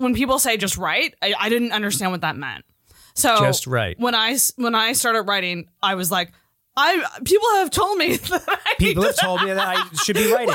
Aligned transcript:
when 0.00 0.14
people 0.14 0.38
say 0.38 0.56
just 0.56 0.78
write, 0.78 1.14
I, 1.22 1.34
I 1.38 1.48
didn't 1.50 1.72
understand 1.72 2.10
what 2.10 2.22
that 2.22 2.36
meant. 2.36 2.64
So 3.14 3.36
Just 3.36 3.66
right. 3.66 3.98
When 3.98 4.14
I 4.14 4.36
when 4.56 4.74
I 4.74 4.94
started 4.94 5.22
writing, 5.22 5.68
I 5.82 5.94
was 5.94 6.10
like, 6.10 6.32
I 6.76 7.04
people 7.24 7.48
have 7.56 7.70
told 7.70 7.98
me 7.98 8.16
that 8.30 8.44
I 8.48 8.74
People 8.78 9.02
have 9.02 9.16
told 9.16 9.42
me 9.42 9.48
that 9.52 9.58
I 9.76 9.94
should 10.04 10.16
be 10.16 10.32
writing. 10.32 10.48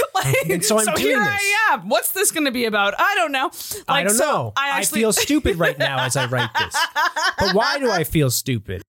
like, 0.14 0.36
And 0.50 0.64
so 0.64 0.78
I'm 0.78 0.86
doing 0.86 0.98
here 0.98 1.18
this. 1.20 1.28
I 1.28 1.72
am. 1.74 1.88
What's 1.88 2.10
this 2.12 2.32
going 2.32 2.46
to 2.46 2.50
be 2.50 2.64
about? 2.64 2.94
I 2.98 3.14
don't 3.14 3.30
know. 3.30 3.50
I 3.86 3.92
Like, 3.92 4.08
don't 4.08 4.16
so 4.16 4.24
know. 4.24 4.52
I 4.56 4.70
I, 4.70 4.78
actually 4.78 5.00
feel 5.00 5.12
stupid 5.12 5.56
right 5.58 5.78
now 5.78 6.00
as 6.04 6.16
I 6.16 6.26
write 6.26 6.50
this. 6.58 6.76
But 7.38 7.54
why 7.54 7.78
do 7.78 7.90
I 7.90 8.02
feel 8.02 8.30
stupid? 8.30 8.82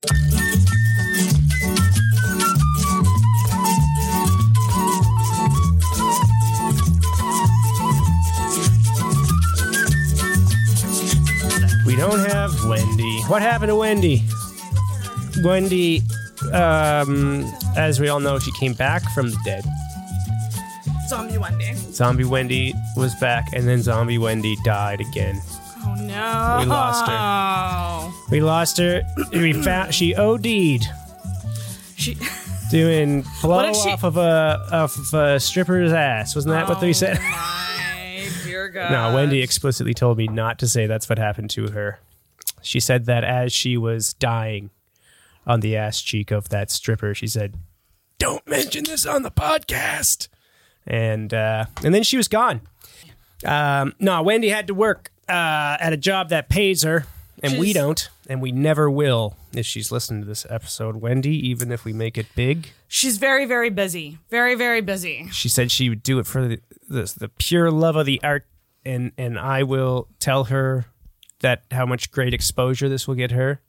Don't 11.99 12.19
have 12.29 12.65
Wendy. 12.65 13.19
What 13.27 13.41
happened 13.41 13.69
to 13.69 13.75
Wendy? 13.75 14.23
Wendy, 15.43 16.01
um, 16.53 17.45
as 17.77 17.99
we 17.99 18.09
all 18.09 18.19
know, 18.19 18.39
she 18.39 18.51
came 18.53 18.73
back 18.73 19.03
from 19.13 19.29
the 19.31 19.37
dead. 19.45 19.63
zombie 21.07 21.37
Wendy. 21.37 21.73
Zombie 21.91 22.23
Wendy 22.25 22.73
was 22.95 23.13
back, 23.15 23.45
and 23.53 23.67
then 23.67 23.81
Zombie 23.81 24.17
Wendy 24.17 24.55
died 24.63 25.01
again. 25.01 25.41
Oh 25.85 25.95
no, 25.95 26.57
We 26.59 26.65
lost 26.65 27.07
her. 27.07 28.11
We 28.31 28.41
lost 28.41 28.77
her. 28.77 29.01
We 29.31 29.53
found 29.53 29.93
she 29.93 30.15
OD'd 30.15 30.83
She 31.95 32.17
doing 32.71 33.23
blow 33.41 33.63
did 33.65 33.75
she- 33.75 33.89
off 33.89 34.03
of 34.03 34.17
a 34.17 34.67
off 34.71 34.97
of 34.97 35.13
a 35.13 35.39
stripper's 35.39 35.91
ass. 35.93 36.35
Wasn't 36.35 36.53
that 36.53 36.67
what 36.69 36.79
they 36.81 36.93
said? 36.93 37.17
Oh 38.69 38.73
my 38.73 38.89
dear 38.89 38.89
God. 38.89 39.09
No, 39.11 39.15
Wendy 39.15 39.41
explicitly 39.41 39.93
told 39.93 40.17
me 40.17 40.27
not 40.27 40.59
to 40.59 40.67
say 40.67 40.85
that's 40.87 41.09
what 41.09 41.17
happened 41.17 41.49
to 41.51 41.71
her. 41.71 41.99
She 42.61 42.79
said 42.79 43.05
that 43.05 43.23
as 43.23 43.53
she 43.53 43.77
was 43.77 44.13
dying 44.13 44.69
on 45.47 45.61
the 45.61 45.75
ass 45.75 46.01
cheek 46.01 46.31
of 46.31 46.49
that 46.49 46.69
stripper, 46.71 47.13
she 47.13 47.27
said, 47.27 47.55
"Don't 48.17 48.45
mention 48.47 48.83
this 48.83 49.05
on 49.05 49.23
the 49.23 49.31
podcast." 49.31 50.27
And 50.85 51.33
uh, 51.33 51.65
and 51.83 51.93
then 51.93 52.03
she 52.03 52.17
was 52.17 52.27
gone. 52.27 52.61
Um, 53.45 53.93
no, 53.99 54.21
Wendy 54.21 54.49
had 54.49 54.67
to 54.67 54.73
work 54.73 55.11
uh, 55.29 55.77
at 55.79 55.93
a 55.93 55.97
job 55.97 56.29
that 56.29 56.49
pays 56.49 56.83
her, 56.83 57.05
and 57.41 57.57
we 57.57 57.71
don't, 57.73 58.09
and 58.27 58.41
we 58.41 58.51
never 58.51 58.89
will. 58.89 59.35
If 59.53 59.65
she's 59.65 59.91
listening 59.91 60.21
to 60.21 60.27
this 60.27 60.45
episode, 60.49 60.97
Wendy, 60.97 61.35
even 61.49 61.71
if 61.71 61.85
we 61.85 61.93
make 61.93 62.17
it 62.17 62.27
big, 62.35 62.69
She's 62.87 63.17
very 63.17 63.45
very 63.45 63.69
busy. 63.69 64.17
Very 64.29 64.55
very 64.55 64.81
busy. 64.81 65.27
she 65.31 65.47
said 65.47 65.71
she 65.71 65.89
would 65.89 66.03
do 66.03 66.19
it 66.19 66.25
for 66.27 66.47
the, 66.47 66.59
the 66.87 67.13
the 67.17 67.29
pure 67.29 67.71
love 67.71 67.95
of 67.95 68.05
the 68.05 68.19
art 68.23 68.45
and 68.85 69.11
and 69.17 69.37
I 69.39 69.63
will 69.63 70.07
tell 70.19 70.45
her 70.45 70.85
that 71.41 71.63
how 71.71 71.85
much 71.85 72.11
great 72.11 72.33
exposure 72.33 72.89
this 72.89 73.07
will 73.07 73.15
get 73.15 73.31
her. 73.31 73.61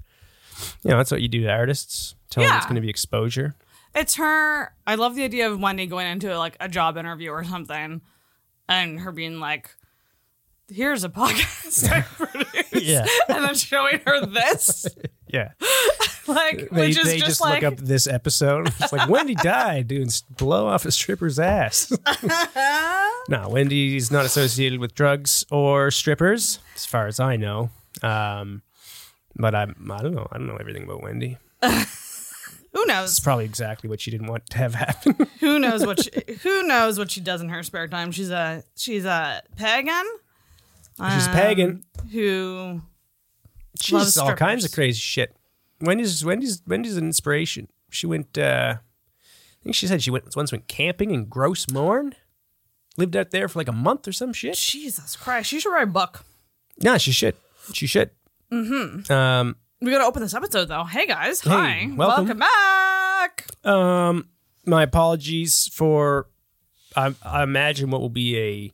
You 0.84 0.90
know, 0.90 0.96
that's 0.98 1.10
what 1.10 1.22
you 1.22 1.28
do 1.28 1.42
to 1.42 1.50
artists. 1.50 2.14
Tell 2.30 2.44
them 2.44 2.54
it's 2.56 2.66
going 2.66 2.74
to 2.76 2.80
be 2.82 2.90
exposure. 2.90 3.54
It's 3.94 4.16
her. 4.16 4.72
I 4.86 4.94
love 4.96 5.14
the 5.14 5.24
idea 5.24 5.50
of 5.50 5.58
Wendy 5.58 5.86
going 5.86 6.06
into 6.06 6.36
like 6.38 6.56
a 6.60 6.68
job 6.68 6.96
interview 6.96 7.30
or 7.30 7.42
something, 7.44 8.00
and 8.68 9.00
her 9.00 9.10
being 9.12 9.40
like, 9.40 9.70
"Here's 10.68 11.02
a 11.04 11.08
podcast 11.10 11.90
I 11.90 12.02
produced," 12.02 12.72
Yeah. 12.86 13.06
and 13.28 13.44
then 13.44 13.54
showing 13.54 14.00
her 14.06 14.24
this, 14.26 14.86
Yeah. 15.32 15.52
like, 16.26 16.70
They, 16.70 16.86
which 16.88 16.98
is 16.98 17.04
they 17.04 17.18
just, 17.18 17.26
just, 17.26 17.40
like, 17.40 17.62
look 17.62 17.72
up 17.72 17.78
this 17.78 18.06
episode. 18.06 18.68
It's 18.80 18.92
like 18.92 19.08
Wendy 19.08 19.34
died 19.34 19.88
doing 19.88 20.08
blow 20.36 20.66
off 20.66 20.84
a 20.84 20.92
stripper's 20.92 21.38
ass. 21.38 21.92
no, 23.28 23.48
Wendy's 23.48 24.10
not 24.10 24.24
associated 24.24 24.80
with 24.80 24.94
drugs 24.94 25.44
or 25.50 25.90
strippers, 25.90 26.58
as 26.74 26.86
far 26.86 27.06
as 27.06 27.20
I 27.20 27.36
know. 27.36 27.70
Um, 28.02 28.62
but 29.36 29.54
I'm 29.54 29.90
I 29.90 30.02
don't 30.02 30.14
know. 30.14 30.26
I 30.30 30.38
don't 30.38 30.46
know 30.46 30.56
everything 30.56 30.84
about 30.84 31.02
Wendy. 31.02 31.38
who 31.62 32.86
knows? 32.86 33.10
It's 33.10 33.20
probably 33.20 33.44
exactly 33.44 33.88
what 33.88 34.00
she 34.00 34.10
didn't 34.10 34.28
want 34.28 34.48
to 34.50 34.58
have 34.58 34.74
happen. 34.74 35.28
Who 35.40 35.58
knows 35.58 35.84
what? 35.84 36.02
She, 36.02 36.10
who 36.42 36.62
knows 36.64 36.98
what 36.98 37.10
she 37.10 37.20
does 37.20 37.40
in 37.40 37.48
her 37.48 37.62
spare 37.62 37.88
time? 37.88 38.12
She's 38.12 38.30
a 38.30 38.64
she's 38.76 39.04
a 39.04 39.42
pagan. 39.56 40.04
She's 40.96 41.28
um, 41.28 41.32
pagan. 41.32 41.84
Who 42.12 42.82
She's 43.82 43.92
loves 43.94 44.18
all 44.18 44.34
kinds 44.34 44.64
of 44.64 44.72
crazy 44.72 44.98
shit. 44.98 45.34
Wendy's 45.80 46.24
Wendy's 46.24 46.62
Wendy's 46.66 46.96
an 46.96 47.04
inspiration. 47.06 47.68
She 47.90 48.06
went. 48.06 48.36
uh 48.38 48.76
I 48.78 49.62
think 49.64 49.74
she 49.76 49.86
said 49.86 50.02
she 50.02 50.10
went 50.10 50.24
once 50.36 50.52
went 50.52 50.68
camping 50.68 51.10
in 51.10 51.26
Gros 51.26 51.70
Morne. 51.70 52.14
Lived 52.96 53.14
out 53.16 53.30
there 53.30 53.48
for 53.48 53.58
like 53.58 53.68
a 53.68 53.72
month 53.72 54.08
or 54.08 54.12
some 54.12 54.32
shit. 54.32 54.56
Jesus 54.56 55.16
Christ? 55.16 55.48
She 55.50 55.60
should 55.60 55.72
write 55.72 55.84
a 55.84 55.86
book. 55.86 56.24
No, 56.82 56.98
she 56.98 57.12
should. 57.12 57.36
She 57.72 57.86
should. 57.86 58.10
Mm-hmm. 58.50 59.12
Um, 59.12 59.56
We 59.80 59.90
gotta 59.90 60.04
open 60.04 60.22
this 60.22 60.34
episode 60.34 60.66
though. 60.66 60.84
Hey 60.84 61.06
guys, 61.06 61.40
hi, 61.40 61.90
welcome. 61.94 62.38
back. 62.38 63.46
um, 63.64 64.28
my 64.66 64.82
apologies 64.82 65.70
for. 65.72 66.26
I, 66.96 67.14
I 67.24 67.42
imagine 67.44 67.90
what 67.90 68.00
will 68.00 68.08
be 68.08 68.36
a 68.38 68.72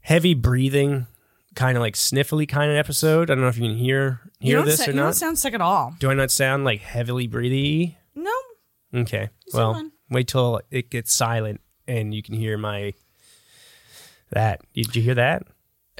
heavy 0.00 0.34
breathing, 0.34 1.06
kind 1.54 1.76
of 1.76 1.80
like 1.80 1.94
sniffly 1.94 2.48
kind 2.48 2.70
of 2.70 2.76
episode. 2.76 3.30
I 3.30 3.34
don't 3.34 3.42
know 3.42 3.48
if 3.48 3.56
you 3.58 3.68
can 3.68 3.76
hear 3.76 4.20
hear 4.40 4.56
don't, 4.58 4.66
this 4.66 4.78
sa- 4.78 4.84
or 4.84 4.86
you 4.88 4.92
don't 4.94 5.06
not. 5.06 5.16
sound 5.16 5.38
sick 5.38 5.54
at 5.54 5.60
all. 5.60 5.94
Do 5.98 6.10
I 6.10 6.14
not 6.14 6.30
sound 6.30 6.64
like 6.64 6.80
heavily 6.80 7.26
breathy? 7.26 7.98
No, 8.14 8.32
Okay. 8.94 9.28
sound 9.48 9.54
Well, 9.54 9.74
fine. 9.74 9.92
wait 10.10 10.28
till 10.28 10.60
it 10.70 10.90
gets 10.90 11.12
silent 11.12 11.60
and 11.88 12.12
you 12.14 12.22
can 12.22 12.34
hear 12.34 12.56
my 12.58 12.92
that. 14.30 14.60
Did 14.74 14.94
you 14.94 15.02
hear 15.02 15.14
that? 15.14 15.42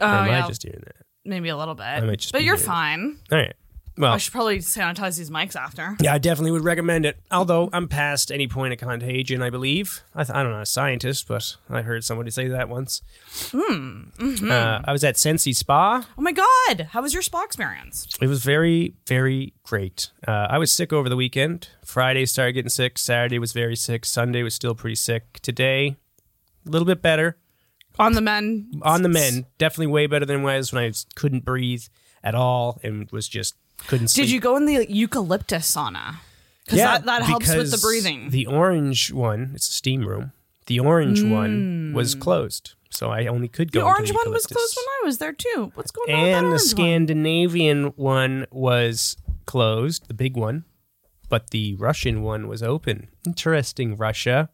oh 0.01 0.07
or 0.07 0.09
am 0.09 0.27
yeah, 0.29 0.45
I 0.45 0.49
just 0.49 0.63
hearing 0.63 0.83
that? 0.87 0.97
maybe 1.25 1.49
a 1.51 1.57
little 1.57 1.75
bit. 1.75 1.85
might 2.05 2.19
just 2.21 2.33
but 2.33 2.43
you're 2.43 2.55
weird. 2.57 2.67
fine. 2.67 3.19
All 3.31 3.39
right. 3.39 3.55
Well, 4.01 4.13
I 4.13 4.17
should 4.17 4.33
probably 4.33 4.59
sanitize 4.59 5.19
these 5.19 5.31
mics 5.31 5.55
after. 5.55 5.97
yeah, 6.01 6.15
I 6.15 6.19
definitely 6.19 6.53
would 6.53 6.65
recommend 6.65 7.05
it. 7.05 7.21
Although 7.31 7.69
I'm 7.73 7.87
past 7.87 8.33
any 8.33 8.49
point 8.49 8.73
of 8.73 8.79
contagion, 8.79 9.43
I 9.43 9.51
believe. 9.51 10.03
I 10.15 10.25
th- 10.25 10.35
I'm 10.35 10.47
not 10.47 10.57
know, 10.57 10.61
a 10.63 10.67
scientist, 10.67 11.29
but 11.29 11.57
I 11.69 11.83
heard 11.83 12.03
somebody 12.03 12.31
say 12.31 12.49
that 12.49 12.69
once. 12.69 13.03
Hmm, 13.51 14.05
mm-hmm. 14.19 14.51
Uh, 14.51 14.81
I 14.85 14.93
was 14.93 15.05
at 15.05 15.19
Sensi 15.19 15.53
Spa. 15.53 16.07
Oh 16.17 16.23
my 16.23 16.33
god, 16.33 16.89
how 16.93 17.03
was 17.03 17.13
your 17.13 17.23
spa 17.23 17.45
experience? 17.45 18.09
It 18.23 18.27
was 18.29 18.43
very, 18.43 18.95
very 19.07 19.53
great. 19.65 20.11
Uh, 20.27 20.47
I 20.49 20.59
was 20.59 20.73
sick 20.73 20.93
over 20.93 21.09
the 21.09 21.17
weekend. 21.17 21.69
Friday 21.85 22.25
started 22.25 22.53
getting 22.55 22.71
sick. 22.71 22.97
Saturday 22.97 23.39
was 23.39 23.53
very 23.53 23.77
sick. 23.77 24.07
Sunday 24.07 24.43
was 24.43 24.55
still 24.55 24.75
pretty 24.75 24.95
sick. 24.97 25.41
Today, 25.41 25.97
a 26.67 26.71
little 26.71 26.87
bit 26.87 27.03
better. 27.03 27.37
On 27.99 28.15
the 28.15 28.23
men, 28.23 28.71
on 28.83 29.03
the 29.03 29.09
men, 29.11 29.45
definitely 29.59 29.89
way 29.89 30.07
better 30.07 30.25
than 30.25 30.43
when 30.43 30.55
I 30.55 30.57
was 30.57 30.73
when 30.73 30.85
I 30.85 30.93
couldn't 31.17 31.45
breathe 31.45 31.85
at 32.25 32.35
all 32.35 32.81
and 32.83 33.11
was 33.11 33.29
just 33.29 33.57
couldn't 33.87 34.09
sleep. 34.09 34.27
Did 34.27 34.33
you 34.33 34.41
go 34.41 34.57
in 34.57 34.67
the 34.67 34.87
eucalyptus 34.91 35.75
sauna? 35.75 36.17
Because 36.65 36.79
that, 36.79 37.05
that 37.05 37.23
helps 37.23 37.53
with 37.55 37.71
the 37.71 37.79
breathing. 37.79 38.31
The 38.31 38.47
orange 38.47 39.13
one, 39.13 39.53
it's 39.55 39.69
a 39.69 39.73
steam 39.73 40.07
room. 40.07 40.33
The 40.67 40.79
orange 40.79 41.23
one 41.23 41.93
was 41.97 42.15
mm. 42.15 42.21
closed, 42.21 42.75
so 42.91 43.11
I 43.11 43.27
only 43.27 43.49
could 43.49 43.73
go. 43.73 43.81
The 43.81 43.87
orange 43.87 44.13
one 44.13 44.31
was 44.31 44.47
closed 44.47 44.77
when 44.77 44.87
I 45.03 45.07
was 45.07 45.19
there 45.19 45.33
too. 45.33 45.73
What's 45.75 45.91
going 45.91 46.15
on? 46.15 46.23
with 46.23 46.31
that 46.31 46.39
and 46.39 46.47
the 46.47 46.51
orange 46.51 46.61
one? 46.61 46.69
Scandinavian 46.69 47.85
one 47.97 48.47
was 48.53 49.17
closed, 49.47 50.07
the 50.07 50.15
big 50.15 50.37
one, 50.37 50.65
but 51.29 51.51
the 51.51 51.75
Russian 51.75 52.23
one 52.23 52.47
was 52.47 52.63
open. 52.63 53.09
Interesting, 53.27 53.97
Russia. 53.97 54.51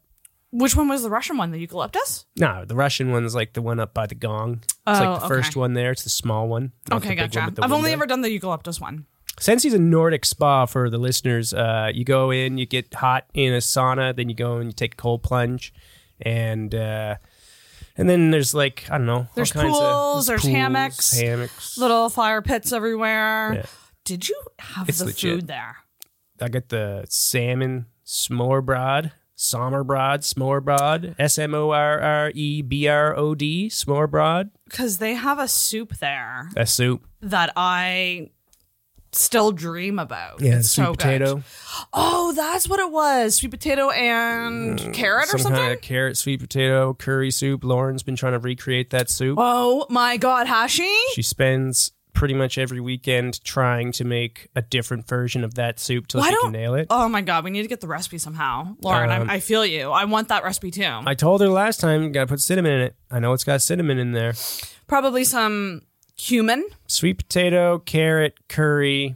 Which 0.51 0.75
one 0.75 0.87
was 0.87 1.03
the 1.03 1.09
Russian 1.09 1.37
one? 1.37 1.51
The 1.51 1.59
eucalyptus? 1.59 2.25
No, 2.35 2.65
the 2.65 2.73
Russian 2.73 3.11
one's 3.11 3.35
like 3.35 3.53
the 3.53 3.61
one 3.61 3.79
up 3.79 3.93
by 3.93 4.07
the 4.07 4.15
gong. 4.15 4.61
It's 4.63 4.73
Oh, 4.87 4.93
like 4.93 5.21
the 5.21 5.27
first 5.27 5.55
one 5.55 5.73
there. 5.73 5.91
It's 5.91 6.03
the 6.03 6.09
small 6.09 6.47
one. 6.47 6.71
Okay, 6.91 7.09
the 7.09 7.15
big 7.15 7.35
one 7.35 7.49
gotcha. 7.49 7.63
I've 7.63 7.71
only 7.73 7.91
ever 7.91 8.07
done 8.07 8.21
the 8.21 8.31
eucalyptus 8.31 8.79
one. 8.81 9.05
Sensi's 9.39 9.73
a 9.73 9.79
Nordic 9.79 10.25
spa 10.25 10.65
for 10.65 10.89
the 10.89 10.97
listeners. 10.97 11.53
Uh, 11.53 11.91
you 11.93 12.03
go 12.03 12.31
in, 12.31 12.57
you 12.57 12.65
get 12.65 12.93
hot 12.93 13.25
in 13.33 13.53
a 13.53 13.57
sauna, 13.57 14.15
then 14.15 14.29
you 14.29 14.35
go 14.35 14.57
and 14.57 14.67
you 14.67 14.71
take 14.73 14.93
a 14.93 14.97
cold 14.97 15.21
plunge, 15.23 15.73
and 16.21 16.73
uh, 16.73 17.15
and 17.95 18.09
then 18.09 18.31
there's 18.31 18.53
like 18.53 18.85
I 18.89 18.97
don't 18.97 19.05
know, 19.07 19.27
There's 19.35 19.51
pools, 19.51 20.23
of 20.23 20.25
there's 20.27 20.43
hammocks. 20.43 21.17
hammocks. 21.19 21.77
Little 21.77 22.09
fire 22.09 22.41
pits 22.41 22.71
everywhere. 22.71 23.53
Yeah. 23.55 23.65
Did 24.05 24.27
you 24.29 24.39
have 24.59 24.87
It's 24.89 24.99
the 24.99 25.05
legit. 25.05 25.19
food 25.39 25.47
there? 25.47 25.77
I 26.41 26.47
got 26.49 26.69
the 26.69 27.05
salmon 27.09 27.87
smorbrod, 28.05 29.11
sommerbrod, 29.35 30.19
smorbrod, 30.23 31.15
S 31.19 31.37
M 31.37 31.53
O 31.53 31.71
R 31.71 31.99
R 31.99 32.31
E 32.33 32.61
B 32.61 32.87
R 32.87 33.15
O 33.17 33.35
D, 33.35 33.67
smorbrod. 33.69 34.49
Because 34.65 34.97
they 34.99 35.13
have 35.15 35.39
a 35.39 35.47
soup 35.47 35.97
there 35.97 36.49
A 36.55 36.65
soup, 36.65 37.05
that 37.21 37.51
I 37.55 38.29
still 39.11 39.51
dream 39.51 39.99
about. 39.99 40.41
yeah, 40.41 40.57
it's 40.59 40.69
sweet 40.71 40.83
so 40.85 40.91
good. 40.91 40.97
potato, 40.99 41.43
Oh, 41.93 42.33
that's 42.33 42.67
what 42.67 42.79
it 42.79 42.91
was. 42.91 43.35
Sweet 43.35 43.51
potato 43.51 43.89
and 43.89 44.79
carrot 44.93 45.25
or 45.27 45.31
some 45.37 45.39
something. 45.39 45.61
kind 45.61 45.73
of 45.73 45.81
carrot, 45.81 46.17
sweet 46.17 46.39
potato, 46.39 46.93
curry 46.93 47.31
soup. 47.31 47.63
Lauren's 47.63 48.03
been 48.03 48.15
trying 48.15 48.33
to 48.33 48.39
recreate 48.39 48.89
that 48.91 49.09
soup. 49.09 49.37
Oh 49.41 49.85
my 49.89 50.17
god, 50.17 50.47
Hashi! 50.47 50.89
She 51.13 51.21
spends 51.21 51.91
pretty 52.13 52.33
much 52.33 52.57
every 52.57 52.79
weekend 52.79 53.43
trying 53.43 53.91
to 53.91 54.03
make 54.03 54.47
a 54.55 54.61
different 54.63 55.07
version 55.07 55.43
of 55.43 55.53
that 55.53 55.79
soup 55.79 56.07
till 56.07 56.19
Why 56.19 56.29
she 56.29 56.33
don't- 56.33 56.45
can 56.45 56.51
nail 56.53 56.73
it. 56.73 56.87
Oh 56.89 57.07
my 57.07 57.21
god, 57.21 57.43
we 57.43 57.51
need 57.51 57.61
to 57.61 57.67
get 57.67 57.79
the 57.79 57.87
recipe 57.87 58.17
somehow, 58.17 58.75
Lauren. 58.81 59.11
Um, 59.11 59.29
I, 59.29 59.35
I 59.35 59.39
feel 59.39 59.63
you. 59.63 59.91
I 59.91 60.05
want 60.05 60.29
that 60.29 60.43
recipe 60.43 60.71
too. 60.71 60.83
I 60.83 61.13
told 61.13 61.41
her 61.41 61.47
last 61.49 61.79
time, 61.79 62.11
gotta 62.11 62.25
put 62.27 62.39
cinnamon 62.41 62.71
in 62.71 62.81
it. 62.81 62.95
I 63.11 63.19
know 63.19 63.33
it's 63.33 63.43
got 63.43 63.61
cinnamon 63.61 63.99
in 63.99 64.13
there. 64.13 64.33
Probably 64.87 65.25
some 65.25 65.81
cumin. 66.17 66.65
Sweet 66.87 67.15
potato, 67.17 67.79
carrot, 67.79 68.47
curry. 68.49 69.15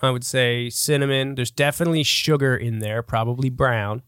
I 0.00 0.10
would 0.10 0.24
say 0.24 0.70
cinnamon. 0.70 1.34
There's 1.34 1.50
definitely 1.50 2.02
sugar 2.04 2.56
in 2.56 2.78
there, 2.78 3.02
probably 3.02 3.50
brown. 3.50 4.02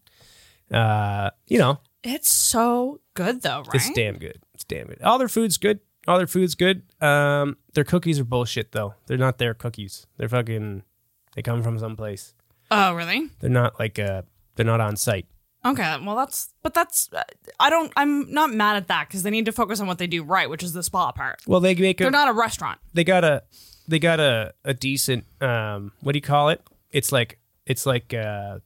Uh, 0.70 1.30
you 1.48 1.58
know, 1.58 1.80
It's 2.04 2.32
so 2.32 3.00
good 3.14 3.42
though, 3.42 3.58
right? 3.66 3.74
it's 3.74 3.90
damn 3.90 4.16
good. 4.18 4.38
It's 4.54 4.64
damn 4.64 4.86
good. 4.86 5.02
All 5.02 5.18
their 5.18 5.28
food's 5.28 5.56
good. 5.58 5.80
All 6.06 6.16
their 6.18 6.26
food's 6.28 6.54
good. 6.54 6.82
Um, 7.00 7.56
their 7.74 7.84
cookies 7.84 8.20
are 8.20 8.24
bullshit 8.24 8.72
though. 8.72 8.94
They're 9.06 9.18
not 9.18 9.38
their 9.38 9.52
cookies. 9.54 10.06
They're 10.16 10.28
fucking. 10.28 10.82
They 11.34 11.42
come 11.42 11.62
from 11.62 11.78
someplace. 11.78 12.34
oh, 12.70 12.94
really? 12.94 13.28
They're 13.40 13.50
not 13.50 13.78
like 13.80 13.98
uh. 13.98 14.22
They're 14.56 14.66
not 14.66 14.80
on 14.80 14.96
site. 14.96 15.26
Okay, 15.64 15.98
well 16.04 16.16
that's 16.16 16.54
but 16.62 16.72
that's 16.72 17.10
I 17.58 17.68
don't 17.68 17.92
I'm 17.96 18.32
not 18.32 18.50
mad 18.50 18.76
at 18.76 18.88
that 18.88 19.08
because 19.08 19.22
they 19.22 19.30
need 19.30 19.44
to 19.44 19.52
focus 19.52 19.78
on 19.80 19.86
what 19.86 19.98
they 19.98 20.06
do 20.06 20.22
right, 20.22 20.48
which 20.48 20.62
is 20.62 20.72
the 20.72 20.82
spa 20.82 21.12
part. 21.12 21.40
Well, 21.46 21.60
they 21.60 21.74
make 21.74 22.00
a. 22.00 22.04
They're 22.04 22.10
not 22.10 22.28
a 22.28 22.32
restaurant. 22.32 22.78
they 22.94 23.04
got 23.04 23.24
a 23.24 23.42
they 23.86 23.98
got 23.98 24.20
a 24.20 24.54
a 24.64 24.72
decent 24.72 25.24
um 25.42 25.92
what 26.00 26.12
do 26.12 26.16
you 26.16 26.22
call 26.22 26.48
it? 26.48 26.62
It's 26.92 27.12
like 27.12 27.38
it's 27.66 27.84
like 27.84 28.14
uh 28.14 28.60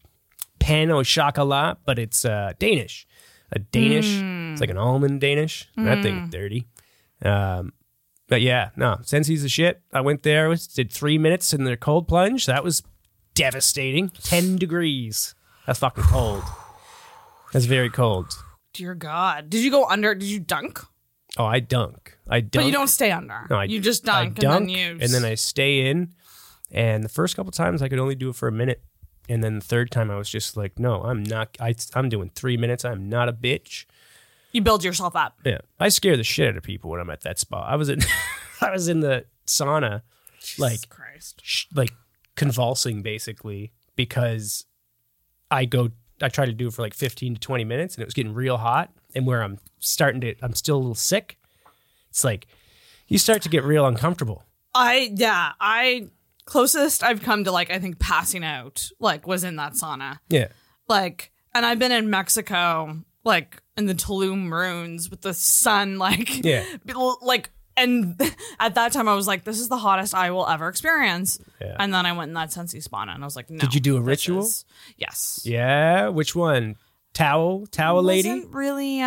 pain 0.61 0.91
au 0.91 1.03
chocolat 1.03 1.79
but 1.85 1.99
it's 1.99 2.25
uh 2.25 2.53
danish. 2.61 3.07
A 3.51 3.59
danish 3.59 4.21
it's 4.53 4.61
like 4.61 4.71
an 4.71 4.79
almond 4.79 5.21
danish. 5.21 5.69
That 5.77 6.03
thing 6.03 6.29
dirty. 6.31 6.69
Um 7.23 7.73
but 8.29 8.41
yeah 8.41 8.71
no 8.77 8.99
sensi's 9.03 9.43
the 9.43 9.49
shit. 9.49 9.83
I 9.93 10.01
went 10.01 10.23
there 10.23 10.49
was 10.49 10.67
did 10.69 10.93
three 10.93 11.19
minutes 11.19 11.53
in 11.53 11.65
their 11.65 11.77
cold 11.77 12.07
plunge. 12.07 12.47
That 12.47 12.63
was 12.63 12.83
devastating. 13.35 14.11
10 14.11 14.57
degrees. 14.57 15.35
That's 15.67 15.81
fucking 15.81 16.05
cold 16.05 16.45
that's 17.55 17.65
very 17.67 17.89
cold 17.91 18.37
Dear 18.75 18.95
God, 18.97 19.49
did 19.51 19.63
you 19.63 19.71
go 19.71 19.87
under? 19.87 20.15
Did 20.15 20.27
you 20.29 20.41
dunk? 20.41 20.81
oh 21.39 21.45
i 21.45 21.59
dunk 21.61 22.17
i 22.29 22.41
dunk 22.41 22.53
But 22.53 22.67
you 22.67 22.73
don't 22.73 22.89
stay 22.89 23.11
under. 23.11 23.47
No, 23.51 23.57
I, 23.57 23.65
you 23.65 23.81
just 23.81 24.09
I 24.09 24.25
dunk, 24.25 24.39
dunk 24.41 24.61
and 24.61 24.69
then 24.69 24.77
you 24.77 24.99
and 25.01 25.13
then 25.13 25.25
I 25.25 25.35
stay 25.35 25.87
in. 25.89 26.15
And 26.71 27.05
the 27.05 27.09
first 27.09 27.37
couple 27.37 27.53
times 27.53 27.83
I 27.83 27.89
could 27.89 27.99
only 28.01 28.15
do 28.17 28.31
it 28.31 28.37
for 28.37 28.49
a 28.49 28.53
minute, 28.53 28.83
and 29.29 29.45
then 29.45 29.55
the 29.61 29.65
third 29.65 29.91
time 29.93 30.11
I 30.11 30.17
was 30.17 30.29
just 30.29 30.57
like, 30.57 30.79
no, 30.79 31.03
I'm 31.03 31.23
not. 31.23 31.57
I, 31.61 31.75
I'm 31.95 32.09
doing 32.09 32.31
three 32.35 32.57
minutes. 32.57 32.85
I'm 32.85 33.09
not 33.09 33.29
a 33.29 33.33
bitch. 33.33 33.85
you 34.53 34.61
build 34.63 34.83
yourself 34.83 35.15
up. 35.15 35.39
Yeah, 35.45 35.59
I 35.79 35.89
scare 35.91 36.17
the 36.17 36.25
shit 36.25 36.49
out 36.49 36.57
of 36.57 36.63
people 36.65 36.91
when 36.91 36.99
I'm 37.01 37.11
at 37.11 37.21
that 37.21 37.39
spot. 37.39 37.69
I 37.71 37.77
was 37.77 37.89
in, 37.89 38.01
I 38.61 38.71
was 38.73 38.89
in 38.89 39.01
the 39.01 39.25
sauna, 39.47 40.03
like 40.59 40.89
Christ. 40.89 41.41
sh- 41.45 41.67
like 41.75 41.93
convulsing 42.35 43.03
basically 43.03 43.73
because 43.95 44.65
I 45.51 45.65
go 45.67 45.91
I 46.23 46.29
try 46.29 46.47
to 46.47 46.53
do 46.53 46.69
it 46.69 46.75
for 46.75 46.83
like 46.83 46.95
15 46.95 47.35
to 47.35 47.41
20 47.41 47.65
minutes 47.65 47.95
and 47.95 48.03
it 48.03 48.07
was 48.07 48.15
getting 48.15 48.35
real 48.35 48.57
hot 48.57 48.91
and 49.15 49.27
where 49.27 49.43
I'm 49.43 49.59
starting 49.79 50.21
to 50.23 50.35
I'm 50.43 50.55
still 50.55 50.77
a 50.77 50.79
little 50.79 50.95
sick 50.95 51.39
it's 52.15 52.23
like 52.25 52.47
you 53.09 53.19
start 53.19 53.43
to 53.43 53.49
get 53.49 53.65
real 53.65 53.85
uncomfortable. 53.87 54.45
I 54.73 55.13
yeah 55.15 55.53
I 55.61 56.09
closest 56.45 57.03
I've 57.03 57.23
come 57.23 57.45
to 57.45 57.51
like 57.53 57.71
I 57.71 57.79
think 57.81 57.99
passing 57.99 58.45
out 58.45 58.89
like 59.01 59.27
was 59.27 59.43
in 59.43 59.57
that 59.57 59.73
sauna. 59.73 60.19
Yeah. 60.29 60.49
Like 60.89 61.33
and 61.55 61.67
I've 61.67 61.81
been 61.81 61.93
in 61.93 62.11
Mexico 62.11 62.99
like 63.25 63.61
in 63.77 63.87
the 63.87 63.95
Tulum 63.95 64.53
ruins 64.53 65.11
with 65.11 65.23
the 65.23 65.35
sun 65.35 65.99
like 65.99 66.45
Yeah. 66.45 66.65
like 67.23 67.51
and 67.77 68.21
at 68.61 68.75
that 68.77 68.93
time 68.93 69.09
I 69.09 69.15
was 69.15 69.27
like 69.27 69.45
this 69.45 69.59
is 69.61 69.69
the 69.69 69.77
hottest 69.79 70.15
I 70.15 70.31
will 70.31 70.47
ever 70.49 70.69
experience. 70.69 71.39
Yeah. 71.61 71.77
and 71.79 71.93
then 71.93 72.07
I 72.07 72.13
went 72.13 72.29
in 72.31 72.35
that 72.35 72.53
Sensi 72.53 72.79
sauna 72.81 73.15
and 73.15 73.23
I 73.23 73.27
was 73.27 73.37
like 73.37 73.51
no 73.51 73.59
Did 73.59 73.75
you 73.75 73.81
do 73.81 73.97
a 73.97 74.01
ritual? 74.01 74.43
is- 74.43 74.65
yes. 74.97 75.41
Yeah 75.45 76.09
which 76.09 76.35
one? 76.35 76.77
Towel 77.13 77.67
towel 77.67 78.03
lady? 78.03 78.45
really 78.51 79.01
uh 79.01 79.05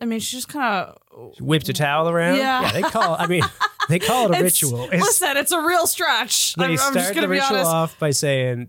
I 0.00 0.04
mean 0.04 0.20
she 0.20 0.36
just 0.36 0.48
kind 0.48 0.88
of 1.12 1.32
whipped 1.40 1.68
a 1.68 1.72
towel 1.72 2.08
around? 2.08 2.36
Yeah. 2.36 2.70
they 2.72 2.82
call 2.82 3.16
I 3.18 3.26
mean 3.26 3.42
they 3.88 3.98
call 3.98 4.32
it 4.32 4.38
a 4.38 4.42
ritual. 4.42 4.84
It's- 4.84 5.02
listen 5.02 5.36
it's 5.36 5.52
a 5.52 5.60
real 5.60 5.86
stretch. 5.86 6.54
They 6.54 6.64
I'm, 6.64 6.70
I'm 6.72 6.76
start 6.78 6.94
just 6.94 7.14
gonna 7.14 7.26
the 7.26 7.32
ritual 7.32 7.58
off 7.66 7.98
by 7.98 8.10
saying, 8.10 8.68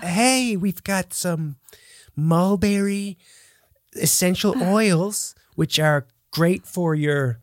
"Hey, 0.00 0.56
we've 0.56 0.82
got 0.82 1.12
some 1.12 1.56
mulberry 2.16 3.16
essential 3.96 4.54
oils, 4.62 5.34
which 5.54 5.78
are 5.78 6.06
great 6.32 6.66
for 6.66 6.94
your 6.94 7.40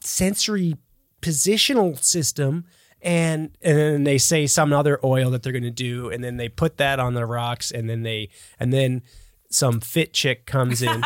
sensory 0.00 0.76
positional 1.22 2.02
system." 2.02 2.64
And 3.02 3.56
and 3.62 3.78
then 3.78 4.04
they 4.04 4.18
say 4.18 4.46
some 4.46 4.72
other 4.74 5.00
oil 5.02 5.30
that 5.30 5.42
they're 5.42 5.52
going 5.54 5.62
to 5.62 5.70
do, 5.70 6.10
and 6.10 6.22
then 6.22 6.36
they 6.36 6.48
put 6.50 6.76
that 6.76 7.00
on 7.00 7.14
the 7.14 7.24
rocks, 7.24 7.70
and 7.70 7.88
then 7.88 8.02
they 8.02 8.28
and 8.58 8.72
then 8.74 9.00
some 9.50 9.80
fit 9.80 10.12
chick 10.12 10.44
comes 10.44 10.82
in, 10.82 11.02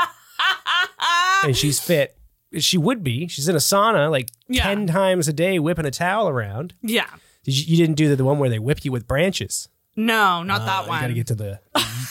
and 1.45 1.57
she's 1.57 1.79
fit. 1.81 2.17
She 2.59 2.79
would 2.79 3.03
be. 3.05 3.27
She's 3.29 3.49
in 3.49 3.55
a 3.57 3.61
sauna 3.61 4.11
like 4.11 4.29
Yeah. 4.49 4.65
ten 4.65 4.87
times 4.87 5.29
a 5.29 5.33
day, 5.33 5.59
whipping 5.59 5.87
a 5.87 5.91
towel 5.91 6.29
around. 6.29 6.75
yeah 6.83 7.07
Did 7.45 7.59
you, 7.59 7.65
you 7.67 7.77
didn't 7.77 7.97
do 7.97 8.09
the, 8.09 8.17
the 8.17 8.25
one 8.25 8.39
where 8.39 8.51
they 8.51 8.59
whip 8.61 8.85
you 8.85 8.93
with 8.93 9.07
branches. 9.09 9.69
no 9.97 10.43
not 10.43 10.65
that 10.67 10.85
Uh, 10.85 10.89
one 10.89 10.97
You 10.97 11.01
got 11.03 11.07
to 11.09 11.15
get 11.15 11.27
to 11.29 11.35
the 11.37 11.61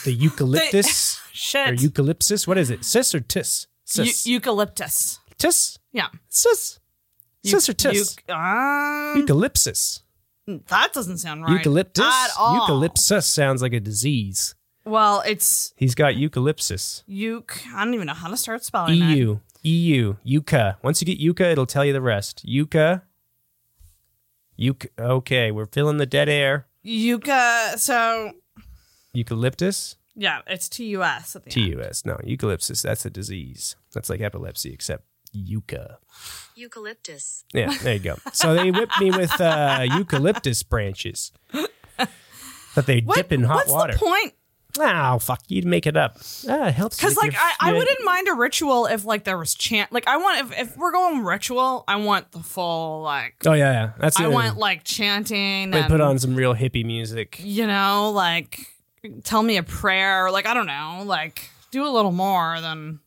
the 0.05 0.13
eucalyptus 0.13 1.17
or 1.19 1.21
shit 1.33 1.81
eucalyptus. 1.81 2.47
What 2.47 2.57
is 2.57 2.69
it? 2.69 2.83
Cis 2.85 3.13
or 3.15 3.19
tis? 3.21 3.67
Cis. 3.85 4.25
eucalyptus 4.27 5.19
tis. 5.37 5.77
Yeah 5.93 6.07
Cis. 6.29 6.79
Cis 7.45 7.69
or 7.69 7.73
tis? 7.73 8.17
Eu- 8.27 8.33
um, 8.35 9.17
Eucalyptus. 9.17 10.01
that 10.47 10.91
doesn't 10.93 11.19
sound 11.19 11.43
right 11.43 11.51
Eucalyptus. 11.57 12.03
at 12.05 12.29
all. 12.37 12.55
Eucalyptus 12.61 13.25
sounds 13.27 13.61
like 13.61 13.73
a 13.73 13.79
disease. 13.79 14.55
Well, 14.85 15.23
it's 15.25 15.73
He's 15.77 15.95
got 15.95 16.15
eucalyptus. 16.17 17.03
euc. 17.07 17.51
I 17.73 17.85
don't 17.85 17.93
even 17.93 18.07
know 18.07 18.13
how 18.13 18.27
to 18.29 18.35
start 18.37 18.63
spelling 18.65 18.99
that. 18.99 19.15
EU. 19.17 19.39
EU. 19.63 20.15
Yucca. 20.23 20.77
Once 20.83 21.01
you 21.01 21.05
get 21.05 21.19
yucca, 21.19 21.49
it'll 21.51 21.65
tell 21.65 21.85
you 21.85 21.93
the 21.93 22.01
rest. 22.01 22.41
Yucca. 22.43 23.03
Yucca. 24.57 24.89
Okay, 24.99 25.51
we're 25.51 25.65
filling 25.67 25.97
the 25.97 26.05
dead 26.05 26.27
air. 26.29 26.67
Euca. 26.85 27.77
So 27.77 28.33
Eucalyptus. 29.13 29.95
yeah, 30.15 30.41
it's 30.47 30.67
T 30.69 30.85
U 30.87 31.03
S 31.03 31.35
at 31.35 31.45
the 31.45 31.61
end. 31.61 31.81
TUS. 31.81 32.05
No, 32.05 32.17
eucalyptus. 32.23 32.81
That's 32.81 33.05
a 33.05 33.09
disease. 33.09 33.75
That's 33.93 34.09
like 34.09 34.21
epilepsy, 34.21 34.73
except 34.73 35.03
yucca. 35.33 35.97
Eucalyptus. 36.55 37.43
Yeah, 37.53 37.73
there 37.81 37.93
you 37.95 37.99
go. 37.99 38.15
So 38.31 38.53
they 38.55 38.71
whipped 38.71 38.99
me 38.99 39.11
with 39.11 39.39
uh, 39.41 39.85
eucalyptus 39.97 40.63
branches 40.63 41.31
that 42.75 42.85
they 42.85 43.01
What- 43.01 43.15
dip 43.17 43.31
in 43.31 43.43
hot 43.43 43.55
what's 43.57 43.71
water. 43.71 43.93
the 43.93 43.99
point? 43.99 44.33
Oh, 44.79 45.19
fuck. 45.19 45.41
You'd 45.49 45.65
make 45.65 45.85
it 45.85 45.95
up. 45.95 46.17
Ah, 46.49 46.67
it 46.67 46.73
helps. 46.73 46.97
Because 46.97 47.15
like 47.15 47.35
I, 47.37 47.53
I 47.59 47.73
wouldn't 47.73 48.03
mind 48.03 48.27
a 48.27 48.33
ritual 48.33 48.87
if 48.87 49.05
like 49.05 49.23
there 49.23 49.37
was 49.37 49.53
chant. 49.53 49.91
Like 49.91 50.07
I 50.07 50.17
want 50.17 50.39
if 50.51 50.59
if 50.59 50.77
we're 50.77 50.91
going 50.91 51.23
ritual, 51.23 51.83
I 51.87 51.97
want 51.97 52.31
the 52.31 52.39
full 52.39 53.03
like. 53.03 53.35
Oh, 53.45 53.53
yeah, 53.53 53.71
yeah. 53.71 53.91
That's 53.99 54.19
I 54.19 54.27
want 54.29 54.57
like 54.57 54.83
chanting. 54.83 55.69
They 55.69 55.83
put 55.83 56.01
on 56.01 56.17
some 56.17 56.33
real 56.35 56.55
hippie 56.55 56.83
music. 56.83 57.39
You 57.43 57.67
know, 57.67 58.09
like 58.15 58.61
tell 59.23 59.43
me 59.43 59.57
a 59.57 59.63
prayer. 59.63 60.31
Like 60.31 60.47
I 60.47 60.55
don't 60.55 60.65
know. 60.65 61.03
Like 61.05 61.51
do 61.69 61.85
a 61.85 61.91
little 61.91 62.11
more 62.11 62.59
than 62.59 62.99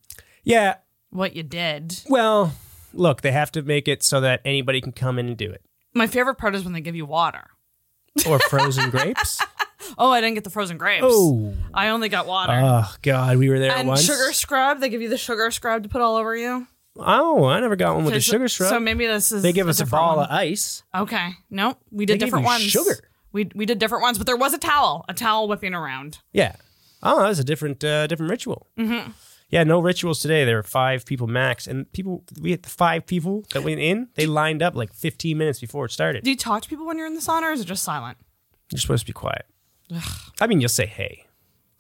Yeah. 0.45 0.77
What 1.11 1.35
you 1.37 1.43
did. 1.43 2.01
Well, 2.09 2.55
look, 2.93 3.23
they 3.23 3.33
have 3.33 3.51
to 3.53 3.63
make 3.63 3.89
it 3.89 4.03
so 4.03 4.21
that 4.21 4.41
anybody 4.45 4.81
can 4.81 4.93
come 4.93 5.19
in 5.19 5.27
and 5.29 5.37
do 5.37 5.51
it. 5.51 5.63
My 5.95 6.07
favorite 6.07 6.37
part 6.37 6.55
is 6.55 6.65
when 6.65 6.73
they 6.73 6.81
give 6.81 6.97
you 6.97 7.07
water. 7.07 7.49
Or 8.27 8.39
frozen 8.39 8.91
grapes. 8.91 9.41
Oh, 9.99 10.11
I 10.11 10.21
didn't 10.21 10.35
get 10.35 10.43
the 10.43 10.51
frozen 10.51 10.79
grapes. 10.79 11.05
Oh. 11.07 11.55
I 11.73 11.91
only 11.91 12.09
got 12.09 12.27
water. 12.27 12.53
Oh, 12.61 12.93
God. 13.03 13.37
We 13.37 13.49
were 13.49 13.61
there 13.61 13.71
and 13.77 13.87
once. 13.87 14.03
sugar 14.03 14.33
scrub. 14.33 14.81
They 14.81 14.89
give 14.89 15.01
you 15.01 15.09
the 15.09 15.19
sugar 15.19 15.49
scrub 15.53 15.85
to 15.85 15.89
put 15.89 16.01
all 16.01 16.17
over 16.17 16.35
you. 16.35 16.67
Oh, 16.99 17.45
I 17.45 17.61
never 17.61 17.77
got 17.77 17.95
one 17.95 18.05
with 18.05 18.15
the 18.15 18.21
So- 18.21 18.33
sugar 18.33 18.49
scrub. 18.49 18.71
So 18.71 18.81
maybe 18.81 19.07
this 19.07 19.31
is 19.31 19.43
they 19.45 19.53
give 19.53 19.69
us 19.69 19.79
a 19.79 19.85
different 19.85 20.03
ball 20.03 20.17
one. 20.17 20.25
of 20.27 20.33
ice. 20.33 20.83
Okay. 20.93 21.29
No, 21.51 21.77
we 21.93 22.05
did 22.05 22.15
They 22.15 22.19
gave 22.19 22.27
different 22.29 22.45
you 22.45 22.49
ones. 22.49 22.63
sugar. 22.63 22.99
We 23.33 23.49
we 23.55 23.65
did 23.65 23.79
different 23.79 24.03
ones, 24.03 24.19
but 24.19 24.27
there 24.27 24.37
was 24.37 24.55
a 24.55 24.59
towel, 24.59 25.05
a 25.09 25.15
towel 25.15 25.47
whipping 25.47 25.75
around. 25.75 26.19
Yeah. 26.33 26.57
Oh, 27.03 27.21
that 27.21 27.29
was 27.29 27.39
a 27.39 27.45
different 27.45 27.85
uh, 27.85 28.09
different 28.09 28.31
ritual. 28.31 28.67
Mm-hmm. 28.77 29.11
Yeah, 29.49 29.63
no 29.63 29.79
rituals 29.79 30.21
today. 30.21 30.45
There 30.45 30.57
were 30.57 30.63
five 30.65 31.07
people 31.07 31.27
max, 31.29 31.67
and 31.67 31.91
people 31.93 32.25
we 32.41 32.51
had 32.51 32.63
the 32.63 32.69
five 32.69 33.07
people 33.07 33.45
that 33.53 33.63
went 33.63 33.81
in. 33.81 34.09
They 34.15 34.27
lined 34.27 34.63
up 34.63 34.75
like 34.75 34.93
15 34.93 35.39
minutes 35.39 35.61
before 35.61 35.85
it 35.85 35.93
started. 35.93 36.25
Do 36.25 36.31
you 36.31 36.37
talk 36.37 36.63
to 36.63 36.69
people 36.69 36.85
when 36.87 36.99
you're 36.99 37.07
in 37.07 37.15
the 37.15 37.21
sauna, 37.21 37.43
or 37.43 37.53
is 37.53 37.61
it 37.61 37.67
just 37.67 37.85
silent? 37.85 38.19
You're 38.73 38.81
supposed 38.81 39.03
to 39.03 39.07
be 39.07 39.13
quiet. 39.13 39.47
I 40.41 40.47
mean, 40.49 40.61
you'll 40.61 40.69
say 40.69 40.87
hey. 40.87 41.27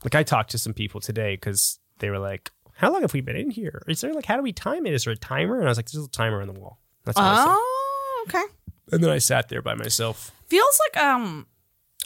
Like 0.04 0.14
I 0.14 0.22
talked 0.22 0.50
to 0.52 0.58
some 0.58 0.74
people 0.74 1.00
today 1.00 1.34
because 1.34 1.80
they 1.98 2.10
were 2.10 2.20
like, 2.20 2.52
"How 2.74 2.92
long 2.92 3.02
have 3.02 3.12
we 3.12 3.20
been 3.20 3.34
in 3.36 3.50
here? 3.50 3.82
Is 3.88 4.00
there 4.00 4.14
like 4.14 4.26
how 4.26 4.36
do 4.36 4.42
we 4.42 4.52
time 4.52 4.86
it? 4.86 4.94
Is 4.94 5.04
there 5.04 5.12
a 5.12 5.16
timer?" 5.16 5.56
And 5.58 5.64
I 5.64 5.68
was 5.70 5.78
like, 5.78 5.90
"There's 5.90 6.04
a 6.06 6.10
timer 6.10 6.40
on 6.40 6.46
the 6.46 6.60
wall." 6.60 6.78
That's 7.04 7.16
what 7.16 7.24
I 7.24 7.36
said. 7.36 7.44
Oh, 7.48 8.24
okay. 8.28 8.44
And 8.92 9.02
then 9.02 9.10
I 9.10 9.18
sat 9.18 9.48
there 9.48 9.62
by 9.62 9.74
myself. 9.74 10.30
Feels 10.46 10.78
like 10.86 11.02
um 11.02 11.46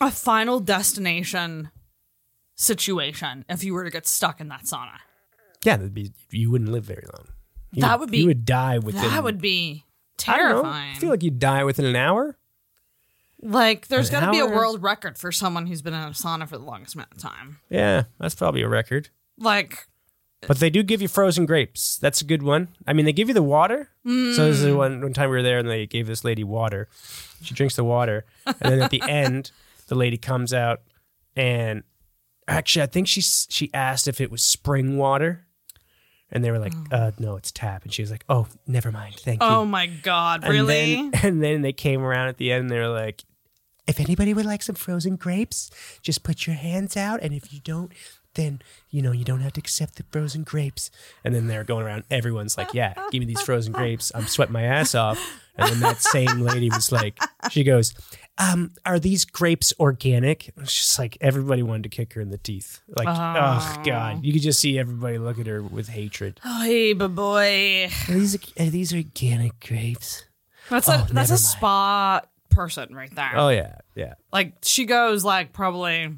a 0.00 0.10
final 0.10 0.60
destination 0.60 1.70
situation 2.54 3.44
if 3.48 3.62
you 3.64 3.74
were 3.74 3.84
to 3.84 3.90
get 3.90 4.06
stuck 4.06 4.40
in 4.40 4.48
that 4.48 4.62
sauna. 4.62 4.98
Yeah, 5.64 5.76
that'd 5.76 5.94
be 5.94 6.12
you 6.30 6.50
wouldn't 6.50 6.70
live 6.70 6.84
very 6.84 7.04
long. 7.14 7.28
You 7.72 7.82
That 7.82 8.00
would 8.00 8.10
be- 8.10 8.18
you 8.18 8.26
would 8.26 8.44
die 8.44 8.78
within 8.78 9.02
That 9.02 9.22
would 9.22 9.40
be 9.40 9.84
I 10.26 10.36
don't 10.36 10.48
know. 10.48 10.62
terrifying. 10.62 10.96
I 10.96 10.98
feel 10.98 11.10
like 11.10 11.22
you'd 11.22 11.38
die 11.38 11.64
within 11.64 11.84
an 11.84 11.96
hour. 11.96 12.36
Like 13.42 13.88
there's 13.88 14.10
got 14.10 14.20
to 14.20 14.30
be 14.30 14.38
a 14.38 14.46
world 14.46 14.82
record 14.82 15.16
for 15.16 15.32
someone 15.32 15.66
who's 15.66 15.80
been 15.80 15.94
in 15.94 16.00
a 16.00 16.10
sauna 16.10 16.46
for 16.46 16.58
the 16.58 16.64
longest 16.64 16.94
amount 16.94 17.12
of 17.12 17.18
time. 17.18 17.60
Yeah, 17.70 18.04
that's 18.18 18.34
probably 18.34 18.62
a 18.62 18.68
record. 18.68 19.08
Like 19.38 19.86
But 20.46 20.58
they 20.58 20.68
do 20.68 20.82
give 20.82 21.00
you 21.00 21.08
frozen 21.08 21.46
grapes. 21.46 21.96
That's 21.96 22.20
a 22.20 22.26
good 22.26 22.42
one. 22.42 22.68
I 22.86 22.92
mean, 22.92 23.06
they 23.06 23.14
give 23.14 23.28
you 23.28 23.34
the 23.34 23.42
water. 23.42 23.88
So 24.06 24.10
this 24.12 24.60
is 24.60 24.66
mm. 24.66 24.76
one 24.76 25.00
one 25.00 25.14
time 25.14 25.30
we 25.30 25.36
were 25.36 25.42
there, 25.42 25.58
and 25.58 25.68
they 25.68 25.86
gave 25.86 26.06
this 26.06 26.22
lady 26.24 26.44
water. 26.44 26.88
She 27.42 27.54
drinks 27.54 27.76
the 27.76 27.84
water, 27.84 28.26
and 28.46 28.56
then 28.60 28.82
at 28.82 28.90
the 28.90 29.02
end, 29.08 29.52
the 29.88 29.94
lady 29.94 30.18
comes 30.18 30.52
out, 30.52 30.82
and 31.34 31.82
actually, 32.46 32.82
I 32.82 32.86
think 32.86 33.08
she 33.08 33.22
she 33.22 33.70
asked 33.72 34.06
if 34.06 34.20
it 34.20 34.30
was 34.30 34.42
spring 34.42 34.98
water, 34.98 35.46
and 36.32 36.44
they 36.44 36.50
were 36.50 36.58
like, 36.58 36.74
uh, 36.90 37.10
"No, 37.18 37.36
it's 37.36 37.50
tap." 37.52 37.82
And 37.84 37.92
she 37.92 38.02
was 38.02 38.10
like, 38.10 38.24
"Oh, 38.28 38.46
never 38.66 38.90
mind, 38.92 39.16
thank 39.16 39.42
you." 39.42 39.48
oh 39.48 39.64
my 39.64 39.86
god, 39.86 40.42
And 40.44 40.52
really? 40.52 40.94
then- 40.96 41.12
and 41.22 41.42
then 41.42 41.62
they 41.62 41.72
came 41.72 42.02
around 42.02 42.28
at 42.28 42.36
the 42.38 42.52
end, 42.52 42.62
and 42.62 42.70
they 42.70 42.78
were 42.78 42.88
like, 42.88 43.24
if 43.86 43.98
anybody 43.98 44.32
would 44.34 44.46
like 44.46 44.62
some 44.62 44.76
frozen 44.76 45.16
grapes, 45.16 45.70
just 46.00 46.22
put 46.22 46.46
your 46.46 46.54
hands 46.54 46.96
out. 46.96 47.20
And 47.22 47.34
if 47.34 47.52
you 47.52 47.58
don't, 47.64 47.90
then, 48.34 48.62
you 48.90 49.02
know, 49.02 49.10
you 49.10 49.24
don't 49.24 49.40
have 49.40 49.54
to 49.54 49.58
accept 49.60 49.96
the 49.96 50.04
frozen 50.12 50.44
grapes. 50.44 50.92
And 51.24 51.34
then 51.34 51.48
they're 51.48 51.64
going 51.64 51.84
around. 51.84 52.04
Everyone's 52.08 52.56
like, 52.56 52.72
yeah, 52.72 52.94
give 53.10 53.18
me 53.18 53.26
these 53.26 53.40
frozen 53.42 53.72
grapes. 53.72 54.12
I'm 54.14 54.26
sweating 54.28 54.52
my 54.52 54.62
ass 54.62 54.94
off. 54.94 55.18
And 55.60 55.70
then 55.72 55.80
that 55.80 56.02
same 56.02 56.40
lady 56.40 56.70
was 56.70 56.90
like, 56.90 57.18
she 57.50 57.62
goes, 57.64 57.94
um, 58.38 58.72
are 58.86 58.98
these 58.98 59.24
grapes 59.24 59.72
organic? 59.78 60.52
It's 60.56 60.74
just 60.74 60.98
like 60.98 61.18
everybody 61.20 61.62
wanted 61.62 61.82
to 61.84 61.88
kick 61.90 62.14
her 62.14 62.20
in 62.20 62.30
the 62.30 62.38
teeth. 62.38 62.80
Like, 62.88 63.06
oh, 63.08 63.82
God. 63.84 64.24
You 64.24 64.32
could 64.32 64.42
just 64.42 64.60
see 64.60 64.78
everybody 64.78 65.18
look 65.18 65.38
at 65.38 65.46
her 65.46 65.62
with 65.62 65.88
hatred. 65.88 66.40
oh, 66.44 66.62
hey, 66.62 66.92
but 66.94 67.14
boy, 67.14 67.90
Are 68.08 68.14
these, 68.14 68.36
are 68.58 68.66
these 68.70 68.94
organic 68.94 69.60
grapes? 69.60 70.24
that's 70.70 70.88
Oh, 70.88 71.06
a 71.08 71.12
that's 71.12 71.30
a 71.30 71.34
mind. 71.34 71.40
spa 71.40 72.20
person 72.48 72.94
right 72.94 73.14
there. 73.14 73.32
Oh, 73.34 73.48
yeah. 73.50 73.76
Yeah. 73.94 74.14
Like 74.32 74.54
she 74.62 74.84
goes 74.86 75.24
like 75.24 75.52
probably 75.52 76.16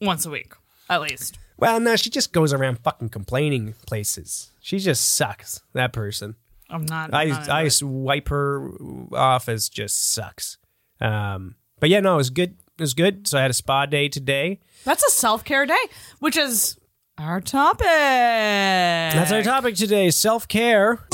once 0.00 0.24
a 0.26 0.30
week 0.30 0.52
at 0.88 1.00
least. 1.00 1.38
Well, 1.56 1.80
no, 1.80 1.96
she 1.96 2.10
just 2.10 2.32
goes 2.32 2.52
around 2.52 2.80
fucking 2.80 3.08
complaining 3.10 3.74
places. 3.86 4.50
She 4.60 4.78
just 4.78 5.14
sucks. 5.14 5.62
That 5.72 5.92
person. 5.92 6.34
I'm 6.74 6.86
not. 6.86 7.14
I 7.14 7.22
I'm 7.22 7.28
not 7.28 7.48
I 7.48 7.64
just 7.64 7.82
wipe 7.82 8.28
her 8.28 8.70
off 9.12 9.48
as 9.48 9.68
just 9.68 10.12
sucks. 10.12 10.58
Um, 11.00 11.54
but 11.78 11.88
yeah, 11.88 12.00
no, 12.00 12.14
it 12.14 12.16
was 12.18 12.30
good. 12.30 12.56
It 12.78 12.82
was 12.82 12.94
good. 12.94 13.28
So 13.28 13.38
I 13.38 13.42
had 13.42 13.50
a 13.50 13.54
spa 13.54 13.86
day 13.86 14.08
today. 14.08 14.60
that's 14.84 15.04
a 15.04 15.10
self 15.10 15.44
care 15.44 15.66
day, 15.66 15.74
which 16.18 16.36
is 16.36 16.76
our 17.16 17.40
topic. 17.40 17.86
That's 17.86 19.30
our 19.30 19.42
topic 19.42 19.76
today: 19.76 20.10
self 20.10 20.48
care. 20.48 21.06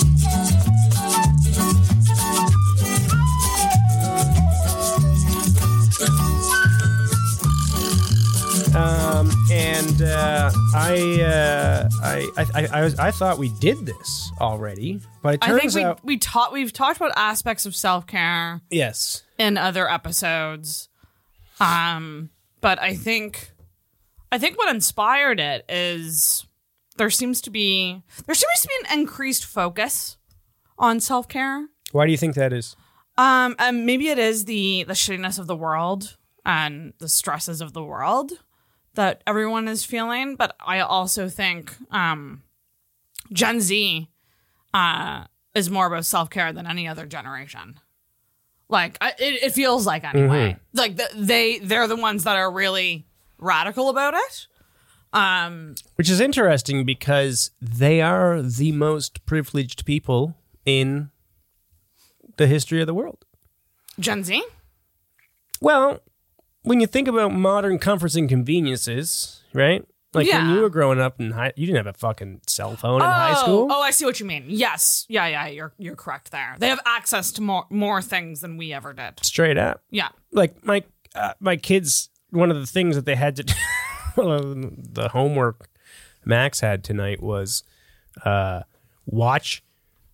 Um, 8.74 9.30
and 9.60 10.02
uh, 10.02 10.50
I, 10.74 11.20
uh, 11.22 11.88
I, 12.02 12.28
I, 12.36 12.46
I, 12.54 12.68
I, 12.72 12.82
was, 12.82 12.98
I 12.98 13.10
thought 13.10 13.38
we 13.38 13.50
did 13.60 13.84
this 13.84 14.32
already, 14.40 15.00
but 15.22 15.34
it 15.34 15.42
I 15.42 15.58
think 15.58 15.74
we 15.74 15.84
out 15.84 16.04
we 16.04 16.16
taught 16.16 16.52
we've 16.52 16.72
talked 16.72 16.96
about 16.96 17.12
aspects 17.16 17.66
of 17.66 17.76
self 17.76 18.06
care 18.06 18.62
yes. 18.70 19.22
in 19.38 19.58
other 19.58 19.88
episodes. 19.88 20.88
Um, 21.60 22.30
but 22.60 22.80
I 22.80 22.94
think 22.94 23.50
I 24.32 24.38
think 24.38 24.56
what 24.56 24.74
inspired 24.74 25.40
it 25.40 25.64
is 25.68 26.46
there 26.96 27.10
seems 27.10 27.40
to 27.42 27.50
be 27.50 28.02
there 28.26 28.34
seems 28.34 28.62
to 28.62 28.68
be 28.68 28.74
an 28.88 29.00
increased 29.00 29.44
focus 29.44 30.16
on 30.78 31.00
self 31.00 31.28
care. 31.28 31.68
Why 31.92 32.06
do 32.06 32.12
you 32.12 32.18
think 32.18 32.34
that 32.36 32.52
is? 32.52 32.76
Um, 33.18 33.56
maybe 33.58 34.08
it 34.08 34.18
is 34.18 34.46
the 34.46 34.84
the 34.84 34.94
shittiness 34.94 35.38
of 35.38 35.46
the 35.46 35.56
world 35.56 36.16
and 36.46 36.94
the 36.98 37.08
stresses 37.08 37.60
of 37.60 37.74
the 37.74 37.84
world 37.84 38.32
that 38.94 39.22
everyone 39.26 39.68
is 39.68 39.84
feeling. 39.84 40.36
But 40.36 40.56
I 40.64 40.80
also 40.80 41.28
think 41.28 41.74
um, 41.90 42.42
Gen 43.32 43.60
Z 43.60 44.08
uh, 44.74 45.24
is 45.54 45.70
more 45.70 45.86
about 45.86 46.04
self 46.04 46.30
care 46.30 46.52
than 46.52 46.66
any 46.66 46.88
other 46.88 47.06
generation. 47.06 47.78
Like 48.68 48.96
I, 49.00 49.10
it, 49.18 49.42
it 49.42 49.52
feels 49.52 49.86
like 49.86 50.04
anyway. 50.04 50.56
Like 50.72 50.96
the, 50.96 51.08
they 51.14 51.58
they're 51.58 51.88
the 51.88 51.96
ones 51.96 52.24
that 52.24 52.36
are 52.36 52.50
really 52.50 53.06
radical 53.38 53.88
about 53.88 54.14
it. 54.14 54.46
Um, 55.12 55.74
Which 55.96 56.08
is 56.08 56.20
interesting 56.20 56.84
because 56.84 57.50
they 57.60 58.00
are 58.00 58.40
the 58.42 58.70
most 58.70 59.26
privileged 59.26 59.84
people 59.84 60.36
in 60.64 61.10
the 62.36 62.46
history 62.46 62.80
of 62.80 62.86
the 62.86 62.94
world. 62.94 63.24
Gen 63.98 64.22
Z. 64.22 64.42
Well, 65.60 66.00
when 66.62 66.80
you 66.80 66.86
think 66.86 67.08
about 67.08 67.32
modern 67.32 67.78
comforts 67.78 68.14
and 68.16 68.28
conveniences, 68.28 69.42
right? 69.52 69.84
Like 70.12 70.26
when 70.26 70.50
you 70.50 70.60
were 70.62 70.70
growing 70.70 71.00
up 71.00 71.20
in 71.20 71.30
high, 71.30 71.52
you 71.54 71.66
didn't 71.66 71.86
have 71.86 71.94
a 71.94 71.98
fucking 71.98 72.40
cell 72.48 72.74
phone 72.76 73.00
in 73.00 73.06
high 73.06 73.34
Oh, 73.36 73.42
school. 73.42 73.68
Oh, 73.70 73.80
I 73.80 73.92
see 73.92 74.04
what 74.04 74.18
you 74.18 74.26
mean. 74.26 74.44
Yes. 74.48 75.06
Yeah, 75.08 75.26
yeah, 75.28 75.46
you're 75.46 75.72
you're 75.78 75.94
correct 75.94 76.32
there. 76.32 76.56
They 76.58 76.68
have 76.68 76.80
access 76.84 77.30
to 77.32 77.42
more 77.42 77.66
more 77.70 78.02
things 78.02 78.40
than 78.40 78.56
we 78.56 78.72
ever 78.72 78.92
did. 78.92 79.24
Straight 79.24 79.56
up. 79.56 79.82
Yeah. 79.90 80.08
Like 80.32 80.64
my 80.64 80.82
uh, 81.14 81.34
my 81.38 81.56
kids, 81.56 82.08
one 82.30 82.50
of 82.50 82.56
the 82.58 82.66
things 82.66 82.96
that 82.96 83.04
they 83.04 83.14
had 83.14 83.36
to, 83.36 83.54
well, 84.16 84.40
the 84.56 85.10
homework 85.12 85.68
Max 86.24 86.58
had 86.58 86.82
tonight 86.82 87.22
was 87.22 87.62
uh, 88.24 88.62
watch 89.06 89.62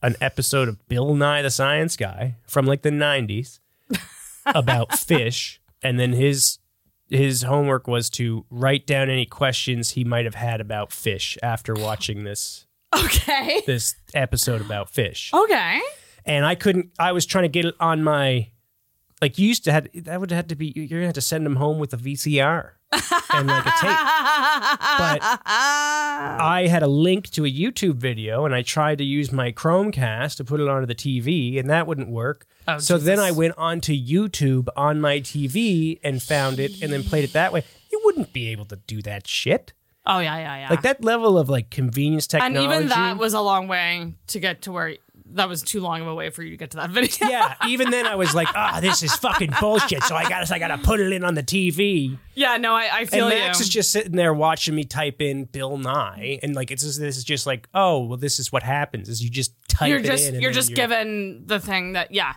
an 0.03 0.15
episode 0.21 0.69
of 0.69 0.87
Bill 0.89 1.15
Nye 1.15 1.41
the 1.41 1.51
Science 1.51 1.97
Guy 1.97 2.37
from 2.47 2.67
like 2.67 2.83
the 2.83 2.91
'90s 2.91 3.61
about 4.47 4.99
fish, 4.99 5.59
and 5.87 5.99
then 6.01 6.13
his 6.13 6.59
his 7.09 7.43
homework 7.43 7.87
was 7.87 8.11
to 8.11 8.45
write 8.51 8.87
down 8.87 9.09
any 9.09 9.27
questions 9.27 9.91
he 9.91 10.03
might 10.05 10.25
have 10.25 10.35
had 10.35 10.61
about 10.61 10.93
fish 10.93 11.39
after 11.43 11.73
watching 11.89 12.25
this 12.25 12.67
Okay. 12.95 13.63
this 13.67 13.95
episode 14.15 14.61
about 14.61 14.91
fish. 14.91 15.31
Okay. 15.35 15.81
And 16.25 16.45
I 16.45 16.55
couldn't. 16.55 16.91
I 16.99 17.13
was 17.13 17.27
trying 17.27 17.45
to 17.45 17.49
get 17.49 17.65
it 17.65 17.75
on 17.79 18.03
my. 18.03 18.51
Like 19.23 19.39
you 19.39 19.49
used 19.49 19.65
to 19.65 19.73
have 19.73 19.87
that 19.95 20.21
would 20.21 20.31
have 20.31 20.49
to 20.49 20.57
be 20.57 20.73
you're 20.77 20.87
gonna 20.99 21.07
have 21.07 21.15
to 21.15 21.21
send 21.21 21.47
them 21.47 21.57
home 21.57 21.79
with 21.79 21.93
a 21.95 21.97
VCR 21.97 22.73
and 22.93 23.47
like 23.49 23.67
a 23.67 23.71
tape. 23.71 23.97
But 24.99 25.21
I 25.45 26.67
had 26.71 26.83
a 26.83 26.87
link 26.87 27.31
to 27.31 27.45
a 27.45 27.51
YouTube 27.53 27.97
video 27.97 28.45
and 28.45 28.55
I 28.55 28.63
tried 28.63 28.99
to 28.99 29.05
use 29.05 29.33
my 29.33 29.53
Chromecast 29.53 30.37
to 30.37 30.45
put 30.45 30.61
it 30.61 30.69
onto 30.69 30.87
the 30.87 30.95
TV 30.95 31.59
and 31.59 31.69
that 31.71 31.87
wouldn't 31.87 32.09
work. 32.09 32.47
Oh, 32.69 32.79
so 32.79 32.99
then 32.99 33.19
I 33.19 33.31
went 33.31 33.55
onto 33.57 33.93
YouTube 33.93 34.69
on 34.77 35.01
my 35.01 35.21
TV 35.21 36.01
and 36.03 36.23
found 36.23 36.59
it 36.59 36.83
and 36.83 36.93
then 36.93 37.03
played 37.03 37.25
it 37.25 37.33
that 37.33 37.53
way. 37.53 37.65
You 37.93 38.01
wouldn't 38.05 38.33
be 38.33 38.49
able 38.51 38.65
to 38.67 38.77
do 38.87 39.03
that 39.03 39.27
shit. 39.27 39.73
Oh 40.09 40.21
yeah, 40.21 40.37
yeah, 40.39 40.57
yeah. 40.59 40.71
Like 40.71 40.83
that 40.83 41.03
level 41.03 41.37
of 41.37 41.49
like 41.49 41.71
convenience 41.71 42.29
technology. 42.29 42.65
and 42.65 42.73
even 42.73 42.89
that 42.89 43.19
was 43.19 43.35
a 43.35 43.41
long 43.41 43.67
way 43.67 44.15
to 44.29 44.39
get 44.39 44.63
to 44.63 44.73
where 44.73 44.97
that 45.33 45.49
was 45.49 45.63
too 45.63 45.81
long 45.81 46.01
of 46.01 46.07
a 46.07 46.15
way 46.15 46.31
for 46.31 46.43
you 46.43 46.51
to 46.51 46.57
get 46.57 46.71
to 46.73 46.77
that 46.79 46.91
video. 46.99 47.29
yeah, 47.29 47.55
even 47.67 47.91
then 47.91 48.07
I 48.07 48.15
was 48.15 48.35
like, 48.35 48.49
ah, 48.55 48.79
this 48.81 49.03
is 49.03 49.15
fucking 49.17 49.53
bullshit. 49.61 50.03
So 50.05 50.15
I 50.15 50.29
gotta 50.29 50.55
I 50.55 50.59
gotta 50.59 50.79
put 50.79 51.01
it 51.01 51.13
in 51.13 51.25
on 51.25 51.35
the 51.35 51.43
TV. 51.43 52.17
yeah, 52.35 52.57
no, 52.57 52.75
I, 52.75 52.89
I 52.93 53.05
feel 53.07 53.29
and 53.29 53.39
Max 53.39 53.59
you. 53.59 53.65
is 53.65 53.69
just 53.69 53.93
sitting 53.93 54.13
there 54.17 54.33
watching 54.33 54.75
me 54.75 54.85
type 54.85 55.21
in 55.21 55.45
Bill 55.45 55.77
Nye, 55.79 56.39
and 56.43 56.55
like 56.55 56.71
it's 56.71 56.83
just, 56.83 57.01
this 57.01 57.17
is 57.17 57.25
just 57.25 57.47
like, 57.47 57.69
oh, 57.75 58.05
well, 58.05 58.17
this 58.19 58.39
is 58.39 58.51
what 58.53 58.63
happens 58.63 59.09
is 59.09 59.23
you 59.23 59.29
just 59.31 59.53
type 59.69 59.89
you're 59.89 59.99
it 59.99 60.05
just 60.05 60.29
in. 60.29 60.35
and 60.35 60.43
you're 60.43 60.53
just 60.53 60.75
given 60.75 61.43
the 61.47 61.61
thing 61.61 61.93
that 61.95 62.13
yeah. 62.13 62.35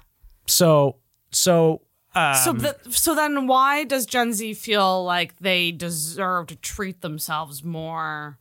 so 0.47 0.97
so. 1.31 1.81
Um, 2.15 2.33
So 2.33 2.53
th- 2.53 2.75
so 2.89 3.13
then 3.13 3.45
why 3.45 3.83
does 3.83 4.07
Gen 4.07 4.33
Z 4.33 4.55
feel 4.55 5.03
like 5.03 5.37
they 5.37 5.71
deserve 5.71 6.47
to 6.47 6.55
treat 6.55 7.01
themselves 7.01 7.63
more 7.63 8.39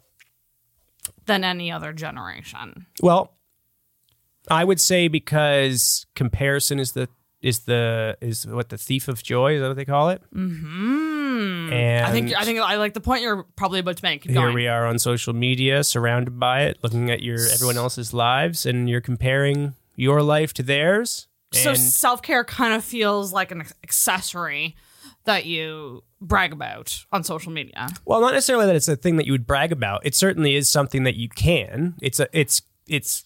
than 1.27 1.45
any 1.45 1.71
other 1.71 1.93
generation? 1.93 2.87
well, 3.03 3.35
I 4.51 4.65
would 4.65 4.81
say 4.81 5.09
because 5.09 6.07
comparison 6.15 6.79
is 6.79 6.93
the 6.93 7.09
is 7.41 7.61
the 7.61 8.17
is 8.21 8.47
what 8.47 8.69
the 8.69 8.79
thief 8.79 9.07
of 9.09 9.23
joy 9.23 9.55
is 9.55 9.61
that 9.61 9.69
what 9.69 9.77
they 9.77 9.85
call 9.85 10.11
it? 10.11 10.23
Mm-hmm. 10.35 11.73
And 11.73 12.07
I 12.07 12.11
think 12.11 12.35
I 12.37 12.45
think 12.45 12.59
I 12.61 12.77
like 12.77 12.95
the 12.95 13.01
point 13.01 13.23
you're 13.23 13.45
probably 13.57 13.81
about 13.81 13.97
to 13.99 14.05
make. 14.05 14.23
Keep 14.23 14.33
here 14.33 14.41
going. 14.43 14.55
we 14.55 14.67
are 14.67 14.87
on 14.87 14.99
social 14.99 15.33
media 15.33 15.85
surrounded 15.85 16.39
by 16.39 16.63
it 16.63 16.79
looking 16.83 17.11
at 17.11 17.23
your 17.23 17.39
everyone 17.53 17.77
else's 17.77 18.13
lives 18.13 18.67
and 18.67 18.89
you're 18.89 19.01
comparing 19.01 19.75
your 19.95 20.23
life 20.23 20.53
to 20.55 20.63
theirs 20.63 21.29
So 21.53 21.75
self 21.75 22.23
care 22.23 22.45
kind 22.45 22.75
of 22.75 22.85
feels 22.85 23.33
like 23.33 23.51
an 23.53 23.63
accessory 23.85 24.77
that 25.25 25.45
you 25.45 26.03
brag 26.21 26.53
about 26.53 27.05
on 27.13 27.23
social 27.23 27.53
media. 27.53 27.89
well 28.05 28.21
not 28.21 28.33
necessarily 28.33 28.67
that 28.67 28.75
it's 28.77 28.89
a 28.89 28.97
thing 28.97 29.17
that 29.17 29.27
you 29.27 29.33
would 29.33 29.47
brag 29.47 29.71
about 29.71 30.05
it 30.05 30.15
certainly 30.15 30.57
is 30.57 30.69
something 30.69 31.05
that 31.05 31.15
you 31.17 31.29
can 31.29 31.95
it's 32.01 32.19
a 32.19 32.27
it's 32.33 32.63
it's 32.89 33.25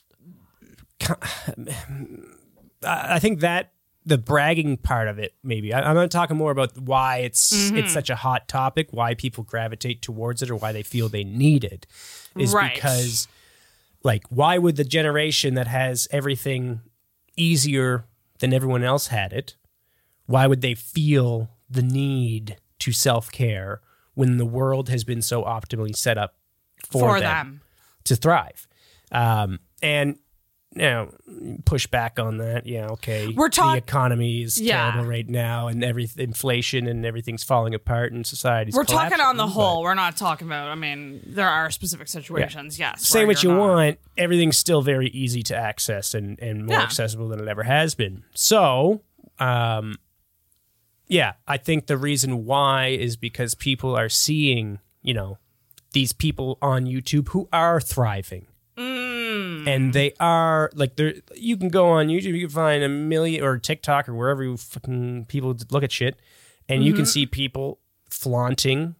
i 2.84 3.18
think 3.18 3.40
that 3.40 3.72
the 4.04 4.18
bragging 4.18 4.76
part 4.76 5.08
of 5.08 5.18
it 5.18 5.34
maybe 5.42 5.72
I, 5.72 5.88
i'm 5.88 5.94
not 5.94 6.10
talking 6.10 6.36
more 6.36 6.50
about 6.50 6.76
why 6.78 7.18
it's 7.18 7.70
it's 7.72 7.92
such 7.92 8.10
a 8.10 8.16
hot 8.16 8.48
topic 8.48 8.88
why 8.90 9.14
people 9.14 9.44
gravitate 9.44 10.02
towards 10.02 10.42
it 10.42 10.50
or 10.50 10.56
why 10.56 10.72
they 10.72 10.82
feel 10.82 11.08
they 11.08 11.24
need 11.24 11.64
it 11.64 11.86
is 12.36 12.52
Right. 12.54 12.74
because 12.74 13.28
like 14.02 14.24
why 14.28 14.58
would 14.58 14.76
the 14.76 14.84
generation 14.84 15.54
that 15.54 15.68
has 15.68 16.08
everything 16.10 16.80
easier 17.36 18.04
than 18.40 18.52
everyone 18.52 18.82
else 18.82 19.06
had 19.06 19.32
it, 19.32 19.54
why 20.26 20.46
would 20.48 20.60
they 20.60 20.74
feel 20.74 21.50
the 21.70 21.82
need 21.82 22.56
to 22.80 22.90
self 22.92 23.30
care 23.30 23.80
when 24.14 24.36
the 24.36 24.44
world 24.44 24.88
has 24.88 25.04
been 25.04 25.22
so 25.22 25.44
optimally 25.44 25.94
set 25.94 26.18
up 26.18 26.34
for, 26.90 27.00
for 27.14 27.20
them, 27.20 27.28
them. 27.46 27.60
to 28.04 28.16
thrive? 28.16 28.66
Um, 29.12 29.60
and 29.80 30.18
you 30.74 30.82
know, 30.82 31.12
push 31.66 31.86
back 31.86 32.18
on 32.18 32.38
that. 32.38 32.66
Yeah, 32.66 32.86
okay. 32.92 33.28
We're 33.28 33.50
talk- 33.50 33.74
the 33.74 33.78
economy 33.78 34.42
is 34.42 34.58
Yeah. 34.60 34.90
terrible 34.92 35.08
right 35.10 35.28
now, 35.28 35.68
and 35.68 35.84
every 35.84 36.08
inflation 36.16 36.86
and 36.86 37.04
everything's 37.04 37.44
falling 37.44 37.74
apart, 37.74 38.12
and 38.12 38.26
society's 38.26 38.74
We're 38.74 38.84
talking 38.84 39.20
on 39.20 39.36
the 39.36 39.46
whole. 39.46 39.82
We're 39.82 39.92
not 39.94 40.16
talking 40.16 40.46
about. 40.46 40.68
I 40.68 40.74
mean, 40.74 41.20
there 41.26 41.48
are 41.48 41.70
specific 41.70 42.08
situations. 42.08 42.78
Yes. 42.78 43.06
say 43.06 43.24
what 43.26 43.42
you 43.42 43.50
not- 43.50 43.58
want, 43.58 43.98
everything's 44.16 44.56
still 44.56 44.80
very 44.82 45.08
easy 45.08 45.42
to 45.44 45.56
access 45.56 46.14
and, 46.14 46.38
and 46.40 46.64
more 46.66 46.76
Yeah. 46.78 46.82
accessible 46.84 47.28
than 47.28 47.40
it 47.40 47.48
ever 47.48 47.64
has 47.64 47.94
been. 47.94 48.24
So, 48.34 49.02
um, 49.38 49.96
yeah, 51.08 51.32
I 51.46 51.58
think 51.58 51.86
the 51.86 51.98
reason 51.98 52.46
why 52.46 52.86
is 52.88 53.16
because 53.16 53.54
people 53.54 53.94
are 53.94 54.08
seeing, 54.08 54.78
you 55.02 55.12
know, 55.12 55.36
these 55.92 56.14
people 56.14 56.56
on 56.62 56.86
YouTube 56.86 57.28
who 57.28 57.48
are 57.52 57.78
thriving. 57.80 58.46
And 59.66 59.92
they 59.92 60.12
are 60.20 60.70
like 60.74 60.96
they're 60.96 61.14
you 61.34 61.56
can 61.56 61.68
go 61.68 61.88
on 61.88 62.08
YouTube, 62.08 62.34
you 62.34 62.46
can 62.46 62.54
find 62.54 62.82
a 62.82 62.88
million 62.88 63.44
or 63.44 63.58
TikTok 63.58 64.08
or 64.08 64.14
wherever 64.14 64.42
you 64.42 64.56
fucking 64.56 65.26
people 65.26 65.56
look 65.70 65.82
at 65.82 65.92
shit, 65.92 66.18
and 66.68 66.82
you 66.84 66.92
can 66.92 67.02
Mm-hmm. 67.02 67.08
see 67.08 67.26
people 67.26 67.78
flaunting 68.10 68.94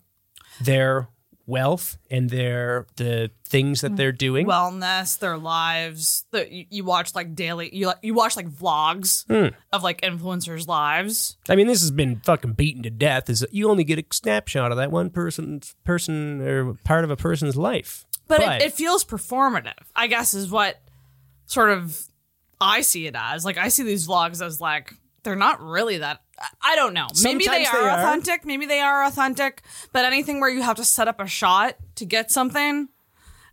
their 0.61 1.09
wealth 1.47 1.99
and 2.11 2.31
their 2.31 2.87
the 2.97 3.31
things 3.45 3.81
that 3.81 3.97
they're 3.97 4.13
doing. 4.13 4.47
wellness, 4.47 5.19
their 5.19 5.37
lives. 5.37 6.25
The, 6.31 6.53
you, 6.53 6.67
you 6.71 6.85
watch 6.85 7.15
like 7.15 7.35
daily. 7.35 7.75
You 7.75 7.89
like 7.89 7.99
you 8.03 8.15
watch 8.15 8.37
like 8.37 8.49
vlogs 8.49 9.25
Hmm. 9.27 9.55
of 9.73 9.83
like 9.83 10.01
influencers' 10.03 10.67
lives. 10.67 11.37
I 11.49 11.57
mean, 11.57 11.67
this 11.67 11.81
has 11.81 11.91
been 11.91 12.21
fucking 12.21 12.53
beaten 12.53 12.83
to 12.85 12.91
death. 12.91 13.29
Is 13.29 13.41
that 13.41 13.53
you 13.53 13.69
only 13.71 13.85
get 13.85 13.99
a 13.99 14.05
snapshot 14.13 14.71
of 14.71 14.79
that 14.79 14.91
one 14.91 15.11
person's 15.11 15.75
person 15.85 16.41
or 16.41 16.75
part 16.85 17.05
of 17.05 17.11
a 17.11 17.17
person's 17.17 17.57
life. 17.57 18.07
But, 18.29 18.41
it, 18.41 18.63
it 18.63 18.73
feels 18.73 19.05
performative. 19.05 19.73
I 19.95 20.07
guess 20.07 20.33
is 20.33 20.51
what 20.51 20.81
sort 21.47 21.71
of 21.71 22.01
I 22.61 22.81
see 22.81 23.07
it 23.07 23.15
as. 23.19 23.45
Like 23.45 23.59
I 23.59 23.69
see 23.69 23.83
these 23.83 24.07
vlogs 24.07 24.41
as 24.45 24.61
like 24.61 24.95
they're 25.25 25.37
not 25.37 25.61
really 25.61 25.99
that. 25.99 26.23
I- 26.43 26.73
I 26.73 26.77
don't 26.77 26.93
know. 26.95 27.07
Maybe 27.23 27.47
they 27.47 27.65
Sometimes 27.65 27.69
are, 27.87 27.89
are. 27.89 27.99
authentic. 28.01 28.45
Maybe 28.45 28.67
they 28.67 28.81
are 28.81 29.05
authentic. 29.05 29.63
But 29.93 30.05
anything 30.05 30.41
where 30.41 30.51
you 30.51 30.63
have 30.63 30.77
to 30.77 30.85
set 30.85 31.09
up 31.09 31.21
a 31.21 31.27
shot 31.27 31.77
to 31.97 32.05
get 32.05 32.31
something, 32.31 32.89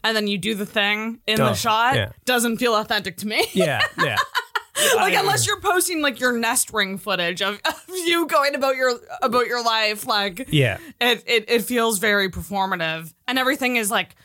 and 0.04 0.16
then 0.18 0.28
you 0.28 0.38
do 0.38 0.56
the 0.56 0.66
thing 0.66 1.20
in 1.28 1.40
Oh, 1.40 1.46
the 1.46 1.54
shot, 1.54 1.96
yeah. 1.96 2.12
doesn't 2.26 2.58
feel 2.58 2.76
authentic 2.76 3.18
to 3.18 3.28
me. 3.28 3.46
yeah, 3.54 3.82
yeah. 3.98 4.16
like 4.96 5.14
unless 5.14 5.46
you're 5.46 5.60
posting 5.60 6.02
like 6.02 6.22
your 6.22 6.32
nest 6.32 6.72
ring 6.72 6.98
footage 6.98 7.42
of, 7.42 7.60
of 7.66 7.84
you 7.90 8.26
going 8.28 8.56
about 8.56 8.78
your 8.78 8.98
about 9.22 9.46
your 9.46 9.62
life 9.62 10.08
like 10.08 10.48
Yeah. 10.52 10.78
it, 11.02 11.22
it 11.28 11.46
it 11.50 11.62
feels 11.64 12.00
very 12.00 12.30
performative 12.30 13.14
and 13.28 13.38
everything 13.38 13.76
is 13.76 13.92
like 13.92 14.16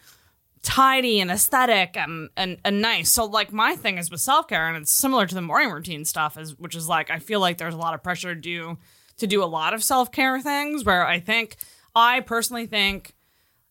tidy 0.65 1.21
and 1.21 1.31
aesthetic 1.31 1.97
and, 1.97 2.31
and 2.37 2.59
and 2.65 2.81
nice. 2.81 3.11
So 3.11 3.27
like 3.27 3.53
my 3.53 3.77
thing 3.77 3.99
is 3.99 4.11
with 4.11 4.21
self-care 4.21 4.67
and 4.67 4.77
it's 4.79 4.91
similar 4.91 5.27
to 5.27 5.35
the 5.35 5.43
morning 5.43 5.71
routine 5.71 6.05
stuff 6.05 6.37
is 6.39 6.59
which 6.59 6.75
is 6.75 6.89
like 6.89 7.11
i 7.11 7.19
feel 7.19 7.39
like 7.39 7.59
there's 7.59 7.75
a 7.75 7.79
lot 7.79 7.95
of 7.95 8.03
pressure 8.03 8.35
to 8.35 8.41
do 8.41 8.79
to 9.19 9.27
do 9.27 9.43
a 9.43 9.47
lot 9.47 9.75
of 9.75 9.85
self-care 9.85 10.41
things 10.41 10.85
where 10.85 11.07
i 11.07 11.21
think 11.21 11.57
i 11.95 12.21
personally 12.21 12.67
think 12.67 13.15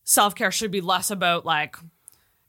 self-care 0.04 0.52
should 0.52 0.72
be 0.72 0.82
less 0.82 1.10
about 1.12 1.46
like 1.46 1.76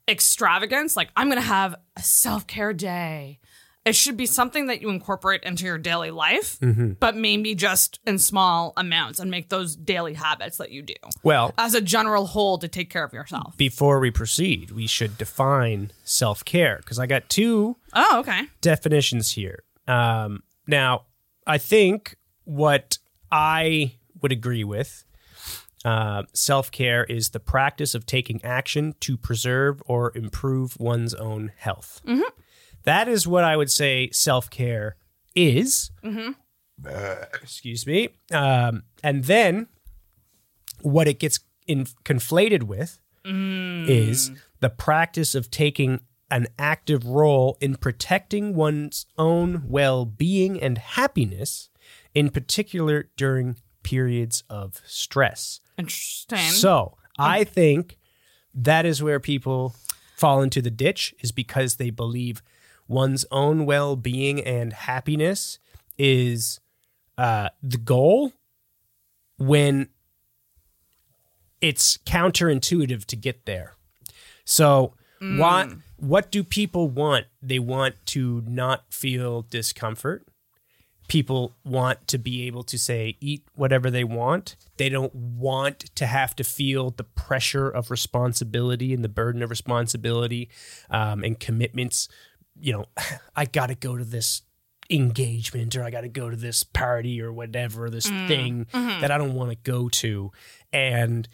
extravagance. 0.07 0.95
Like 0.95 1.09
i'm 1.17 1.27
gonna 1.27 1.41
have 1.41 1.75
a 1.97 2.03
self-care 2.03 2.71
day 2.73 3.39
it 3.85 3.95
should 3.95 4.17
be 4.17 4.25
something 4.25 4.67
that 4.67 4.81
you 4.81 4.89
incorporate 4.89 5.43
into 5.43 5.63
your 5.65 5.77
daily 5.77 6.11
life 6.11 6.57
but 6.99 7.15
maybe 7.15 7.55
just 7.55 7.99
in 8.05 8.17
small 8.17 8.73
amounts 8.77 9.19
and 9.19 9.29
make 9.29 9.49
those 9.49 9.75
daily 9.75 10.13
habits 10.13 10.57
that 10.57 10.71
you 10.71 10.81
do. 10.81 10.95
Well, 11.23 11.53
as 11.57 11.73
a 11.73 11.81
general 11.81 12.25
whole 12.25 12.57
to 12.57 12.67
take 12.67 12.89
care 12.89 13.03
of 13.03 13.13
yourself. 13.13 13.55
before 13.57 13.99
we 13.99 14.11
proceed, 14.11 14.71
we 14.71 14.87
should 14.87 15.17
define 15.17 15.91
self 16.03 16.43
care 16.43 16.77
because 16.77 16.99
I 16.99 17.05
got 17.05 17.29
two 17.29 17.77
oh 17.93 18.19
okay. 18.19 18.43
definitions 18.61 19.31
here. 19.31 19.63
Um, 19.87 20.43
now, 20.67 21.03
I 21.45 21.57
think 21.59 22.15
what 22.43 22.97
I 23.31 23.97
would 24.21 24.31
agree 24.31 24.63
with 24.63 25.05
uh, 25.83 26.23
self 26.33 26.71
care 26.71 27.03
is 27.03 27.29
the 27.29 27.39
practice 27.39 27.93
of 27.93 28.05
taking 28.05 28.43
action 28.43 28.95
to 29.01 29.17
preserve 29.17 29.83
or 29.85 30.11
improve 30.15 30.79
one's 30.79 31.13
own 31.13 31.51
health. 31.57 32.01
That 32.85 33.07
is 33.07 33.27
what 33.27 33.43
I 33.43 33.57
would 33.57 33.71
say 33.71 34.09
self 34.11 34.49
care 34.49 34.95
is. 35.35 35.91
Uh, 36.87 37.15
excuse 37.33 37.85
me. 37.85 38.09
Um, 38.31 38.83
and 39.03 39.25
then 39.25 39.67
what 40.81 41.07
it 41.07 41.19
gets 41.19 41.39
in, 41.67 41.85
conflated 42.03 42.63
with 42.63 42.99
is 43.27 44.31
the 44.59 44.69
practice 44.69 45.33
of 45.33 45.49
taking 45.49 46.01
an 46.29 46.47
active 46.59 47.05
role 47.05 47.57
in 47.59 47.75
protecting 47.75 48.55
one's 48.55 49.05
own 49.17 49.63
well 49.65 50.05
being 50.05 50.61
and 50.61 50.77
happiness, 50.77 51.69
in 52.13 52.29
particular 52.29 53.09
during 53.17 53.55
periods 53.83 54.43
of 54.49 54.81
stress. 54.85 55.59
interesting 55.77 56.37
So 56.39 56.97
I 57.17 57.43
think 57.43 57.97
that 58.53 58.85
is 58.85 59.01
where 59.01 59.19
people 59.19 59.75
fall 60.15 60.41
into 60.41 60.61
the 60.61 60.71
ditch, 60.71 61.13
is 61.19 61.31
because 61.31 61.75
they 61.75 61.89
believe 61.89 62.41
one's 62.87 63.25
own 63.31 63.65
well 63.65 63.95
being 63.95 64.39
and 64.43 64.73
happiness 64.73 65.59
is 65.97 66.59
uh, 67.17 67.49
the 67.63 67.77
goal 67.77 68.33
when 69.37 69.89
it's 71.61 71.97
counterintuitive 71.97 73.05
to 73.05 73.15
get 73.15 73.45
there. 73.45 73.73
So 74.43 74.93
what 75.19 75.69
what 75.97 76.31
do 76.31 76.43
people 76.43 76.89
want? 76.89 77.25
They 77.41 77.59
want 77.59 77.95
to 78.07 78.43
not 78.45 78.93
feel 78.93 79.43
discomfort. 79.43 80.27
People 81.07 81.55
want 81.63 82.07
to 82.07 82.17
be 82.17 82.47
able 82.47 82.63
to 82.63 82.77
say 82.77 83.15
eat 83.21 83.43
whatever 83.55 83.89
they 83.89 84.03
want. 84.03 84.55
They 84.77 84.89
don't 84.89 85.13
want 85.13 85.79
to 85.95 86.05
have 86.05 86.35
to 86.37 86.43
feel 86.43 86.89
the 86.89 87.03
pressure 87.03 87.69
of 87.69 87.91
responsibility 87.91 88.93
and 88.93 89.03
the 89.03 89.09
burden 89.09 89.41
of 89.41 89.49
responsibility 89.49 90.49
um, 90.89 91.23
and 91.23 91.39
commitments. 91.39 92.09
You 92.59 92.73
know, 92.73 92.85
I 93.35 93.45
got 93.45 93.67
to 93.67 93.75
go 93.75 93.97
to 93.97 94.03
this 94.03 94.41
engagement 94.89 95.75
or 95.75 95.83
I 95.83 95.89
got 95.89 96.01
to 96.01 96.09
go 96.09 96.29
to 96.29 96.35
this 96.35 96.63
party 96.63 97.21
or 97.21 97.33
whatever 97.33 97.89
this 97.89 98.07
mm-hmm. 98.07 98.27
thing 98.27 98.67
mm-hmm. 98.71 99.01
that 99.01 99.11
I 99.11 99.17
don't 99.17 99.33
want 99.33 99.51
to 99.51 99.57
go 99.57 99.89
to 99.89 100.31
and 100.71 101.27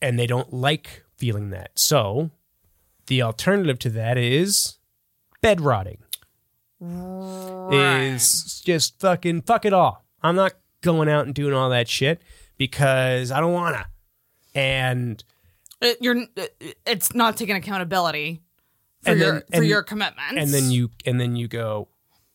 and 0.00 0.18
they 0.18 0.26
don't 0.26 0.52
like 0.52 1.04
feeling 1.16 1.50
that. 1.50 1.72
So 1.76 2.30
the 3.06 3.22
alternative 3.22 3.78
to 3.80 3.90
that 3.90 4.16
is 4.16 4.78
bed 5.42 5.60
rotting. 5.60 5.98
Is 7.72 8.62
just 8.64 8.98
fucking 9.00 9.42
fuck 9.42 9.66
it 9.66 9.74
all. 9.74 10.04
I'm 10.22 10.36
not 10.36 10.54
going 10.80 11.10
out 11.10 11.26
and 11.26 11.34
doing 11.34 11.52
all 11.52 11.68
that 11.70 11.88
shit 11.88 12.22
because 12.56 13.30
I 13.30 13.40
don't 13.40 13.52
wanna. 13.52 13.86
And 14.54 15.22
It- 15.82 15.98
you're 16.00 16.16
uh, 16.16 16.42
uh, 16.42 16.46
it's 16.86 17.14
not 17.14 17.36
taking 17.36 17.56
accountability 17.56 18.40
for 19.02 19.10
And 19.10 19.20
your 19.20 19.32
then- 19.32 19.42
for 19.50 19.56
and- 19.56 19.66
your 19.66 19.82
commitments 19.82 20.34
and 20.36 20.50
then 20.50 20.70
you 20.70 20.90
and 21.06 21.20
then 21.20 21.36
you 21.36 21.48
go, 21.48 21.88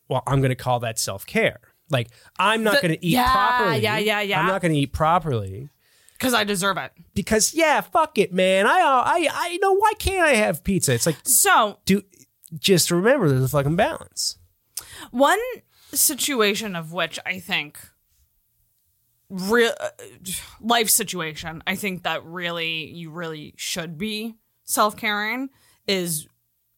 well, 0.09 0.23
I'm 0.27 0.41
gonna 0.41 0.55
call 0.55 0.79
that 0.81 0.97
self 0.99 1.25
care. 1.25 1.59
Like 1.89 2.09
I'm 2.39 2.63
not 2.63 2.81
gonna 2.81 2.93
eat 2.95 3.13
yeah, 3.13 3.31
properly. 3.31 3.79
yeah, 3.79 3.97
yeah, 3.97 4.21
yeah. 4.21 4.39
I'm 4.39 4.47
not 4.47 4.61
gonna 4.61 4.73
eat 4.73 4.91
properly 4.93 5.69
because 6.13 6.33
i 6.33 6.43
deserve 6.43 6.77
it 6.77 6.91
because 7.13 7.53
yeah, 7.53 7.81
fuck 7.81 8.17
it, 8.17 8.33
man. 8.33 8.65
I 8.65 8.79
I 8.79 9.27
I 9.31 9.57
know 9.57 9.73
why 9.73 9.93
can't 9.99 10.25
I 10.25 10.33
have 10.35 10.63
pizza? 10.63 10.93
It's 10.93 11.05
like 11.05 11.17
so 11.23 11.77
do 11.85 12.01
just 12.57 12.89
remember 12.89 13.29
there's 13.29 13.43
a 13.43 13.49
fucking 13.49 13.75
balance. 13.75 14.37
One 15.11 15.39
situation 15.93 16.75
of 16.75 16.91
which 16.91 17.19
I 17.25 17.39
think 17.39 17.77
real 19.29 19.73
uh, 19.79 19.89
life 20.61 20.89
situation 20.89 21.63
I 21.65 21.75
think 21.75 22.03
that 22.03 22.23
really 22.25 22.85
you 22.87 23.09
really 23.11 23.53
should 23.57 23.97
be 23.97 24.35
self-caring 24.63 25.49
is 25.87 26.27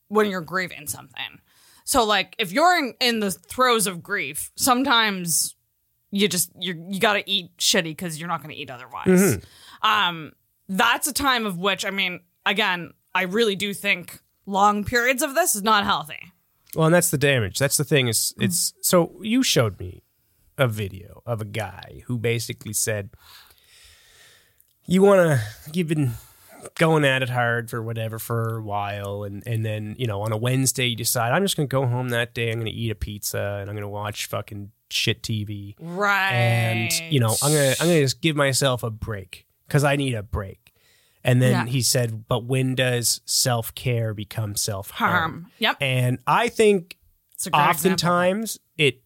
when 0.07 0.29
you're 0.29 0.41
grieving 0.41 0.87
something. 0.87 1.39
So 1.83 2.03
like 2.05 2.35
if 2.37 2.51
you're 2.51 2.77
in, 2.77 2.93
in 2.99 3.19
the 3.19 3.31
throes 3.31 3.87
of 3.87 4.03
grief, 4.03 4.51
sometimes 4.55 5.55
you 6.11 6.27
just 6.27 6.51
you 6.59 6.85
you 6.89 6.99
got 6.99 7.13
to 7.13 7.29
eat 7.29 7.55
shitty 7.57 7.97
cuz 7.97 8.19
you're 8.19 8.29
not 8.29 8.41
going 8.41 8.53
to 8.53 8.61
eat 8.61 8.69
otherwise. 8.69 9.39
Um 9.81 10.33
that's 10.69 11.07
a 11.07 11.13
time 11.13 11.45
of 11.45 11.57
which 11.57 11.85
I 11.85 11.91
mean 11.91 12.21
again, 12.45 12.93
I 13.13 13.23
really 13.23 13.55
do 13.55 13.73
think 13.73 14.19
long 14.45 14.83
periods 14.83 15.21
of 15.21 15.35
this 15.35 15.55
is 15.55 15.63
not 15.63 15.83
healthy. 15.83 16.33
Well, 16.75 16.87
and 16.87 16.95
that's 16.95 17.09
the 17.09 17.17
damage. 17.17 17.57
That's 17.57 17.77
the 17.77 17.83
thing. 17.83 18.07
Is 18.07 18.33
it's 18.39 18.73
so 18.81 19.19
you 19.21 19.43
showed 19.43 19.79
me 19.79 20.03
a 20.57 20.67
video 20.67 21.21
of 21.25 21.41
a 21.41 21.45
guy 21.45 22.03
who 22.05 22.17
basically 22.17 22.73
said, 22.73 23.09
"You 24.85 25.01
want 25.01 25.19
to 25.21 25.41
you've 25.73 25.87
been 25.87 26.13
going 26.75 27.05
at 27.05 27.21
it 27.23 27.29
hard 27.29 27.69
for 27.69 27.81
whatever 27.81 28.17
for 28.19 28.57
a 28.57 28.61
while 28.63 29.23
and 29.23 29.43
and 29.45 29.65
then 29.65 29.95
you 29.97 30.07
know 30.07 30.21
on 30.21 30.31
a 30.31 30.37
wednesday 30.37 30.87
you 30.87 30.95
decide 30.95 31.31
i'm 31.31 31.43
just 31.43 31.55
gonna 31.55 31.67
go 31.67 31.85
home 31.85 32.09
that 32.09 32.33
day 32.33 32.51
i'm 32.51 32.57
gonna 32.57 32.69
eat 32.73 32.89
a 32.91 32.95
pizza 32.95 33.59
and 33.61 33.69
i'm 33.69 33.75
gonna 33.75 33.87
watch 33.89 34.25
fucking 34.25 34.71
shit 34.89 35.21
tv 35.21 35.75
Right. 35.79 36.31
and 36.31 36.93
you 37.13 37.19
know 37.19 37.35
i'm 37.43 37.51
gonna 37.51 37.75
i'm 37.79 37.87
gonna 37.87 38.01
just 38.01 38.21
give 38.21 38.35
myself 38.35 38.83
a 38.83 38.89
break 38.89 39.45
because 39.67 39.83
i 39.83 39.95
need 39.95 40.13
a 40.15 40.23
break 40.23 40.73
and 41.23 41.41
then 41.41 41.51
Yeah. 41.51 41.65
he 41.71 41.81
said 41.81 42.27
but 42.27 42.45
when 42.45 42.73
does 42.75 43.21
self-care 43.25 44.13
become 44.13 44.55
self-harm 44.55 45.11
harm. 45.11 45.51
Yep. 45.59 45.77
and 45.81 46.19
i 46.25 46.47
think 46.47 46.97
great 47.39 47.47
example. 47.49 47.69
oftentimes 47.69 48.59
it 48.77 49.01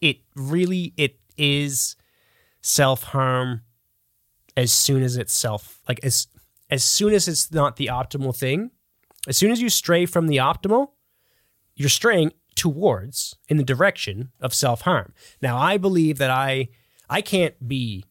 it 0.00 0.18
really 0.34 0.94
it 0.96 1.18
is 1.36 1.96
self-harm 2.62 3.62
as 4.56 4.70
soon 4.72 5.02
as 5.02 5.16
it's 5.16 5.32
self 5.32 5.80
like 5.88 6.00
as 6.04 6.26
as 6.72 6.82
soon 6.82 7.12
as 7.12 7.28
it's 7.28 7.52
not 7.52 7.76
the 7.76 7.86
optimal 7.86 8.36
thing 8.36 8.70
as 9.28 9.36
soon 9.36 9.50
as 9.50 9.60
you 9.60 9.68
stray 9.68 10.06
from 10.06 10.26
the 10.26 10.38
optimal 10.38 10.88
you're 11.74 11.88
straying 11.88 12.32
towards 12.54 13.36
in 13.48 13.56
the 13.56 13.64
direction 13.64 14.30
of 14.40 14.54
self-harm 14.54 15.12
now 15.40 15.56
i 15.56 15.76
believe 15.76 16.18
that 16.18 16.30
i 16.30 16.68
i 17.08 17.20
can't 17.20 17.68
be 17.68 18.04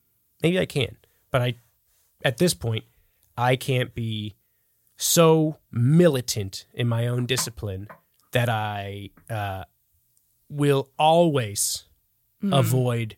maybe 0.44 0.60
i 0.60 0.66
can 0.66 0.96
but 1.32 1.42
i 1.42 1.56
at 2.24 2.38
this 2.38 2.54
point 2.54 2.86
i 3.38 3.56
can't 3.56 3.94
be 3.96 4.36
so 4.98 5.58
militant 5.72 6.66
in 6.74 6.88
my 6.88 7.08
own 7.08 7.26
discipline 7.26 7.88
that 8.32 8.50
i 8.50 9.10
uh, 9.30 9.64
will 10.50 10.90
always 11.00 11.86
avoid 12.52 13.16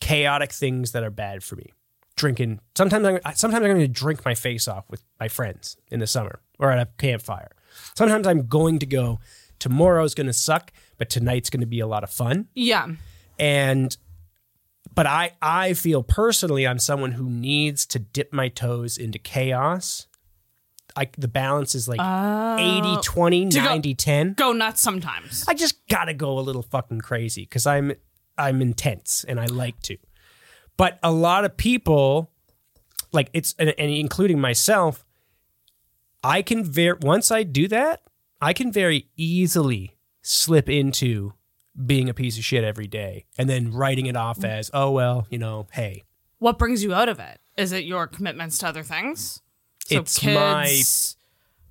chaotic 0.00 0.52
things 0.52 0.92
that 0.92 1.02
are 1.02 1.10
bad 1.10 1.42
for 1.42 1.56
me. 1.56 1.72
Drinking. 2.20 2.60
Sometimes 2.76 3.06
I'm 3.06 3.34
sometimes 3.34 3.64
I'm 3.64 3.70
going 3.70 3.80
to 3.80 3.88
drink 3.88 4.26
my 4.26 4.34
face 4.34 4.68
off 4.68 4.84
with 4.90 5.02
my 5.18 5.26
friends 5.28 5.78
in 5.90 6.00
the 6.00 6.06
summer 6.06 6.40
or 6.58 6.70
at 6.70 6.78
a 6.78 6.90
campfire. 6.98 7.50
Sometimes 7.96 8.26
I'm 8.26 8.46
going 8.46 8.78
to 8.80 8.84
go. 8.84 9.20
Tomorrow's 9.58 10.14
going 10.14 10.26
to 10.26 10.34
suck, 10.34 10.70
but 10.98 11.08
tonight's 11.08 11.48
going 11.48 11.62
to 11.62 11.66
be 11.66 11.80
a 11.80 11.86
lot 11.86 12.04
of 12.04 12.10
fun. 12.10 12.48
Yeah. 12.54 12.88
And 13.38 13.96
but 14.94 15.06
I 15.06 15.32
I 15.40 15.72
feel 15.72 16.02
personally 16.02 16.66
I'm 16.66 16.78
someone 16.78 17.12
who 17.12 17.30
needs 17.30 17.86
to 17.86 17.98
dip 17.98 18.34
my 18.34 18.48
toes 18.48 18.98
into 18.98 19.18
chaos. 19.18 20.06
I, 20.94 21.08
the 21.16 21.28
balance 21.28 21.74
is 21.74 21.88
like 21.88 22.00
80 22.00 23.00
20 23.02 23.48
go- 23.48 23.64
90 23.64 23.94
10 23.94 24.34
Go 24.34 24.52
nuts 24.52 24.82
sometimes. 24.82 25.46
I 25.48 25.54
just 25.54 25.88
gotta 25.88 26.12
go 26.12 26.38
a 26.38 26.40
little 26.40 26.64
fucking 26.64 27.00
crazy 27.00 27.42
because 27.44 27.66
I'm 27.66 27.94
I'm 28.36 28.60
intense 28.60 29.24
and 29.26 29.40
I 29.40 29.46
like 29.46 29.80
to. 29.84 29.96
But 30.80 30.98
a 31.02 31.12
lot 31.12 31.44
of 31.44 31.58
people, 31.58 32.30
like 33.12 33.28
it's 33.34 33.54
and, 33.58 33.74
and 33.76 33.90
including 33.90 34.40
myself, 34.40 35.04
I 36.24 36.40
can 36.40 36.64
very 36.64 36.96
once 37.02 37.30
I 37.30 37.42
do 37.42 37.68
that, 37.68 38.00
I 38.40 38.54
can 38.54 38.72
very 38.72 39.10
easily 39.14 39.98
slip 40.22 40.70
into 40.70 41.34
being 41.84 42.08
a 42.08 42.14
piece 42.14 42.38
of 42.38 42.46
shit 42.46 42.64
every 42.64 42.86
day 42.86 43.26
and 43.36 43.46
then 43.46 43.72
writing 43.72 44.06
it 44.06 44.16
off 44.16 44.38
mm. 44.38 44.48
as, 44.48 44.70
oh 44.72 44.90
well, 44.90 45.26
you 45.28 45.36
know, 45.36 45.66
hey, 45.72 46.04
What 46.38 46.58
brings 46.58 46.82
you 46.82 46.94
out 46.94 47.10
of 47.10 47.20
it? 47.20 47.42
Is 47.58 47.72
it 47.72 47.84
your 47.84 48.06
commitments 48.06 48.56
to 48.60 48.68
other 48.68 48.82
things? 48.82 49.42
So 49.84 49.98
It's 49.98 50.18
kids, 50.18 51.18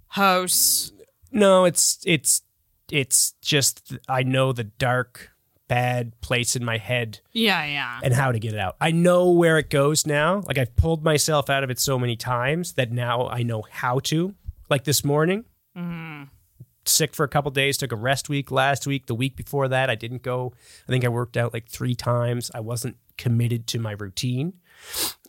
house. 0.10 0.92
no, 1.32 1.66
it's 1.66 1.98
it's 2.06 2.44
it's 2.92 3.34
just 3.42 3.98
I 4.08 4.22
know 4.22 4.54
the 4.54 4.66
dark, 4.66 5.32
bad 5.70 6.20
place 6.20 6.58
in 6.58 6.66
my 6.66 6.78
head 6.78 7.22
Yeah, 7.32 7.64
yeah. 7.64 8.00
and 8.04 8.14
how 8.14 8.34
to 8.34 8.40
get 8.40 8.54
it 8.54 8.60
out. 8.60 8.76
I 8.82 8.92
know 8.92 9.30
where 9.30 9.58
it 9.58 9.70
goes 9.70 10.06
now. 10.06 10.42
Like 10.46 10.58
I've 10.58 10.76
pulled 10.76 11.04
myself 11.04 11.50
out 11.50 11.64
of 11.64 11.70
it 11.70 11.80
so 11.80 11.98
many 11.98 12.18
times 12.18 12.74
that 12.74 12.92
now 12.92 13.30
I 13.30 13.44
know 13.44 13.64
how 13.70 14.00
to. 14.00 14.36
Like 14.70 14.84
this 14.84 15.06
morning, 15.06 15.46
mm-hmm. 15.78 16.24
sick 16.86 17.16
for 17.16 17.24
a 17.24 17.30
couple 17.30 17.50
days, 17.52 17.78
took 17.78 17.92
a 17.92 17.96
rest 17.96 18.28
week 18.30 18.52
last 18.52 18.86
week. 18.86 19.06
The 19.06 19.16
week 19.16 19.36
before 19.36 19.68
that, 19.70 19.90
I 19.90 19.96
didn't 19.96 20.22
go. 20.24 20.54
I 20.88 20.92
think 20.92 21.06
I 21.06 21.08
worked 21.08 21.38
out 21.38 21.54
like 21.54 21.70
three 21.70 21.96
times. 21.96 22.52
I 22.54 22.60
wasn't 22.60 22.98
committed 23.18 23.68
to 23.68 23.80
my 23.80 23.92
routine. 23.92 24.54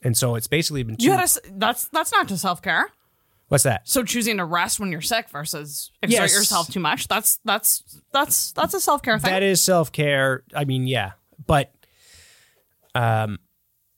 And 0.03 0.16
so 0.16 0.35
it's 0.35 0.46
basically 0.46 0.83
been 0.83 0.96
two. 0.96 1.07
You 1.07 1.12
had 1.12 1.29
a, 1.29 1.40
that's 1.53 1.87
that's 1.88 2.12
not 2.12 2.29
to 2.29 2.38
self 2.38 2.62
care. 2.62 2.88
What's 3.50 3.64
that? 3.64 3.88
So 3.88 4.04
choosing 4.04 4.36
to 4.36 4.44
rest 4.44 4.78
when 4.78 4.92
you're 4.92 5.00
sick 5.00 5.28
versus 5.28 5.90
exert 6.04 6.20
Yes. 6.20 6.34
yourself 6.34 6.68
too 6.70 6.78
much. 6.78 7.08
That's 7.08 7.40
that's 7.44 7.82
that's 8.12 8.52
that's 8.52 8.74
a 8.74 8.80
self 8.80 9.02
care 9.02 9.18
thing. 9.18 9.28
That 9.32 9.42
is 9.42 9.60
self 9.60 9.90
care. 9.90 10.44
I 10.54 10.64
mean, 10.64 10.86
yeah, 10.86 11.12
but 11.48 11.74
um, 12.94 13.40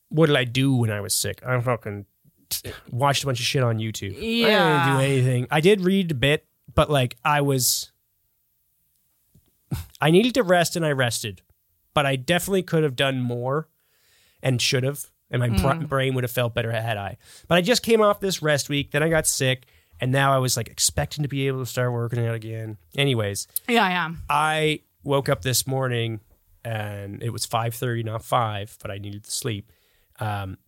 what 0.09 0.29
did 0.29 0.37
I 0.37 0.45
do 0.45 0.75
when 0.75 0.91
I 0.91 1.03
was 1.03 1.15
sick? 1.15 1.43
I 1.47 1.61
fucking 1.61 2.07
watched 2.91 3.25
a 3.25 3.27
bunch 3.27 3.41
of 3.41 3.45
shit 3.47 3.63
on 3.63 3.77
YouTube. 3.77 4.17
I 4.17 4.21
Yeah. 4.21 4.85
didn't 4.87 4.97
do 4.97 5.03
anything. 5.05 5.47
I 5.51 5.61
did 5.61 5.83
read 5.83 6.11
a 6.11 6.15
bit, 6.15 6.47
but 6.75 6.89
like 6.91 7.17
I 7.23 7.43
was, 7.43 7.93
I 10.01 10.11
needed 10.11 10.33
to 10.35 10.43
rest 10.43 10.77
and 10.77 10.85
I 10.85 10.93
rested, 10.93 11.43
but 11.93 12.07
I 12.07 12.17
definitely 12.17 12.63
could 12.63 12.85
have 12.85 12.97
done 12.97 13.21
more 13.21 13.69
and 14.43 14.61
should 14.63 14.83
have, 14.83 15.11
and 15.33 15.41
my 15.41 15.49
br- 15.81 15.85
brain 15.87 16.15
would 16.15 16.23
have 16.25 16.31
felt 16.31 16.55
better 16.55 16.71
had 16.71 16.97
I. 16.97 17.17
But 17.49 17.59
I 17.59 17.61
just 17.63 17.83
came 17.83 18.01
off 18.01 18.21
this 18.21 18.41
rest 18.43 18.69
week, 18.69 18.93
then 18.93 19.03
I 19.03 19.09
got 19.09 19.27
sick, 19.27 19.65
and 20.01 20.13
now 20.13 20.33
I 20.33 20.39
was 20.39 20.57
like 20.57 20.69
expecting 20.69 21.23
to 21.23 21.29
be 21.29 21.49
able 21.49 21.59
to 21.61 21.67
start 21.67 21.93
working 21.93 22.25
out 22.25 22.35
again. 22.35 22.77
Anyways, 22.97 23.49
yeah, 23.69 23.83
I 23.85 23.91
am. 23.93 24.23
I 24.31 24.81
woke 25.03 25.29
up 25.29 25.43
this 25.43 25.67
morning 25.67 26.21
and 26.65 27.21
it 27.23 27.31
was 27.31 27.45
5:30 27.45 28.05
not 28.05 28.25
5 28.25 28.79
but 28.81 28.91
I 28.93 28.99
needed 28.99 29.25
to 29.25 29.31
sleep 29.33 29.73
um, 30.21 30.59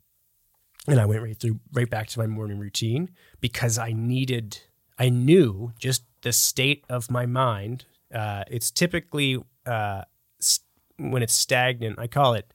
and 0.88 0.98
I 1.00 1.06
went 1.06 1.22
right 1.22 1.36
through 1.38 1.60
right 1.72 1.88
back 1.88 2.08
to 2.08 2.18
my 2.18 2.26
morning 2.26 2.58
routine 2.58 3.10
because 3.40 3.78
I 3.78 3.92
needed 3.92 4.58
I 4.98 5.08
knew 5.08 5.72
just 5.78 6.02
the 6.22 6.32
state 6.32 6.84
of 6.88 7.12
my 7.12 7.26
mind 7.26 7.84
uh, 8.12 8.42
it's 8.50 8.72
typically 8.72 9.40
uh, 9.66 10.02
s- 10.42 10.60
when 10.96 11.22
it's 11.22 11.34
stagnant 11.34 11.98
I 11.98 12.08
call 12.08 12.34
it 12.34 12.52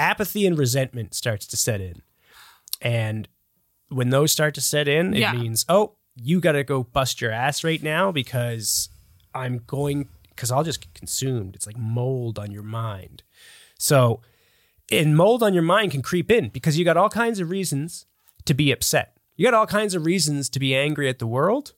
apathy 0.00 0.46
and 0.46 0.58
resentment 0.58 1.14
starts 1.14 1.46
to 1.46 1.56
set 1.56 1.80
in 1.80 2.02
and 2.80 3.28
when 3.88 4.10
those 4.10 4.32
start 4.32 4.54
to 4.54 4.60
set 4.60 4.88
in 4.88 5.14
it 5.14 5.20
Yeah. 5.20 5.32
means 5.32 5.64
oh 5.68 5.96
you 6.16 6.40
got 6.40 6.52
to 6.52 6.64
go 6.64 6.82
bust 6.82 7.20
your 7.20 7.30
ass 7.30 7.64
right 7.64 7.82
now 7.82 8.12
because 8.12 8.90
I'm 9.34 9.62
going 9.66 10.08
because 10.28 10.50
I'll 10.50 10.64
just 10.64 10.80
get 10.80 10.94
consumed. 10.94 11.54
It's 11.54 11.66
like 11.66 11.76
mold 11.76 12.38
on 12.38 12.50
your 12.50 12.62
mind. 12.62 13.22
So, 13.78 14.22
and 14.90 15.16
mold 15.16 15.42
on 15.42 15.54
your 15.54 15.62
mind 15.62 15.92
can 15.92 16.02
creep 16.02 16.30
in 16.30 16.48
because 16.48 16.78
you 16.78 16.84
got 16.84 16.96
all 16.96 17.10
kinds 17.10 17.40
of 17.40 17.50
reasons 17.50 18.06
to 18.46 18.54
be 18.54 18.72
upset. 18.72 19.16
You 19.36 19.44
got 19.44 19.54
all 19.54 19.66
kinds 19.66 19.94
of 19.94 20.06
reasons 20.06 20.48
to 20.50 20.58
be 20.58 20.74
angry 20.74 21.08
at 21.08 21.18
the 21.18 21.26
world. 21.26 21.72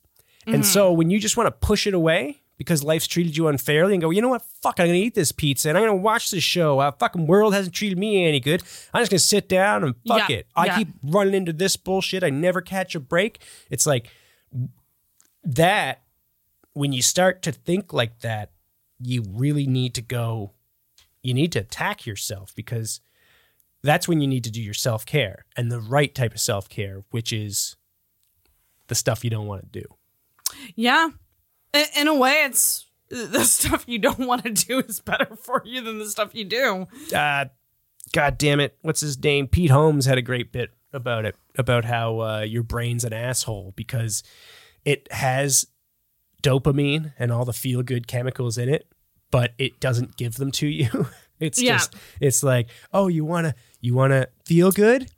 And 0.45 0.55
mm-hmm. 0.55 0.63
so 0.63 0.91
when 0.91 1.09
you 1.09 1.19
just 1.19 1.37
want 1.37 1.47
to 1.47 1.51
push 1.51 1.87
it 1.87 1.93
away 1.93 2.42
because 2.57 2.83
life's 2.83 3.07
treated 3.07 3.35
you 3.35 3.47
unfairly 3.47 3.93
and 3.93 4.01
go, 4.01 4.09
you 4.11 4.21
know 4.21 4.29
what? 4.29 4.43
Fuck, 4.61 4.79
I'm 4.79 4.87
going 4.87 4.99
to 4.99 5.05
eat 5.05 5.15
this 5.15 5.31
pizza 5.31 5.69
and 5.69 5.77
I'm 5.77 5.83
going 5.85 5.97
to 5.97 6.01
watch 6.03 6.31
this 6.31 6.43
show. 6.43 6.79
Uh, 6.79 6.91
fucking 6.91 7.25
world 7.27 7.53
hasn't 7.53 7.75
treated 7.75 7.97
me 7.97 8.25
any 8.25 8.39
good. 8.39 8.61
I'm 8.93 9.01
just 9.01 9.11
going 9.11 9.19
to 9.19 9.25
sit 9.25 9.49
down 9.49 9.83
and 9.83 9.95
fuck 10.07 10.29
Yeah, 10.29 10.37
it. 10.37 10.47
I 10.55 10.65
yeah. 10.67 10.77
keep 10.77 10.87
running 11.03 11.33
into 11.33 11.51
this 11.53 11.75
bullshit. 11.75 12.23
I 12.23 12.29
never 12.29 12.61
catch 12.61 12.95
a 12.95 12.99
break. 12.99 13.41
It's 13.69 13.85
like 13.85 14.09
that 15.43 16.03
when 16.73 16.93
you 16.93 17.01
start 17.01 17.41
to 17.43 17.51
think 17.51 17.91
like 17.93 18.19
that, 18.19 18.51
you 18.99 19.23
really 19.27 19.67
need 19.67 19.93
to 19.95 20.01
go, 20.01 20.51
you 21.21 21.33
need 21.33 21.51
to 21.53 21.59
attack 21.59 22.05
yourself 22.05 22.53
because 22.55 23.01
that's 23.81 24.07
when 24.07 24.21
you 24.21 24.27
need 24.27 24.43
to 24.45 24.51
do 24.51 24.61
your 24.61 24.73
self 24.73 25.05
care 25.05 25.45
and 25.57 25.71
the 25.71 25.81
right 25.81 26.13
type 26.15 26.33
of 26.33 26.39
self 26.39 26.69
care, 26.69 27.03
which 27.11 27.33
is 27.33 27.75
the 28.87 28.95
stuff 28.95 29.23
you 29.23 29.29
don't 29.29 29.47
want 29.47 29.73
to 29.73 29.81
do. 29.81 29.85
Yeah. 30.75 31.09
In, 31.73 31.85
in 31.97 32.07
a 32.07 32.15
way, 32.15 32.43
it's 32.45 32.85
the 33.09 33.43
stuff 33.43 33.85
you 33.87 33.99
don't 33.99 34.19
want 34.19 34.43
to 34.43 34.51
do 34.51 34.79
is 34.79 34.99
better 34.99 35.35
for 35.35 35.61
you 35.65 35.81
than 35.81 35.99
the 35.99 36.09
stuff 36.09 36.33
you 36.33 36.45
do. 36.45 36.87
Uh, 37.15 37.45
God 38.11 38.37
damn 38.37 38.59
it. 38.59 38.77
What's 38.81 39.01
his 39.01 39.21
name? 39.21 39.47
Pete 39.47 39.71
Holmes 39.71 40.05
had 40.05 40.17
a 40.17 40.21
great 40.21 40.51
bit 40.51 40.71
about 40.91 41.25
it, 41.25 41.35
about 41.57 41.85
how 41.85 42.19
uh, 42.21 42.39
your 42.41 42.63
brain's 42.63 43.03
an 43.03 43.13
asshole 43.13 43.73
because 43.75 44.21
it 44.85 45.07
has 45.11 45.65
dopamine 46.41 47.13
and 47.17 47.31
all 47.31 47.45
the 47.45 47.53
feel 47.53 47.81
good 47.83 48.07
chemicals 48.07 48.57
in 48.57 48.69
it, 48.69 48.87
but 49.31 49.53
it 49.57 49.79
doesn't 49.79 50.17
give 50.17 50.35
them 50.35 50.51
to 50.51 50.67
you. 50.67 51.07
it's 51.39 51.61
Yeah. 51.61 51.77
just, 51.77 51.95
it's 52.19 52.43
like, 52.43 52.69
oh, 52.91 53.07
you 53.07 53.25
want 53.25 53.47
to, 53.47 53.55
you 53.81 53.93
want 53.95 54.11
to 54.11 54.29
feel 54.45 54.71
good? 54.71 55.09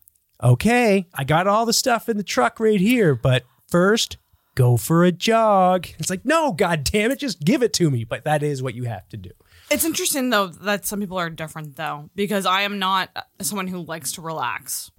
Okay. 0.43 1.07
I 1.13 1.23
got 1.23 1.47
all 1.47 1.65
the 1.65 1.73
stuff 1.73 2.07
in 2.07 2.17
the 2.17 2.23
truck 2.23 2.59
right 2.59 2.79
here, 2.79 3.15
but 3.15 3.43
first, 3.67 4.17
go 4.55 4.77
for 4.77 5.03
a 5.03 5.11
jog. 5.11 5.87
It's 5.99 6.09
like, 6.09 6.25
no, 6.25 6.53
God 6.53 6.83
damn 6.83 7.11
it, 7.11 7.19
just 7.19 7.43
give 7.43 7.61
it 7.61 7.73
to 7.73 7.91
me. 7.91 8.03
But 8.03 8.23
that 8.23 8.41
is 8.41 8.63
what 8.63 8.73
you 8.73 8.85
have 8.85 9.07
to 9.09 9.17
do. 9.17 9.31
It's 9.69 9.85
interesting 9.85 10.29
though 10.29 10.47
that 10.47 10.85
some 10.85 10.99
people 10.99 11.17
are 11.17 11.29
different 11.29 11.75
though 11.75 12.09
because 12.15 12.45
I 12.45 12.61
am 12.61 12.79
not 12.79 13.09
someone 13.41 13.67
who 13.67 13.79
likes 13.79 14.13
to 14.13 14.21
relax. 14.21 14.91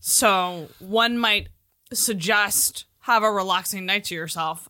So 0.00 0.68
one 0.78 1.18
might 1.18 1.48
suggest 1.92 2.86
have 3.00 3.22
a 3.22 3.30
relaxing 3.30 3.86
night 3.86 4.04
to 4.04 4.14
yourself. 4.14 4.68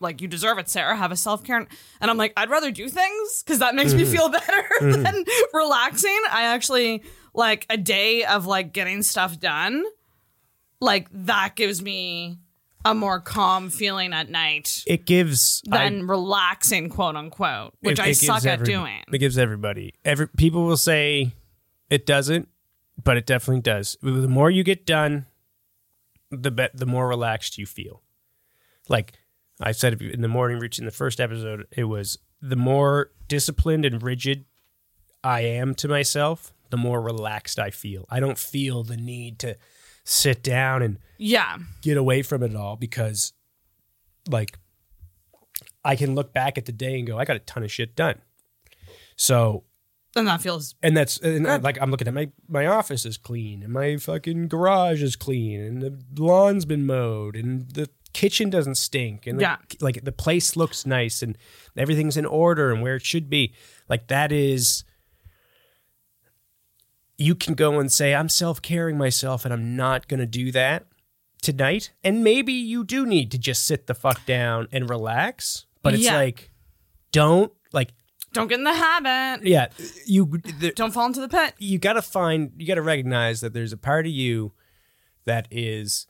Like 0.00 0.20
you 0.20 0.28
deserve 0.28 0.58
it, 0.58 0.68
Sarah. 0.68 0.96
Have 0.96 1.12
a 1.12 1.16
self 1.16 1.44
care, 1.44 1.56
and 1.56 2.10
I'm 2.10 2.16
like, 2.16 2.32
I'd 2.36 2.50
rather 2.50 2.72
do 2.72 2.88
things 2.88 3.42
because 3.44 3.60
that 3.60 3.76
makes 3.76 3.94
me 3.94 4.02
mm-hmm. 4.02 4.12
feel 4.12 4.28
better 4.30 4.64
mm-hmm. 4.80 5.02
than 5.02 5.24
relaxing. 5.52 6.20
I 6.30 6.44
actually 6.44 7.04
like 7.32 7.66
a 7.70 7.76
day 7.76 8.24
of 8.24 8.46
like 8.46 8.72
getting 8.72 9.02
stuff 9.02 9.38
done. 9.38 9.84
like 10.80 11.06
that 11.12 11.54
gives 11.54 11.80
me 11.80 12.38
a 12.84 12.94
more 12.94 13.20
calm 13.20 13.70
feeling 13.70 14.12
at 14.12 14.28
night 14.28 14.82
It 14.86 15.06
gives 15.06 15.62
I- 15.70 15.78
than 15.88 16.06
relaxing, 16.06 16.88
quote 16.88 17.16
unquote, 17.16 17.74
which 17.80 17.98
it- 17.98 18.02
I 18.02 18.04
it 18.06 18.08
gives 18.08 18.20
suck 18.26 18.44
at 18.44 18.60
every- 18.60 18.66
doing. 18.66 19.02
It 19.12 19.18
gives 19.18 19.38
everybody. 19.38 19.94
Every 20.04 20.28
people 20.28 20.64
will 20.66 20.76
say 20.76 21.32
it 21.90 22.06
doesn't, 22.06 22.48
but 23.02 23.16
it 23.16 23.26
definitely 23.26 23.62
does. 23.62 23.96
The 24.02 24.28
more 24.28 24.50
you 24.50 24.64
get 24.64 24.84
done, 24.86 25.26
the 26.30 26.50
bet 26.50 26.76
the 26.76 26.86
more 26.86 27.06
relaxed 27.08 27.58
you 27.58 27.66
feel. 27.66 28.02
Like 28.88 29.12
I 29.60 29.72
said 29.72 30.00
in 30.00 30.22
the 30.22 30.28
morning 30.28 30.60
in 30.78 30.84
the 30.84 30.90
first 30.90 31.20
episode, 31.20 31.66
it 31.72 31.84
was 31.84 32.18
the 32.40 32.56
more 32.56 33.12
disciplined 33.28 33.84
and 33.84 34.02
rigid 34.02 34.44
I 35.22 35.42
am 35.42 35.74
to 35.76 35.88
myself, 35.88 36.52
the 36.70 36.76
more 36.76 37.00
relaxed 37.00 37.58
I 37.60 37.70
feel. 37.70 38.06
I 38.10 38.18
don't 38.18 38.38
feel 38.38 38.82
the 38.82 38.96
need 38.96 39.38
to 39.40 39.56
sit 40.04 40.42
down 40.42 40.82
and 40.82 40.98
Yeah. 41.18 41.58
get 41.82 41.96
away 41.96 42.22
from 42.22 42.42
it 42.42 42.54
all 42.56 42.76
because 42.76 43.32
like 44.28 44.58
I 45.84 45.96
can 45.96 46.14
look 46.14 46.32
back 46.32 46.58
at 46.58 46.64
the 46.66 46.72
day 46.72 46.98
and 46.98 47.06
go, 47.06 47.18
I 47.18 47.24
got 47.24 47.36
a 47.36 47.40
ton 47.40 47.62
of 47.62 47.72
shit 47.72 47.96
done. 47.96 48.20
So 49.16 49.64
And 50.16 50.26
that 50.28 50.40
feels 50.42 50.74
and 50.82 50.96
that's 50.96 51.18
and 51.18 51.46
uh, 51.46 51.56
Good. 51.56 51.64
like 51.64 51.78
I'm 51.80 51.90
looking 51.90 52.08
at 52.08 52.14
my 52.14 52.30
my 52.48 52.66
office 52.66 53.04
is 53.06 53.16
clean 53.16 53.62
and 53.62 53.72
my 53.72 53.96
fucking 53.96 54.48
garage 54.48 55.02
is 55.02 55.16
clean 55.16 55.60
and 55.60 55.82
the 55.82 55.98
lawn's 56.22 56.64
been 56.64 56.86
mowed 56.86 57.36
and 57.36 57.70
the 57.70 57.88
kitchen 58.12 58.50
doesn't 58.50 58.74
stink 58.74 59.26
and 59.26 59.38
the- 59.38 59.42
Yeah. 59.42 59.56
like 59.80 60.04
the 60.04 60.12
place 60.12 60.54
looks 60.56 60.84
nice 60.84 61.22
and 61.22 61.38
everything's 61.76 62.16
in 62.16 62.26
order 62.26 62.70
and 62.70 62.82
where 62.82 62.96
it 62.96 63.04
should 63.06 63.30
be. 63.30 63.54
Like 63.88 64.08
that 64.08 64.30
is 64.32 64.84
you 67.18 67.34
can 67.34 67.54
go 67.54 67.78
and 67.78 67.90
say 67.92 68.14
I'm 68.14 68.28
self-caring 68.28 68.96
myself 68.98 69.44
and 69.44 69.52
I'm 69.52 69.76
not 69.76 70.08
going 70.08 70.20
to 70.20 70.26
do 70.26 70.50
that 70.52 70.86
tonight. 71.40 71.92
And 72.02 72.24
maybe 72.24 72.52
you 72.52 72.84
do 72.84 73.04
need 73.06 73.30
to 73.32 73.38
just 73.38 73.64
sit 73.64 73.86
the 73.86 73.94
fuck 73.94 74.24
down 74.26 74.68
and 74.72 74.88
relax, 74.88 75.66
but 75.82 75.94
it's 75.94 76.04
Yeah. 76.04 76.16
like 76.16 76.50
don't 77.12 77.52
like 77.72 77.92
don't 78.32 78.48
get 78.48 78.58
in 78.58 78.64
the 78.64 78.72
habit. 78.74 79.46
yeah, 79.46 79.66
you 80.06 80.40
the, 80.58 80.72
Don't 80.74 80.92
fall 80.94 81.06
into 81.06 81.20
the 81.20 81.28
pit. 81.28 81.54
you 81.58 81.78
got 81.78 81.92
to 81.94 82.02
find 82.02 82.50
you 82.56 82.66
got 82.66 82.76
to 82.76 82.82
recognize 82.82 83.40
that 83.42 83.52
there's 83.52 83.72
a 83.72 83.76
part 83.76 84.06
of 84.06 84.12
you 84.12 84.52
that 85.26 85.46
is 85.50 86.06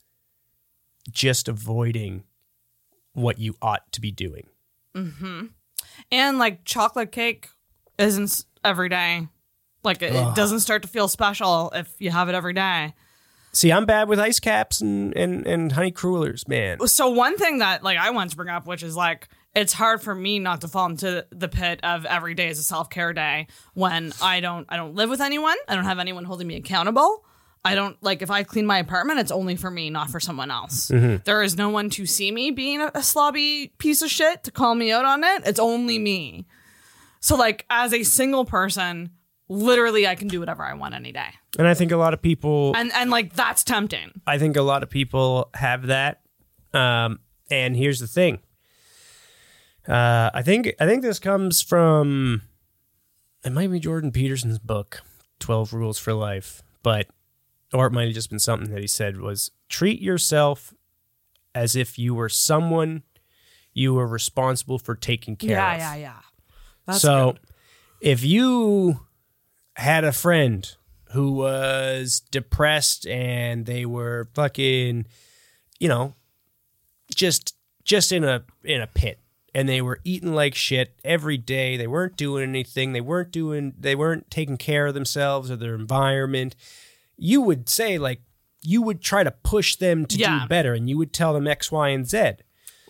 just 1.11 1.49
avoiding 1.49 2.23
what 3.13 3.39
you 3.39 3.57
ought 3.61 3.91
to 3.93 4.01
be 4.01 4.13
doing. 4.13 4.47
Mm-hmm. 4.97 5.47
And 6.13 6.39
like 6.39 6.65
chocolate 6.65 7.11
cake 7.13 7.49
isn't 7.99 8.45
every 8.65 8.89
day. 8.89 9.29
Like 9.85 10.03
it, 10.03 10.15
it 10.15 10.35
doesn't 10.35 10.61
start 10.61 10.83
to 10.83 10.89
feel 10.89 11.09
special 11.09 11.71
if 11.75 11.93
you 11.99 12.11
have 12.11 12.29
it 12.29 12.35
every 12.35 12.53
day. 12.53 12.95
See, 13.55 13.71
I'm 13.71 13.85
bad 13.85 14.09
with 14.09 14.19
ice 14.19 14.41
caps 14.41 14.81
and 14.81 15.15
and 15.17 15.47
and 15.47 15.73
honey 15.73 15.91
crullers, 15.91 16.49
man. 16.49 16.87
So 16.87 17.11
one 17.11 17.37
thing 17.37 17.59
that 17.59 17.83
like 17.83 17.99
I 17.99 18.11
want 18.11 18.31
to 18.31 18.37
bring 18.37 18.49
up, 18.49 18.67
which 18.67 18.83
is 18.83 18.97
like 18.97 19.29
it's 19.55 19.75
hard 19.75 20.01
for 20.01 20.15
me 20.15 20.39
not 20.39 20.63
to 20.63 20.69
fall 20.69 20.87
into 20.87 21.27
the 21.31 21.49
pit 21.49 21.81
of 21.83 22.07
every 22.07 22.35
day 22.35 22.49
is 22.49 22.59
a 22.59 22.63
self 22.63 22.89
care 22.89 23.13
day 23.13 23.49
when 23.75 24.13
I 24.23 24.41
don't 24.41 24.67
I 24.69 24.77
don't 24.77 24.95
live 24.95 25.11
with 25.11 25.21
anyone. 25.21 25.57
I 25.69 25.75
don't 25.75 25.85
have 25.85 25.99
anyone 25.99 26.25
holding 26.25 26.47
me 26.47 26.57
accountable. 26.57 27.25
I 27.65 27.75
don't 27.75 28.03
like 28.03 28.23
if 28.23 28.31
I 28.31 28.43
clean 28.43 28.67
my 28.67 28.79
apartment, 28.79 29.21
it's 29.21 29.31
only 29.31 29.57
for 29.57 29.71
me, 29.71 29.91
not 29.91 30.11
for 30.11 30.19
someone 30.19 30.51
else. 30.51 30.89
Mm-hmm. 30.89 31.23
There 31.25 31.43
is 31.43 31.57
no 31.57 31.69
one 31.69 31.91
to 31.91 32.07
see 32.07 32.33
me 32.33 32.51
being 32.51 32.81
a, 32.81 32.87
a 32.87 33.01
slobby 33.01 33.71
piece 33.79 34.03
of 34.03 34.11
shit 34.11 34.45
to 34.45 34.51
call 34.51 34.75
me 34.75 34.91
out 34.91 35.05
on 35.05 35.23
it. 35.23 35.43
It's 35.45 35.61
only 35.61 35.99
me. 35.99 36.47
So 37.21 37.37
like 37.37 37.67
as 37.69 37.93
a 37.93 38.03
single 38.03 38.45
person, 38.45 39.11
literally 39.49 40.07
I 40.07 40.15
can 40.15 40.29
do 40.29 40.41
whatever 40.41 40.63
I 40.65 40.75
want 40.75 40.95
any 40.95 41.13
day. 41.13 41.29
And 41.59 41.67
I 41.69 41.75
think 41.75 41.93
a 41.93 41.97
lot 41.97 42.15
of 42.15 42.23
people 42.23 42.73
And 42.77 42.93
and 42.93 43.11
like 43.11 43.35
that's 43.35 43.63
tempting. 43.65 44.21
I 44.27 44.39
think 44.39 44.57
a 44.57 44.63
lot 44.63 44.83
of 44.83 44.91
people 44.91 45.51
have 45.55 45.87
that. 45.89 46.21
Um, 46.73 47.21
and 47.51 47.77
here's 47.77 48.01
the 48.01 48.07
thing. 48.07 48.39
Uh, 49.87 50.31
I 50.33 50.43
think 50.43 50.73
I 50.81 50.87
think 50.87 51.03
this 51.03 51.19
comes 51.19 51.61
from 51.61 52.43
it 53.45 53.51
might 53.53 53.71
be 53.71 53.81
Jordan 53.81 54.13
Peterson's 54.13 54.59
book, 54.61 55.03
Twelve 55.41 55.73
Rules 55.73 55.99
for 55.99 56.15
Life, 56.15 56.63
but 56.83 57.09
or 57.75 57.87
it 57.87 57.93
might 57.93 58.05
have 58.05 58.15
just 58.15 58.31
been 58.31 58.39
something 58.39 58.71
that 58.71 58.81
he 58.81 58.87
said 58.87 59.19
was 59.19 59.51
treat 59.69 60.01
yourself 60.01 60.73
as 61.55 61.75
if 61.75 61.99
you 61.99 62.15
were 62.15 62.29
someone 62.29 63.03
you 63.75 63.93
were 63.95 64.07
responsible 64.07 64.79
for 64.79 64.95
taking 64.95 65.35
care 65.35 65.51
Yeah, 65.57 65.73
of. 65.75 65.79
yeah, 65.81 65.95
yeah. 65.97 66.19
That's 66.87 67.01
so 67.01 67.33
good. 67.33 67.41
if 68.03 68.23
you 68.25 69.01
had 69.77 70.05
a 70.05 70.13
friend 70.13 70.75
who 71.13 71.33
was 71.33 72.21
depressed 72.31 73.07
and 73.07 73.67
they 73.67 73.85
were 73.85 74.29
fucking 74.35 75.07
you 75.79 75.89
know 75.89 76.15
just 77.15 77.55
just 77.85 78.13
in 78.13 78.25
a 78.25 78.45
in 78.65 78.81
a 78.81 78.87
pit. 78.87 79.19
And 79.55 79.69
they 79.69 79.83
were 79.83 80.01
eating 80.03 80.33
like 80.35 80.55
shit 80.55 80.95
every 81.05 81.37
day. 81.37 81.77
They 81.77 81.87
weren't 81.87 82.17
doing 82.17 82.43
anything. 82.43 82.95
They 82.95 83.03
weren't 83.03 83.31
doing 83.33 83.75
they 83.79 83.95
weren't 83.95 84.31
taking 84.31 84.57
care 84.57 84.87
of 84.87 84.95
themselves 84.95 85.51
or 85.51 85.57
their 85.57 85.75
environment. 85.75 86.57
You 87.19 87.43
would 87.43 87.69
say 87.69 87.99
like 87.99 88.23
you 88.63 88.81
would 88.81 89.03
try 89.03 89.25
to 89.25 89.31
push 89.31 89.77
them 89.77 90.07
to 90.07 90.17
Yeah. 90.17 90.41
do 90.43 90.49
better 90.49 90.73
and 90.73 90.89
you 90.89 90.97
would 90.97 91.13
tell 91.13 91.35
them 91.35 91.47
x 91.47 91.71
y 91.71 91.89
and 91.91 92.09
z 92.09 92.33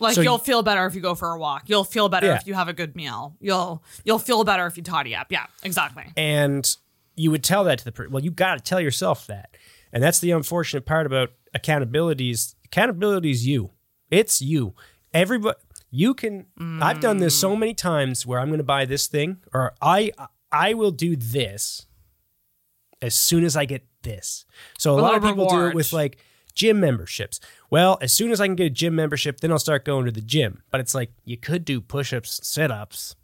Like 0.03 0.15
So 0.15 0.21
you'll 0.21 0.33
you- 0.33 0.43
feel 0.43 0.61
better 0.63 0.85
if 0.85 0.93
you 0.95 1.01
go 1.01 1.15
for 1.15 1.29
a 1.33 1.39
walk. 1.39 1.63
You'll 1.67 1.83
feel 1.83 2.09
better 2.09 2.27
Yeah. 2.27 2.35
if 2.35 2.45
you 2.47 2.53
have 2.53 2.67
a 2.67 2.73
good 2.73 2.95
meal. 2.95 3.35
You'll 3.39 3.83
you'll 4.05 4.19
feel 4.19 4.43
better 4.43 4.67
if 4.67 4.77
you 4.77 4.83
toddy 4.83 5.15
up. 5.15 5.31
Yeah, 5.31 5.45
exactly. 5.63 6.05
and 6.15 6.75
you 7.15 7.31
would 7.31 7.43
tell 7.43 7.63
that 7.65 7.79
to 7.79 7.85
the 7.85 7.91
person. 7.91 8.11
Well, 8.11 8.23
you 8.23 8.31
got 8.31 8.55
to 8.55 8.61
tell 8.61 8.79
yourself 8.81 9.25
that, 9.27 9.55
and 9.91 10.01
that's 10.03 10.19
the 10.19 10.31
unfortunate 10.31 10.85
part 10.85 11.05
about 11.05 11.31
accountability. 11.53 12.29
Is 12.31 12.55
accountability 12.65 13.31
is 13.31 13.47
you. 13.47 13.71
It's 14.11 14.41
you. 14.41 14.73
Everybody. 15.13 15.57
You 15.91 16.13
can. 16.15 16.47
I've 16.81 16.99
done 17.01 17.17
this 17.17 17.35
so 17.39 17.55
many 17.55 17.73
times 17.75 18.25
where 18.25 18.39
I'm 18.39 18.47
going 18.47 18.57
to 18.57 18.63
buy 18.63 18.85
this 18.85 19.05
thing, 19.07 19.37
or 19.53 19.73
I 19.81 20.11
I 20.51 20.73
will 20.73 20.89
do 20.91 21.15
this 21.15 21.85
as 23.01 23.13
soon 23.15 23.43
as 23.43 23.55
I 23.55 23.65
get 23.65 23.85
this. 24.01 24.45
So 24.77 24.95
a, 24.97 24.99
A 24.99 25.01
lot 25.01 25.15
of 25.15 25.23
people 25.23 25.47
do 25.47 25.67
it 25.67 25.75
with 25.75 25.93
like 25.93 26.17
gym 26.55 26.79
memberships. 26.79 27.39
Well, 27.69 27.97
as 28.01 28.13
soon 28.13 28.31
as 28.31 28.39
I 28.39 28.47
can 28.47 28.55
get 28.55 28.67
a 28.67 28.69
gym 28.69 28.95
membership, 28.95 29.39
then 29.39 29.51
I'll 29.51 29.59
start 29.59 29.85
going 29.85 30.05
to 30.05 30.11
the 30.11 30.21
gym. 30.21 30.63
But 30.71 30.79
it's 30.79 30.95
like 30.95 31.11
you 31.25 31.37
could 31.37 31.65
do 31.65 31.81
push-ups, 31.81 32.39
sit-ups, 32.47 33.15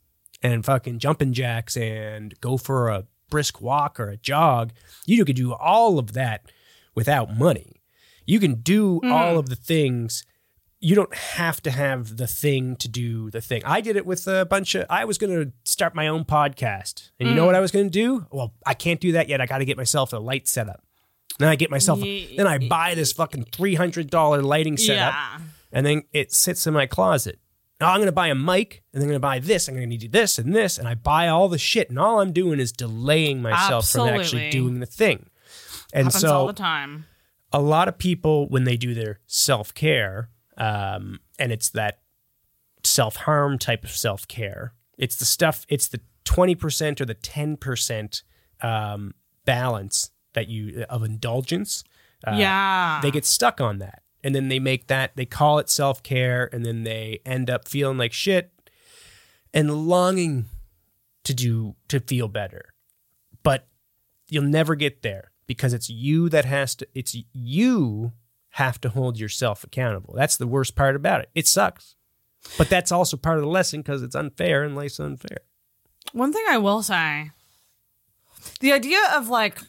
and 0.42 0.66
fucking 0.66 1.00
jumping 1.00 1.34
jacks 1.34 1.76
and 1.76 2.40
go 2.42 2.58
for 2.58 2.90
a 2.90 3.06
brisk 3.30 3.62
walk 3.62 4.00
or 4.00 4.10
a 4.10 4.18
jog. 4.18 4.72
You 5.06 5.26
could 5.26 5.36
do 5.36 5.54
all 5.54 6.00
of 6.00 6.14
that 6.14 6.52
without 6.96 7.36
money. 7.36 7.82
You 8.26 8.40
can 8.40 8.56
do 8.56 8.98
mm-hmm. 8.98 9.12
all 9.12 9.38
of 9.38 9.50
the 9.50 9.56
things. 9.56 10.26
You 10.80 10.96
don't 10.96 11.14
have 11.14 11.62
to 11.64 11.72
have 11.72 12.18
the 12.18 12.28
thing 12.28 12.76
to 12.78 12.88
do 12.88 13.30
the 13.32 13.42
thing. 13.42 13.62
I 13.66 13.82
did 13.82 13.96
it 13.96 14.06
with 14.06 14.28
a 14.28 14.46
bunch 14.46 14.76
of. 14.76 14.86
I 14.90 15.06
was 15.06 15.18
going 15.18 15.34
to 15.34 15.52
start 15.66 15.94
my 15.94 16.08
own 16.08 16.24
podcast, 16.24 17.12
and 17.20 17.28
you 17.28 17.36
know 17.36 17.44
mm. 17.44 17.48
what 17.48 17.56
I 17.56 17.60
was 17.60 17.72
going 17.72 17.88
to 17.88 17.92
do? 17.92 18.28
Well, 18.32 18.54
I 18.66 18.76
can't 18.76 19.02
do 19.02 19.12
that 19.14 19.28
yet. 19.28 19.42
I 19.42 19.46
got 19.46 19.58
to 19.58 19.66
get 19.66 19.78
myself 19.78 20.14
a 20.14 20.18
light 20.18 20.48
setup. 20.48 20.84
Then 21.40 21.48
I 21.50 21.56
get 21.56 21.72
myself. 21.72 22.00
Ye- 22.04 22.36
then 22.38 22.46
I 22.48 22.58
buy 22.60 22.94
this 22.96 23.12
fucking 23.14 23.46
three 23.52 23.76
hundred 23.76 24.10
dollar 24.10 24.42
lighting 24.42 24.78
setup 24.78 25.14
Yeah. 25.14 25.40
and 25.72 25.86
then 25.86 26.04
it 26.14 26.32
sits 26.34 26.68
in 26.68 26.74
my 26.74 26.86
closet. 26.86 27.40
Now 27.82 27.92
I'm 27.92 27.98
going 28.00 28.08
to 28.08 28.12
buy 28.12 28.28
a 28.28 28.36
mic, 28.36 28.84
and 28.94 29.02
then 29.02 29.08
I'm 29.08 29.12
going 29.12 29.16
to 29.16 29.20
buy 29.22 29.40
this. 29.40 29.68
I'm 29.70 29.74
going 29.76 29.90
to 29.90 29.98
need 29.98 30.12
this 30.12 30.38
and 30.38 30.54
this, 30.54 30.78
and 30.78 30.86
I 30.88 30.96
buy 30.96 31.30
all 31.30 31.48
the 31.48 31.58
shit, 31.58 31.90
and 31.90 31.98
all 31.98 32.20
I'm 32.20 32.34
doing 32.34 32.60
is 32.60 32.74
delaying 32.74 33.42
myself 33.42 33.90
from 33.90 34.10
actually 34.10 34.50
doing 34.50 34.82
the 34.82 34.86
thing. 34.86 35.30
And 35.94 36.08
Happens 36.08 36.24
all 36.26 36.44
so 36.44 36.48
the 36.48 36.54
time. 36.58 37.06
a 37.54 37.62
lot 37.62 37.88
of 37.88 37.98
people 37.98 38.50
when 38.50 38.66
they 38.66 38.76
do 38.76 38.94
their 38.94 39.20
self 39.28 39.74
care, 39.74 40.30
um, 40.58 41.20
and 41.40 41.54
it's 41.54 41.70
that 41.70 42.00
self 42.84 43.16
harm 43.16 43.58
type 43.58 43.86
of 43.86 43.92
self 43.92 44.28
care. 44.28 44.74
It's 44.98 45.16
the 45.16 45.26
stuff. 45.26 45.66
It's 45.70 45.88
the 45.88 46.02
twenty 46.26 46.56
percent 46.56 47.00
or 47.00 47.06
the 47.06 47.14
ten 47.14 47.56
percent 47.56 48.24
um, 48.62 49.14
balance 49.46 50.12
that 50.34 50.48
you 50.48 50.86
of 50.90 51.04
indulgence. 51.04 51.84
Uh, 52.26 52.36
yeah. 52.38 53.00
they 53.02 53.12
get 53.12 53.26
stuck 53.26 53.62
on 53.62 53.80
that. 53.80 54.04
And 54.24 54.36
then 54.36 54.50
they 54.50 54.60
make 54.60 54.88
that 54.88 55.16
they 55.16 55.26
call 55.26 55.60
it 55.60 55.70
self-care 55.70 56.50
and 56.52 56.66
then 56.66 56.84
they 56.84 57.22
end 57.26 57.50
up 57.50 57.68
feeling 57.68 57.98
like 57.98 58.12
shit 58.12 58.52
and 59.54 59.88
longing 59.88 60.46
to 61.24 61.34
do 61.34 61.76
to 61.88 62.00
feel 62.00 62.28
better. 62.28 62.74
But 63.44 63.68
you'll 64.28 64.44
never 64.44 64.76
get 64.76 65.02
there 65.02 65.32
because 65.48 65.74
it's 65.74 65.90
you 65.90 66.30
that 66.30 66.46
has 66.46 66.76
to 66.76 66.88
it's 66.94 67.16
you 67.32 68.12
have 68.52 68.82
to 68.82 68.90
hold 68.90 69.20
yourself 69.20 69.64
accountable. 69.64 70.14
That's 70.16 70.38
the 70.38 70.48
worst 70.48 70.76
part 70.76 70.96
about 70.96 71.22
it. 71.22 71.30
It 71.34 71.48
sucks. 71.48 71.96
But 72.58 72.70
that's 72.70 72.92
also 72.92 73.18
part 73.18 73.38
of 73.38 73.44
the 73.44 73.50
lesson 73.50 73.82
because 73.82 74.02
it's 74.02 74.16
unfair 74.16 74.64
and 74.64 74.76
life's 74.76 75.00
unfair. 75.00 75.40
One 76.14 76.34
thing 76.34 76.46
I 76.50 76.58
will 76.58 76.82
say 76.82 77.32
the 78.60 78.72
idea 78.74 79.00
of 79.14 79.30
like 79.30 79.60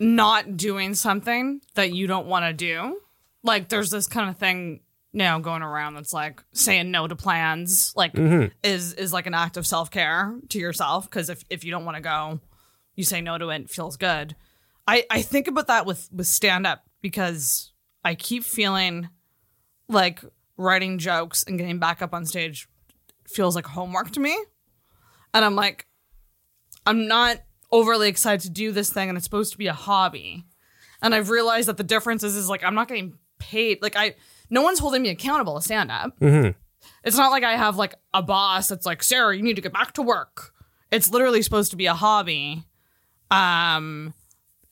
not 0.00 0.56
doing 0.56 0.94
something 0.94 1.60
that 1.74 1.92
you 1.92 2.06
don't 2.06 2.26
want 2.26 2.46
to 2.46 2.52
do, 2.52 2.98
like 3.44 3.68
there's 3.68 3.90
this 3.90 4.06
kind 4.06 4.30
of 4.30 4.38
thing 4.38 4.80
now 5.12 5.38
going 5.38 5.62
around 5.62 5.94
that's 5.94 6.12
like 6.12 6.42
saying 6.52 6.90
no 6.90 7.06
to 7.06 7.14
plans, 7.14 7.92
like 7.94 8.14
mm-hmm. 8.14 8.46
is 8.62 8.94
is 8.94 9.12
like 9.12 9.26
an 9.26 9.34
act 9.34 9.56
of 9.56 9.66
self 9.66 9.90
care 9.90 10.34
to 10.48 10.58
yourself. 10.58 11.04
Because 11.04 11.28
if, 11.28 11.44
if 11.50 11.64
you 11.64 11.70
don't 11.70 11.84
want 11.84 11.96
to 11.96 12.02
go, 12.02 12.40
you 12.96 13.04
say 13.04 13.20
no 13.20 13.38
to 13.38 13.50
it, 13.50 13.62
it 13.62 13.70
feels 13.70 13.96
good. 13.96 14.34
I, 14.86 15.04
I 15.10 15.22
think 15.22 15.46
about 15.46 15.68
that 15.68 15.86
with, 15.86 16.08
with 16.12 16.26
stand 16.26 16.66
up 16.66 16.82
because 17.00 17.72
I 18.04 18.14
keep 18.14 18.42
feeling 18.42 19.08
like 19.88 20.20
writing 20.56 20.98
jokes 20.98 21.44
and 21.44 21.58
getting 21.58 21.78
back 21.78 22.02
up 22.02 22.14
on 22.14 22.24
stage 22.26 22.68
feels 23.28 23.54
like 23.54 23.66
homework 23.66 24.10
to 24.12 24.20
me. 24.20 24.36
And 25.32 25.44
I'm 25.44 25.54
like, 25.54 25.86
I'm 26.86 27.06
not 27.06 27.38
overly 27.72 28.08
excited 28.08 28.40
to 28.42 28.50
do 28.50 28.72
this 28.72 28.90
thing 28.92 29.08
and 29.08 29.16
it's 29.16 29.24
supposed 29.24 29.52
to 29.52 29.58
be 29.58 29.66
a 29.66 29.72
hobby. 29.72 30.44
And 31.02 31.14
I've 31.14 31.30
realized 31.30 31.68
that 31.68 31.76
the 31.76 31.84
difference 31.84 32.22
is, 32.24 32.36
is 32.36 32.48
like 32.48 32.64
I'm 32.64 32.74
not 32.74 32.88
getting 32.88 33.14
paid. 33.38 33.80
Like 33.82 33.96
I 33.96 34.14
no 34.50 34.62
one's 34.62 34.78
holding 34.78 35.02
me 35.02 35.08
accountable 35.10 35.56
to 35.56 35.62
stand 35.62 35.90
up. 35.90 36.14
It's 37.04 37.16
not 37.16 37.30
like 37.30 37.44
I 37.44 37.56
have 37.56 37.76
like 37.76 37.94
a 38.12 38.22
boss 38.22 38.68
that's 38.68 38.86
like, 38.86 39.02
Sarah, 39.02 39.36
you 39.36 39.42
need 39.42 39.56
to 39.56 39.62
get 39.62 39.72
back 39.72 39.92
to 39.94 40.02
work. 40.02 40.52
It's 40.90 41.10
literally 41.10 41.42
supposed 41.42 41.70
to 41.70 41.76
be 41.76 41.86
a 41.86 41.94
hobby. 41.94 42.64
Um 43.30 44.14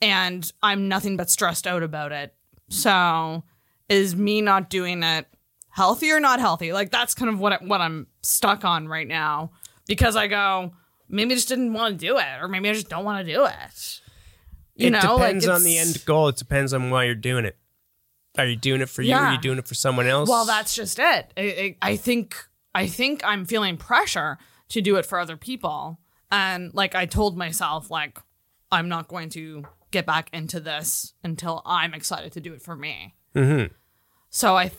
and 0.01 0.51
I'm 0.63 0.89
nothing 0.89 1.17
but 1.17 1.31
stressed 1.31 1.67
out 1.67 1.83
about 1.83 2.13
it. 2.13 2.35
So 2.69 3.45
is 3.89 4.15
me 4.15 4.41
not 4.43 4.71
doing 4.71 5.03
it 5.03 5.27
healthy 5.71 6.11
or 6.11 6.21
not 6.21 6.41
healthy? 6.41 6.73
Like 6.73 6.91
that's 6.91 7.15
kind 7.15 7.31
of 7.31 7.41
what 7.41 7.53
I, 7.55 7.57
what 7.65 7.81
I'm 7.81 8.07
stuck 8.23 8.65
on 8.65 8.89
right 8.89 9.09
now 9.09 9.51
because 9.87 10.17
I 10.17 10.27
go 10.27 10.73
maybe 11.09 11.33
I 11.33 11.37
just 11.37 11.49
didn't 11.49 11.73
want 11.73 11.99
to 11.99 12.07
do 12.07 12.19
it 12.19 12.41
or 12.41 12.49
maybe 12.49 12.69
I 12.69 12.73
just 12.73 12.89
don't 12.89 13.05
want 13.05 13.27
to 13.27 13.33
do 13.33 13.45
it. 13.45 14.01
You 14.75 14.89
it 14.89 14.91
know, 14.91 15.17
like, 15.17 15.35
depends 15.35 15.49
on 15.49 15.65
the 15.65 15.79
end 15.79 16.05
goal. 16.05 16.29
It 16.29 16.37
depends 16.37 16.73
on 16.73 16.91
why 16.91 17.05
you're 17.05 17.15
doing 17.15 17.45
it. 17.45 17.57
Are 18.37 18.47
you 18.47 18.57
doing 18.57 18.81
it 18.81 18.89
for 18.89 19.03
you? 19.03 19.15
Or 19.15 19.19
are 19.19 19.33
you 19.33 19.41
doing 19.41 19.59
it 19.59 19.67
for 19.67 19.75
someone 19.75 20.07
else? 20.07 20.29
Well, 20.29 20.45
that's 20.45 20.75
just 20.75 20.99
it. 20.99 21.33
I, 21.37 21.43
I, 21.43 21.77
I 21.83 21.97
think 21.97 22.37
I 22.75 22.87
think 22.87 23.23
I'm 23.25 23.45
feeling 23.45 23.77
pressure 23.77 24.39
to 24.69 24.81
do 24.81 24.97
it 24.97 25.05
for 25.05 25.19
other 25.19 25.37
people, 25.37 25.99
and 26.31 26.73
like 26.75 26.95
I 26.95 27.07
told 27.07 27.37
myself, 27.37 27.91
like 27.91 28.21
I'm 28.71 28.89
not 28.89 29.09
going 29.09 29.31
to 29.31 29.65
get 29.91 30.07
back 30.07 30.29
into 30.33 30.61
this 30.61 31.15
until 31.25 31.63
I'm 31.67 31.95
excited 31.95 32.33
to 32.33 32.41
do 32.41 32.53
it 32.53 32.63
for 32.63 32.77
me. 32.77 33.17
Mm-hmm. 33.35 33.73
So 34.31 34.57
I, 34.57 34.71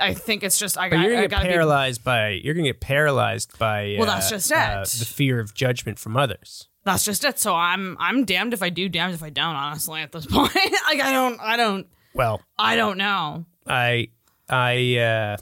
I 0.00 0.14
think 0.14 0.42
it's 0.42 0.58
just 0.58 0.78
I, 0.78 0.88
But 0.88 1.00
you're 1.00 1.10
gonna 1.10 1.18
I 1.18 1.22
get 1.22 1.30
gotta 1.30 1.46
be 1.46 1.52
paralyzed 1.52 2.04
by. 2.04 2.30
You're 2.30 2.54
gonna 2.54 2.68
get 2.68 2.80
paralyzed 2.80 3.58
by. 3.58 3.96
Well, 3.98 4.06
that's 4.06 4.30
just 4.30 4.52
uh, 4.52 4.84
it. 4.84 4.88
the 4.88 5.04
fear 5.04 5.40
of 5.40 5.54
judgment 5.54 5.98
from 5.98 6.16
others. 6.16 6.68
that's 6.84 7.04
just 7.04 7.24
it. 7.24 7.38
So 7.38 7.54
I'm 7.54 7.96
I'm 7.98 8.24
damned 8.24 8.54
if 8.54 8.62
I 8.62 8.70
do, 8.70 8.88
damned 8.88 9.14
if 9.14 9.22
I 9.22 9.30
don't. 9.30 9.56
Honestly, 9.56 10.00
at 10.00 10.12
this 10.12 10.26
point, 10.30 10.54
like 10.54 11.00
I 11.00 11.12
don't 11.12 11.40
I 11.40 11.56
don't 11.56 11.86
Well, 12.14 12.40
I 12.58 12.76
don't 12.76 12.98
know. 12.98 13.44
I, 13.66 14.08
I, 14.48 14.96
uh, 14.96 15.36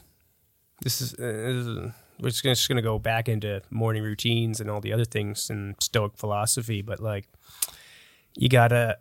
this 0.83 1.01
is, 1.01 1.14
uh, 1.14 1.92
we're 2.19 2.31
just 2.31 2.42
gonna, 2.42 2.57
just 2.57 2.69
gonna 2.69 2.83
go 2.83 2.99
back 2.99 3.29
into 3.29 3.62
morning 3.71 4.03
routines 4.03 4.61
and 4.61 4.69
all 4.69 4.81
the 4.81 4.92
other 4.92 5.05
things 5.05 5.49
and 5.49 5.77
Stoic 5.81 6.16
philosophy, 6.16 6.83
but 6.83 6.99
like, 6.99 7.29
you 8.35 8.49
gotta 8.49 8.99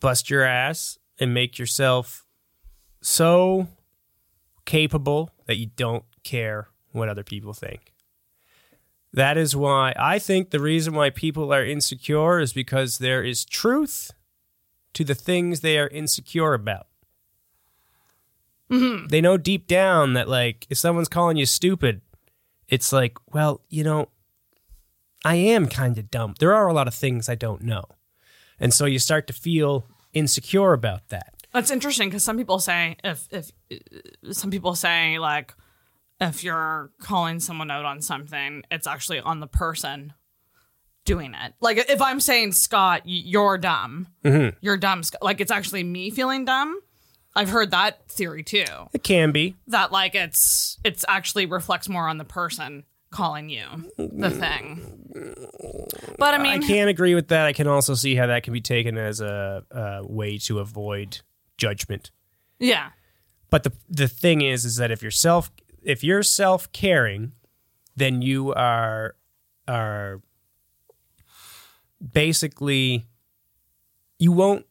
bust 0.00 0.30
your 0.30 0.44
ass 0.44 0.98
and 1.18 1.34
make 1.34 1.58
yourself 1.58 2.24
so 3.02 3.66
capable 4.64 5.30
that 5.46 5.56
you 5.56 5.70
don't 5.76 6.04
care 6.22 6.68
what 6.92 7.08
other 7.08 7.24
people 7.24 7.52
think. 7.52 7.92
That 9.12 9.36
is 9.36 9.54
why 9.54 9.94
I 9.98 10.18
think 10.18 10.50
the 10.50 10.60
reason 10.60 10.94
why 10.94 11.10
people 11.10 11.52
are 11.52 11.64
insecure 11.64 12.40
is 12.40 12.52
because 12.52 12.98
there 12.98 13.22
is 13.22 13.44
truth 13.44 14.12
to 14.94 15.04
the 15.04 15.14
things 15.14 15.60
they 15.60 15.78
are 15.78 15.88
insecure 15.88 16.54
about. 16.54 16.86
Mm-hmm. 18.70 19.08
They 19.08 19.20
know 19.20 19.36
deep 19.36 19.66
down 19.66 20.14
that, 20.14 20.28
like, 20.28 20.66
if 20.70 20.78
someone's 20.78 21.08
calling 21.08 21.36
you 21.36 21.44
stupid, 21.44 22.00
it's 22.68 22.90
like, 22.90 23.18
well, 23.34 23.60
you 23.68 23.84
know, 23.84 24.08
I 25.24 25.34
am 25.34 25.68
kind 25.68 25.98
of 25.98 26.10
dumb. 26.10 26.34
There 26.38 26.54
are 26.54 26.68
a 26.68 26.72
lot 26.72 26.88
of 26.88 26.94
things 26.94 27.28
I 27.28 27.34
don't 27.34 27.62
know. 27.62 27.84
And 28.58 28.72
so 28.72 28.86
you 28.86 28.98
start 28.98 29.26
to 29.26 29.34
feel 29.34 29.86
insecure 30.14 30.72
about 30.72 31.08
that. 31.08 31.41
That's 31.52 31.70
interesting 31.70 32.08
because 32.08 32.24
some 32.24 32.36
people 32.36 32.58
say 32.58 32.96
if 33.04 33.28
if 33.30 33.50
uh, 33.70 34.32
some 34.32 34.50
people 34.50 34.74
say 34.74 35.18
like 35.18 35.54
if 36.20 36.44
you're 36.44 36.90
calling 37.00 37.40
someone 37.40 37.70
out 37.70 37.84
on 37.84 38.00
something, 38.00 38.62
it's 38.70 38.86
actually 38.86 39.20
on 39.20 39.40
the 39.40 39.46
person 39.46 40.14
doing 41.04 41.34
it. 41.34 41.54
Like 41.60 41.78
if 41.90 42.00
I'm 42.00 42.20
saying 42.20 42.52
Scott, 42.52 43.02
you're 43.04 43.58
dumb, 43.58 44.08
mm-hmm. 44.24 44.56
you're 44.60 44.76
dumb. 44.76 45.02
Like 45.20 45.40
it's 45.40 45.50
actually 45.50 45.82
me 45.82 46.10
feeling 46.10 46.44
dumb. 46.44 46.80
I've 47.34 47.48
heard 47.48 47.70
that 47.70 48.08
theory 48.08 48.42
too. 48.42 48.64
It 48.92 49.02
can 49.02 49.32
be. 49.32 49.56
That 49.66 49.90
like 49.92 50.14
it's 50.14 50.78
it's 50.84 51.04
actually 51.08 51.46
reflects 51.46 51.88
more 51.88 52.08
on 52.08 52.18
the 52.18 52.24
person 52.24 52.84
calling 53.10 53.48
you 53.50 53.66
the 53.98 54.30
thing. 54.30 54.98
But 56.18 56.34
I 56.34 56.38
mean, 56.38 56.62
I 56.62 56.66
can't 56.66 56.88
agree 56.90 57.14
with 57.14 57.28
that. 57.28 57.46
I 57.46 57.52
can 57.52 57.66
also 57.66 57.94
see 57.94 58.14
how 58.14 58.26
that 58.26 58.42
can 58.42 58.52
be 58.52 58.60
taken 58.60 58.96
as 58.96 59.20
a, 59.20 59.64
a 59.70 60.06
way 60.06 60.38
to 60.38 60.58
avoid 60.58 61.20
judgment. 61.62 62.10
yeah, 62.58 62.90
But 63.50 63.62
the 63.62 63.72
the 63.88 64.08
thing 64.08 64.40
is, 64.40 64.64
is 64.64 64.76
that 64.76 64.90
if 64.90 65.00
you're 65.02 65.10
self 65.26 65.52
if 65.82 66.02
you're 66.02 66.24
self 66.24 66.70
caring, 66.72 67.32
then 67.96 68.20
you 68.20 68.52
are 68.54 69.14
are 69.68 70.20
basically 72.00 73.06
you 74.18 74.32
won't 74.32 74.66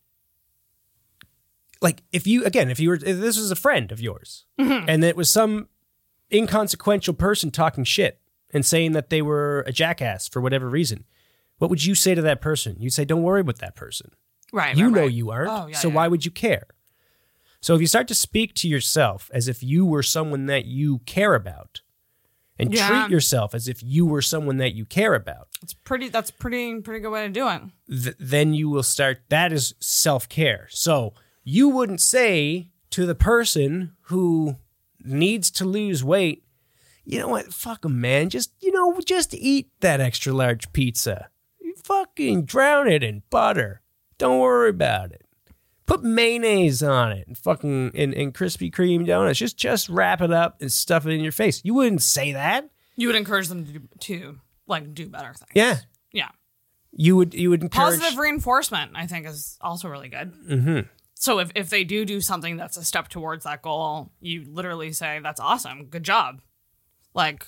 like 1.82 2.04
if 2.12 2.28
you 2.28 2.44
again 2.44 2.70
if 2.70 2.80
you 2.80 2.90
were 2.90 2.96
if 2.96 3.18
this 3.26 3.38
was 3.38 3.52
a 3.52 3.56
friend 3.56 3.92
of 3.92 4.02
yours 4.02 4.46
mm-hmm. 4.60 4.90
and 4.90 5.04
it 5.04 5.16
was 5.16 5.30
some 5.30 5.70
inconsequential 6.30 7.14
person 7.14 7.50
talking 7.50 7.86
shit 7.86 8.20
and 8.54 8.66
saying 8.66 8.92
that 8.92 9.10
they 9.10 9.22
were 9.22 9.64
a 9.66 9.72
jackass 9.72 10.28
for 10.28 10.42
whatever 10.42 10.68
reason 10.68 11.06
what 11.58 11.70
would 11.70 11.86
you 11.86 11.96
say 11.96 12.14
to 12.14 12.22
that 12.22 12.42
person 12.42 12.76
you'd 12.80 12.92
say 12.92 13.06
don't 13.06 13.24
worry 13.24 13.40
about 13.40 13.60
that 13.60 13.76
person 13.78 14.12
right. 14.52 14.76
you 14.76 14.86
right, 14.86 14.94
know 14.94 15.02
right. 15.02 15.12
you 15.12 15.32
aren't. 15.32 15.50
Oh, 15.50 15.68
yeah, 15.68 15.78
so 15.78 15.88
yeah. 15.88 15.96
why 15.96 16.08
would 16.08 16.26
you 16.26 16.32
care? 16.32 16.68
So 17.62 17.76
if 17.76 17.82
you 17.82 17.88
start 17.88 18.08
to 18.08 18.16
speak 18.16 18.54
to 18.56 18.68
yourself 18.68 19.30
as 19.34 19.48
if 19.48 19.62
you 19.62 19.86
were 19.86 20.04
someone 20.04 20.48
that 20.48 20.66
you 20.66 21.00
care 21.06 21.36
about 21.36 21.82
and 22.58 22.74
Yeah. 22.74 22.88
treat 22.88 23.12
yourself 23.12 23.54
as 23.54 23.68
if 23.68 23.84
you 23.84 24.06
were 24.06 24.22
someone 24.22 24.58
that 24.58 24.74
you 24.74 24.86
care 24.86 25.14
about, 25.14 25.48
It's 25.62 25.74
pretty. 25.74 26.10
That's 26.10 26.32
pretty 26.32 26.82
pretty 26.82 27.00
good 27.02 27.12
way 27.12 27.28
to 27.28 27.32
do 27.32 27.48
it. 27.48 27.62
th- 27.88 28.16
then 28.20 28.54
you 28.56 28.70
will 28.70 28.84
start 28.84 29.22
that 29.30 29.54
is 29.54 29.76
self-care. 29.80 30.68
So 30.72 31.14
you 31.44 31.70
wouldn't 31.70 32.02
say 32.02 32.70
to 32.92 33.06
the 33.06 33.16
person 33.16 33.96
who 34.04 34.58
needs 35.04 35.50
to 35.52 35.66
lose 35.66 36.04
weight, 36.04 36.44
you 37.06 37.20
know 37.20 37.28
what, 37.28 37.54
fuck 37.54 37.86
'em, 37.86 38.02
man, 38.02 38.30
just 38.30 38.52
you 38.60 38.72
know, 38.72 39.00
just 39.06 39.34
eat 39.36 39.70
that 39.82 40.02
extra 40.02 40.34
large 40.34 40.72
pizza. 40.74 41.30
You 41.60 41.76
fucking 41.76 42.46
drown 42.46 42.88
it 42.88 43.04
in 43.04 43.22
butter. 43.30 43.82
Don't 44.18 44.40
worry 44.40 44.70
about 44.70 45.12
it. 45.12 45.26
Put 45.92 46.04
mayonnaise 46.04 46.82
on 46.84 47.12
it 47.12 47.28
and 47.28 47.38
fucking 47.38 47.92
and, 47.96 48.14
and 48.14 48.34
Krispy 48.34 48.72
Kreme 48.72 49.06
donuts. 49.06 49.40
Just 49.40 49.58
just 49.58 49.90
wrap 49.90 50.22
it 50.22 50.32
up 50.32 50.62
and 50.62 50.72
stuff 50.72 51.06
it 51.06 51.12
in 51.12 51.22
your 51.22 51.32
face. 51.32 51.62
You 51.64 51.74
wouldn't 51.74 52.02
say 52.02 52.34
that. 52.34 52.70
You 52.96 53.08
would 53.08 53.16
encourage 53.16 53.48
them 53.48 53.66
to 53.66 53.72
do, 53.74 53.82
to 54.00 54.40
like 54.68 54.94
do 54.94 55.08
better 55.08 55.34
things. 55.34 55.52
Yeah. 55.54 55.78
Yeah. 56.12 56.30
You 56.94 57.16
would 57.18 57.34
you 57.34 57.50
would 57.50 57.62
encourage 57.62 58.00
Positive 58.00 58.20
reinforcement, 58.20 58.92
I 58.96 59.08
think, 59.08 59.28
is 59.28 59.58
also 59.62 59.90
really 59.90 60.10
good. 60.10 60.34
Mm-hmm. 60.50 60.80
So 61.16 61.40
if, 61.40 61.52
if 61.54 61.70
they 61.70 61.84
do 61.84 62.04
do 62.04 62.20
something 62.20 62.58
that's 62.58 62.78
a 62.78 62.84
step 62.84 63.08
towards 63.08 63.44
that 63.44 63.62
goal, 63.62 64.12
you 64.22 64.44
literally 64.50 64.92
say, 64.92 65.20
that's 65.22 65.40
awesome. 65.40 65.86
Good 65.86 66.04
job. 66.04 66.42
Like, 67.14 67.46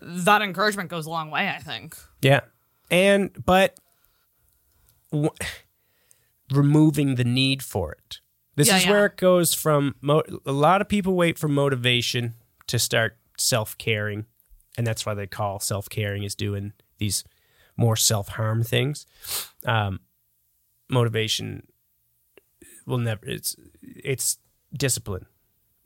that 0.00 0.40
encouragement 0.40 0.88
goes 0.88 1.06
a 1.06 1.10
long 1.10 1.32
way, 1.32 1.48
I 1.48 1.58
think. 1.58 1.96
Yeah. 2.22 2.42
And, 2.88 3.32
but 3.44 3.76
w- 5.10 5.30
removing 6.50 7.14
the 7.16 7.24
need 7.24 7.62
for 7.62 7.92
it. 7.92 8.20
This 8.56 8.68
Yeah, 8.68 8.76
is 8.76 8.84
yeah. 8.84 8.90
where 8.90 9.06
it 9.06 9.16
goes 9.16 9.54
from 9.54 9.94
mo- 10.00 10.22
a 10.44 10.52
lot 10.52 10.80
of 10.80 10.88
people 10.88 11.14
wait 11.14 11.38
for 11.38 11.48
motivation 11.48 12.34
to 12.66 12.78
start 12.78 13.16
self 13.38 13.76
caring. 13.78 14.26
And 14.76 14.86
that's 14.86 15.04
why 15.06 15.14
they 15.14 15.26
call 15.26 15.60
self 15.60 15.88
caring 15.88 16.22
is 16.24 16.34
doing 16.34 16.72
these 16.98 17.24
more 17.76 17.96
self 17.96 18.28
harm 18.28 18.62
things. 18.62 19.06
Um, 19.64 20.00
motivation 20.88 21.66
will 22.86 22.98
never, 22.98 23.24
it's, 23.26 23.56
it's 23.82 24.38
discipline, 24.72 25.26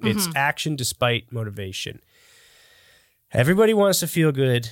it's 0.00 0.26
Mm-hmm. 0.26 0.36
action 0.36 0.76
despite 0.76 1.32
motivation. 1.32 2.00
Everybody 3.32 3.74
wants 3.74 4.00
to 4.00 4.06
feel 4.06 4.32
good. 4.32 4.70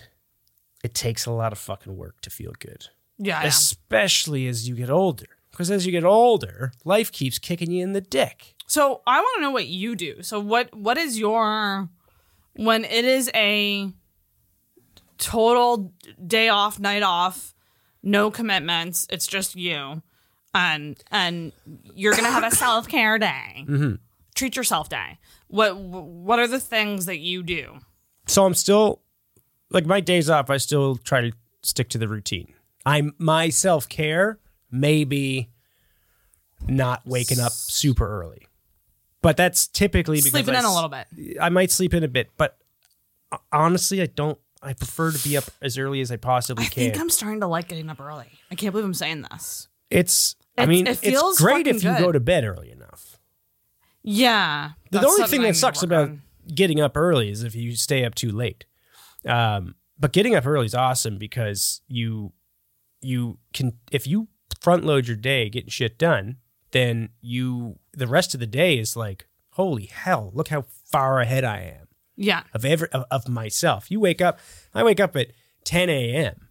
It 0.84 0.94
takes 0.94 1.26
a 1.26 1.30
lot 1.32 1.52
of 1.52 1.58
fucking 1.58 1.96
work 1.96 2.20
to 2.22 2.30
feel 2.30 2.52
good 2.58 2.88
yeah. 3.18 3.44
especially 3.44 4.48
as 4.48 4.68
you 4.68 4.74
get 4.74 4.90
older. 4.90 5.26
Because 5.52 5.70
as 5.70 5.86
you 5.86 5.92
get 5.92 6.04
older, 6.04 6.72
life 6.84 7.12
keeps 7.12 7.38
kicking 7.38 7.70
you 7.70 7.84
in 7.84 7.92
the 7.92 8.00
dick. 8.00 8.54
So 8.66 9.02
I 9.06 9.20
want 9.20 9.36
to 9.36 9.42
know 9.42 9.50
what 9.50 9.68
you 9.68 9.94
do. 9.94 10.22
So 10.22 10.40
what 10.40 10.74
what 10.74 10.98
is 10.98 11.18
your 11.18 11.88
when 12.54 12.84
it 12.84 13.04
is 13.04 13.30
a 13.34 13.92
total 15.18 15.92
day 16.26 16.48
off, 16.48 16.80
night 16.80 17.02
off, 17.02 17.54
no 18.02 18.30
commitments, 18.30 19.06
it's 19.10 19.26
just 19.26 19.54
you, 19.54 20.02
and 20.54 21.02
and 21.10 21.52
you're 21.94 22.14
gonna 22.14 22.30
have 22.30 22.50
a 22.50 22.56
self 22.56 22.88
care 22.88 23.18
day, 23.18 23.64
mm-hmm. 23.68 23.94
treat 24.34 24.56
yourself 24.56 24.88
day. 24.88 25.18
What 25.48 25.76
what 25.76 26.38
are 26.38 26.48
the 26.48 26.60
things 26.60 27.06
that 27.06 27.18
you 27.18 27.42
do? 27.42 27.78
So 28.26 28.46
I'm 28.46 28.54
still 28.54 29.02
like 29.70 29.84
my 29.84 30.00
days 30.00 30.30
off. 30.30 30.48
I 30.48 30.56
still 30.56 30.96
try 30.96 31.20
to 31.20 31.32
stick 31.62 31.90
to 31.90 31.98
the 31.98 32.08
routine. 32.08 32.54
I'm 32.86 33.14
my 33.18 33.50
self 33.50 33.88
care 33.88 34.38
maybe 34.72 35.50
not 36.66 37.02
waking 37.06 37.38
up 37.40 37.52
super 37.52 38.06
early. 38.22 38.46
But 39.20 39.36
that's 39.36 39.68
typically 39.68 40.16
because 40.18 40.32
Sleeping 40.32 40.54
I 40.56 40.60
in 40.60 40.64
a 40.64 40.74
little 40.74 40.88
bit. 40.88 41.06
I 41.40 41.48
might 41.48 41.70
sleep 41.70 41.94
in 41.94 42.02
a 42.02 42.08
bit, 42.08 42.30
but 42.36 42.58
uh, 43.30 43.36
honestly, 43.52 44.02
I 44.02 44.06
don't. 44.06 44.38
I 44.64 44.72
prefer 44.74 45.10
to 45.12 45.18
be 45.28 45.36
up 45.36 45.44
as 45.60 45.76
early 45.78 46.00
as 46.00 46.10
I 46.10 46.16
possibly 46.16 46.64
I 46.64 46.68
can. 46.68 46.82
I 46.82 46.90
think 46.90 47.00
I'm 47.00 47.10
starting 47.10 47.40
to 47.40 47.46
like 47.46 47.68
getting 47.68 47.88
up 47.90 48.00
early. 48.00 48.26
I 48.50 48.54
can't 48.56 48.72
believe 48.72 48.84
I'm 48.84 48.94
saying 48.94 49.26
this. 49.30 49.68
it's. 49.90 50.34
I 50.58 50.62
It's- 50.64 50.68
mean, 50.68 50.86
it 50.86 50.98
feels 50.98 51.32
it's 51.34 51.40
great 51.40 51.66
if 51.66 51.82
you 51.84 51.90
good. 51.90 51.98
go 51.98 52.12
to 52.12 52.20
bed 52.20 52.44
early 52.44 52.70
enough. 52.70 53.16
Yeah. 54.02 54.72
The 54.90 54.98
that's 54.98 55.10
only 55.12 55.26
thing 55.28 55.42
that 55.42 55.56
sucks 55.56 55.82
about 55.82 56.08
on. 56.10 56.22
getting 56.52 56.80
up 56.80 56.96
early 56.96 57.30
is 57.30 57.42
if 57.42 57.54
you 57.54 57.74
stay 57.76 58.04
up 58.04 58.14
too 58.14 58.30
late. 58.32 58.64
Um, 59.26 59.76
but 59.98 60.12
getting 60.12 60.34
up 60.34 60.46
early 60.46 60.66
is 60.66 60.74
awesome 60.74 61.16
because 61.18 61.80
you 61.88 62.32
you 63.00 63.38
can 63.54 63.78
if 63.92 64.06
you 64.06 64.28
front 64.62 64.84
load 64.84 65.08
your 65.08 65.16
day 65.16 65.48
getting 65.48 65.70
shit 65.70 65.98
done, 65.98 66.36
then 66.70 67.08
you 67.20 67.78
the 67.92 68.06
rest 68.06 68.32
of 68.34 68.40
the 68.40 68.46
day 68.46 68.78
is 68.78 68.96
like 68.96 69.26
holy 69.50 69.86
hell, 69.86 70.30
look 70.34 70.48
how 70.48 70.64
far 70.84 71.20
ahead 71.20 71.44
I 71.44 71.58
am 71.80 71.88
Yeah. 72.16 72.44
of 72.54 72.64
every 72.64 72.88
of, 72.92 73.04
of 73.10 73.28
myself. 73.28 73.90
You 73.90 74.00
wake 74.00 74.20
up, 74.22 74.38
I 74.74 74.82
wake 74.82 75.00
up 75.00 75.16
at 75.16 75.32
10 75.64 75.90
a.m. 75.90 76.48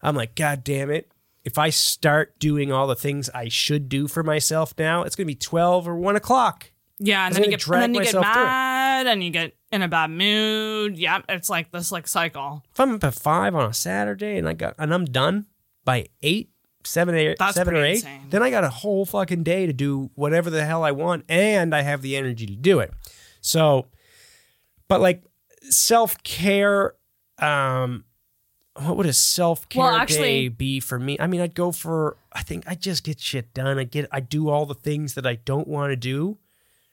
I'm 0.00 0.16
like, 0.16 0.34
God 0.34 0.64
damn 0.64 0.90
it. 0.90 1.10
If 1.44 1.58
I 1.58 1.70
start 1.70 2.38
doing 2.38 2.70
all 2.72 2.86
the 2.86 2.94
things 2.96 3.28
I 3.34 3.48
should 3.48 3.88
do 3.88 4.06
for 4.08 4.22
myself 4.22 4.72
now, 4.78 5.02
it's 5.02 5.16
gonna 5.16 5.26
be 5.26 5.34
12 5.34 5.88
or 5.88 5.96
1 5.96 6.16
o'clock. 6.16 6.70
Yeah, 6.98 7.26
and 7.26 7.34
then 7.34 7.42
you 7.44 7.50
get 7.50 7.66
and 7.66 7.82
then 7.82 7.94
you 7.94 8.00
get 8.02 8.10
through 8.12 8.20
mad 8.20 9.06
and 9.08 9.24
you 9.24 9.30
get 9.30 9.54
in 9.72 9.82
a 9.82 9.88
bad 9.88 10.10
mood. 10.10 10.96
Yeah, 10.96 11.20
it's 11.28 11.50
like 11.50 11.72
this 11.72 11.90
like 11.90 12.06
cycle. 12.06 12.62
if 12.72 12.78
I'm 12.78 12.94
up 12.94 13.02
at 13.02 13.14
five 13.14 13.56
on 13.56 13.68
a 13.68 13.74
Saturday 13.74 14.38
and 14.38 14.48
I 14.48 14.52
got 14.52 14.76
and 14.78 14.94
I'm 14.94 15.04
done 15.06 15.46
by 15.84 16.06
eight, 16.22 16.51
seven, 16.84 17.14
eight, 17.14 17.36
That's 17.38 17.54
seven 17.54 17.74
or 17.74 17.84
eight, 17.84 17.96
insane. 17.96 18.26
then 18.30 18.42
I 18.42 18.50
got 18.50 18.64
a 18.64 18.70
whole 18.70 19.04
fucking 19.06 19.42
day 19.42 19.66
to 19.66 19.72
do 19.72 20.10
whatever 20.14 20.50
the 20.50 20.64
hell 20.64 20.82
I 20.84 20.90
want, 20.92 21.24
and 21.28 21.74
I 21.74 21.82
have 21.82 22.02
the 22.02 22.16
energy 22.16 22.46
to 22.46 22.56
do 22.56 22.80
it. 22.80 22.92
So, 23.40 23.86
but 24.88 25.00
like 25.00 25.22
self 25.62 26.22
care, 26.22 26.94
um, 27.38 28.04
what 28.74 28.96
would 28.96 29.06
a 29.06 29.12
self 29.12 29.68
care 29.68 29.82
Well, 29.82 30.06
day 30.06 30.48
be 30.48 30.80
for 30.80 30.98
me? 30.98 31.16
I 31.20 31.26
mean, 31.26 31.40
I'd 31.40 31.54
go 31.54 31.72
for. 31.72 32.16
I 32.32 32.42
think 32.42 32.64
I 32.66 32.74
just 32.74 33.04
get 33.04 33.20
shit 33.20 33.52
done. 33.54 33.78
I 33.78 33.84
get. 33.84 34.08
I 34.10 34.20
do 34.20 34.48
all 34.48 34.66
the 34.66 34.74
things 34.74 35.14
that 35.14 35.26
I 35.26 35.36
don't 35.36 35.68
want 35.68 35.90
to 35.92 35.96
do. 35.96 36.38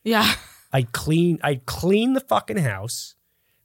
Yeah. 0.03 0.33
I 0.71 0.83
clean 0.83 1.39
I 1.43 1.61
clean 1.65 2.13
the 2.13 2.19
fucking 2.19 2.57
house. 2.57 3.15